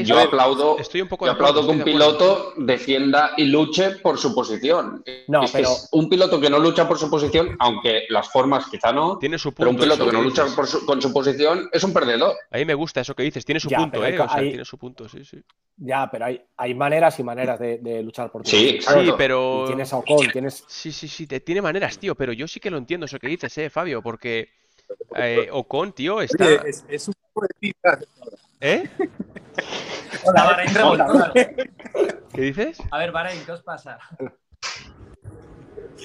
yo 0.04 0.20
aplaudo, 0.20 0.78
estoy 0.80 1.02
un 1.02 1.08
poco 1.08 1.28
aplaudo 1.28 1.66
que 1.66 1.72
un 1.72 1.84
piloto 1.84 2.54
defienda 2.58 3.32
y 3.38 3.46
luche 3.46 3.92
por 4.02 4.18
su 4.18 4.36
posición. 4.36 5.04
No, 5.28 5.42
pero... 5.52 5.70
un 5.92 6.10
piloto 6.10 6.40
que 6.42 6.50
no 6.50 6.60
lucha 6.60 6.88
por 6.88 6.98
su 6.98 7.10
posición, 7.10 7.56
aunque 7.60 8.04
las 8.10 8.30
formas 8.30 8.66
quizá 8.70 8.92
no, 8.92 9.18
tiene 9.18 9.38
su 9.38 9.54
pero 9.54 9.70
un 9.70 9.78
piloto 9.78 10.06
que, 10.06 10.12
no 10.12 10.22
lucha 10.22 10.46
por 10.56 10.68
con 10.86 11.02
su 11.02 11.14
posición 11.14 11.70
es 11.72 11.84
un 11.84 11.94
perdedor. 11.94 12.36
A 12.52 12.58
mí 12.58 12.66
me 12.66 12.74
gusta 12.74 13.02
eso 13.02 13.16
que 13.16 13.24
dices, 13.24 13.46
tiene 13.46 13.60
su 13.60 13.70
punto, 13.70 14.06
¿eh? 14.06 14.18
tiene 14.40 14.66
su 14.66 14.78
punto, 14.78 15.08
sí, 15.08 15.24
sí. 15.24 15.42
Ya, 15.78 16.10
pero 16.12 16.26
hay, 16.26 16.42
hay 16.58 16.76
maneras 16.76 17.18
y 17.20 17.24
maneras 17.24 17.60
de, 17.60 18.02
luchar 18.04 18.32
por 18.32 18.44
tu 18.44 18.50
Sí, 18.50 18.80
sí 18.82 19.14
pero... 19.18 19.66
tienes 19.68 19.92
a 19.94 19.98
Ocon, 19.98 20.28
tienes... 20.32 20.64
Sí, 20.68 20.92
sí, 20.92 21.08
sí, 21.08 21.28
tiene 21.28 21.62
maneras, 21.62 21.98
tío, 21.98 22.16
pero 22.16 22.34
yo 22.34 22.48
sí 22.48 22.60
que 22.60 22.70
lo 22.70 22.78
entiendo 22.78 23.06
eso 23.06 23.20
que 23.20 23.28
dices, 23.28 23.58
¿eh, 23.58 23.70
Fabio? 23.70 24.02
Porque 24.02 24.50
eh, 25.16 25.48
Ocon, 25.52 25.94
tío, 25.94 26.22
está... 26.22 26.46
es, 26.66 27.08
un 27.08 27.14
poco 27.14 27.22
de 27.22 27.23
¿Eh? 28.60 28.90
Hola, 30.26 30.44
Bahrein, 30.46 30.72
¿Qué 32.34 32.42
dices? 32.42 32.78
A 32.92 32.98
ver, 32.98 33.12
Bahrein, 33.12 33.44
¿qué 33.46 33.52
os 33.52 33.62
pasa? 33.62 33.98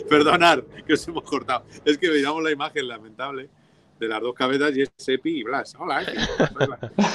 Perdonad 0.08 0.60
que 0.86 0.94
os 0.94 1.08
hemos 1.08 1.22
cortado. 1.24 1.64
Es 1.84 1.98
que 1.98 2.08
veíamos 2.08 2.42
la 2.42 2.50
imagen 2.50 2.88
lamentable 2.88 3.50
de 3.98 4.08
las 4.08 4.20
dos 4.20 4.34
cabezas 4.34 4.76
y 4.76 4.82
es 4.82 4.90
Sepi 4.96 5.40
y 5.40 5.44
Blas. 5.44 5.74
Hola, 5.78 6.02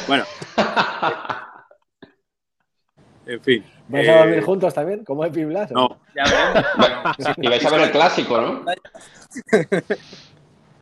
Bueno. 0.07 0.23
En 3.25 3.41
fin. 3.41 3.65
¿Vais 3.87 4.09
a 4.09 4.17
dormir 4.17 4.39
eh, 4.39 4.41
juntos 4.41 4.73
también? 4.73 5.05
¿Como 5.05 5.25
Epi 5.25 5.41
y 5.41 5.45
Blas? 5.45 5.71
No. 5.71 6.01
Ya 6.15 6.23
y 7.37 7.47
vais 7.47 7.65
a 7.65 7.69
ver 7.69 7.81
el 7.81 7.91
clásico, 7.91 8.39
¿no? 8.39 8.65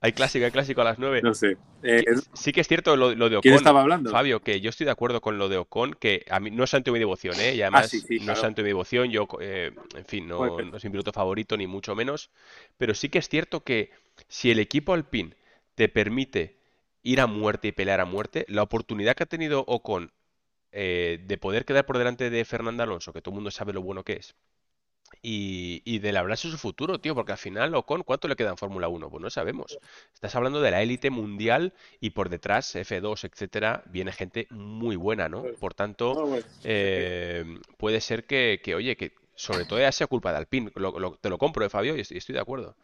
Hay 0.03 0.13
clásico, 0.13 0.45
hay 0.45 0.51
clásico 0.51 0.81
a 0.81 0.83
las 0.83 0.97
9. 0.97 1.21
No 1.21 1.35
sé. 1.35 1.57
Eh, 1.83 2.03
sí 2.33 2.51
que 2.51 2.61
es 2.61 2.67
cierto 2.67 2.95
lo, 2.95 3.09
de 3.09 3.15
Ocon. 3.15 3.41
¿Quién 3.41 3.53
estaba 3.53 3.81
hablando? 3.81 4.09
Fabio, 4.09 4.39
que 4.41 4.59
yo 4.59 4.71
estoy 4.71 4.85
de 4.85 4.91
acuerdo 4.91 5.21
con 5.21 5.37
lo 5.37 5.47
de 5.47 5.57
Ocon, 5.57 5.93
que 5.93 6.25
a 6.29 6.39
mí 6.39 6.49
no 6.49 6.63
es 6.63 6.71
santo 6.71 6.91
mi 6.91 6.97
devoción, 6.97 7.39
¿eh? 7.39 7.53
Y 7.53 7.61
además 7.61 7.93
ah, 7.93 8.13
no 8.21 8.33
es 8.33 8.39
santo 8.39 8.63
mi 8.63 8.69
devoción, 8.69 9.11
yo, 9.11 9.27
eh, 9.39 9.71
en 9.95 10.05
fin, 10.05 10.27
no, 10.27 10.59
no 10.59 10.77
es 10.77 10.83
mi 10.83 10.89
piloto 10.89 11.13
favorito, 11.13 11.55
ni 11.55 11.67
mucho 11.67 11.95
menos. 11.95 12.31
Pero 12.79 12.95
sí 12.95 13.09
que 13.09 13.19
es 13.19 13.29
cierto 13.29 13.63
que 13.63 13.91
si 14.27 14.49
el 14.49 14.57
equipo 14.57 14.93
Alpine 14.93 15.35
te 15.75 15.87
permite 15.87 16.57
ir 17.03 17.21
a 17.21 17.27
muerte 17.27 17.67
y 17.67 17.71
pelear 17.71 18.01
a 18.01 18.05
muerte, 18.05 18.45
la 18.49 18.63
oportunidad 18.63 19.15
que 19.15 19.23
ha 19.23 19.27
tenido 19.27 19.63
Ocon 19.67 20.11
eh, 20.71 21.19
de 21.25 21.37
poder 21.37 21.65
quedar 21.65 21.85
por 21.85 21.97
delante 21.97 22.29
de 22.29 22.45
Fernando 22.45 22.81
Alonso, 22.83 23.13
que 23.13 23.21
todo 23.21 23.33
el 23.33 23.35
mundo 23.35 23.51
sabe 23.51 23.73
lo 23.73 23.81
bueno 23.81 24.03
que 24.03 24.13
es, 24.13 24.35
y, 25.21 25.81
y 25.85 25.99
de 25.99 26.17
hablarse 26.17 26.49
su 26.49 26.57
futuro, 26.57 26.99
tío, 26.99 27.15
porque 27.15 27.31
al 27.33 27.37
final 27.37 27.73
Ocon, 27.75 28.03
¿cuánto 28.03 28.27
le 28.27 28.35
queda 28.35 28.49
en 28.49 28.57
Fórmula 28.57 28.87
1? 28.87 29.09
Pues 29.09 29.21
no 29.21 29.29
sabemos. 29.29 29.77
Estás 30.13 30.35
hablando 30.35 30.61
de 30.61 30.71
la 30.71 30.81
élite 30.81 31.09
mundial 31.09 31.73
y 31.99 32.11
por 32.11 32.29
detrás, 32.29 32.75
F2, 32.75 33.23
etcétera, 33.25 33.83
viene 33.87 34.11
gente 34.11 34.47
muy 34.49 34.95
buena, 34.95 35.29
¿no? 35.29 35.41
Pues, 35.41 35.57
por 35.57 35.73
tanto, 35.73 36.29
eh, 36.63 37.45
puede 37.77 38.01
ser 38.01 38.25
que, 38.25 38.59
oye, 38.75 38.95
que 38.95 39.13
sobre 39.35 39.65
todo 39.65 39.79
ya 39.79 39.91
sea 39.91 40.07
culpa 40.07 40.31
de 40.31 40.37
Alpine. 40.37 40.71
te 40.71 41.29
lo 41.29 41.37
compro, 41.37 41.65
¿eh, 41.65 41.69
Fabio? 41.69 41.95
Y 41.95 42.01
estoy 42.01 42.33
de 42.33 42.39
acuerdo. 42.39 42.75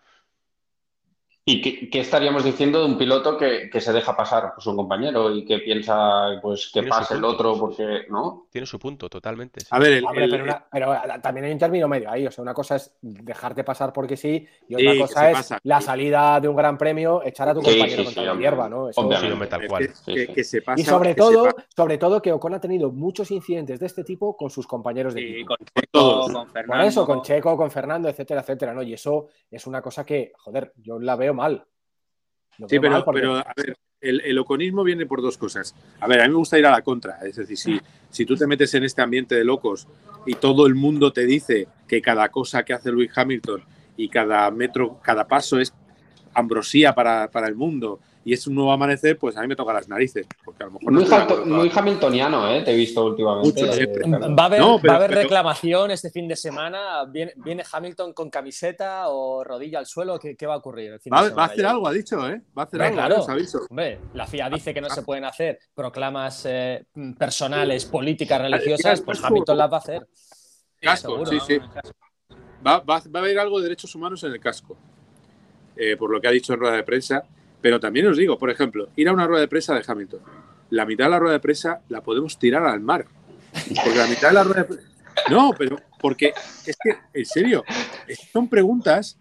¿Y 1.50 1.62
qué, 1.62 2.02
estaríamos 2.02 2.44
diciendo 2.44 2.82
de 2.82 2.88
un 2.88 2.98
piloto 2.98 3.38
que, 3.38 3.70
se 3.80 3.94
deja 3.94 4.18
pasar 4.18 4.54
por 4.54 4.62
su 4.62 4.76
compañero 4.76 5.34
y 5.34 5.46
que 5.46 5.60
piensa 5.60 6.38
pues 6.42 6.70
que 6.74 6.84
pase 6.84 7.14
el 7.14 7.24
otro 7.24 7.58
porque 7.58 8.02
no? 8.10 8.48
Tiene 8.52 8.68
su 8.68 8.78
punto, 8.78 9.08
totalmente. 9.08 9.62
A 9.70 9.80
ver, 9.80 10.04
pero, 10.70 10.98
también 11.22 11.46
hay 11.46 11.54
un 11.54 11.58
término 11.58 11.88
medio 11.88 12.12
ahí. 12.12 12.28
O 12.28 12.32
sea, 12.32 12.42
una 12.42 12.54
cosa 12.54 12.76
es 12.76 12.98
dejarte 13.02 13.64
pasar 13.64 13.94
porque 13.94 14.18
sí, 14.18 14.46
y 14.68 14.76
otra 14.76 15.00
cosa 15.00 15.32
es 15.32 15.54
la 15.64 15.80
salida 15.80 16.42
de 16.42 16.50
un 16.50 16.56
gran 16.58 16.78
premio, 16.78 17.24
echar 17.24 17.48
a 17.48 17.54
tu 17.54 17.62
compañero 17.62 18.04
contra 18.04 18.24
la 18.24 18.36
hierba, 18.36 18.68
¿no? 18.68 18.90
Obviamente, 18.94 19.48
tal 19.48 19.68
cual. 19.70 19.90
y 20.76 20.84
sobre 20.84 21.16
todo, 21.16 21.48
sobre 21.74 21.98
todo 21.98 22.22
que 22.22 22.34
Ocon 22.34 22.56
ha 22.56 22.60
tenido 22.60 22.92
muchos 22.92 23.32
incidentes 23.32 23.80
de 23.80 23.86
este 23.86 24.04
tipo 24.04 24.36
con 24.36 24.50
sus 24.50 24.68
compañeros 24.68 25.14
de 25.14 25.22
equipo. 25.22 25.56
Con 25.56 25.66
Checo, 25.66 26.34
con 26.34 26.50
Fernando. 26.50 26.74
Con 26.74 26.82
eso, 26.82 27.06
con 27.06 27.22
Checo, 27.22 27.56
con 27.56 27.72
Fernando, 27.72 28.10
etcétera, 28.10 28.42
etcétera, 28.42 28.74
¿no? 28.74 28.84
Y 28.84 28.92
eso 28.92 29.30
es 29.50 29.66
una 29.66 29.82
cosa 29.82 30.06
que, 30.06 30.34
joder, 30.36 30.74
yo 30.76 31.00
la 31.00 31.16
veo 31.16 31.37
mal. 31.38 31.66
sí, 32.68 32.80
pero, 32.80 33.06
pero, 33.06 33.36
a 33.36 33.54
ver, 33.56 33.78
el, 34.02 34.22
el, 34.22 34.38
oconismo 34.38 34.84
viene 34.84 35.06
por 35.06 35.22
dos 35.22 35.38
cosas. 35.38 35.74
A 36.00 36.08
ver, 36.08 36.22
a 36.22 36.24
mí 36.24 36.30
me 36.30 36.36
gusta 36.36 36.60
ir 36.60 36.66
a 36.66 36.72
la 36.72 36.82
contra. 36.82 37.20
Es 37.22 37.38
decir, 37.38 37.58
si, 37.58 37.80
si 38.10 38.26
tú 38.26 38.36
te 38.36 38.48
metes 38.48 38.74
en 38.74 38.84
este 38.84 39.02
ambiente 39.02 39.36
de 39.36 39.44
locos 39.44 39.88
y 40.26 40.36
todo 40.36 40.68
el 40.68 40.76
mundo 40.76 41.14
te 41.14 41.26
dice 41.26 41.68
que 41.88 42.02
cada 42.02 42.30
cosa 42.30 42.64
que 42.64 42.74
hace 42.74 42.92
Luis 42.92 43.12
Hamilton 43.16 43.64
y 43.96 44.10
cada 44.10 44.52
metro, 44.52 45.00
cada 45.02 45.28
paso 45.28 45.60
es 45.60 45.74
ambrosía 46.34 46.94
para, 46.94 47.32
para 47.32 47.48
el 47.48 47.56
mundo 47.56 48.00
y 48.28 48.34
es 48.34 48.46
un 48.46 48.56
nuevo 48.56 48.74
amanecer, 48.74 49.18
pues 49.18 49.38
a 49.38 49.42
mí 49.42 49.48
me 49.48 49.56
toca 49.56 49.72
las 49.72 49.88
narices. 49.88 50.28
Porque 50.44 50.62
a 50.62 50.66
lo 50.66 50.74
mejor 50.74 51.46
muy, 51.46 51.72
hamiltoniano, 51.74 52.52
¿eh? 52.52 52.62
Te 52.62 52.74
he 52.74 52.76
visto 52.76 53.06
últimamente. 53.06 53.64
va 53.66 54.44
a 54.44 54.46
haber, 54.48 54.62
va 54.62 54.94
a 54.94 54.96
haber 54.98 55.12
reclamación 55.12 55.92
este 55.92 56.10
fin 56.10 56.28
de 56.28 56.36
semana. 56.36 57.06
¿Viene, 57.06 57.32
¿Viene, 57.38 57.64
Hamilton 57.72 58.12
con 58.12 58.30
camiseta 58.30 59.08
o 59.08 59.46
rodilla 59.46 59.80
al 59.80 59.86
suelo? 59.86 60.20
¿Qué, 60.20 60.36
qué 60.36 60.46
va 60.46 60.56
a 60.56 60.58
ocurrir? 60.58 61.00
va, 61.10 61.20
a 61.20 61.46
hacer 61.46 61.66
algo, 61.66 61.88
ha 61.88 61.94
dicho, 61.94 62.18
¿eh? 62.30 62.42
Va 62.58 62.64
a 62.64 62.66
hacer 62.66 62.82
algo, 62.82 62.96
claro. 62.98 63.26
Hombre, 63.70 64.00
la 64.14 64.28
FIA 64.28 64.50
dice 64.50 64.74
que 64.74 64.82
no 64.82 64.90
se 64.90 65.04
pueden 65.04 65.24
hacer 65.24 65.60
proclamas 65.74 66.46
eh, 66.50 66.84
personales, 67.18 67.86
políticas, 67.86 68.42
religiosas, 68.42 69.00
pues 69.00 69.24
Hamilton 69.24 69.58
las 69.58 69.72
va 69.72 69.78
a 69.78 69.80
hacer. 69.80 70.08
Casco, 70.82 71.26
sí, 71.26 71.38
sí. 71.48 71.60
Va, 72.68 72.80
va, 72.80 73.00
va, 73.00 73.20
a 73.20 73.24
haber 73.24 73.40
algo 73.40 73.60
de 73.60 73.64
derechos 73.64 73.96
humanos 73.96 74.22
en 74.26 74.34
el 74.34 74.42
casco. 74.42 74.76
Eh, 75.78 75.96
por 75.96 76.12
lo 76.12 76.20
que 76.20 76.28
ha 76.28 76.32
dicho 76.32 76.54
en 76.54 76.60
rueda 76.60 76.76
de 76.76 76.84
prensa. 76.84 77.24
Pero 77.62 77.80
también 77.80 78.08
os 78.08 78.18
digo, 78.18 78.38
por 78.38 78.50
ejemplo, 78.50 78.90
ir 78.96 79.10
a 79.10 79.14
una 79.14 79.28
rueda 79.28 79.42
de 79.42 79.48
prensa 79.48 79.74
de 79.74 79.84
Hamilton. 79.86 80.20
La 80.70 80.86
mitad 80.86 81.06
de 81.06 81.12
la 81.12 81.20
rueda 81.20 81.34
de 81.34 81.40
prensa 81.40 81.82
la 81.90 82.02
podemos 82.02 82.38
tirar 82.38 82.66
al 82.66 82.82
mar. 82.82 83.06
Porque 83.84 83.98
la 83.98 84.08
mitad 84.08 84.30
de 84.30 84.34
la 84.34 84.44
rueda 84.44 84.62
de 84.62 84.66
prensa... 84.66 84.88
No, 85.30 85.52
pero 85.58 85.78
porque 86.00 86.34
es 86.66 86.78
que, 86.82 86.96
en 87.14 87.26
serio, 87.26 87.64
son 88.32 88.48
preguntas 88.48 89.18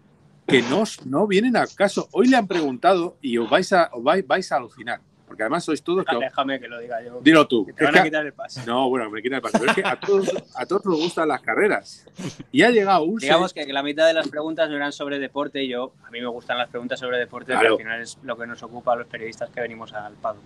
que 0.47 0.61
no, 0.61 0.83
no 1.05 1.27
vienen 1.27 1.57
a 1.57 1.67
caso. 1.67 2.07
Hoy 2.11 2.27
le 2.27 2.37
han 2.37 2.47
preguntado 2.47 3.17
y 3.21 3.37
os 3.37 3.49
vais 3.49 3.73
a, 3.73 3.91
vais, 3.99 4.51
a 4.51 4.55
alucinar. 4.55 5.01
Porque 5.27 5.43
además 5.43 5.65
sois 5.65 5.83
todos. 5.83 6.05
Déjame 6.19 6.57
que 6.57 6.69
lo 6.69 6.79
diga 6.79 7.03
yo. 7.03 7.19
Dilo 7.21 7.45
tú. 7.47 7.67
te 7.75 7.83
van 7.83 7.97
a 7.97 8.03
quitar 8.03 8.25
el 8.25 8.31
pase. 8.31 8.65
No, 8.65 8.87
bueno, 8.87 9.09
me 9.09 9.21
quitan 9.21 9.35
el 9.35 9.41
pase. 9.41 9.59
Pero 9.59 9.71
es 9.71 9.75
que 9.75 9.85
a 9.85 9.99
todos, 9.99 10.33
a 10.55 10.65
todos 10.65 10.85
nos 10.85 10.95
gustan 10.95 11.27
las 11.27 11.41
carreras. 11.41 12.05
Y 12.51 12.61
ha 12.61 12.69
llegado 12.69 13.03
un. 13.03 13.19
Digamos 13.19 13.53
que 13.53 13.65
la 13.65 13.83
mitad 13.83 14.07
de 14.07 14.13
las 14.13 14.29
preguntas 14.29 14.69
no 14.69 14.77
eran 14.77 14.93
sobre 14.93 15.19
deporte. 15.19 15.61
Y 15.61 15.67
yo, 15.67 15.91
a 16.05 16.11
mí 16.11 16.21
me 16.21 16.27
gustan 16.27 16.57
las 16.57 16.69
preguntas 16.69 16.99
sobre 16.99 17.17
deporte, 17.17 17.53
pero 17.57 17.73
al 17.73 17.77
final 17.77 18.01
es 18.01 18.17
lo 18.23 18.37
que 18.37 18.47
nos 18.47 18.63
ocupa 18.63 18.93
a 18.93 18.95
los 18.95 19.07
periodistas 19.07 19.49
que 19.49 19.59
venimos 19.59 19.91
al 19.91 20.13
PADO. 20.13 20.39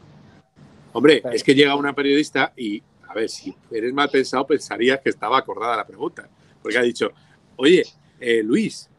Hombre, 0.93 1.21
es 1.31 1.43
que 1.43 1.53
llega 1.53 1.75
una 1.75 1.93
periodista 1.93 2.51
y, 2.57 2.81
a 3.07 3.13
ver, 3.13 3.29
si 3.29 3.55
eres 3.69 3.93
mal 3.93 4.09
pensado, 4.09 4.47
pensarías 4.47 4.99
que 4.99 5.09
estaba 5.09 5.37
acordada 5.37 5.77
la 5.77 5.85
pregunta. 5.85 6.27
Porque 6.61 6.77
ha 6.77 6.81
dicho, 6.81 7.11
oye, 7.55 7.83
eh, 8.19 8.41
Luis, 8.43 8.89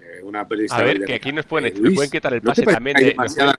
eh, 0.00 0.22
una 0.22 0.46
periodista. 0.46 0.76
A 0.76 0.84
ver, 0.84 1.02
que 1.02 1.14
aquí 1.14 1.32
nos 1.32 1.46
pueden, 1.46 1.74
eh, 1.74 1.92
pueden 1.94 2.10
quitar 2.10 2.34
el 2.34 2.42
pase 2.42 2.62
también 2.62 2.96
de. 2.98 3.14
Nos 3.14 3.34
pueden 3.34 3.54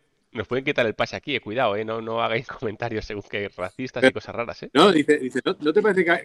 quitar 0.64 0.86
el 0.86 0.94
pase 0.94 1.16
aquí, 1.16 1.36
eh, 1.36 1.42
cuidado, 1.42 1.76
eh, 1.76 1.86
no, 1.86 2.02
no 2.02 2.22
hagáis 2.22 2.48
comentarios 2.60 3.06
según 3.06 3.24
que 3.24 3.50
racistas 3.56 4.04
y 4.04 4.12
cosas 4.12 4.36
raras. 4.36 4.64
Eh. 4.64 4.70
No, 4.74 4.92
dice, 4.92 5.18
dice 5.18 5.42
¿no, 5.44 5.74
te 5.74 5.82
parece 5.82 6.04
que 6.04 6.12
hay, 6.12 6.22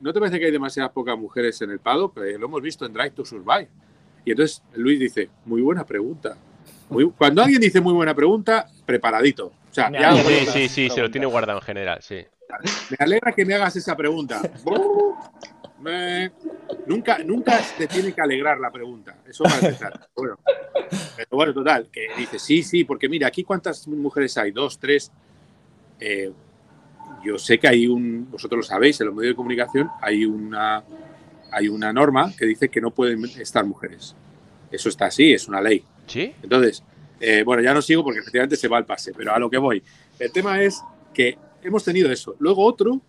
¿no 0.00 0.12
te 0.12 0.20
parece 0.20 0.38
que 0.38 0.46
hay 0.46 0.52
demasiadas 0.52 0.92
pocas 0.92 1.18
mujeres 1.18 1.60
en 1.62 1.70
el 1.70 1.78
pado? 1.78 2.12
Pero 2.12 2.38
lo 2.38 2.46
hemos 2.46 2.62
visto 2.62 2.86
en 2.86 2.92
Drive 2.92 3.10
to 3.10 3.24
Survive. 3.24 3.68
Y 4.24 4.32
entonces 4.32 4.62
Luis 4.74 5.00
dice, 5.00 5.30
muy 5.46 5.62
buena 5.62 5.84
pregunta. 5.84 6.36
cuando 7.16 7.42
alguien 7.42 7.60
dice 7.60 7.80
muy 7.80 7.94
buena 7.94 8.14
pregunta, 8.14 8.66
preparadito. 8.84 9.46
O 9.46 9.72
sea, 9.72 9.90
sí, 10.14 10.46
sí, 10.46 10.68
sí, 10.68 10.90
se 10.90 11.00
lo 11.00 11.10
tiene 11.10 11.26
guardado 11.26 11.58
en 11.60 11.64
general, 11.64 11.98
sí. 12.02 12.24
Me 12.90 12.96
alegra 12.98 13.32
que 13.32 13.44
me 13.44 13.54
hagas 13.54 13.76
esa 13.76 13.96
pregunta. 13.96 14.42
nunca, 16.86 17.18
nunca 17.24 17.60
te 17.76 17.86
tiene 17.86 18.12
que 18.12 18.20
alegrar 18.20 18.58
la 18.58 18.70
pregunta. 18.70 19.16
Eso 19.26 19.44
va 19.44 19.52
a 19.52 19.58
empezar. 19.58 20.08
Bueno, 20.14 20.38
pero 21.16 21.28
bueno, 21.30 21.54
total, 21.54 21.88
que 21.90 22.08
dice, 22.18 22.38
sí, 22.38 22.62
sí, 22.62 22.84
porque 22.84 23.08
mira, 23.08 23.26
aquí 23.26 23.42
cuántas 23.42 23.88
mujeres 23.88 24.36
hay, 24.36 24.50
dos, 24.50 24.78
tres. 24.78 25.10
Eh, 25.98 26.30
yo 27.24 27.38
sé 27.38 27.58
que 27.58 27.68
hay 27.68 27.86
un, 27.86 28.30
vosotros 28.30 28.58
lo 28.58 28.62
sabéis, 28.62 29.00
en 29.00 29.06
los 29.06 29.16
medios 29.16 29.32
de 29.32 29.36
comunicación 29.36 29.88
hay 30.00 30.24
una, 30.24 30.82
hay 31.50 31.68
una 31.68 31.92
norma 31.92 32.32
que 32.36 32.46
dice 32.46 32.68
que 32.68 32.80
no 32.80 32.90
pueden 32.90 33.24
estar 33.24 33.64
mujeres. 33.64 34.14
Eso 34.70 34.88
está 34.88 35.06
así, 35.06 35.32
es 35.32 35.48
una 35.48 35.60
ley. 35.60 35.84
¿Sí? 36.06 36.34
Entonces, 36.42 36.82
eh, 37.20 37.42
bueno, 37.44 37.62
ya 37.62 37.74
no 37.74 37.82
sigo 37.82 38.02
porque 38.02 38.20
efectivamente 38.20 38.56
se 38.56 38.68
va 38.68 38.78
al 38.78 38.86
pase, 38.86 39.12
pero 39.16 39.34
a 39.34 39.38
lo 39.38 39.50
que 39.50 39.58
voy. 39.58 39.82
El 40.18 40.32
tema 40.32 40.62
es 40.62 40.82
que 41.12 41.38
hemos 41.62 41.84
tenido 41.84 42.10
eso. 42.10 42.36
Luego 42.38 42.64
otro 42.64 43.00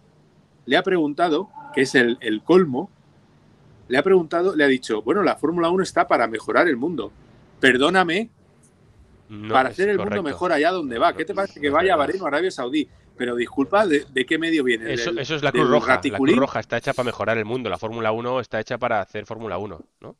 le 0.65 0.78
ha 0.78 0.84
preguntado, 0.84 1.49
que 1.74 1.82
es 1.82 1.95
el, 1.95 2.17
el 2.22 2.43
colmo, 2.43 2.89
le 3.88 3.97
ha 3.97 4.03
preguntado, 4.03 4.55
le 4.55 4.63
ha 4.63 4.67
dicho, 4.67 5.01
bueno, 5.01 5.24
la 5.24 5.36
Fórmula 5.36 5.69
1 5.69 5.84
está 5.84 6.07
para 6.07 6.28
mejorar 6.28 6.67
el 6.67 6.78
mundo. 6.78 7.11
Perdóname, 7.59 8.30
para 9.49 9.69
hacer 9.69 9.89
el 9.89 9.97
mundo 9.97 10.24
mejor 10.24 10.51
allá 10.51 10.72
donde 10.72 10.99
va. 10.99 11.13
¿Qué 11.13 11.24
te 11.24 11.34
parece 11.34 11.59
que 11.61 11.69
vaya 11.69 11.93
a 11.93 11.97
Bahrein 11.97 12.22
o 12.22 12.28
Arabia 12.28 12.51
Saudí? 12.51 12.88
Pero 13.17 13.36
disculpa, 13.36 13.86
¿de, 13.86 14.26
qué 14.26 14.38
medio 14.38 14.63
viene? 14.63 14.93
Eso, 14.93 15.11
eso 15.11 15.36
es 15.36 15.43
la 15.43 15.51
Cruz 15.51 15.69
Roja. 15.69 16.01
La 16.03 16.17
Cruz 16.17 16.36
Roja 16.36 16.59
está 16.59 16.78
hecha 16.78 16.93
para 16.93 17.05
mejorar 17.05 17.38
el 17.38 17.45
mundo. 17.45 17.69
La 17.69 17.78
Fórmula 17.78 18.11
1 18.11 18.39
está 18.39 18.59
hecha 18.59 18.78
para 18.78 18.99
hacer 18.99 19.26
Fórmula 19.26 19.57
1, 19.57 19.80
¿no? 20.01 20.15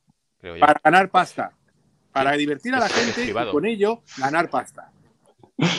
Para 0.60 0.80
ganar 0.84 1.10
pasta. 1.10 1.52
Para 2.12 2.34
divertir 2.34 2.74
a 2.74 2.80
la 2.80 2.89
gente 2.89 3.26
y 3.26 3.52
con 3.52 3.66
ello 3.66 4.02
ganar 4.18 4.49
pasta. 4.49 4.91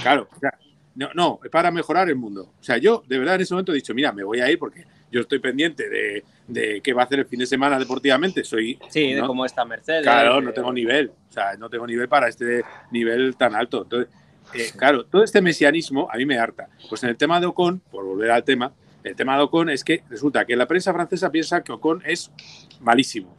Claro, 0.03 0.29
o 0.35 0.39
sea, 0.39 0.59
no, 0.95 1.11
no, 1.15 1.41
es 1.43 1.51
para 1.51 1.71
mejorar 1.71 2.09
el 2.09 2.17
mundo. 2.17 2.53
O 2.59 2.63
sea, 2.63 2.79
yo 2.79 3.03
de 3.07 3.19
verdad 3.19 3.37
en 3.37 3.43
ese 3.43 3.55
momento 3.55 3.73
he 3.73 3.77
dicho, 3.77 3.95
mira, 3.95 4.13
me 4.13 4.25
voy 4.25 4.41
a 4.41 4.51
ir 4.51 4.59
porque 4.59 4.85
yo 5.13 5.21
estoy 5.21 5.39
pendiente 5.39 5.89
de, 5.89 6.25
de 6.49 6.81
qué 6.81 6.93
va 6.95 7.03
a 7.03 7.05
hacer 7.05 7.21
el 7.21 7.27
fin 7.27 7.39
de 7.39 7.47
semana 7.47 7.79
deportivamente. 7.79 8.43
Soy, 8.43 8.79
sí, 8.89 9.13
de 9.13 9.21
cómo 9.21 9.45
está 9.45 9.65
Mercedes. 9.65 10.03
Claro, 10.03 10.41
no 10.41 10.53
tengo 10.53 10.73
nivel. 10.73 11.13
O 11.29 11.33
sea, 11.33 11.55
no 11.57 11.69
tengo 11.69 11.87
nivel 11.87 12.09
para 12.09 12.29
este 12.29 12.65
nivel 12.91 13.37
tan 13.37 13.55
alto. 13.55 13.83
Entonces, 13.83 14.13
eh, 14.55 14.71
claro, 14.77 15.05
todo 15.05 15.23
este 15.23 15.43
mesianismo 15.43 16.09
a 16.11 16.17
mí 16.17 16.25
me 16.25 16.39
harta. 16.39 16.69
Pues 16.89 17.03
en 17.03 17.11
el 17.11 17.17
tema 17.17 17.39
de 17.39 17.47
Ocon, 17.47 17.81
por 17.91 18.05
volver 18.05 18.31
al 18.31 18.43
tema, 18.43 18.73
el 19.05 19.15
tema 19.15 19.37
de 19.37 19.43
Ocon 19.43 19.69
es 19.69 19.85
que 19.85 20.03
resulta 20.09 20.47
que 20.47 20.57
la 20.57 20.67
prensa 20.67 20.95
francesa 20.95 21.31
piensa 21.31 21.63
que 21.63 21.73
Ocon 21.73 22.03
es 22.07 22.31
malísimo. 22.81 23.37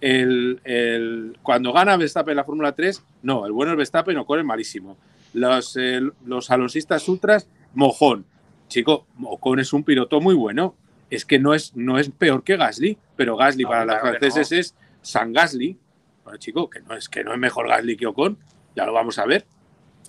El, 0.00 0.60
el, 0.64 1.38
cuando 1.42 1.72
gana 1.72 1.96
Verstappen 1.96 2.36
la 2.36 2.44
Fórmula 2.44 2.72
3, 2.72 3.02
no, 3.22 3.46
el 3.46 3.52
bueno 3.52 3.72
es 3.72 3.78
Verstappen, 3.78 4.18
Ocon 4.18 4.40
es 4.40 4.44
malísimo. 4.44 4.98
Los, 5.32 5.76
eh, 5.78 6.02
los 6.26 6.50
alonsistas 6.50 7.08
ultras, 7.08 7.48
mojón. 7.72 8.26
Chico, 8.68 9.06
Ocon 9.22 9.60
es 9.60 9.72
un 9.72 9.84
piloto 9.84 10.20
muy 10.20 10.34
bueno 10.34 10.74
es 11.10 11.24
que 11.24 11.38
no 11.38 11.54
es, 11.54 11.74
no 11.76 11.98
es 11.98 12.10
peor 12.10 12.44
que 12.44 12.56
Gasly, 12.56 12.98
pero 13.16 13.36
Gasly 13.36 13.64
para 13.64 13.84
los 13.84 14.00
franceses 14.00 14.52
es 14.52 14.74
San 15.02 15.32
Gasly. 15.32 15.78
Bueno, 16.24 16.38
chico, 16.38 16.70
que 16.70 16.80
no 16.80 16.96
es 16.96 17.08
que 17.08 17.22
no 17.22 17.32
es 17.32 17.38
mejor 17.38 17.68
Gasly 17.68 17.96
que 17.96 18.06
Ocon, 18.06 18.38
ya 18.74 18.86
lo 18.86 18.92
vamos 18.92 19.18
a 19.18 19.26
ver. 19.26 19.46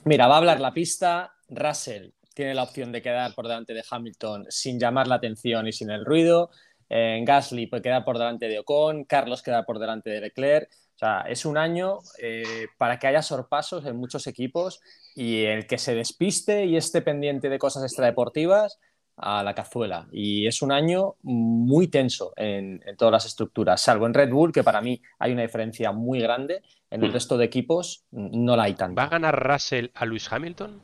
Mira, 0.06 0.28
va 0.28 0.36
a 0.36 0.38
hablar 0.38 0.60
la 0.60 0.74
pista. 0.74 1.34
Russell 1.50 2.10
tiene 2.34 2.54
la 2.54 2.64
opción 2.64 2.92
de 2.92 3.02
quedar 3.02 3.34
por 3.34 3.48
delante 3.48 3.74
de 3.74 3.84
Hamilton 3.90 4.46
sin 4.50 4.80
llamar 4.80 5.08
la 5.08 5.16
atención 5.16 5.68
y 5.68 5.72
sin 5.72 5.90
el 5.90 6.06
ruido. 6.06 6.50
En 6.90 7.26
Gasly 7.26 7.68
puede 7.68 7.84
quedar 7.84 8.06
por 8.06 8.18
delante 8.18 8.48
de 8.48 8.60
Ocon, 8.60 9.06
Carlos 9.06 9.42
queda 9.42 9.66
por 9.66 9.80
delante 9.80 10.10
de 10.10 10.22
Leclerc. 10.22 10.70
O 10.96 10.98
sea, 10.98 11.22
es 11.28 11.46
un 11.46 11.58
año 11.58 12.00
eh, 12.22 12.68
para 12.78 13.00
que 13.00 13.08
haya 13.08 13.22
sorpasos 13.22 13.86
en 13.86 13.98
muchos 13.98 14.28
equipos 14.28 14.80
y 15.14 15.44
el 15.44 15.68
que 15.68 15.78
se 15.78 15.94
despiste 15.94 16.66
y 16.66 16.78
esté 16.78 17.02
pendiente 17.02 17.50
de 17.50 17.60
cosas 17.60 17.84
extradeportivas 17.84 18.80
a 19.18 19.44
la 19.44 19.56
cazuela. 19.56 20.08
Y 20.12 20.48
es 20.48 20.62
un 20.62 20.72
año 20.72 21.16
muy 21.24 21.88
tenso 21.88 22.34
en, 22.36 22.82
todas 22.98 23.12
las 23.12 23.26
estructuras, 23.26 23.82
salvo 23.82 24.06
en 24.06 24.14
Red 24.14 24.30
Bull, 24.30 24.52
que 24.52 24.64
para 24.64 24.82
mí 24.82 25.02
hay 25.20 25.32
una 25.32 25.44
diferencia 25.44 25.92
muy 25.92 26.20
grande. 26.20 26.62
En 26.90 27.04
el 27.04 27.12
resto 27.12 27.38
de 27.38 27.46
equipos 27.46 28.06
no 28.12 28.56
la 28.56 28.64
hay 28.64 28.74
tanto. 28.74 28.96
¿Va 28.96 29.04
a 29.04 29.10
ganar 29.10 29.52
Russell 29.52 29.88
a 29.94 30.06
Lewis 30.06 30.32
Hamilton? 30.32 30.82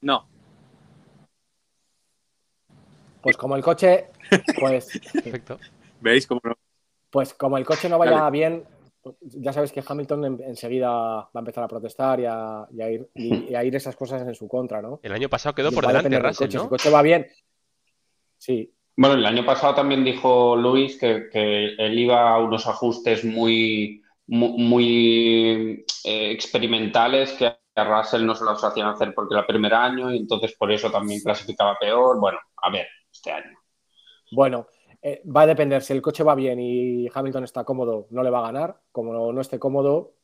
No. 0.00 0.28
Pues 3.20 3.36
como 3.36 3.56
el 3.56 3.62
coche, 3.62 4.10
pues. 4.58 5.00
Perfecto. 5.12 5.58
¿Veis 6.00 6.26
cómo 6.26 6.40
no? 6.44 6.56
Pues 7.10 7.34
como 7.34 7.58
el 7.58 7.64
coche 7.64 7.88
no 7.88 7.98
vaya 7.98 8.28
bien, 8.30 8.64
ya 9.20 9.52
sabes 9.52 9.72
que 9.72 9.82
Hamilton 9.86 10.40
enseguida 10.42 10.88
va 10.88 11.30
a 11.34 11.38
empezar 11.38 11.64
a 11.64 11.68
protestar 11.68 12.20
y 12.20 12.26
a, 12.26 12.66
ir, 12.90 13.08
y 13.14 13.54
a, 13.54 13.64
ir, 13.64 13.74
esas 13.74 13.96
cosas 13.96 14.22
en 14.22 14.34
su 14.34 14.48
contra, 14.48 14.82
¿no? 14.82 15.00
El 15.02 15.12
año 15.12 15.28
pasado 15.28 15.54
quedó 15.54 15.70
por 15.72 15.86
delante 15.86 16.18
Russell, 16.18 16.46
¿no? 16.46 16.50
Si 16.50 16.56
el 16.56 16.68
coche 16.68 16.90
va 16.90 17.02
bien, 17.02 17.26
sí. 18.38 18.72
Bueno, 18.96 19.16
el 19.16 19.26
año 19.26 19.44
pasado 19.44 19.74
también 19.74 20.04
dijo 20.04 20.56
Luis 20.56 20.98
que, 20.98 21.28
él 21.32 21.98
iba 21.98 22.30
a 22.30 22.38
unos 22.38 22.66
ajustes 22.66 23.24
muy, 23.24 24.02
muy, 24.26 25.84
eh, 26.04 26.30
experimentales 26.30 27.32
que 27.32 27.46
a 27.46 27.84
Russell 27.84 28.24
no 28.24 28.34
se 28.34 28.44
los 28.44 28.62
hacían 28.64 28.88
hacer 28.88 29.12
porque 29.14 29.34
era 29.34 29.40
el 29.42 29.46
primer 29.46 29.74
año 29.74 30.12
y 30.12 30.18
entonces 30.18 30.54
por 30.56 30.72
eso 30.72 30.90
también 30.90 31.20
clasificaba 31.20 31.76
peor. 31.78 32.18
Bueno, 32.18 32.38
a 32.62 32.70
ver, 32.70 32.86
este 33.12 33.32
año. 33.32 33.58
Bueno, 34.32 34.66
eh, 35.08 35.22
va 35.24 35.42
a 35.42 35.46
depender. 35.46 35.82
Si 35.82 35.92
el 35.92 36.02
coche 36.02 36.24
va 36.24 36.34
bien 36.34 36.58
y 36.58 37.06
Hamilton 37.14 37.44
está 37.44 37.62
cómodo, 37.62 38.08
no 38.10 38.24
le 38.24 38.30
va 38.30 38.40
a 38.40 38.50
ganar. 38.50 38.80
Como 38.90 39.32
no, 39.32 39.40
esté 39.40 39.56
cómodo, 39.56 40.14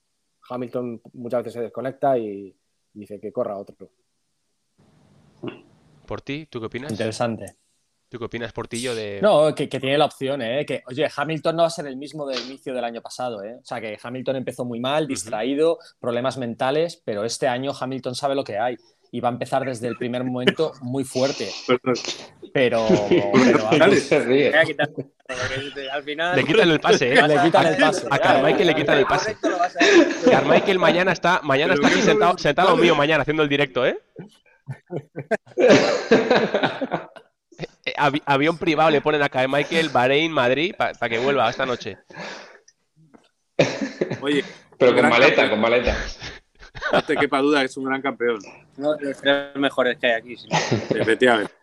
Hamilton 0.51 1.01
muchas 1.13 1.45
veces 1.45 1.53
se 1.53 1.61
desconecta 1.61 2.19
y 2.19 2.53
dice 2.93 3.21
que 3.21 3.31
corra 3.31 3.57
otro. 3.57 3.93
¿Por 6.05 6.21
ti? 6.21 6.47
¿Tú 6.51 6.59
qué 6.59 6.67
opinas? 6.67 6.91
Interesante. 6.91 7.59
¿Tú 8.09 8.19
qué 8.19 8.25
opinas, 8.25 8.53
Portillo? 8.53 8.93
De... 8.97 9.21
No, 9.23 9.55
que, 9.55 9.69
tiene 9.69 9.97
la 9.97 10.07
opción, 10.07 10.43
¿eh? 10.43 10.67
Que, 10.67 10.83
oye, 10.89 11.09
Hamilton 11.17 11.55
no 11.55 11.63
va 11.63 11.69
a 11.69 11.71
ser 11.71 11.87
el 11.87 11.97
mismo 11.97 12.27
del 12.27 12.45
inicio 12.45 12.75
del 12.75 12.83
año 12.83 13.01
pasado, 13.01 13.45
¿eh? 13.45 13.59
O 13.63 13.65
sea, 13.65 13.81
que 13.81 13.97
Hamilton 14.03 14.35
empezó 14.35 14.65
muy 14.65 14.81
mal, 14.81 15.07
distraído, 15.07 15.79
problemas 16.01 16.39
mentales, 16.39 17.01
pero 17.05 17.25
este 17.25 17.47
año 17.47 17.71
Hamilton 17.79 18.17
sabe 18.17 18.35
lo 18.35 18.43
que 18.43 18.59
hay 18.59 18.77
y 19.13 19.21
va 19.21 19.29
a 19.29 19.33
empezar 19.33 19.65
desde 19.65 19.87
el 19.87 19.97
primer 19.97 20.25
momento 20.25 20.73
muy 20.81 21.05
fuerte. 21.05 21.51
Pero. 22.53 22.87
Al 25.93 26.03
final... 26.03 26.37
Le 26.37 26.45
quitan 26.45 26.71
el 26.71 26.81
pase, 26.81 27.15
¿eh? 27.15 27.23
Le 27.29 27.41
quitan 27.43 27.67
el 27.67 27.77
pase. 27.77 28.07
A 28.11 28.19
Carmichael 28.19 28.67
le 28.67 28.75
quitan 28.75 28.99
el 28.99 29.07
pase. 29.07 29.37
Carmichael 30.31 30.79
mañana 30.79 31.13
está, 31.13 31.41
mañana 31.43 31.73
está 31.75 31.89
aquí 31.89 32.03
sentado, 32.03 32.39
sentado 32.39 32.77
mío 32.77 32.95
mañana 32.95 33.23
haciendo 33.23 33.43
el 33.43 33.49
directo, 33.49 33.87
¿eh? 33.87 33.99
eh 35.57 35.79
avión 38.27 38.59
privado 38.59 38.91
le 38.91 39.01
ponen 39.01 39.23
a 39.23 39.29
Carmichael, 39.29 39.89
Bahrein, 39.89 40.33
Madrid, 40.33 40.75
para 40.77 41.09
que 41.09 41.19
vuelva 41.19 41.49
esta 41.49 41.65
noche. 41.65 41.99
Oye, 44.21 44.45
pero 44.79 44.95
con 44.95 45.09
maleta, 45.09 45.49
con 45.49 45.61
maleta. 45.61 45.97
No 46.93 47.03
te 47.03 47.17
quepa 47.17 47.41
duda, 47.41 47.63
es 47.63 47.77
un 47.77 47.85
gran 47.85 48.03
campeón. 48.03 48.39
No, 48.77 48.95
de 48.97 49.07
los 49.07 49.23
mejores 49.57 49.99
que 49.99 50.07
hay 50.07 50.13
aquí. 50.13 50.37
Efectivamente. 50.95 51.62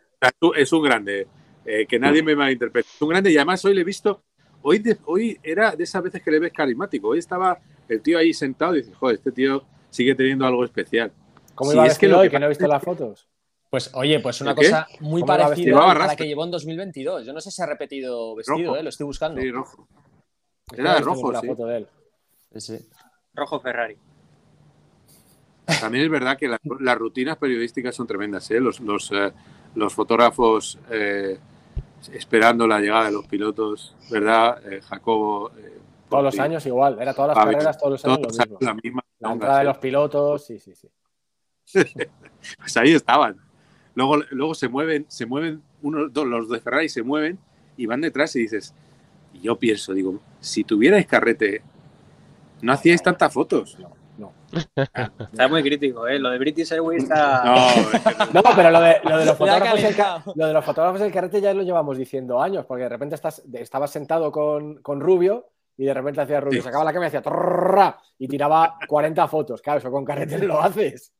Es 0.56 0.74
un 0.74 0.84
grande. 0.84 1.28
Eh, 1.66 1.86
que 1.86 2.00
nadie 2.00 2.24
me 2.24 2.36
malinterprete. 2.36 2.88
Es 2.88 3.02
un 3.02 3.10
grande 3.10 3.32
y 3.32 3.38
además 3.38 3.64
hoy 3.66 3.76
le 3.76 3.82
he 3.82 3.86
visto. 3.86 4.24
Hoy, 4.62 4.84
hoy 5.06 5.40
era 5.42 5.76
de 5.76 5.84
esas 5.84 6.04
veces 6.04 6.22
que 6.22 6.32
le 6.32 6.40
ves 6.40 6.52
carismático. 6.54 7.10
Hoy 7.10 7.20
estaba 7.20 7.60
el 7.88 8.02
tío 8.02 8.18
ahí 8.18 8.34
sentado 8.34 8.76
y 8.76 8.82
dice, 8.82 8.94
joder, 8.94 9.16
este 9.16 9.32
tío 9.32 9.64
sigue 9.90 10.16
teniendo 10.16 10.46
algo 10.46 10.66
especial. 10.66 11.12
¿Cómo 11.56 11.74
iba 11.74 11.86
es 11.86 11.98
que, 11.98 12.12
hoy, 12.14 12.30
que 12.30 12.40
no 12.40 12.46
he 12.46 12.50
visto 12.50 12.68
las 12.68 12.84
fotos? 12.84 13.28
Pues 13.70 13.92
oye, 13.94 14.20
pues 14.20 14.42
una 14.42 14.56
cosa 14.56 14.88
muy 15.00 15.24
parecida 15.24 15.92
a 15.92 16.08
la 16.08 16.16
que 16.16 16.26
llevó 16.26 16.44
en 16.44 16.52
2022. 16.52 17.26
Yo 17.26 17.34
no 17.34 17.40
sé 17.40 17.52
si 17.52 17.62
ha 17.62 17.68
repetido 17.68 18.36
vestido, 18.36 18.76
eh, 18.76 18.84
lo 18.84 18.90
estoy 18.90 19.06
buscando. 19.06 19.40
Sí, 19.40 19.52
rojo. 19.52 19.88
Era 20.76 20.96
de 20.96 21.02
rojo, 21.02 21.40
sí. 21.40 21.48
Foto 21.48 21.66
de 21.66 21.78
él. 21.78 21.88
sí. 22.56 22.80
Rojo 23.34 23.60
Ferrari. 23.60 23.96
También 25.80 26.06
es 26.06 26.10
verdad 26.10 26.36
que 26.36 26.48
las 26.48 26.98
rutinas 26.98 27.38
periodísticas 27.38 27.96
son 27.96 28.08
tremendas. 28.08 28.50
¿eh? 28.50 28.60
Los, 28.60 28.80
los, 28.80 29.12
eh, 29.12 29.32
los, 29.76 29.94
fotógrafos 29.94 30.80
eh, 30.90 31.38
esperando 32.14 32.68
la 32.68 32.80
llegada 32.80 33.06
de 33.06 33.12
los 33.12 33.28
pilotos, 33.28 33.96
¿verdad? 34.10 34.62
Jacobo. 34.88 35.52
todos 36.10 36.24
los 36.24 36.40
años 36.40 36.66
igual, 36.66 36.98
era 37.00 37.14
todas 37.14 37.36
las 37.36 37.46
carreras, 37.46 37.78
todos 37.78 37.92
los 37.92 38.06
años 38.06 38.20
lo 38.22 38.28
mismo. 38.30 38.58
La, 38.62 38.74
misma 38.74 39.04
la 39.20 39.32
entrada 39.34 39.60
de 39.60 39.66
los 39.66 39.78
pilotos, 39.78 40.46
sí, 40.46 40.60
sí, 40.60 40.74
sí. 40.76 40.90
pues 42.58 42.78
ahí 42.78 42.94
estaban. 42.94 43.38
Luego, 43.96 44.18
luego 44.32 44.56
se 44.56 44.68
mueven, 44.68 45.06
se 45.10 45.26
mueven, 45.26 45.62
uno, 45.82 46.08
dos, 46.10 46.26
los 46.26 46.50
de 46.50 46.60
Ferrari 46.60 46.90
se 46.90 47.04
mueven 47.04 47.38
y 47.76 47.86
van 47.86 48.02
detrás 48.02 48.36
y 48.36 48.42
dices, 48.42 48.74
y 49.34 49.42
yo 49.42 49.58
pienso, 49.58 49.94
digo, 49.94 50.20
si 50.40 50.64
tuvierais 50.64 51.06
carrete, 51.06 51.62
no 52.62 52.74
hacíais 52.74 53.02
tantas 53.02 53.34
fotos. 53.34 53.78
Está 55.32 55.48
muy 55.48 55.62
crítico, 55.62 56.08
¿eh? 56.08 56.20
Lo 56.20 56.30
de 56.30 56.40
British 56.40 56.72
Airways 56.72 57.04
está. 57.04 57.44
No, 58.34 58.42
pero 58.56 58.72
lo 58.72 58.82
de, 58.82 59.00
los 59.04 59.26
fotógrafos 59.38 59.82
del, 59.82 59.96
lo 60.36 60.48
de 60.48 60.54
los 60.54 60.66
fotógrafos 60.66 61.02
del 61.02 61.12
carrete 61.12 61.42
ya 61.42 61.54
lo 61.54 61.64
llevamos 61.64 61.98
diciendo 61.98 62.42
años, 62.42 62.66
porque 62.66 62.84
de 62.84 62.90
repente 62.90 63.16
estás, 63.16 63.44
estabas 63.54 63.92
sentado 63.92 64.32
con, 64.32 65.02
Rubio 65.02 65.48
y 65.78 65.86
de 65.86 65.94
repente 65.94 66.22
hacía 66.22 66.42
Rubio, 66.42 66.62
sacaba 66.62 66.84
la 66.84 66.92
cámara 66.92 67.12
y 67.14 67.18
hacía 67.18 67.98
y 68.18 68.28
tiraba 68.28 68.78
40 68.88 69.28
fotos. 69.28 69.62
Claro, 69.62 69.80
eso 69.80 69.92
con 69.92 70.06
carrete 70.06 70.40
lo 70.40 70.62
haces. 70.62 71.14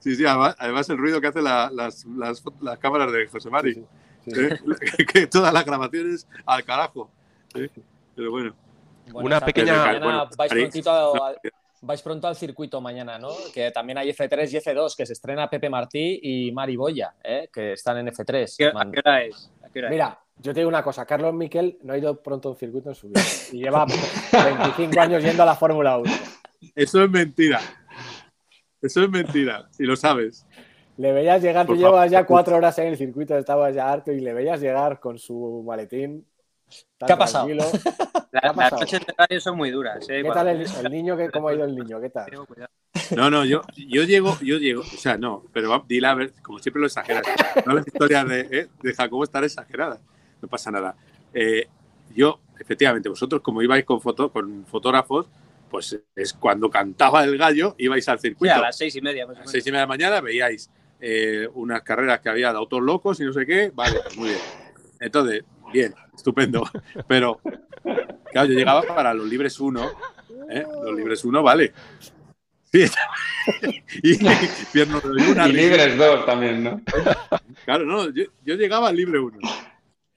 Sí, 0.00 0.16
sí, 0.16 0.24
además, 0.26 0.88
el 0.88 0.98
ruido 0.98 1.20
que 1.20 1.26
hacen 1.28 1.44
las, 1.44 2.06
cámaras 2.80 3.12
de 3.12 3.26
José 3.28 3.50
Mari. 3.50 3.84
¿eh? 4.26 4.58
que 5.12 5.26
todas 5.26 5.52
las 5.52 5.64
grabaciones 5.64 6.26
al 6.46 6.64
carajo. 6.64 7.10
¿eh? 7.54 7.68
Pero 8.16 8.30
bueno 8.30 8.54
una 9.14 9.40
pequeña. 9.40 10.00
vais, 11.82 12.02
pronto 12.02 12.26
al 12.26 12.36
circuito 12.36 12.80
mañana, 12.80 13.18
¿no? 13.18 13.30
Que 13.52 13.70
también 13.70 13.98
hay 13.98 14.10
F3 14.10 14.52
y 14.52 14.56
F2, 14.56 14.96
que 14.96 15.06
se 15.06 15.14
estrena 15.14 15.48
Pepe 15.48 15.70
Martí 15.70 16.20
y 16.22 16.52
Mari 16.52 16.76
Boya, 16.76 17.14
¿eh? 17.22 17.48
que 17.52 17.72
están 17.72 17.98
en 17.98 18.08
F3. 18.08 18.74
¿A 18.74 18.90
qué 18.90 19.00
hora 19.00 19.22
es? 19.22 19.50
Mira, 19.88 20.18
yo 20.38 20.52
te 20.52 20.60
digo 20.60 20.68
una 20.68 20.82
cosa, 20.82 21.06
Carlos 21.06 21.34
Miquel 21.34 21.78
no 21.82 21.92
ha 21.92 21.98
ido 21.98 22.20
pronto 22.22 22.48
a 22.48 22.52
un 22.52 22.58
circuito 22.58 22.88
en 22.88 22.94
su 22.94 23.08
vida 23.08 23.20
y 23.52 23.58
lleva 23.58 23.86
25 24.32 25.00
años 25.00 25.22
yendo 25.22 25.42
a 25.42 25.46
la 25.46 25.54
Fórmula 25.54 25.98
1. 25.98 26.10
Eso 26.74 27.04
es 27.04 27.10
mentira. 27.10 27.60
Eso 28.82 29.02
es 29.02 29.10
mentira, 29.10 29.68
si 29.70 29.84
lo 29.84 29.96
sabes. 29.96 30.46
Le 30.96 31.12
veías 31.12 31.42
llegar, 31.42 31.66
tú 31.66 31.76
llevas 31.76 32.10
ya 32.10 32.24
cuatro 32.24 32.56
horas 32.56 32.78
en 32.78 32.88
el 32.88 32.96
circuito, 32.96 33.36
estabas 33.36 33.74
ya 33.74 33.90
harto 33.90 34.12
y 34.12 34.20
le 34.20 34.34
veías 34.34 34.60
llegar 34.60 35.00
con 35.00 35.18
su 35.18 35.62
maletín 35.66 36.26
¿Qué 37.06 37.12
ha 37.12 37.18
pasado? 37.18 37.48
las 38.32 38.72
noches 38.72 39.00
de 39.06 39.14
radio 39.16 39.40
son 39.40 39.56
muy 39.56 39.70
duras. 39.70 40.08
¿eh? 40.08 40.22
¿Qué 40.22 40.30
tal 40.30 40.48
el, 40.48 40.90
niño? 40.90 41.16
¿Cómo 41.32 41.48
ha 41.48 41.54
ido 41.54 41.64
el 41.64 41.74
niño? 41.74 42.00
¿Qué 42.00 42.10
tal? 42.10 42.30
No, 43.16 43.30
no, 43.30 43.44
yo, 43.44 43.62
yo 43.76 44.04
llego, 44.04 44.36
yo 44.40 44.58
llego, 44.58 44.82
o 44.82 44.84
sea, 44.84 45.16
no, 45.16 45.44
pero 45.52 45.84
dile 45.88 46.06
a 46.06 46.14
ver, 46.14 46.32
como 46.42 46.58
siempre 46.58 46.80
lo 46.80 46.86
exageras. 46.86 47.22
No 47.66 47.74
las 47.74 47.86
historias 47.86 48.28
de, 48.28 48.40
¿eh? 48.50 48.68
de 48.82 48.94
Jacobo 48.94 49.24
estar 49.24 49.42
exageradas, 49.42 50.00
no 50.40 50.48
pasa 50.48 50.70
nada. 50.70 50.94
Eh, 51.34 51.68
yo, 52.14 52.40
efectivamente, 52.58 53.08
vosotros 53.08 53.40
como 53.42 53.62
ibais 53.62 53.84
con, 53.84 54.00
foto, 54.00 54.30
con 54.30 54.64
fotógrafos, 54.66 55.26
pues 55.70 55.98
es 56.14 56.32
cuando 56.34 56.68
cantaba 56.70 57.24
el 57.24 57.38
gallo, 57.38 57.74
ibais 57.78 58.08
al 58.08 58.18
circuito. 58.18 58.54
a 58.54 58.58
las 58.58 58.76
seis 58.76 58.94
y 58.96 59.00
media. 59.00 59.24
A 59.24 59.32
las 59.32 59.50
seis 59.50 59.66
y 59.66 59.70
media 59.70 59.82
de 59.82 59.86
la 59.86 59.88
mañana 59.88 60.20
veíais 60.20 60.70
eh, 61.00 61.48
unas 61.54 61.82
carreras 61.82 62.20
que 62.20 62.28
había 62.28 62.52
de 62.52 62.58
autos 62.58 62.82
locos 62.82 63.20
y 63.20 63.24
no 63.24 63.32
sé 63.32 63.46
qué. 63.46 63.70
Vale, 63.74 64.00
pues 64.02 64.16
muy 64.16 64.28
bien. 64.30 64.40
Entonces, 64.98 65.44
bien, 65.72 65.94
estupendo. 66.20 66.64
Pero, 67.08 67.40
claro, 68.30 68.48
yo 68.48 68.54
llegaba 68.54 68.82
para 68.82 69.12
los 69.14 69.26
libres 69.28 69.58
1. 69.58 69.90
¿eh? 70.50 70.64
Los 70.84 70.94
libres 70.94 71.24
1, 71.24 71.42
vale. 71.42 71.72
Sí. 72.72 72.84
y, 74.02 74.18
libres 75.52 75.98
2 75.98 76.26
también, 76.26 76.62
¿no? 76.62 76.80
Claro, 77.64 77.84
no, 77.84 78.10
yo, 78.10 78.24
llegaba 78.44 78.88
al 78.88 78.96
libre 78.96 79.18
1. 79.18 79.38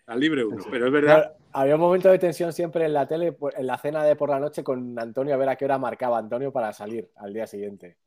Al 0.05 0.19
libre 0.19 0.45
1, 0.45 0.65
pero 0.69 0.88
es 0.88 0.91
verdad. 0.91 1.35
había 1.51 1.75
un 1.75 1.81
momento 1.81 2.09
de 2.09 2.19
tensión 2.19 2.53
siempre 2.53 2.85
en 2.85 2.93
la 2.93 3.07
tele, 3.07 3.35
en 3.57 3.67
la 3.67 3.77
cena 3.77 4.03
de 4.03 4.15
por 4.15 4.30
la 4.30 4.39
noche 4.39 4.63
con 4.63 4.99
Antonio, 4.99 5.34
a 5.34 5.38
ver 5.38 5.49
a 5.49 5.55
qué 5.55 5.65
hora 5.65 5.77
marcaba 5.80 6.19
Antonio 6.19 6.51
para 6.51 6.73
salir 6.73 7.09
al 7.15 7.34
día 7.34 7.47
siguiente. 7.47 7.97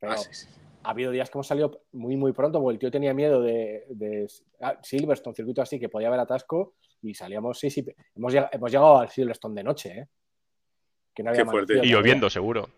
Pero, 0.00 0.12
ah, 0.12 0.16
ha 0.84 0.90
habido 0.90 1.12
días 1.12 1.30
que 1.30 1.38
hemos 1.38 1.46
salido 1.46 1.82
muy, 1.92 2.16
muy 2.16 2.32
pronto, 2.32 2.60
porque 2.60 2.74
el 2.74 2.78
tío 2.80 2.90
tenía 2.90 3.14
miedo 3.14 3.40
de, 3.40 3.84
de 3.88 4.28
ah, 4.60 4.78
Silverstone, 4.82 5.36
circuito 5.36 5.62
así, 5.62 5.78
que 5.78 5.88
podía 5.88 6.08
haber 6.08 6.20
atasco, 6.20 6.74
y 7.02 7.14
salíamos, 7.14 7.58
sí, 7.58 7.68
sí, 7.70 7.84
hemos, 8.14 8.32
llegado, 8.32 8.98
al 8.98 9.10
Silverstone 9.10 9.56
de 9.56 9.64
noche, 9.64 9.98
¿eh? 9.98 10.08
Que 11.14 11.22
no 11.22 11.30
había 11.30 11.44
Y 11.82 11.88
lloviendo, 11.88 12.30
seguro. 12.30 12.70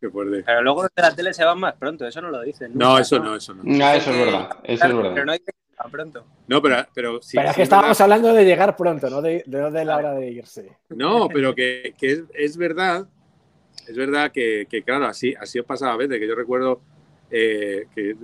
Qué 0.00 0.10
fuerte. 0.10 0.42
Pero 0.44 0.62
luego 0.62 0.82
de 0.82 0.90
la 0.96 1.14
tele 1.14 1.32
se 1.32 1.44
van 1.44 1.60
más 1.60 1.74
pronto, 1.74 2.06
eso 2.06 2.20
no 2.20 2.30
lo 2.30 2.42
dicen. 2.42 2.72
No, 2.74 2.98
eso 2.98 3.18
no, 3.18 3.36
eso 3.36 3.54
no. 3.54 3.62
No, 3.64 3.90
eso 3.92 4.10
es 4.10 4.18
verdad. 4.18 4.50
Eso 4.64 4.86
es 4.86 4.96
verdad. 4.96 5.12
Pero 5.14 5.24
no 5.26 5.32
hay 5.32 5.38
que 5.38 5.52
llegar 5.70 5.90
pronto. 5.90 6.26
No, 6.48 6.60
pero, 6.60 6.86
pero 6.92 7.22
sí. 7.22 7.36
Pero 7.36 7.50
es 7.50 7.56
que 7.56 7.62
estábamos 7.62 8.00
hablando 8.00 8.32
de 8.32 8.44
llegar 8.44 8.76
pronto, 8.76 9.08
no 9.08 9.22
de, 9.22 9.44
de, 9.46 9.84
la 9.84 9.96
hora 9.96 10.14
de 10.14 10.30
irse. 10.30 10.76
No, 10.88 11.28
pero 11.28 11.54
que, 11.54 11.94
que 11.96 12.12
es, 12.12 12.22
es, 12.34 12.56
verdad. 12.56 13.06
Es 13.86 13.96
verdad 13.96 14.32
que, 14.32 14.66
que, 14.68 14.82
claro, 14.82 15.06
así, 15.06 15.34
así 15.38 15.58
os 15.58 15.66
pasaba 15.66 15.92
a 15.92 15.96
veces, 15.96 16.18
que 16.18 16.26
yo 16.26 16.34
recuerdo 16.34 16.80
eh, 17.30 17.86
que, 17.94 18.16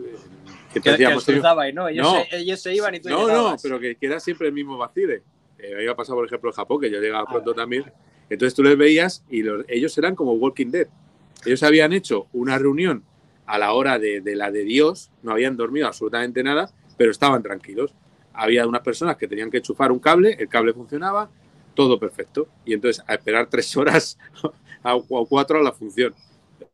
que, 0.73 0.81
te 0.81 0.91
decíamos, 0.93 1.25
que 1.25 1.41
¿no? 1.73 1.89
Ellos, 1.89 2.07
no, 2.07 2.25
se, 2.25 2.37
ellos 2.37 2.61
se 2.61 2.75
iban 2.75 2.95
y 2.95 3.01
tú 3.01 3.09
No, 3.09 3.27
no, 3.27 3.57
pero 3.61 3.81
que, 3.81 3.97
era 4.01 4.21
siempre 4.21 4.49
el 4.49 4.55
mismo 4.55 4.77
vacile. 4.77 5.23
Eh, 5.63 5.77
ahí 5.79 5.87
ha 5.87 5.95
pasado, 5.95 6.17
por 6.17 6.27
ejemplo, 6.27 6.51
en 6.51 6.55
Japón, 6.55 6.81
que 6.81 6.91
yo 6.91 7.01
llegaba 7.01 7.25
pronto 7.27 7.55
también. 7.55 7.85
Entonces 8.29 8.55
tú 8.55 8.63
les 8.63 8.77
veías 8.77 9.25
y 9.31 9.43
los, 9.43 9.65
ellos 9.69 9.97
eran 9.97 10.15
como 10.15 10.33
Walking 10.33 10.71
Dead. 10.71 10.89
Ellos 11.45 11.63
habían 11.63 11.93
hecho 11.93 12.27
una 12.33 12.59
reunión 12.59 13.05
a 13.47 13.59
la 13.59 13.73
hora 13.73 13.99
de, 13.99 14.23
la 14.37 14.51
de 14.51 14.65
Dios, 14.65 15.11
no 15.23 15.33
habían 15.33 15.57
dormido 15.57 15.87
absolutamente 15.87 16.43
nada, 16.43 16.71
pero 16.97 17.11
estaban 17.11 17.43
tranquilos. 17.43 17.95
Había 18.33 18.67
unas 18.67 18.83
personas 18.83 19.17
que 19.17 19.29
tenían 19.29 19.51
que 19.51 19.59
enchufar 19.59 19.93
un 19.93 19.99
cable, 19.99 20.37
el 20.39 20.49
cable 20.49 20.73
funcionaba, 20.73 21.31
todo 21.75 21.99
perfecto. 21.99 22.49
Y 22.65 22.75
entonces 22.75 23.05
a 23.07 23.15
esperar 23.15 23.49
tres 23.51 23.77
horas 23.77 24.19
o 24.85 25.27
cuatro 25.27 25.59
a 25.59 25.63
la 25.63 25.73
función. 25.73 26.15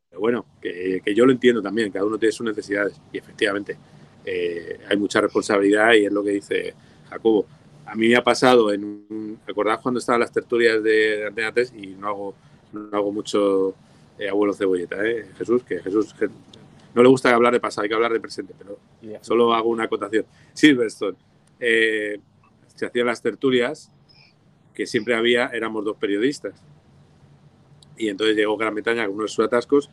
Pero 0.08 0.20
bueno, 0.20 0.46
que, 0.60 1.02
yo 1.14 1.26
lo 1.26 1.32
entiendo 1.32 1.60
también, 1.60 1.90
cada 1.90 2.04
uno 2.04 2.18
tiene 2.18 2.32
sus 2.32 2.46
necesidades. 2.46 3.00
Y 3.12 3.18
efectivamente, 3.18 3.76
eh, 4.24 4.78
hay 4.88 4.96
mucha 4.96 5.20
responsabilidad 5.20 5.94
y 5.94 6.06
es 6.06 6.12
lo 6.12 6.22
que 6.22 6.30
dice 6.30 6.74
Jacobo. 7.10 7.46
A 7.90 7.94
mí 7.94 8.08
me 8.08 8.16
ha 8.16 8.22
pasado 8.22 8.72
en 8.72 9.38
¿Recordás 9.46 9.78
cuando 9.78 9.98
estaban 9.98 10.20
las 10.20 10.30
tertulias 10.30 10.82
de 10.82 11.26
Antena 11.26 11.52
3? 11.52 11.72
Y 11.76 11.86
no 11.88 12.08
hago, 12.08 12.34
no 12.72 12.96
hago 12.96 13.12
mucho 13.12 13.74
eh, 14.18 14.28
abuelo 14.28 14.52
cebolleta, 14.52 15.02
¿eh? 15.06 15.26
Jesús, 15.38 15.62
que 15.64 15.80
Jesús 15.80 16.14
no 16.94 17.02
le 17.02 17.08
gusta 17.08 17.34
hablar 17.34 17.54
de 17.54 17.60
pasado, 17.60 17.84
hay 17.84 17.88
que 17.88 17.94
hablar 17.94 18.12
de 18.12 18.20
presente, 18.20 18.54
pero 18.58 18.78
solo 19.22 19.54
hago 19.54 19.70
una 19.70 19.84
acotación. 19.84 20.26
Silverstone, 20.52 21.16
eh, 21.60 22.20
se 22.74 22.86
hacían 22.86 23.06
las 23.06 23.22
tertulias, 23.22 23.90
que 24.74 24.86
siempre 24.86 25.14
había, 25.14 25.46
éramos 25.46 25.84
dos 25.84 25.96
periodistas. 25.96 26.62
Y 27.96 28.08
entonces 28.08 28.36
llegó 28.36 28.56
Gran 28.56 28.74
Bretaña 28.74 29.06
con 29.06 29.16
unos 29.16 29.38
atascos 29.40 29.90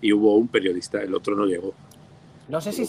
y 0.00 0.12
hubo 0.12 0.36
un 0.36 0.48
periodista, 0.48 1.00
el 1.00 1.14
otro 1.14 1.36
no 1.36 1.46
llegó. 1.46 1.74
No 2.48 2.60
sé 2.60 2.72
si 2.72 2.86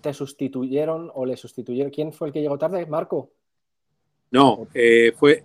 te 0.00 0.12
sustituyeron 0.12 1.10
o 1.14 1.26
le 1.26 1.36
sustituyeron. 1.36 1.90
¿Quién 1.90 2.12
fue 2.12 2.28
el 2.28 2.32
que 2.32 2.40
llegó 2.40 2.58
tarde? 2.58 2.86
¿Marco? 2.86 3.30
No, 4.30 4.66
eh, 4.74 5.12
fue. 5.16 5.44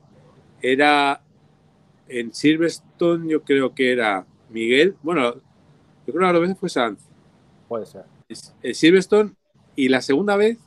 Era. 0.61 1.21
En 2.07 2.33
Silverstone, 2.33 3.27
yo 3.27 3.41
creo 3.41 3.73
que 3.73 3.91
era 3.91 4.27
Miguel, 4.49 4.95
bueno, 5.01 5.33
yo 5.33 6.13
creo 6.13 6.19
que 6.27 6.33
la 6.33 6.39
vez 6.39 6.57
fue 6.57 6.69
Sanz. 6.69 6.99
Puede 7.67 7.85
ser. 7.87 8.03
El 8.61 8.75
Silverstone 8.75 9.31
y 9.75 9.89
la 9.89 10.01
segunda 10.01 10.35
vez 10.35 10.57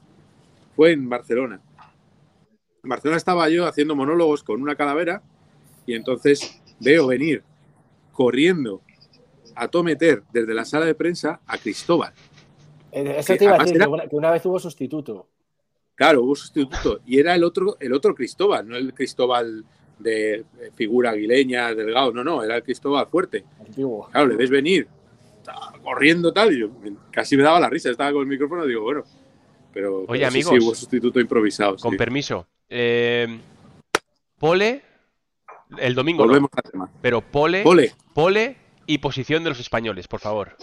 fue 0.74 0.92
en 0.92 1.08
Barcelona. 1.08 1.60
En 2.82 2.90
Barcelona 2.90 3.16
estaba 3.16 3.48
yo 3.48 3.66
haciendo 3.66 3.94
monólogos 3.96 4.42
con 4.42 4.60
una 4.62 4.76
calavera 4.76 5.22
y 5.86 5.94
entonces 5.94 6.60
veo 6.80 7.06
venir 7.06 7.42
corriendo 8.12 8.82
a 9.54 9.68
Tometer 9.68 10.22
desde 10.32 10.54
la 10.54 10.64
sala 10.64 10.86
de 10.86 10.94
prensa 10.94 11.40
a 11.46 11.58
Cristóbal. 11.58 12.12
Eh, 12.92 13.16
eso 13.18 13.36
te 13.36 13.44
iba 13.44 13.56
a 13.56 13.64
decir, 13.64 13.80
que 14.08 14.16
una 14.16 14.30
vez 14.30 14.44
hubo 14.46 14.58
sustituto. 14.58 15.26
Claro, 15.98 16.22
hubo 16.22 16.36
sustituto. 16.36 17.00
Y 17.04 17.18
era 17.18 17.34
el 17.34 17.42
otro, 17.42 17.76
el 17.80 17.92
otro 17.92 18.14
Cristóbal, 18.14 18.68
no 18.68 18.76
el 18.76 18.94
Cristóbal 18.94 19.64
de 19.98 20.44
figura 20.76 21.10
aguileña, 21.10 21.74
delgado, 21.74 22.12
no, 22.12 22.22
no, 22.22 22.40
era 22.44 22.54
el 22.54 22.62
Cristóbal 22.62 23.08
fuerte. 23.08 23.44
Claro, 24.12 24.28
le 24.28 24.36
ves 24.36 24.48
venir, 24.48 24.86
corriendo 25.82 26.32
tal, 26.32 26.52
y 26.52 26.60
yo 26.60 26.70
casi 27.10 27.36
me 27.36 27.42
daba 27.42 27.58
la 27.58 27.68
risa, 27.68 27.90
estaba 27.90 28.12
con 28.12 28.22
el 28.22 28.28
micrófono 28.28 28.64
y 28.64 28.68
digo, 28.68 28.82
bueno, 28.82 29.02
pero, 29.72 30.04
Oye, 30.06 30.24
amigos, 30.24 30.54
sí, 30.56 30.64
hubo 30.64 30.72
sustituto 30.72 31.18
improvisado. 31.18 31.76
Con 31.78 31.96
permiso. 31.96 32.46
Eh, 32.68 33.40
pole, 34.38 34.82
el 35.78 35.96
domingo. 35.96 36.24
Volvemos 36.24 36.50
al 36.54 36.70
tema. 36.70 36.90
Pero 37.02 37.22
pole, 37.22 37.64
pole, 37.64 37.92
pole 38.14 38.56
y 38.86 38.98
posición 38.98 39.42
de 39.42 39.50
los 39.50 39.58
españoles, 39.58 40.06
por 40.06 40.20
favor. 40.20 40.56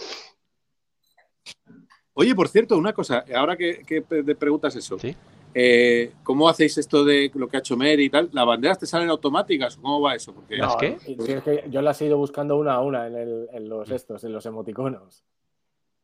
Oye, 2.18 2.34
por 2.34 2.48
cierto, 2.48 2.78
una 2.78 2.92
cosa, 2.92 3.24
ahora 3.34 3.56
que, 3.56 3.82
que 3.86 4.00
te 4.00 4.34
preguntas 4.34 4.74
eso. 4.74 4.98
¿Sí? 4.98 5.14
Eh, 5.58 6.12
¿Cómo 6.22 6.50
hacéis 6.50 6.76
esto 6.76 7.02
de 7.02 7.30
lo 7.34 7.48
que 7.48 7.56
ha 7.56 7.60
hecho 7.60 7.78
Mer 7.78 7.98
y 7.98 8.10
tal? 8.10 8.28
¿Las 8.32 8.44
banderas 8.44 8.78
te 8.78 8.86
salen 8.86 9.08
automáticas? 9.08 9.76
¿Cómo 9.76 10.02
va 10.02 10.14
eso? 10.14 10.34
Porque... 10.34 10.56
¿Las 10.58 10.76
qué? 10.76 10.98
yo 11.70 11.80
las 11.80 11.98
he 12.02 12.06
ido 12.06 12.18
buscando 12.18 12.56
una 12.58 12.74
a 12.74 12.80
una 12.80 13.06
en, 13.06 13.66
los 13.66 13.90
estos, 13.90 14.22
en 14.24 14.32
los 14.32 14.44
emoticonos. 14.44 15.24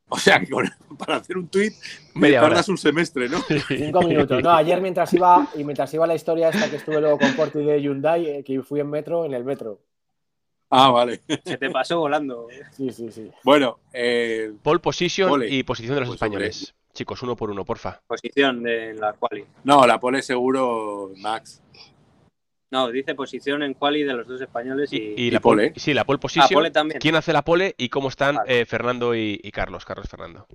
O 0.09 0.17
sea, 0.17 0.41
para 0.97 1.17
hacer 1.17 1.37
un 1.37 1.49
tweet 1.49 1.73
me 2.15 2.31
tardas 2.31 2.67
un 2.67 2.79
semestre, 2.79 3.29
¿no? 3.29 3.37
Cinco 3.67 4.01
minutos. 4.01 4.41
No, 4.41 4.51
ayer 4.51 4.81
mientras 4.81 5.13
iba 5.13 5.47
y 5.55 5.63
mientras 5.63 5.93
iba 5.93 6.07
la 6.07 6.15
historia 6.15 6.49
esta 6.49 6.67
que 6.69 6.77
estuve 6.77 6.99
luego 6.99 7.19
con 7.19 7.35
Porti 7.35 7.59
de 7.59 7.79
Hyundai, 7.79 8.27
eh, 8.27 8.43
que 8.43 8.61
fui 8.63 8.79
en 8.79 8.89
metro, 8.89 9.23
en 9.25 9.35
el 9.35 9.43
metro. 9.43 9.81
Ah, 10.75 10.89
vale. 10.89 11.21
Se 11.45 11.57
te 11.57 11.69
pasó 11.69 11.99
volando. 11.99 12.47
Sí, 12.71 12.89
sí, 12.91 13.11
sí. 13.11 13.29
Bueno, 13.43 13.79
eh... 13.93 14.51
pole 14.63 14.79
position 14.79 15.43
y 15.47 15.61
posición 15.61 15.93
de 15.93 16.01
los 16.01 16.09
pues 16.09 16.15
españoles. 16.15 16.73
Chicos, 16.93 17.21
uno 17.21 17.35
por 17.35 17.51
uno, 17.51 17.63
porfa. 17.63 18.01
Posición 18.07 18.63
de 18.63 18.95
la 18.95 19.13
quali. 19.13 19.45
No, 19.63 19.85
la 19.85 19.99
pole 19.99 20.23
seguro 20.23 21.11
Max. 21.17 21.61
No, 22.71 22.89
dice 22.89 23.13
posición 23.13 23.61
en 23.61 23.75
quali 23.75 24.01
de 24.01 24.13
los 24.13 24.27
dos 24.27 24.41
españoles 24.41 24.91
y, 24.91 25.29
la 25.29 25.39
pole. 25.39 25.73
Sí, 25.75 25.93
la 25.93 26.05
pole 26.05 26.17
position. 26.17 26.63
¿Quién 26.99 27.15
hace 27.15 27.33
la 27.33 27.43
pole 27.43 27.75
y 27.77 27.89
cómo 27.89 28.09
están 28.09 28.39
eh, 28.47 28.65
Fernando 28.65 29.13
y, 29.13 29.37
Carlos? 29.51 29.85
Carlos 29.85 30.07
Fernando. 30.09 30.47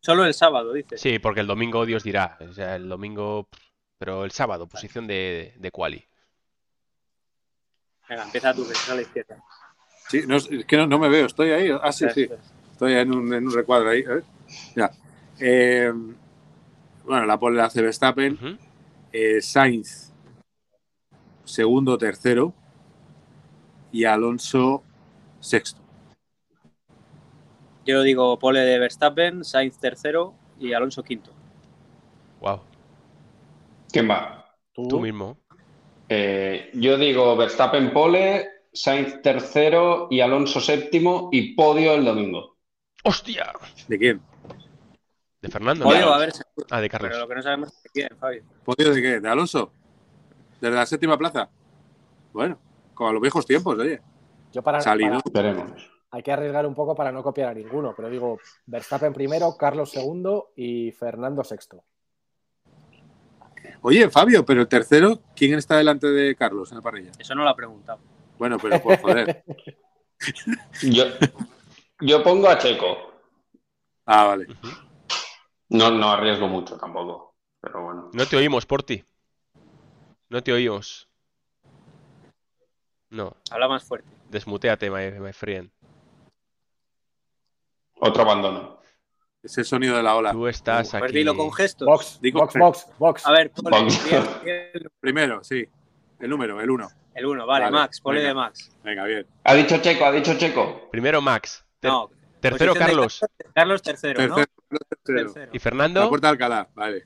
Solo 0.00 0.26
el 0.26 0.34
sábado, 0.34 0.74
dice. 0.74 0.98
Sí, 0.98 1.18
porque 1.18 1.40
el 1.40 1.46
domingo 1.46 1.86
Dios 1.86 2.04
dirá. 2.04 2.36
O 2.46 2.52
sea, 2.52 2.76
el 2.76 2.90
domingo. 2.90 3.48
Pero 3.96 4.24
el 4.24 4.32
sábado, 4.32 4.66
posición 4.66 5.06
de, 5.06 5.54
de 5.56 5.70
quali. 5.70 6.04
Venga, 8.08 8.24
empieza 8.24 8.54
tú, 8.54 8.66
que 8.66 8.90
a 8.90 8.94
la 8.94 9.02
izquierda. 9.02 9.42
Sí, 10.08 10.22
no, 10.26 10.36
es 10.36 10.48
que 10.66 10.86
no, 10.86 10.98
me 10.98 11.08
veo, 11.08 11.26
estoy 11.26 11.50
ahí. 11.50 11.70
Ah, 11.82 11.92
sí, 11.92 12.06
sí. 12.14 12.28
Estoy 12.72 12.94
en 12.94 13.14
un, 13.14 13.32
en 13.32 13.46
un 13.46 13.54
recuadro 13.54 13.90
ahí. 13.90 14.04
Ya. 14.76 14.90
Eh, 15.38 15.92
bueno, 17.04 17.26
la 17.26 17.38
pole 17.38 17.56
la 17.56 17.66
hace 17.66 17.82
Verstappen. 17.82 18.58
Eh, 19.12 19.40
Sainz, 19.40 20.12
segundo, 21.44 21.98
tercero. 21.98 22.54
Y 23.90 24.04
Alonso, 24.04 24.82
sexto. 25.40 25.80
Yo 27.84 28.02
digo 28.02 28.38
pole 28.38 28.60
de 28.60 28.78
Verstappen, 28.78 29.44
Sainz 29.44 29.78
tercero 29.78 30.34
y 30.58 30.72
Alonso 30.72 31.02
quinto. 31.02 31.30
Wow. 32.40 32.60
¿Quién 33.90 34.08
va? 34.08 34.46
Tú, 34.72 35.00
mismo. 35.00 35.36
Eh, 36.14 36.70
yo 36.74 36.98
digo 36.98 37.34
Verstappen 37.38 37.90
pole, 37.90 38.66
Sainz 38.70 39.22
tercero 39.22 40.08
y 40.10 40.20
Alonso 40.20 40.60
séptimo 40.60 41.30
y 41.32 41.54
podio 41.54 41.94
el 41.94 42.04
domingo. 42.04 42.58
¡Hostia! 43.04 43.50
¿De 43.88 43.98
quién? 43.98 44.20
De 45.40 45.48
Fernando. 45.48 45.84
Podio, 45.84 46.12
a 46.12 46.18
ver. 46.18 46.34
Ah, 46.70 46.82
de 46.82 46.90
Carlos. 46.90 47.08
Pero 47.12 47.22
lo 47.22 47.28
que 47.28 47.34
no 47.36 47.42
sabemos 47.42 47.68
es 47.70 47.82
de 47.84 47.90
quién, 47.94 48.08
Fabio. 48.18 48.42
¿Podio 48.62 48.92
de 48.92 49.00
qué? 49.00 49.20
¿De 49.20 49.28
Alonso? 49.30 49.72
¿Desde 50.60 50.76
la 50.76 50.84
séptima 50.84 51.16
plaza? 51.16 51.48
Bueno, 52.34 52.58
como 52.92 53.08
a 53.08 53.12
los 53.14 53.22
viejos 53.22 53.46
tiempos, 53.46 53.78
oye. 53.78 54.02
Yo 54.52 54.62
para, 54.62 54.82
Salido. 54.82 55.18
Hay 56.10 56.22
que 56.22 56.30
arriesgar 56.30 56.66
un 56.66 56.74
poco 56.74 56.94
para 56.94 57.10
no 57.10 57.22
copiar 57.22 57.48
a 57.48 57.54
ninguno, 57.54 57.94
pero 57.96 58.10
digo 58.10 58.38
Verstappen 58.66 59.14
primero, 59.14 59.56
Carlos 59.56 59.90
segundo 59.90 60.52
y 60.56 60.92
Fernando 60.92 61.42
sexto. 61.42 61.84
Oye, 63.84 64.08
Fabio, 64.10 64.46
pero 64.46 64.60
el 64.60 64.68
tercero, 64.68 65.20
¿quién 65.34 65.54
está 65.54 65.76
delante 65.76 66.06
de 66.06 66.36
Carlos 66.36 66.70
en 66.70 66.76
la 66.76 66.82
parrilla? 66.82 67.10
Eso 67.18 67.34
no 67.34 67.42
lo 67.42 67.50
ha 67.50 67.56
preguntado. 67.56 67.98
Bueno, 68.38 68.56
pero 68.58 68.80
por 68.80 68.96
joder. 68.98 69.44
yo, 70.82 71.04
yo 72.00 72.22
pongo 72.22 72.48
a 72.48 72.58
Checo. 72.58 73.12
Ah, 74.06 74.24
vale. 74.24 74.46
No, 75.68 75.90
no 75.90 76.10
arriesgo 76.10 76.46
mucho 76.46 76.76
tampoco, 76.76 77.34
pero 77.60 77.82
bueno. 77.82 78.10
No 78.12 78.26
te 78.26 78.36
oímos, 78.36 78.66
Porti. 78.66 79.04
No 80.28 80.42
te 80.42 80.52
oímos. 80.52 81.08
No. 83.10 83.36
Habla 83.50 83.68
más 83.68 83.82
fuerte. 83.82 84.08
Desmuteate, 84.30 84.90
my, 84.90 85.18
my 85.18 85.32
friend. 85.32 85.70
Otro 87.98 88.22
abandono. 88.22 88.81
Es 89.42 89.58
el 89.58 89.64
sonido 89.64 89.96
de 89.96 90.02
la 90.02 90.14
ola. 90.14 90.32
Tú 90.32 90.46
estás 90.46 90.90
pues 90.90 91.02
aquí. 91.02 91.12
dilo 91.14 91.36
con 91.36 91.52
gestos. 91.52 91.86
Box, 91.86 92.20
box, 92.32 92.54
box, 92.54 92.86
box. 92.98 93.26
A 93.26 93.32
ver, 93.32 93.50
Primero, 95.00 95.42
sí. 95.42 95.66
El 96.20 96.30
número, 96.30 96.60
el 96.60 96.70
uno. 96.70 96.88
El 97.14 97.26
uno, 97.26 97.46
vale, 97.46 97.70
Max, 97.70 98.00
ponle 98.00 98.22
de 98.22 98.32
Max. 98.32 98.70
Venga, 98.84 99.04
bien. 99.04 99.26
Ha 99.44 99.54
dicho 99.54 99.78
Checo, 99.78 100.04
ha 100.04 100.12
dicho 100.12 100.34
Checo. 100.38 100.88
Primero 100.90 101.20
Max. 101.20 101.64
no. 101.82 102.10
Tercero, 102.40 102.74
Carlos. 102.74 103.20
Carlos 103.54 103.82
tercero, 103.82 104.18
tercero, 104.18 104.44
¿no? 104.68 104.78
tercero. 105.04 105.50
¿Y 105.52 105.58
Fernando? 105.60 106.00
La 106.00 106.08
puerta 106.08 106.26
de 106.26 106.30
Alcalá, 106.32 106.68
vale. 106.74 107.04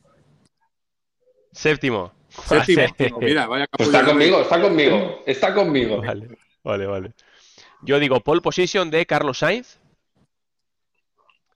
Séptimo. 1.52 2.12
Séptimo. 2.28 2.84
Mira, 3.20 3.46
vaya 3.46 3.66
pues 3.70 3.88
está 3.88 4.02
conmigo, 4.02 4.40
está 4.40 4.60
conmigo, 4.62 5.22
está 5.26 5.54
conmigo. 5.54 6.00
Vale, 6.00 6.38
vale, 6.64 6.86
vale. 6.86 7.14
Yo 7.82 7.98
digo 7.98 8.20
pole 8.20 8.40
position 8.40 8.90
de 8.90 9.04
Carlos 9.04 9.38
Sainz. 9.38 9.78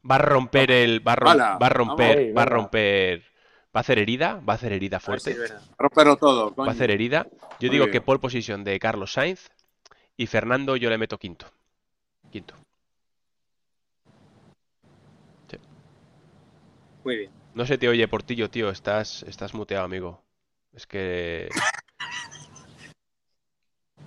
Va 0.09 0.15
a 0.15 0.19
romper 0.19 0.71
el. 0.71 1.07
Va 1.07 1.13
a, 1.13 1.59
va 1.59 1.67
a 1.67 1.69
romper. 1.69 2.37
Va 2.37 2.43
a 2.43 2.47
romper. 2.47 3.23
Va 3.75 3.79
a 3.79 3.81
hacer 3.81 3.99
herida. 3.99 4.41
Va 4.49 4.55
a 4.55 4.57
hacer 4.57 4.73
herida 4.73 5.01
fuerte. 5.01 5.37
Romperlo 5.79 6.17
todo. 6.17 6.55
Va 6.55 6.67
a 6.67 6.71
hacer 6.71 6.91
herida. 6.91 7.27
Yo 7.61 7.71
digo 7.71 7.89
que 7.89 8.01
pole 8.01 8.19
position 8.19 8.65
de 8.65 8.79
Carlos 8.79 9.13
Sainz. 9.13 9.51
Y 10.17 10.27
Fernando 10.27 10.77
yo 10.77 10.91
le 10.91 10.99
meto 10.99 11.19
quinto. 11.19 11.47
Quinto. 12.31 12.55
Muy 17.05 17.17
bien. 17.17 17.31
No 17.55 17.67
se 17.67 17.79
te 17.79 17.89
oye, 17.89 18.07
Portillo, 18.09 18.51
tío. 18.51 18.71
Estás, 18.71 19.23
estás 19.25 19.55
muteado, 19.55 19.85
amigo. 19.85 20.23
Es 20.73 20.87
que. 20.87 21.49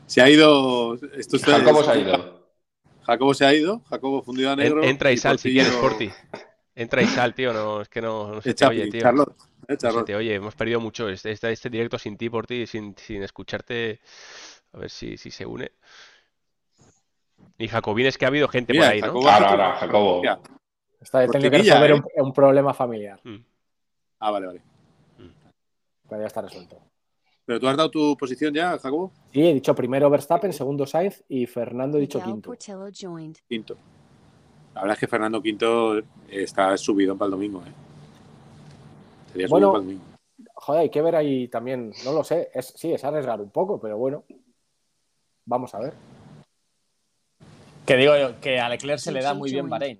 Se 0.06 0.22
ha 0.22 0.30
ido. 0.30 0.96
Esto 1.14 1.38
Jacobo 1.40 1.84
se 1.84 1.92
ha 1.92 1.98
ido. 1.98 2.43
Jacobo 3.06 3.34
se 3.34 3.46
ha 3.46 3.54
ido. 3.54 3.82
Jacobo 3.90 4.24
fundido 4.24 4.52
a 4.52 4.56
negro. 4.56 4.84
entra 4.84 5.12
y, 5.12 5.18
sal 5.18 5.40
si 5.40 5.52
quieres, 5.52 5.74
Porti. 5.76 6.10
Entra 6.76 7.02
y 7.02 7.08
sal, 7.08 7.34
tío. 7.34 7.54
No, 7.54 7.82
es 7.82 7.90
que 7.90 8.02
no, 8.02 8.42
se 8.42 8.54
te 8.54 8.66
oye, 8.66 8.90
tío. 8.90 9.12
No 9.12 9.26
se 9.68 10.04
te 10.04 10.16
oye. 10.16 10.36
Hemos 10.36 10.56
perdido 10.56 10.80
mucho 10.80 11.10
este, 11.10 11.32
este, 11.32 11.52
este 11.52 11.70
directo 11.70 11.98
sin 12.00 12.18
ti, 12.18 12.30
Porti, 12.30 12.66
sin, 12.66 12.96
sin 12.98 13.24
escucharte. 13.24 14.00
A 14.74 14.78
ver 14.80 14.90
si, 14.90 15.18
si 15.18 15.30
se 15.30 15.46
une. 15.46 15.72
Y 17.58 17.68
Jacobín 17.68 18.08
es 18.08 18.18
que 18.18 18.26
ha 18.26 18.30
habido 18.30 18.48
gente 18.48 18.74
por 18.74 18.84
ahí, 18.84 19.02
¿no? 19.02 19.08
Ahora, 19.08 19.50
ahora, 19.50 19.76
Jacobo. 19.76 20.22
Está 21.00 21.28
teniendo 21.28 21.52
que 21.52 21.64
resolver 21.64 21.92
¿eh? 21.92 22.02
un, 22.22 22.34
problema 22.34 22.74
familiar. 22.74 23.20
Mm. 23.24 23.44
Ah, 24.20 24.32
vale, 24.32 24.48
vale. 24.48 24.62
Pero 26.10 26.22
ya 26.22 26.28
está 26.28 26.42
resuelto. 26.42 26.82
¿Pero 27.46 27.60
tú 27.60 27.68
has 27.68 27.76
dado 27.76 27.92
tu 27.92 28.16
posición 28.18 28.54
ya, 28.54 28.78
Jacobo? 28.78 29.12
Sí, 29.34 29.42
he 29.42 29.54
dicho 29.54 29.76
primero 29.76 30.10
Verstappen, 30.10 30.54
segundo 30.54 30.86
Sainz 30.86 31.24
y 31.28 31.46
Fernando 31.46 31.98
he 31.98 32.02
dicho 32.02 32.22
quinto. 32.24 32.54
Quinto. 33.48 33.78
La 34.74 34.82
verdad 34.82 34.96
es 34.96 35.00
que 35.00 35.08
Fernando 35.08 35.42
Quinto 35.42 36.02
está 36.30 36.76
subido 36.78 37.18
para 37.18 37.28
el 37.28 37.32
domingo, 37.32 37.62
¿eh? 37.62 37.74
Sería 39.32 39.48
bueno, 39.48 39.72
para 39.72 39.82
el 39.82 39.86
domingo. 39.88 40.06
Joder, 40.56 40.82
hay 40.82 40.90
que 40.90 41.02
ver 41.02 41.16
ahí 41.16 41.48
también, 41.50 41.92
no 42.06 42.14
lo 42.14 42.24
sé, 42.24 42.50
es, 42.54 42.74
sí, 42.76 42.94
es 42.94 43.04
arriesgar 43.04 43.42
un 43.42 43.52
poco, 43.52 43.80
pero 43.80 43.98
bueno, 43.98 44.24
vamos 45.46 45.76
a 45.76 45.80
ver. 45.80 45.94
Que 47.86 47.98
digo 47.98 48.16
yo, 48.18 48.40
que 48.40 48.60
a 48.60 48.70
Leclerc 48.70 49.00
se 49.00 49.12
le 49.12 49.22
da 49.22 49.34
muy 49.34 49.52
bien 49.52 49.70
Bahrein. 49.70 50.00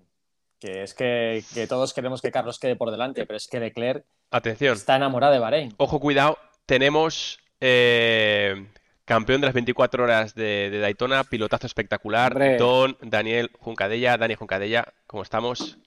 Que 0.60 0.84
es 0.84 0.94
que, 0.94 1.44
todos 1.68 1.94
queremos 1.94 2.22
que 2.22 2.32
Carlos 2.32 2.58
quede 2.58 2.78
por 2.78 2.90
delante, 2.90 3.26
pero 3.26 3.36
es 3.36 3.48
que 3.50 3.60
Leclerc 3.60 4.06
Atención. 4.32 4.78
está 4.78 4.96
enamorado 4.96 5.34
de 5.34 5.40
Bahrein. 5.40 5.74
Ojo, 5.78 6.00
cuidado, 6.00 6.38
tenemos 6.66 7.40
eh, 7.60 8.68
campeón 9.06 9.42
de 9.42 9.48
las 9.48 9.54
24 9.54 10.04
horas 10.04 10.36
de, 10.36 10.80
Daytona, 10.80 11.24
pilotazo 11.24 11.68
espectacular, 11.68 12.58
Don 12.58 12.98
Daniel 13.02 13.52
Juncadella. 13.60 14.18
Dani 14.18 14.36
Juncadella, 14.36 14.94
¿cómo 15.08 15.24
estamos? 15.24 15.78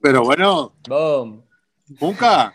Pero 0.00 0.22
bueno. 0.22 0.74
Boom. 0.88 1.44
Junca. 1.98 2.54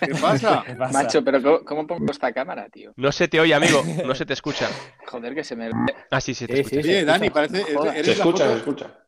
¿Qué 0.00 0.14
pasa? 0.14 0.64
Macho, 0.92 1.22
pero 1.22 1.64
¿cómo, 1.64 1.86
pongo 1.86 2.10
esta 2.10 2.32
cámara, 2.32 2.68
tío? 2.68 2.92
No 2.96 3.12
se 3.12 3.28
te 3.28 3.40
oye, 3.40 3.54
amigo. 3.54 3.82
No 4.06 4.14
se 4.14 4.24
te 4.24 4.32
escucha. 4.32 4.68
Joder, 5.06 5.34
que 5.34 5.44
se 5.44 5.56
me. 5.56 5.70
Ah, 6.10 6.20
sí, 6.20 6.34
sí, 6.34 6.46
te 6.46 6.60
escucha. 6.60 6.82
Sí, 6.82 7.04
Dani, 7.04 7.30
parece. 7.30 7.64
se 8.04 8.12
escucha, 8.12 8.46
se 8.46 8.56
escucha. 8.56 8.98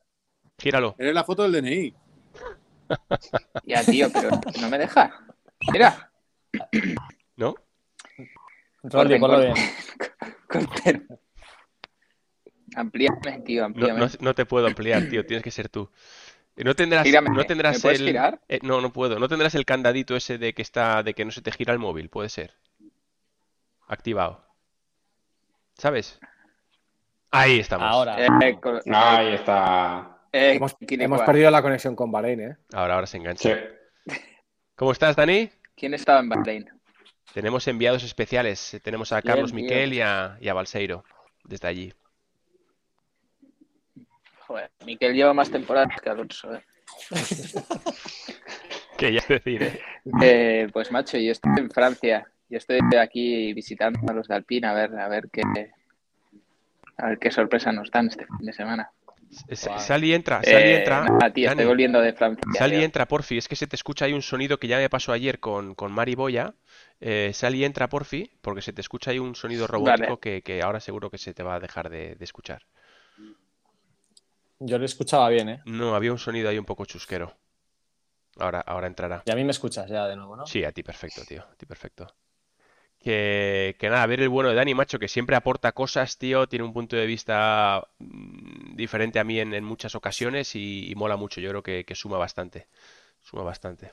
Gíralo. 0.58 0.94
Eres 0.98 1.14
la 1.14 1.24
foto 1.24 1.48
del 1.48 1.62
DNI. 1.62 1.94
Ya, 3.64 3.84
tío, 3.84 4.08
pero 4.12 4.30
no 4.60 4.68
me 4.68 4.78
deja. 4.78 5.12
Mira. 5.72 6.10
¿No? 7.36 7.54
Rolly, 8.90 9.18
ponlo 9.18 9.40
bien. 9.40 9.54
Amplíame, 12.76 13.40
tío, 13.40 13.64
amplíame. 13.64 14.06
no, 14.20 14.34
te 14.34 14.44
puedo 14.44 14.66
ampliar, 14.66 15.08
tío. 15.08 15.24
Tienes 15.24 15.42
que 15.42 15.50
ser 15.50 15.70
tú. 15.70 15.90
No 16.56 16.74
tendrás, 16.74 17.06
no 17.22 17.44
tendrás 17.44 17.84
¿Me 17.84 17.90
el. 17.90 17.98
girar? 17.98 18.40
Eh, 18.48 18.60
no, 18.62 18.80
no 18.80 18.92
puedo. 18.92 19.18
No 19.18 19.28
tendrás 19.28 19.54
el 19.54 19.64
candadito 19.64 20.16
ese 20.16 20.38
de 20.38 20.52
que 20.54 20.62
está, 20.62 21.02
de 21.02 21.14
que 21.14 21.24
no 21.24 21.30
se 21.30 21.42
te 21.42 21.52
gira 21.52 21.72
el 21.72 21.78
móvil, 21.78 22.08
puede 22.08 22.28
ser. 22.28 22.54
Activado. 23.88 24.44
¿Sabes? 25.74 26.18
Ahí 27.30 27.60
estamos. 27.60 27.86
Ahora. 27.90 28.16
Eh, 28.18 28.28
Ahí 28.92 29.34
está. 29.34 30.18
Eh, 30.32 30.54
hemos, 30.54 30.74
perdido 31.24 31.50
la 31.50 31.62
conexión 31.62 31.96
con 31.96 32.10
Bahrein, 32.10 32.40
¿eh? 32.40 32.56
Ahora, 32.72 32.94
ahora 32.94 33.06
se 33.06 33.16
engancha. 33.18 33.58
¿Cómo 34.74 34.92
estás, 34.92 35.16
Dani? 35.16 35.50
¿Quién 35.74 35.94
estaba 35.94 36.20
en 36.20 36.28
Bahrein? 36.28 36.75
Tenemos 37.36 37.68
enviados 37.68 38.02
especiales. 38.02 38.80
Tenemos 38.82 39.12
a 39.12 39.20
Carlos 39.20 39.52
Miquel 39.52 39.92
y 39.92 40.00
a, 40.00 40.38
y 40.40 40.48
a 40.48 40.54
Balseiro 40.54 41.04
desde 41.44 41.68
allí. 41.68 41.92
Joder, 44.46 44.70
Miquel 44.86 45.12
lleva 45.12 45.34
más 45.34 45.50
temporadas 45.50 46.00
que 46.02 46.08
Alonso, 46.08 46.54
¿eh? 46.54 46.64
que 48.96 49.12
ya 49.12 49.22
decir, 49.28 49.62
¿eh? 49.64 49.80
¿eh? 50.22 50.68
Pues 50.72 50.90
macho, 50.90 51.18
yo 51.18 51.32
estoy 51.32 51.52
en 51.58 51.70
Francia. 51.70 52.26
Yo 52.48 52.56
estoy 52.56 52.78
aquí 52.98 53.52
visitando 53.52 54.00
a 54.08 54.14
los 54.14 54.28
de 54.28 54.34
Alpine 54.34 54.68
a 54.68 54.72
ver, 54.72 54.98
a 54.98 55.08
ver 55.08 55.28
qué 55.30 55.42
a 56.96 57.08
ver 57.08 57.18
qué 57.18 57.30
sorpresa 57.30 57.70
nos 57.70 57.90
dan 57.90 58.08
este 58.08 58.24
fin 58.24 58.46
de 58.46 58.54
semana. 58.54 58.90
Sal 59.52 60.04
y 60.04 60.14
entra, 60.14 60.42
sal 60.42 60.66
y 60.66 60.72
entra. 60.72 61.06
Eh, 61.26 61.30
tío, 61.32 61.50
estoy 61.50 61.66
volviendo 61.66 62.00
de 62.00 62.12
Francia. 62.12 62.44
Sal 62.54 62.72
y 62.72 62.82
entra, 62.82 63.06
porfi. 63.06 63.36
Es 63.36 63.48
que 63.48 63.56
se 63.56 63.66
te 63.66 63.76
escucha 63.76 64.06
ahí 64.06 64.12
un 64.12 64.22
sonido 64.22 64.58
que 64.58 64.68
ya 64.68 64.78
me 64.78 64.88
pasó 64.88 65.12
ayer 65.12 65.38
con, 65.38 65.74
con 65.74 65.92
Mari 65.92 66.14
Boya. 66.14 66.54
Eh, 67.00 67.32
sal 67.34 67.54
y 67.54 67.64
entra, 67.64 67.88
porfi, 67.88 68.30
porque 68.40 68.62
se 68.62 68.72
te 68.72 68.80
escucha 68.80 69.10
ahí 69.10 69.18
un 69.18 69.34
sonido 69.34 69.66
robótico 69.66 70.18
que, 70.18 70.42
que, 70.42 70.62
ahora 70.62 70.80
seguro 70.80 71.10
que 71.10 71.18
se 71.18 71.34
te 71.34 71.42
va 71.42 71.56
a 71.56 71.60
dejar 71.60 71.90
de, 71.90 72.14
de 72.14 72.24
escuchar. 72.24 72.62
Yo 74.58 74.78
le 74.78 74.86
escuchaba 74.86 75.28
bien, 75.28 75.48
¿eh? 75.48 75.62
No, 75.66 75.94
había 75.94 76.12
un 76.12 76.18
sonido 76.18 76.48
ahí 76.48 76.58
un 76.58 76.64
poco 76.64 76.86
chusquero. 76.86 77.34
Ahora, 78.38 78.60
ahora 78.60 78.86
entrará. 78.86 79.22
Y 79.26 79.30
a 79.30 79.34
mí 79.34 79.44
me 79.44 79.50
escuchas 79.50 79.88
ya 79.88 80.06
de 80.06 80.16
nuevo, 80.16 80.36
¿no? 80.36 80.46
Sí, 80.46 80.64
a 80.64 80.72
ti 80.72 80.82
perfecto, 80.82 81.22
tío. 81.24 81.42
A 81.42 81.54
ti 81.56 81.66
perfecto. 81.66 82.06
Que, 82.98 83.76
que 83.78 83.88
nada, 83.88 84.02
a 84.02 84.06
ver 84.06 84.20
el 84.20 84.28
bueno 84.28 84.48
de 84.48 84.54
Dani, 84.54 84.74
macho, 84.74 84.98
que 84.98 85.08
siempre 85.08 85.36
aporta 85.36 85.72
cosas, 85.72 86.18
tío. 86.18 86.48
Tiene 86.48 86.64
un 86.64 86.72
punto 86.72 86.96
de 86.96 87.06
vista 87.06 87.86
mm, 87.98 88.74
diferente 88.74 89.18
a 89.18 89.24
mí 89.24 89.38
en, 89.38 89.64
muchas 89.64 89.94
ocasiones 89.94 90.56
y, 90.56 90.92
mola 90.96 91.16
mucho. 91.16 91.40
Yo 91.40 91.50
creo 91.50 91.62
que, 91.62 91.84
que 91.84 91.94
suma 91.94 92.18
bastante. 92.18 92.68
Suma 93.20 93.42
bastante. 93.42 93.92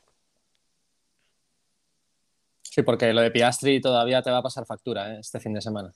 Sí, 2.73 2.81
porque 2.81 3.13
lo 3.13 3.21
de 3.21 3.29
Piastri 3.29 3.79
todavía 3.79 4.23
te 4.23 4.31
va 4.31 4.39
a 4.39 4.41
pasar 4.41 4.65
factura 4.65 5.13
¿eh? 5.13 5.19
este 5.19 5.39
fin 5.39 5.53
de 5.53 5.61
semana. 5.61 5.93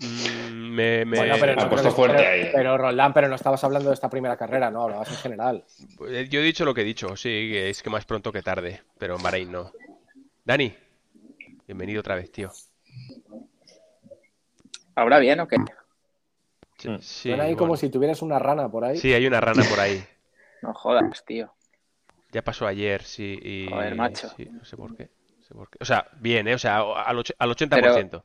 Mm, 0.00 0.74
me, 0.74 1.04
me... 1.04 1.16
pero, 1.38 1.60
ha 1.60 1.70
puesto 1.70 1.92
fuerte 1.92 2.26
ahí. 2.26 2.50
Pero, 2.52 2.76
Roland, 2.76 3.14
pero 3.14 3.28
no 3.28 3.36
estabas 3.36 3.62
hablando 3.62 3.90
de 3.90 3.94
esta 3.94 4.10
primera 4.10 4.36
carrera, 4.36 4.72
¿no? 4.72 4.82
Hablabas 4.82 5.08
en 5.10 5.16
general. 5.18 5.64
Pues, 5.96 6.28
yo 6.28 6.40
he 6.40 6.42
dicho 6.42 6.64
lo 6.64 6.74
que 6.74 6.80
he 6.80 6.84
dicho, 6.84 7.14
sí, 7.14 7.52
es 7.54 7.80
que 7.80 7.90
más 7.90 8.04
pronto 8.06 8.32
que 8.32 8.42
tarde, 8.42 8.82
pero 8.98 9.14
en 9.14 9.22
Bahrein 9.22 9.52
no. 9.52 9.70
Dani, 10.44 10.74
bienvenido 11.68 12.00
otra 12.00 12.16
vez, 12.16 12.32
tío. 12.32 12.50
¿Ahora 14.96 15.20
bien 15.20 15.38
o 15.38 15.46
qué? 15.46 15.58
Sí, 16.76 16.88
Suena 17.30 17.44
ahí 17.44 17.54
como 17.54 17.76
si 17.76 17.88
tuvieras 17.88 18.20
una 18.20 18.40
rana 18.40 18.68
por 18.68 18.84
ahí. 18.84 18.98
Sí, 18.98 19.14
hay 19.14 19.28
una 19.28 19.40
rana 19.40 19.62
por 19.70 19.78
ahí. 19.78 20.04
no 20.60 20.74
jodas, 20.74 21.24
tío. 21.24 21.54
Ya 22.32 22.42
pasó 22.42 22.66
ayer, 22.66 23.04
sí. 23.04 23.38
Y... 23.40 23.68
Joder, 23.70 23.94
macho. 23.94 24.32
no 24.50 24.64
sé 24.64 24.76
por 24.76 24.96
qué. 24.96 25.08
O 25.54 25.84
sea, 25.84 26.06
bien, 26.18 26.48
¿eh? 26.48 26.54
O 26.54 26.58
sea, 26.58 26.78
al, 26.78 27.16
80%. 27.16 28.22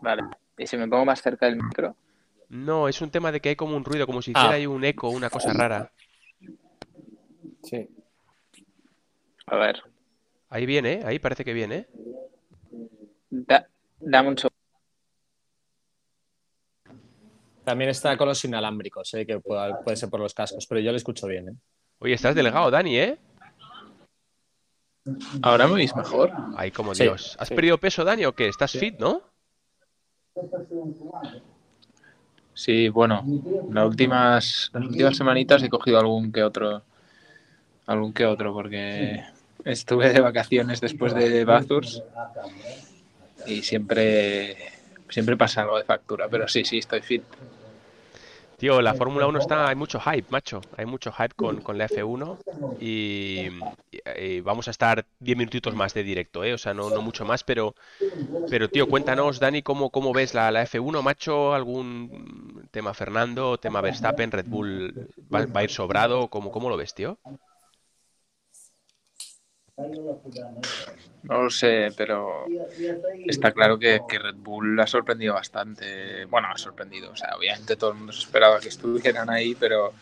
Vale. 0.00 0.22
¿Y 0.56 0.66
si 0.66 0.76
me 0.76 0.88
pongo 0.88 1.04
más 1.04 1.20
cerca 1.20 1.46
del 1.46 1.56
micro? 1.56 1.96
No, 2.48 2.88
es 2.88 3.00
un 3.00 3.10
tema 3.10 3.32
de 3.32 3.40
que 3.40 3.50
hay 3.50 3.56
como 3.56 3.76
un 3.76 3.84
ruido, 3.84 4.06
como 4.06 4.22
si 4.22 4.30
hiciera 4.30 4.50
ah. 4.50 4.54
ahí 4.54 4.66
un 4.66 4.84
eco, 4.84 5.08
una 5.10 5.30
cosa 5.30 5.52
rara. 5.52 5.90
Sí. 7.64 7.88
A 9.46 9.56
ver. 9.56 9.82
Ahí 10.48 10.64
viene, 10.64 10.92
¿eh? 10.94 11.02
Ahí 11.04 11.18
parece 11.18 11.44
que 11.44 11.52
viene. 11.52 11.74
¿eh? 11.76 11.88
dame 13.98 14.28
un 14.28 14.36
También 17.64 17.90
está 17.90 18.16
con 18.16 18.28
los 18.28 18.44
inalámbricos, 18.44 19.12
¿eh? 19.14 19.26
que 19.26 19.40
puede, 19.40 19.74
puede, 19.82 19.96
ser 19.96 20.08
por 20.08 20.20
los 20.20 20.32
cascos, 20.32 20.66
pero 20.68 20.80
yo 20.80 20.92
le 20.92 20.98
escucho 20.98 21.26
bien. 21.26 21.48
¿eh? 21.48 21.54
Oye, 21.98 22.14
estás 22.14 22.36
delegado, 22.36 22.70
Dani, 22.70 22.96
¿eh? 22.96 23.18
¿Ahora 25.42 25.66
me 25.66 25.74
oís 25.74 25.94
mejor? 25.94 26.32
Ay, 26.56 26.70
como 26.70 26.94
Dios. 26.94 27.36
¿Has 27.38 27.50
perdido 27.50 27.78
peso, 27.78 28.04
Dani, 28.04 28.24
o 28.24 28.32
qué? 28.32 28.48
¿Estás 28.48 28.72
fit, 28.72 28.98
no? 28.98 29.22
Sí, 32.54 32.88
bueno, 32.88 33.24
las 33.70 33.86
últimas, 33.86 34.70
las 34.72 34.84
últimas 34.84 35.16
semanitas 35.16 35.62
he 35.62 35.68
cogido 35.68 35.98
algún 35.98 36.32
que 36.32 36.42
otro, 36.42 36.82
algún 37.86 38.12
que 38.12 38.24
otro, 38.24 38.52
porque 38.52 39.22
estuve 39.64 40.12
de 40.12 40.20
vacaciones 40.20 40.80
después 40.80 41.14
de 41.14 41.44
Bathurst 41.44 42.02
y 43.46 43.62
siempre, 43.62 44.56
siempre 45.08 45.36
pasa 45.36 45.62
algo 45.62 45.78
de 45.78 45.84
factura, 45.84 46.28
pero 46.28 46.48
sí, 46.48 46.64
sí, 46.64 46.78
estoy 46.78 47.02
fit. 47.02 47.22
Tío, 48.56 48.80
la 48.80 48.94
Fórmula 48.94 49.26
1 49.26 49.38
está, 49.38 49.68
hay 49.68 49.76
mucho 49.76 50.00
hype, 50.00 50.26
macho. 50.30 50.62
Hay 50.76 50.86
mucho 50.86 51.12
hype 51.12 51.34
con, 51.34 51.60
con 51.60 51.76
la 51.76 51.88
F1 51.88 52.38
y, 52.80 53.50
vamos 54.40 54.68
a 54.68 54.70
estar 54.70 55.04
10 55.20 55.36
minutitos 55.36 55.74
más 55.74 55.92
de 55.92 56.02
directo, 56.02 56.42
¿eh? 56.42 56.54
O 56.54 56.58
sea, 56.58 56.72
no, 56.72 56.88
no 56.88 57.02
mucho 57.02 57.26
más, 57.26 57.44
pero, 57.44 57.74
pero 58.48 58.70
tío, 58.70 58.88
cuéntanos, 58.88 59.40
Dani, 59.40 59.62
¿cómo, 59.62 59.90
cómo 59.90 60.12
ves 60.14 60.32
la, 60.32 60.50
la 60.50 60.64
F1, 60.64 61.02
macho? 61.02 61.52
¿Algún 61.52 62.66
tema 62.70 62.94
Fernando, 62.94 63.58
tema 63.58 63.82
Verstappen, 63.82 64.30
Red 64.30 64.46
Bull 64.46 65.08
va, 65.32 65.44
va 65.44 65.60
a 65.60 65.64
ir 65.64 65.70
sobrado? 65.70 66.28
¿Cómo, 66.28 66.50
¿Cómo 66.50 66.70
lo 66.70 66.78
ves, 66.78 66.94
tío? 66.94 67.18
No 71.22 71.42
lo 71.42 71.50
sé, 71.50 71.88
pero 71.94 72.46
está 73.26 73.52
claro 73.52 73.78
que, 73.78 74.00
Red 74.08 74.36
Bull 74.36 74.80
ha 74.80 74.86
sorprendido 74.86 75.34
bastante. 75.34 76.24
Bueno, 76.26 76.48
ha 76.50 76.56
sorprendido. 76.56 77.10
O 77.10 77.16
sea, 77.16 77.36
obviamente 77.36 77.76
todo 77.76 77.90
el 77.90 77.98
mundo 77.98 78.12
se 78.12 78.20
esperaba 78.20 78.58
que 78.58 78.68
estuvieran 78.68 79.28
ahí, 79.28 79.54
pero, 79.54 79.92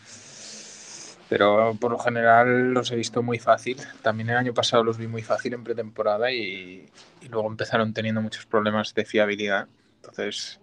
pero 1.27 1.75
por 1.79 1.91
lo 1.91 1.99
general 1.99 2.71
los 2.71 2.89
he 2.91 2.95
visto 2.95 3.21
muy 3.21 3.37
fácil. 3.37 3.77
También 4.01 4.29
el 4.29 4.37
año 4.37 4.53
pasado 4.53 4.83
los 4.85 4.97
vi 4.97 5.07
muy 5.07 5.23
fácil 5.23 5.53
en 5.53 5.63
pretemporada 5.65 6.31
y, 6.31 6.89
luego 7.29 7.49
empezaron 7.49 7.93
teniendo 7.93 8.21
muchos 8.21 8.45
problemas 8.45 8.93
de 8.93 9.03
fiabilidad. 9.03 9.67
Entonces, 9.97 10.61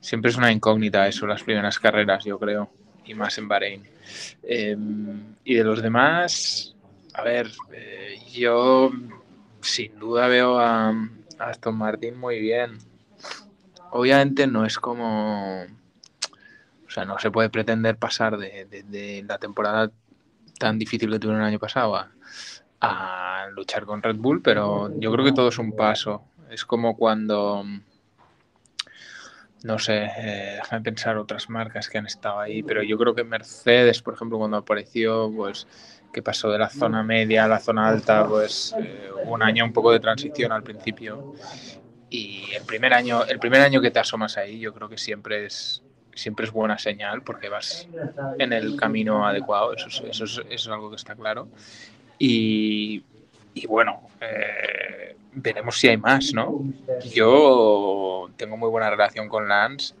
siempre 0.00 0.30
es 0.30 0.38
una 0.38 0.50
incógnita 0.50 1.06
eso, 1.06 1.26
las 1.26 1.42
primeras 1.42 1.78
carreras, 1.78 2.24
yo 2.24 2.38
creo, 2.38 2.70
y 3.04 3.12
más 3.12 3.36
en 3.36 3.48
Bahrein. 3.48 3.82
Em, 4.42 5.34
y 5.44 5.54
de 5.56 5.64
los 5.64 5.82
demás, 5.82 6.74
a 7.20 7.22
ver, 7.22 7.50
eh, 7.74 8.18
yo 8.32 8.90
sin 9.60 9.98
duda 9.98 10.26
veo 10.26 10.58
a, 10.58 10.94
Aston 11.38 11.76
Martin 11.76 12.18
muy 12.18 12.40
bien. 12.40 12.78
Obviamente 13.90 14.46
no 14.46 14.64
es 14.64 14.78
como... 14.78 15.64
O 16.86 16.90
sea, 16.90 17.04
no 17.04 17.18
se 17.18 17.30
puede 17.30 17.50
pretender 17.50 17.96
pasar 17.96 18.38
de, 18.38 19.24
la 19.28 19.38
temporada 19.38 19.90
tan 20.58 20.78
difícil 20.78 21.10
que 21.10 21.18
tuvieron 21.18 21.42
el 21.42 21.48
año 21.48 21.58
pasado 21.58 21.94
a, 22.80 23.48
luchar 23.52 23.84
con 23.84 24.02
Red 24.02 24.16
Bull, 24.16 24.40
pero 24.42 24.90
yo 24.98 25.12
creo 25.12 25.24
que 25.24 25.32
todo 25.32 25.48
es 25.48 25.58
un 25.58 25.76
paso. 25.76 26.22
Es 26.50 26.64
como 26.64 26.96
cuando 26.96 27.64
no 29.62 29.78
sé, 29.78 30.04
eh, 30.16 30.54
déjame 30.56 30.82
pensar 30.82 31.18
otras 31.18 31.50
marcas 31.50 31.88
que 31.88 31.98
han 31.98 32.06
estado 32.06 32.40
ahí, 32.40 32.62
pero 32.62 32.82
yo 32.82 32.96
creo 32.96 33.14
que 33.14 33.24
Mercedes, 33.24 34.00
por 34.00 34.14
ejemplo, 34.14 34.38
cuando 34.38 34.56
apareció, 34.56 35.30
pues 35.34 35.66
que 36.12 36.22
pasó 36.22 36.50
de 36.50 36.58
la 36.58 36.68
zona 36.68 37.02
media 37.02 37.44
a 37.44 37.48
la 37.48 37.58
zona 37.58 37.88
alta, 37.88 38.26
pues 38.26 38.74
eh, 38.78 39.10
un 39.26 39.42
año 39.42 39.64
un 39.64 39.72
poco 39.72 39.92
de 39.92 40.00
transición 40.00 40.52
al 40.52 40.62
principio. 40.62 41.34
Y 42.08 42.46
el 42.54 42.64
primer 42.64 42.92
año, 42.92 43.24
el 43.24 43.38
primer 43.38 43.60
año 43.60 43.80
que 43.80 43.90
te 43.90 44.00
asomas 44.00 44.36
ahí, 44.36 44.58
yo 44.58 44.74
creo 44.74 44.88
que 44.88 44.98
siempre 44.98 45.46
es 45.46 45.82
siempre 46.12 46.44
es 46.44 46.52
buena 46.52 46.76
señal 46.78 47.22
porque 47.22 47.48
vas 47.48 47.88
en 48.38 48.52
el 48.52 48.76
camino 48.76 49.26
adecuado, 49.26 49.72
eso 49.72 49.88
es, 49.88 50.20
eso 50.20 50.42
es, 50.48 50.68
algo 50.68 50.90
que 50.90 50.96
está 50.96 51.14
claro. 51.14 51.48
Y, 52.18 53.02
y 53.54 53.66
bueno, 53.66 54.02
eh, 54.20 55.16
veremos 55.32 55.78
si 55.78 55.88
hay 55.88 55.96
más, 55.96 56.32
¿no? 56.34 56.60
Yo 57.12 58.28
tengo 58.36 58.56
muy 58.56 58.68
buena 58.68 58.90
relación 58.90 59.28
con 59.28 59.48
Lance 59.48 59.94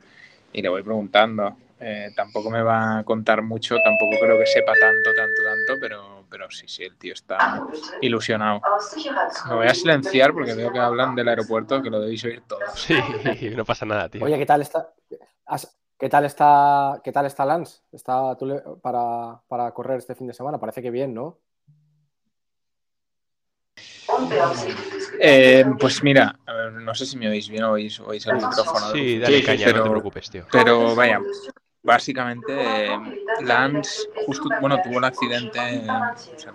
y 0.52 0.62
le 0.62 0.68
voy 0.68 0.82
preguntando. 0.82 1.56
Eh, 1.82 2.12
tampoco 2.14 2.50
me 2.50 2.62
va 2.62 2.98
a 2.98 3.04
contar 3.04 3.40
mucho, 3.40 3.76
tampoco 3.82 4.18
creo 4.20 4.38
que 4.38 4.44
sepa 4.44 4.74
tanto, 4.78 5.14
tanto, 5.14 5.42
tanto, 5.42 5.80
pero, 5.80 6.26
pero 6.28 6.50
sí, 6.50 6.68
sí, 6.68 6.84
el 6.84 6.98
tío 6.98 7.14
está 7.14 7.64
ilusionado. 8.02 8.60
Me 9.48 9.54
voy 9.54 9.66
a 9.66 9.72
silenciar 9.74 10.34
porque 10.34 10.52
veo 10.54 10.70
que 10.70 10.78
hablan 10.78 11.14
del 11.14 11.28
aeropuerto, 11.28 11.80
que 11.80 11.88
lo 11.88 12.00
debéis 12.00 12.22
oír 12.24 12.42
todos. 12.46 12.62
Sí, 13.38 13.50
no 13.56 13.64
pasa 13.64 13.86
nada, 13.86 14.10
tío. 14.10 14.22
Oye, 14.22 14.36
¿qué 14.38 14.44
tal 14.44 14.60
está? 14.60 14.92
¿Qué 15.98 16.08
tal 16.08 16.24
está, 16.24 17.00
qué 17.02 17.12
tal 17.12 17.26
está 17.26 17.44
Lance? 17.44 17.80
¿Está 17.92 18.36
para, 18.82 19.40
para 19.48 19.70
correr 19.72 19.98
este 19.98 20.14
fin 20.14 20.26
de 20.26 20.34
semana? 20.34 20.58
Parece 20.58 20.82
que 20.82 20.90
bien, 20.90 21.14
¿no? 21.14 21.38
Eh, 25.18 25.64
pues 25.78 26.02
mira, 26.02 26.38
no 26.72 26.94
sé 26.94 27.04
si 27.06 27.16
me 27.16 27.28
oís 27.28 27.48
bien 27.48 27.64
o 27.64 27.72
oís, 27.72 28.00
oís 28.00 28.26
el 28.26 28.36
micrófono. 28.36 28.92
Sí, 28.92 29.18
dale 29.18 29.42
caña, 29.42 29.72
no 29.72 29.82
te 29.82 29.90
preocupes, 29.90 30.30
tío. 30.30 30.46
Pero 30.50 30.94
vaya, 30.94 31.20
básicamente 31.82 32.90
Lance 33.42 34.08
justo, 34.26 34.48
bueno, 34.60 34.80
tuvo 34.82 34.96
un 34.96 35.04
accidente, 35.04 35.58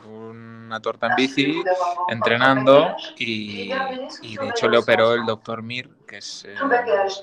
o 0.05 0.25
una 0.65 0.79
torta 0.79 1.07
en 1.07 1.15
bici 1.15 1.63
entrenando 2.09 2.95
y, 3.17 3.69
de 3.69 4.49
hecho 4.49 4.67
le 4.67 4.77
operó 4.77 5.13
el 5.13 5.25
doctor 5.25 5.61
Mir, 5.61 5.89
que 6.07 6.17
es, 6.17 6.45
eh, 6.45 6.55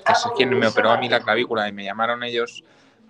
que 0.05 0.11
es 0.11 0.27
quien 0.35 0.57
me 0.57 0.67
operó 0.67 0.91
a 0.91 0.97
mí 0.97 1.09
la 1.09 1.19
clavícula 1.19 1.67
y 1.67 1.71
me 1.71 1.83
llamaron 1.83 2.23
ellos 2.23 2.63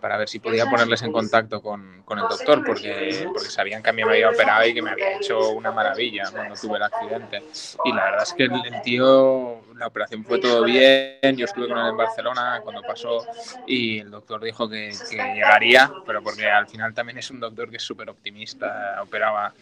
para 0.04 0.18
ver 0.18 0.28
si 0.28 0.40
podía 0.40 0.66
ponerles 0.66 1.02
en 1.04 1.14
contacto 1.14 1.62
con, 1.62 2.04
con, 2.04 2.20
el 2.20 2.26
doctor, 2.28 2.62
porque, 2.66 3.26
porque 3.26 3.50
sabían 3.50 3.82
que 3.82 3.90
a 3.90 3.94
mí 3.94 4.04
me 4.04 4.12
había 4.12 4.32
operado 4.32 4.68
y 4.68 4.74
que 4.74 4.82
me 4.82 4.90
había 4.90 5.16
hecho 5.16 5.52
una 5.52 5.72
maravilla 5.72 6.26
cuando 6.30 6.56
tuve 6.56 6.76
el 6.76 6.84
accidente. 6.84 7.42
Y 7.86 7.94
la 7.94 8.04
verdad 8.04 8.24
es 8.24 8.34
que 8.34 8.44
el, 8.44 8.82
tío, 8.84 9.62
la 9.78 9.88
operación 9.88 10.26
fue 10.26 10.40
todo 10.40 10.66
bien, 10.66 11.38
yo 11.38 11.46
estuve 11.46 11.70
con 11.70 11.78
él 11.78 11.88
en 11.88 11.96
Barcelona 11.96 12.60
cuando 12.62 12.82
pasó 12.82 13.26
y 13.66 14.00
el 14.00 14.12
doctor 14.12 14.44
dijo 14.44 14.68
que, 14.68 14.92
que 15.10 15.16
llegaría, 15.16 15.90
pero 16.06 16.22
porque 16.22 16.50
al 16.50 16.68
final 16.68 16.94
también 16.94 17.20
es 17.20 17.32
un 17.32 17.40
doctor 17.40 17.70
que 17.70 17.78
es 17.78 17.84
súper 17.84 18.10
optimista, 18.10 19.00
operaba 19.02 19.54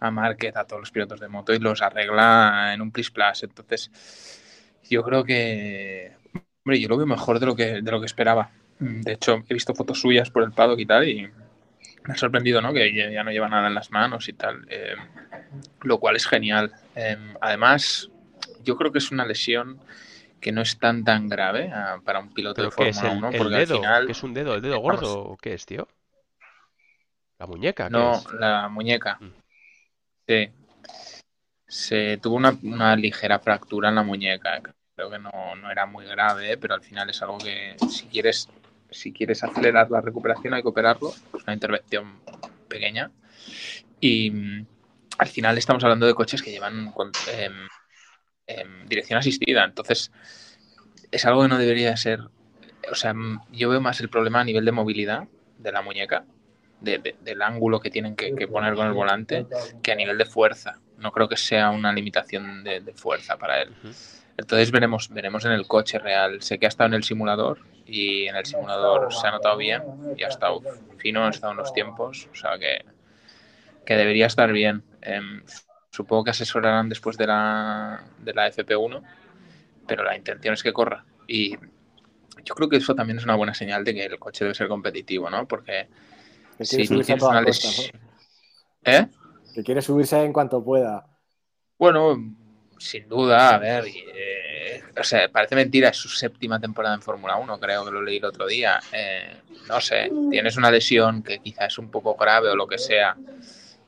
a 0.00 0.10
Márquez, 0.10 0.56
a 0.56 0.64
todos 0.64 0.80
los 0.80 0.90
pilotos 0.90 1.20
de 1.20 1.28
moto 1.28 1.52
y 1.52 1.58
los 1.58 1.82
arregla 1.82 2.72
en 2.72 2.80
un 2.80 2.90
plis 2.90 3.10
plus. 3.10 3.42
Entonces, 3.42 3.90
yo 4.88 5.02
creo 5.02 5.24
que, 5.24 6.16
hombre, 6.64 6.80
yo 6.80 6.88
lo 6.88 6.96
veo 6.96 7.06
mejor 7.06 7.38
de 7.38 7.44
lo 7.44 7.54
que, 7.54 7.82
de 7.82 7.90
lo 7.90 8.00
que 8.00 8.06
esperaba 8.06 8.52
de 8.80 9.12
hecho, 9.12 9.42
he 9.48 9.54
visto 9.54 9.74
fotos 9.74 10.00
suyas 10.00 10.30
por 10.30 10.42
el 10.42 10.52
paddock 10.52 10.80
y 10.80 10.86
tal, 10.86 11.08
y 11.08 11.30
me 12.04 12.14
ha 12.14 12.16
sorprendido, 12.16 12.62
¿no? 12.62 12.72
Que 12.72 12.92
ya 12.94 13.22
no 13.22 13.30
lleva 13.30 13.48
nada 13.48 13.68
en 13.68 13.74
las 13.74 13.90
manos 13.90 14.28
y 14.28 14.32
tal, 14.32 14.66
eh, 14.70 14.96
lo 15.82 15.98
cual 15.98 16.16
es 16.16 16.26
genial. 16.26 16.72
Em, 16.94 17.34
además, 17.40 18.10
yo 18.64 18.76
creo 18.76 18.90
que 18.90 18.98
es 18.98 19.10
una 19.10 19.26
lesión 19.26 19.78
que 20.40 20.52
no 20.52 20.62
es 20.62 20.78
tan 20.78 21.04
tan 21.04 21.28
grave 21.28 21.70
ah, 21.72 22.00
para 22.02 22.20
un 22.20 22.32
piloto 22.32 22.62
de 22.62 22.70
Fórmula 22.70 23.12
1, 23.12 23.30
porque 23.36 23.56
al 23.56 23.66
final... 23.66 24.06
¿Qué 24.06 24.12
es 24.12 24.22
un 24.22 24.32
dedo? 24.32 24.54
¿El 24.54 24.62
dedo 24.62 24.78
gordo 24.78 25.20
o 25.24 25.36
qué 25.36 25.52
es, 25.52 25.66
tío? 25.66 25.86
¿La 27.38 27.46
muñeca? 27.46 27.90
no, 27.90 28.22
la 28.38 28.68
muñeca. 28.68 29.18
Mm. 29.20 29.32
Sí. 30.26 30.50
Se 31.66 32.16
tuvo 32.16 32.36
una, 32.36 32.56
una 32.62 32.96
ligera 32.96 33.38
fractura 33.38 33.90
en 33.90 33.94
la 33.96 34.02
muñeca. 34.02 34.60
Creo 34.94 35.10
que 35.10 35.18
no, 35.18 35.54
no 35.56 35.70
era 35.70 35.86
muy 35.86 36.06
grave, 36.06 36.56
pero 36.56 36.74
al 36.74 36.82
final 36.82 37.08
es 37.10 37.22
algo 37.22 37.38
que 37.38 37.76
si 37.88 38.06
quieres 38.06 38.48
si 38.90 39.12
quieres 39.12 39.42
acelerar 39.44 39.90
la 39.90 40.00
recuperación 40.00 40.54
hay 40.54 40.62
que 40.62 40.68
operarlo, 40.68 41.10
es 41.36 41.42
una 41.42 41.54
intervención 41.54 42.20
pequeña. 42.68 43.10
Y 44.00 44.30
mm, 44.30 44.66
al 45.18 45.28
final 45.28 45.58
estamos 45.58 45.82
hablando 45.84 46.06
de 46.06 46.14
coches 46.14 46.42
que 46.42 46.50
llevan 46.50 46.92
dirección 48.88 49.18
asistida, 49.18 49.64
entonces 49.64 50.10
es 51.10 51.24
algo 51.24 51.42
que 51.42 51.48
no 51.48 51.58
debería 51.58 51.96
ser, 51.96 52.20
o 52.90 52.94
sea, 52.94 53.14
mm, 53.14 53.42
yo 53.52 53.68
veo 53.68 53.80
más 53.80 54.00
el 54.00 54.08
problema 54.08 54.40
a 54.40 54.44
nivel 54.44 54.64
de 54.64 54.72
movilidad 54.72 55.28
de 55.58 55.72
la 55.72 55.82
muñeca, 55.82 56.24
del 56.80 57.42
ángulo 57.42 57.80
que 57.80 57.90
tienen 57.90 58.16
que, 58.16 58.48
poner 58.48 58.74
con 58.74 58.86
el 58.86 58.94
volante, 58.94 59.46
que 59.82 59.92
a 59.92 59.94
nivel 59.94 60.16
de 60.16 60.24
fuerza. 60.24 60.80
No 60.96 61.12
creo 61.12 61.28
que 61.28 61.36
sea 61.36 61.70
una 61.70 61.92
limitación 61.92 62.64
de, 62.64 62.92
fuerza 62.94 63.36
para 63.36 63.60
él. 63.60 63.74
Entonces 64.38 64.70
veremos, 64.70 65.10
veremos 65.10 65.44
en 65.44 65.52
el 65.52 65.66
coche 65.66 65.98
real. 65.98 66.40
Sé 66.40 66.58
que 66.58 66.64
ha 66.64 66.68
estado 66.68 66.88
en 66.88 66.94
el 66.94 67.04
simulador 67.04 67.58
y 67.90 68.28
en 68.28 68.36
el 68.36 68.46
simulador 68.46 69.12
se 69.12 69.26
ha 69.26 69.32
notado 69.32 69.56
bien 69.56 69.82
y 70.16 70.22
ha 70.22 70.28
estado 70.28 70.62
fino, 70.98 71.26
ha 71.26 71.30
estado 71.30 71.52
en 71.52 71.58
los 71.58 71.72
tiempos, 71.72 72.28
o 72.30 72.34
sea 72.34 72.58
que, 72.58 72.84
que 73.84 73.96
debería 73.96 74.26
estar 74.26 74.52
bien. 74.52 74.84
Em, 75.02 75.42
supongo 75.90 76.24
que 76.24 76.30
asesorarán 76.30 76.88
después 76.88 77.16
de 77.16 77.26
la, 77.26 78.04
de 78.18 78.32
la 78.32 78.48
FP1, 78.48 79.02
pero 79.86 80.04
la 80.04 80.16
intención 80.16 80.54
es 80.54 80.62
que 80.62 80.72
corra. 80.72 81.04
Y 81.26 81.56
yo 82.44 82.54
creo 82.54 82.68
que 82.68 82.76
eso 82.76 82.94
también 82.94 83.18
es 83.18 83.24
una 83.24 83.34
buena 83.34 83.54
señal 83.54 83.84
de 83.84 83.94
que 83.94 84.04
el 84.04 84.18
coche 84.18 84.44
debe 84.44 84.54
ser 84.54 84.68
competitivo, 84.68 85.28
¿no? 85.28 85.48
Porque 85.48 85.88
si 86.60 86.86
tú 86.86 87.02
tienes 87.02 87.24
una 87.24 87.42
lesión... 87.42 88.00
¿Eh? 88.84 89.06
Que 89.52 89.64
quiere 89.64 89.82
subirse 89.82 90.22
en 90.22 90.32
cuanto 90.32 90.62
pueda. 90.62 91.06
Bueno, 91.76 92.16
sin 92.78 93.08
duda, 93.08 93.56
a 93.56 93.58
ver, 93.58 93.84
eh, 93.86 94.39
o 94.98 95.04
sea, 95.04 95.28
parece 95.28 95.54
mentira, 95.54 95.88
es 95.88 95.96
su 95.96 96.08
séptima 96.08 96.60
temporada 96.60 96.94
en 96.94 97.02
Fórmula 97.02 97.36
1, 97.36 97.60
creo 97.60 97.84
que 97.84 97.90
lo 97.90 98.02
leí 98.02 98.18
el 98.18 98.24
otro 98.24 98.46
día. 98.46 98.80
Eh, 98.92 99.36
no 99.68 99.80
sé, 99.80 100.10
tienes 100.30 100.56
una 100.56 100.70
lesión 100.70 101.22
que 101.22 101.38
quizás 101.38 101.72
es 101.72 101.78
un 101.78 101.90
poco 101.90 102.14
grave 102.14 102.50
o 102.50 102.56
lo 102.56 102.66
que 102.66 102.78
sea, 102.78 103.16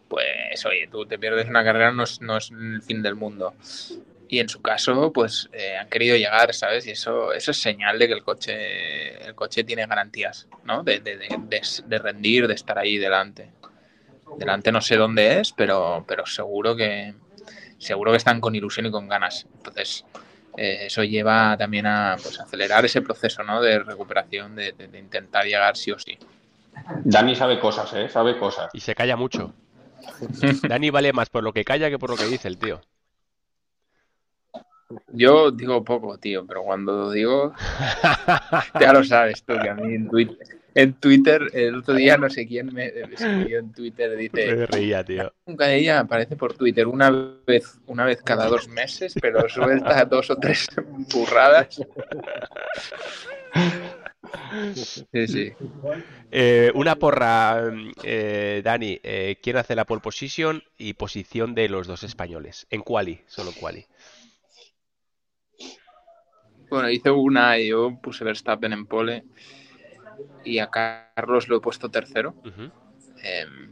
pues 0.08 0.64
oye, 0.66 0.88
tú 0.90 1.06
te 1.06 1.18
pierdes 1.18 1.48
una 1.48 1.64
carrera, 1.64 1.92
no 1.92 2.04
es, 2.04 2.20
no 2.20 2.36
es 2.36 2.50
el 2.50 2.82
fin 2.82 3.02
del 3.02 3.14
mundo. 3.14 3.54
Y 4.28 4.38
en 4.38 4.48
su 4.48 4.62
caso, 4.62 5.12
pues 5.12 5.50
eh, 5.52 5.76
han 5.76 5.88
querido 5.88 6.16
llegar, 6.16 6.54
¿sabes? 6.54 6.86
Y 6.86 6.92
eso, 6.92 7.34
eso 7.34 7.50
es 7.50 7.60
señal 7.60 7.98
de 7.98 8.08
que 8.08 8.14
el 8.14 8.22
coche, 8.22 9.22
el 9.26 9.34
coche 9.34 9.62
tiene 9.62 9.86
garantías, 9.86 10.48
¿no? 10.64 10.82
De, 10.82 11.00
de, 11.00 11.18
de, 11.18 11.62
de 11.86 11.98
rendir, 11.98 12.48
de 12.48 12.54
estar 12.54 12.78
ahí 12.78 12.96
delante. 12.96 13.50
Delante 14.38 14.72
no 14.72 14.80
sé 14.80 14.96
dónde 14.96 15.40
es, 15.40 15.52
pero, 15.52 16.04
pero 16.08 16.24
seguro 16.24 16.74
que, 16.74 17.12
seguro 17.78 18.12
que 18.12 18.16
están 18.16 18.40
con 18.40 18.54
ilusión 18.54 18.86
y 18.86 18.90
con 18.90 19.08
ganas. 19.08 19.46
Entonces, 19.56 20.04
eh, 20.56 20.86
eso 20.86 21.02
lleva 21.04 21.56
también 21.56 21.86
a 21.86 22.16
pues, 22.22 22.38
acelerar 22.38 22.84
ese 22.84 23.02
proceso 23.02 23.42
¿no? 23.42 23.60
de 23.60 23.78
recuperación, 23.78 24.54
de, 24.54 24.74
intentar 24.98 25.44
llegar 25.44 25.76
sí 25.76 25.90
o 25.90 25.98
sí. 25.98 26.18
Dani 27.04 27.34
sabe 27.34 27.58
cosas, 27.58 27.92
¿eh? 27.94 28.08
Sabe 28.08 28.38
cosas. 28.38 28.70
Y 28.72 28.80
se 28.80 28.94
calla 28.94 29.16
mucho. 29.16 29.54
Dani 30.68 30.90
vale 30.90 31.12
más 31.12 31.30
por 31.30 31.42
lo 31.42 31.52
que 31.52 31.64
calla 31.64 31.90
que 31.90 31.98
por 31.98 32.10
lo 32.10 32.16
que 32.16 32.26
dice 32.26 32.48
el 32.48 32.58
tío. 32.58 32.80
Yo 35.08 35.50
digo 35.50 35.82
poco, 35.84 36.18
tío, 36.18 36.46
pero 36.46 36.62
cuando 36.62 37.10
digo, 37.10 37.54
ya 38.80 38.92
lo 38.92 39.02
sabes 39.04 39.42
tú, 39.42 39.54
que 39.62 39.70
a 39.70 39.74
mí 39.74 39.94
en 39.94 40.08
Twitter, 40.08 40.61
en 40.74 40.94
Twitter, 40.94 41.50
el 41.52 41.76
otro 41.76 41.94
día 41.94 42.16
no 42.16 42.30
sé 42.30 42.46
quién 42.46 42.72
me 42.72 42.86
escribió 42.86 43.58
en 43.58 43.72
Twitter, 43.72 44.16
dice... 44.16 44.54
Me 44.54 44.66
reía, 44.66 45.04
tío. 45.04 45.32
Nunca 45.46 45.70
ella 45.70 46.00
aparece 46.00 46.36
por 46.36 46.54
Twitter 46.54 46.86
una 46.86 47.10
vez, 47.46 47.78
una 47.86 48.04
vez 48.04 48.22
cada 48.22 48.46
dos 48.46 48.68
meses, 48.68 49.14
pero 49.20 49.48
suelta 49.48 50.04
dos 50.10 50.30
o 50.30 50.36
tres 50.36 50.66
burradas. 51.12 51.80
Sí, 54.74 55.26
sí. 55.26 55.52
Eh, 56.30 56.70
una 56.74 56.96
porra, 56.96 57.70
eh, 58.02 58.62
Dani. 58.64 58.98
Eh, 59.02 59.36
¿Quién 59.42 59.56
hace 59.56 59.74
la 59.74 59.84
pole 59.84 60.00
position 60.00 60.62
y 60.78 60.94
posición 60.94 61.54
de 61.54 61.68
los 61.68 61.86
dos 61.86 62.02
españoles? 62.02 62.66
En 62.70 62.82
quali, 62.82 63.20
solo 63.26 63.52
quali. 63.58 63.86
Bueno, 66.70 66.88
hice 66.88 67.10
una 67.10 67.58
y 67.58 67.68
yo 67.68 67.98
puse 68.02 68.24
Verstappen 68.24 68.72
en 68.72 68.86
pole 68.86 69.24
y 70.44 70.58
a 70.58 70.68
Carlos 70.70 71.48
lo 71.48 71.56
he 71.56 71.60
puesto 71.60 71.90
tercero. 71.90 72.34
Em, 73.22 73.70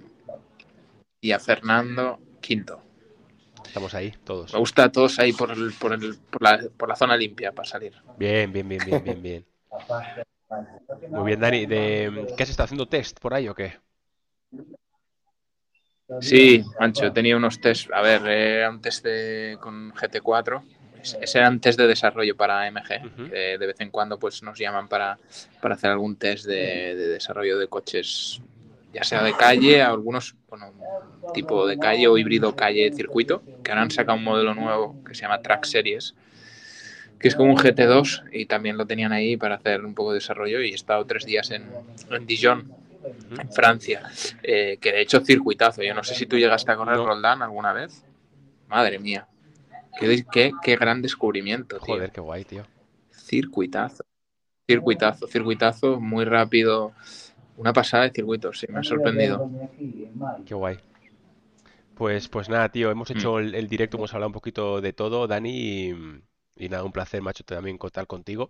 y 1.20 1.32
a 1.32 1.38
Fernando 1.38 2.18
quinto. 2.40 2.82
Estamos 3.64 3.94
ahí, 3.94 4.12
todos. 4.24 4.52
Me 4.52 4.58
gusta 4.58 4.90
todos 4.90 5.18
ahí 5.18 5.32
por, 5.32 5.50
el, 5.50 5.72
por, 5.72 5.92
el, 5.92 6.16
por, 6.18 6.42
la, 6.42 6.60
por, 6.76 6.88
la, 6.88 6.96
zona 6.96 7.16
limpia 7.16 7.52
para 7.52 7.68
salir. 7.68 7.94
Bien, 8.16 8.52
bien, 8.52 8.68
bien, 8.68 8.82
bien, 8.84 9.04
bien, 9.04 9.22
bien. 9.22 9.46
Muy 11.10 11.24
bien, 11.26 11.40
Dani. 11.40 11.66
De, 11.66 12.34
¿Qué 12.36 12.42
has 12.42 12.50
estado 12.50 12.64
haciendo 12.64 12.86
test 12.86 13.20
por 13.20 13.34
ahí 13.34 13.48
o 13.48 13.54
qué? 13.54 13.78
Sí, 16.20 16.64
Mancho, 16.80 17.12
tenía 17.12 17.36
unos 17.36 17.60
test. 17.60 17.90
A 17.92 18.00
ver, 18.00 18.26
era 18.26 18.70
un 18.70 18.80
test 18.80 19.06
con 19.60 19.92
GT4 19.92 20.79
ese 21.02 21.38
era 21.38 21.48
un 21.48 21.60
test 21.60 21.78
de 21.78 21.86
desarrollo 21.86 22.36
para 22.36 22.70
MG. 22.70 23.30
de 23.30 23.58
vez 23.58 23.80
en 23.80 23.90
cuando 23.90 24.18
pues 24.18 24.42
nos 24.42 24.58
llaman 24.58 24.88
para, 24.88 25.18
hacer 25.62 25.90
algún 25.90 26.16
test 26.16 26.46
de, 26.46 26.94
desarrollo 26.94 27.58
de 27.58 27.68
coches, 27.68 28.40
ya 28.92 29.04
sea 29.04 29.22
de 29.22 29.34
calle, 29.34 29.82
algunos, 29.82 30.34
bueno, 30.48 30.72
tipo 31.32 31.66
de 31.66 31.78
calle 31.78 32.08
o 32.08 32.18
híbrido 32.18 32.56
calle-circuito, 32.56 33.42
que 33.62 33.70
ahora 33.70 33.82
han 33.82 33.90
sacado 33.90 34.18
un 34.18 34.24
modelo 34.24 34.54
nuevo 34.54 35.02
que 35.04 35.14
se 35.14 35.22
llama 35.22 35.40
Track 35.40 35.64
Series, 35.64 36.14
que 37.20 37.28
es 37.28 37.36
como 37.36 37.50
un 37.50 37.56
GT2 37.56 38.30
y 38.32 38.46
también 38.46 38.78
lo 38.78 38.86
tenían 38.86 39.12
ahí 39.12 39.36
para 39.36 39.56
hacer 39.56 39.84
un 39.84 39.94
poco 39.94 40.12
de 40.12 40.16
desarrollo 40.16 40.62
y 40.62 40.70
he 40.70 40.74
estado 40.74 41.04
tres 41.04 41.26
días 41.26 41.50
en, 41.50 41.64
Dijon, 42.26 42.72
en 43.38 43.52
Francia, 43.52 44.02
eh, 44.42 44.78
que 44.80 44.92
de 44.92 45.02
hecho 45.02 45.20
circuitazo. 45.20 45.82
Yo 45.82 45.94
no 45.94 46.02
sé 46.02 46.14
si 46.14 46.26
tú 46.26 46.38
llegaste 46.38 46.72
a 46.72 46.76
correr 46.76 46.96
Roldán 46.96 47.42
alguna 47.42 47.74
vez. 47.74 48.04
Madre 48.68 48.98
mía, 48.98 49.26
Qué, 50.00 50.76
gran 50.76 51.02
descubrimiento, 51.02 51.78
tío. 51.78 51.94
Joder, 51.94 52.10
qué 52.10 52.20
guay, 52.20 52.44
tío. 52.44 52.66
Circuitazo. 53.10 54.04
Circuitazo, 54.66 55.26
circuitazo, 55.26 56.00
muy 56.00 56.24
rápido. 56.24 56.92
Una 57.56 57.72
pasada 57.72 58.04
de 58.04 58.10
circuitos, 58.10 58.58
sí, 58.58 58.66
me 58.70 58.78
ha 58.78 58.82
sorprendido. 58.82 59.50
Qué 60.46 60.54
guay. 60.54 60.78
Pues, 61.94 62.28
pues 62.28 62.48
nada, 62.48 62.70
tío, 62.70 62.90
hemos 62.90 63.10
hecho 63.10 63.34
mm. 63.34 63.54
el, 63.54 63.68
directo, 63.68 63.98
hemos 63.98 64.14
hablado 64.14 64.28
un 64.28 64.32
poquito 64.32 64.80
de 64.80 64.94
todo, 64.94 65.26
Dani, 65.26 65.90
y, 66.56 66.68
nada, 66.70 66.82
un 66.82 66.92
placer, 66.92 67.20
macho, 67.20 67.44
también 67.44 67.76
contar 67.76 68.06
contigo. 68.06 68.48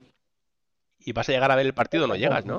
¿Y 1.00 1.12
vas 1.12 1.28
a 1.28 1.32
llegar 1.32 1.50
a 1.50 1.56
ver 1.56 1.66
el 1.66 1.74
partido 1.74 2.06
no 2.06 2.14
llegas, 2.14 2.46
no? 2.46 2.58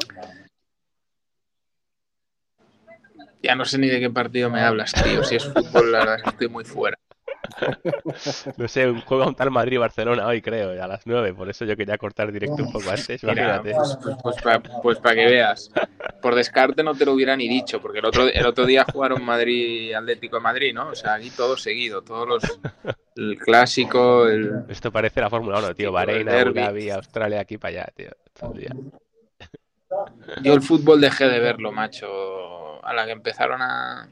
Ya 3.41 3.55
no 3.55 3.63
sé 3.63 3.77
ni 3.77 3.87
de 3.87 4.01
qué 4.01 4.09
partido 4.09 4.49
me 4.49 4.59
hablas, 4.59 4.91
tío. 4.91 5.23
Si 5.23 5.35
es 5.35 5.45
fútbol, 5.45 5.91
la 5.93 5.99
verdad 5.99 6.15
es 6.17 6.23
que 6.23 6.29
estoy 6.31 6.49
muy 6.49 6.65
fuera. 6.65 6.97
No 8.57 8.67
sé, 8.67 8.87
un 8.87 9.01
juego 9.01 9.27
un 9.27 9.35
tal 9.35 9.51
Madrid-Barcelona 9.51 10.27
hoy, 10.27 10.41
creo, 10.41 10.71
a 10.81 10.87
las 10.87 11.05
9. 11.05 11.33
Por 11.33 11.49
eso 11.49 11.65
yo 11.65 11.75
quería 11.75 11.97
cortar 11.97 12.31
directo 12.31 12.63
un 12.63 12.71
poco 12.71 12.89
antes. 12.89 13.21
pues, 13.21 14.37
pues, 14.41 14.61
pues 14.81 14.99
para 14.99 15.15
que 15.15 15.25
veas. 15.25 15.71
Por 16.21 16.35
descarte 16.35 16.83
no 16.83 16.95
te 16.95 17.05
lo 17.05 17.13
hubiera 17.13 17.35
ni 17.35 17.47
dicho, 17.47 17.81
porque 17.81 17.99
el 17.99 18.05
otro, 18.05 18.27
el 18.27 18.45
otro 18.45 18.65
día 18.65 18.85
jugaron 18.91 19.23
Madrid-Atlético 19.23 20.37
de 20.37 20.41
Madrid, 20.41 20.73
¿no? 20.73 20.89
O 20.89 20.95
sea, 20.95 21.15
aquí 21.15 21.29
todo 21.29 21.57
seguido, 21.57 22.01
todos 22.01 22.27
los. 22.27 22.59
El 23.15 23.37
clásico. 23.37 24.27
El... 24.27 24.63
Esto 24.69 24.91
parece 24.91 25.21
la 25.21 25.29
Fórmula 25.29 25.59
1, 25.59 25.75
tío. 25.75 25.91
Bahrein, 25.91 26.29
Abu 26.29 26.53
Dhabi, 26.53 26.89
Australia, 26.89 27.41
aquí 27.41 27.57
para 27.57 27.83
allá, 27.83 27.93
tío. 27.95 28.09
Yo 30.41 30.53
el 30.53 30.61
fútbol 30.61 31.01
dejé 31.01 31.25
de 31.25 31.39
verlo, 31.39 31.71
macho. 31.71 32.83
A 32.83 32.93
la 32.93 33.05
que 33.05 33.11
empezaron 33.11 33.61
a, 33.61 34.09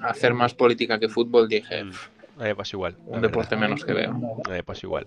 hacer 0.00 0.34
más 0.34 0.54
política 0.54 0.98
que 0.98 1.08
fútbol, 1.08 1.48
dije. 1.48 1.84
Eh, 2.40 2.54
pues 2.54 2.72
igual. 2.72 2.96
Un 3.06 3.20
deporte 3.20 3.56
menos 3.56 3.84
que 3.84 3.92
veo. 3.92 4.14
Eh, 4.50 4.62
pues 4.62 4.82
igual. 4.82 5.06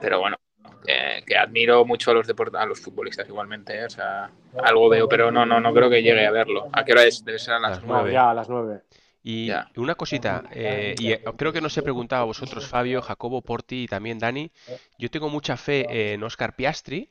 Pero 0.00 0.20
bueno, 0.20 0.36
que 0.84 1.36
admiro 1.36 1.84
mucho 1.84 2.10
a 2.10 2.14
los 2.14 2.26
a 2.28 2.66
los 2.66 2.80
futbolistas 2.80 3.28
igualmente, 3.28 3.80
¿eh? 3.80 3.84
o 3.86 3.90
sea, 3.90 4.30
algo 4.62 4.88
veo, 4.88 5.08
pero 5.08 5.30
no, 5.30 5.46
no, 5.46 5.60
no 5.60 5.72
creo 5.72 5.88
que 5.88 6.02
llegue 6.02 6.26
a 6.26 6.30
verlo. 6.30 6.68
¿A 6.72 6.84
qué 6.84 6.92
hora 6.92 7.04
es? 7.04 7.24
Debe 7.24 7.38
ser 7.38 7.54
a 7.54 7.60
las, 7.60 7.82
nueve. 7.82 8.12
Ya, 8.12 8.30
a 8.30 8.34
las 8.34 8.48
nueve. 8.48 8.82
Y 9.22 9.50
una 9.76 9.96
cosita, 9.96 10.44
y 10.54 11.16
creo 11.36 11.52
que 11.52 11.60
no 11.60 11.68
se 11.68 11.80
he 11.80 11.82
preguntado 11.82 12.22
a 12.22 12.26
vosotros, 12.26 12.66
Fabio, 12.66 13.02
Jacobo, 13.02 13.42
Porti 13.42 13.84
y 13.84 13.88
también 13.88 14.18
Dani. 14.18 14.52
Yo 14.98 15.10
tengo 15.10 15.28
mucha 15.28 15.56
fe 15.56 16.12
en 16.12 16.22
Oscar 16.22 16.54
Piastri. 16.54 17.10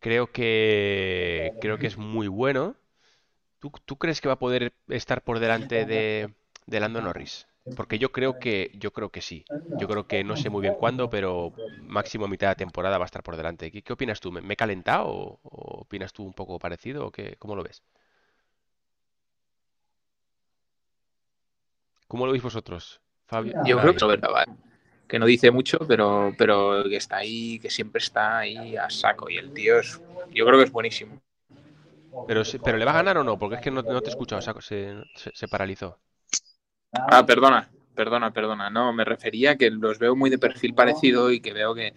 Creo 0.00 0.32
que 0.32 1.52
creo 1.60 1.78
que 1.78 1.86
es 1.86 1.96
muy 1.96 2.26
bueno. 2.26 2.74
¿Tú, 3.58 3.70
¿Tú, 3.84 3.96
crees 3.96 4.22
que 4.22 4.28
va 4.28 4.34
a 4.34 4.38
poder 4.38 4.72
estar 4.88 5.22
por 5.22 5.38
delante 5.38 5.84
de, 5.84 6.32
de 6.66 6.80
Lando 6.80 7.02
Norris? 7.02 7.46
Porque 7.76 7.98
yo 7.98 8.12
creo 8.12 8.38
que, 8.38 8.70
yo 8.74 8.92
creo 8.92 9.10
que 9.10 9.20
sí. 9.20 9.44
Yo 9.78 9.88
creo 9.88 10.06
que 10.06 10.24
no 10.24 10.36
sé 10.36 10.50
muy 10.50 10.62
bien 10.62 10.74
cuándo, 10.74 11.08
pero 11.08 11.52
máximo 11.86 12.28
mitad 12.28 12.48
de 12.48 12.56
temporada 12.56 12.98
va 12.98 13.04
a 13.04 13.06
estar 13.06 13.22
por 13.22 13.36
delante. 13.36 13.70
¿Qué, 13.70 13.82
qué 13.82 13.92
opinas 13.92 14.20
tú? 14.20 14.32
¿Me, 14.32 14.52
he 14.52 14.56
calentado 14.56 15.06
o, 15.08 15.38
opinas 15.42 16.12
tú 16.12 16.24
un 16.24 16.32
poco 16.32 16.58
parecido 16.58 17.06
o 17.06 17.10
qué, 17.10 17.36
cómo 17.38 17.56
lo 17.56 17.62
ves? 17.62 17.82
¿Cómo 22.08 22.26
lo 22.26 22.32
veis 22.32 22.42
vosotros, 22.42 23.00
Fabio? 23.26 23.54
Yo 23.64 23.78
creo 23.78 23.94
que 25.06 25.18
no 25.18 25.26
dice 25.26 25.50
mucho, 25.50 25.78
pero, 25.88 26.32
pero 26.38 26.84
que 26.84 26.96
está 26.96 27.18
ahí, 27.18 27.58
que 27.58 27.70
siempre 27.70 27.98
está 27.98 28.38
ahí 28.38 28.76
a 28.76 28.88
saco. 28.90 29.28
Y 29.28 29.38
el 29.38 29.52
tío 29.52 29.78
es, 29.78 30.00
yo 30.32 30.46
creo 30.46 30.58
que 30.58 30.64
es 30.64 30.72
buenísimo. 30.72 31.20
Pero, 32.26 32.42
pero 32.64 32.78
¿le 32.78 32.84
va 32.84 32.92
a 32.92 32.94
ganar 32.94 33.18
o 33.18 33.24
no? 33.24 33.38
Porque 33.38 33.56
es 33.56 33.60
que 33.60 33.70
no, 33.70 33.84
te 33.84 33.92
he 33.92 34.08
escuchado, 34.08 34.40
se, 34.60 35.02
se 35.14 35.48
paralizó. 35.48 35.98
Ah, 36.92 37.24
perdona, 37.24 37.70
perdona, 37.94 38.32
perdona. 38.32 38.70
No, 38.70 38.92
me 38.92 39.04
refería 39.04 39.56
que 39.56 39.70
los 39.70 39.98
veo 39.98 40.16
muy 40.16 40.28
de 40.28 40.38
perfil 40.38 40.74
parecido 40.74 41.30
y 41.30 41.40
que 41.40 41.52
veo 41.52 41.74
que, 41.74 41.92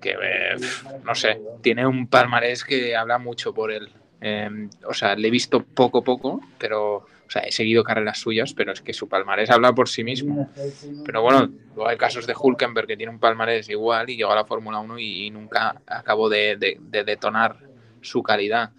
que 0.00 0.10
eh, 0.10 0.56
no 1.04 1.14
sé, 1.14 1.40
tiene 1.60 1.86
un 1.86 2.06
palmarés 2.06 2.64
que 2.64 2.96
habla 2.96 3.18
mucho 3.18 3.52
por 3.52 3.72
él. 3.72 3.90
Em, 4.20 4.70
o 4.88 4.94
sea, 4.94 5.16
le 5.16 5.28
he 5.28 5.30
visto 5.30 5.62
poco 5.62 6.02
poco, 6.02 6.40
pero, 6.58 6.94
o 6.96 7.30
sea, 7.30 7.42
he 7.42 7.52
seguido 7.52 7.82
carreras 7.82 8.18
suyas, 8.18 8.54
pero 8.54 8.72
es 8.72 8.80
que 8.80 8.94
su 8.94 9.08
palmarés 9.08 9.50
habla 9.50 9.72
por 9.72 9.88
sí 9.88 10.04
mismo. 10.04 10.48
Pero 11.04 11.22
bueno, 11.22 11.48
luego 11.74 11.88
hay 11.88 11.96
casos 11.96 12.26
de 12.26 12.34
Hulkenberg 12.38 12.86
que 12.86 12.96
tiene 12.96 13.12
un 13.12 13.18
palmarés 13.18 13.68
igual 13.68 14.08
y 14.08 14.16
llegó 14.16 14.32
a 14.32 14.36
la 14.36 14.44
Fórmula 14.44 14.78
1 14.78 14.98
y, 15.00 15.30
nunca 15.30 15.82
acabó 15.86 16.28
de, 16.28 16.78
detonar 16.90 17.56
su 18.00 18.22
calidad. 18.22 18.70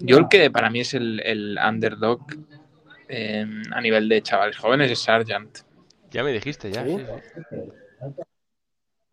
Yo 0.00 0.18
el 0.18 0.28
que 0.28 0.50
para 0.50 0.68
mí 0.68 0.80
es 0.80 0.94
el 0.94 1.58
underdog 1.64 2.26
A 3.08 3.80
nivel 3.80 4.08
de 4.08 4.22
chavales 4.22 4.56
jóvenes 4.56 4.90
es 4.90 4.98
Sargent. 4.98 5.58
Ya 6.10 6.22
me 6.22 6.32
dijiste, 6.32 6.70
ya. 6.70 6.84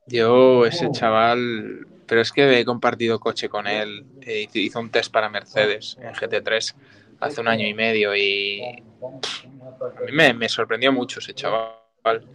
Yo, 0.08 0.66
ese 0.66 0.92
chaval, 0.92 1.88
pero 2.06 2.22
es 2.22 2.32
que 2.32 2.60
he 2.60 2.66
compartido 2.66 3.20
coche 3.20 3.50
con 3.50 3.68
él, 3.68 4.06
eh, 4.22 4.48
hizo 4.54 4.80
un 4.80 4.90
test 4.90 5.12
para 5.12 5.30
Mercedes 5.30 5.98
en 6.02 6.14
GT3 6.14 6.76
hace 7.20 7.42
un 7.42 7.48
año 7.48 7.66
y 7.66 7.74
medio 7.74 8.14
y 8.16 8.62
a 8.62 10.02
mí 10.06 10.12
me, 10.12 10.34
me 10.34 10.50
sorprendió 10.50 10.92
mucho 10.92 11.20
ese 11.20 11.34
chaval 11.34 12.28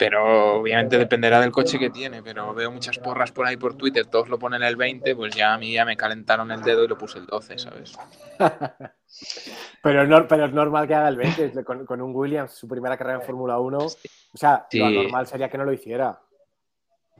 pero 0.00 0.54
obviamente 0.54 0.96
dependerá 0.96 1.42
del 1.42 1.52
coche 1.52 1.78
que 1.78 1.90
tiene, 1.90 2.22
pero 2.22 2.54
veo 2.54 2.72
muchas 2.72 2.98
porras 2.98 3.32
por 3.32 3.46
ahí 3.46 3.58
por 3.58 3.74
Twitter, 3.74 4.06
todos 4.06 4.30
lo 4.30 4.38
ponen 4.38 4.62
el 4.62 4.74
20, 4.74 5.14
pues 5.14 5.36
ya 5.36 5.52
a 5.52 5.58
mí 5.58 5.74
ya 5.74 5.84
me 5.84 5.94
calentaron 5.94 6.50
el 6.50 6.62
dedo 6.62 6.84
y 6.84 6.88
lo 6.88 6.96
puse 6.96 7.18
el 7.18 7.26
12, 7.26 7.58
¿sabes? 7.58 7.98
pero, 9.82 10.06
no, 10.06 10.26
pero 10.26 10.46
es 10.46 10.54
normal 10.54 10.88
que 10.88 10.94
haga 10.94 11.08
el 11.08 11.16
20, 11.16 11.64
con, 11.64 12.00
un 12.00 12.16
Williams, 12.16 12.52
su 12.52 12.66
primera 12.66 12.96
carrera 12.96 13.18
en 13.18 13.26
Fórmula 13.26 13.58
1, 13.58 13.76
o 13.78 13.90
sea, 14.32 14.66
lo 14.72 14.88
normal 14.88 15.26
sería 15.26 15.50
que 15.50 15.58
no 15.58 15.66
lo 15.66 15.72
hiciera. 15.74 16.18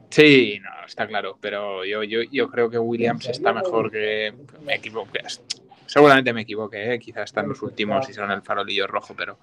Sí, 0.09 0.59
no, 0.59 0.83
está 0.83 1.05
claro, 1.05 1.37
pero 1.39 1.85
yo, 1.85 2.01
yo, 2.01 2.23
yo 2.31 2.49
creo 2.49 2.67
que 2.67 2.79
Williams 2.79 3.29
está 3.29 3.53
mejor 3.53 3.91
que... 3.91 4.33
Me 4.63 4.73
equivoqué, 4.77 5.21
seguramente 5.85 6.33
me 6.33 6.41
equivoqué, 6.41 6.95
¿eh? 6.95 6.99
quizás 6.99 7.25
están 7.25 7.47
los 7.47 7.61
últimos 7.61 8.09
y 8.09 8.13
son 8.13 8.31
el 8.31 8.41
farolillo 8.41 8.87
rojo, 8.87 9.13
pero 9.15 9.37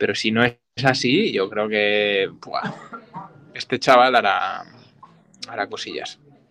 pero 0.00 0.14
si 0.14 0.30
no 0.30 0.42
es 0.42 0.56
así, 0.84 1.32
yo 1.32 1.48
creo 1.48 1.68
que 1.68 2.30
este 3.54 3.78
chaval 3.78 4.16
hará, 4.16 4.64
hará 5.48 5.68
cosillas. 5.68 6.18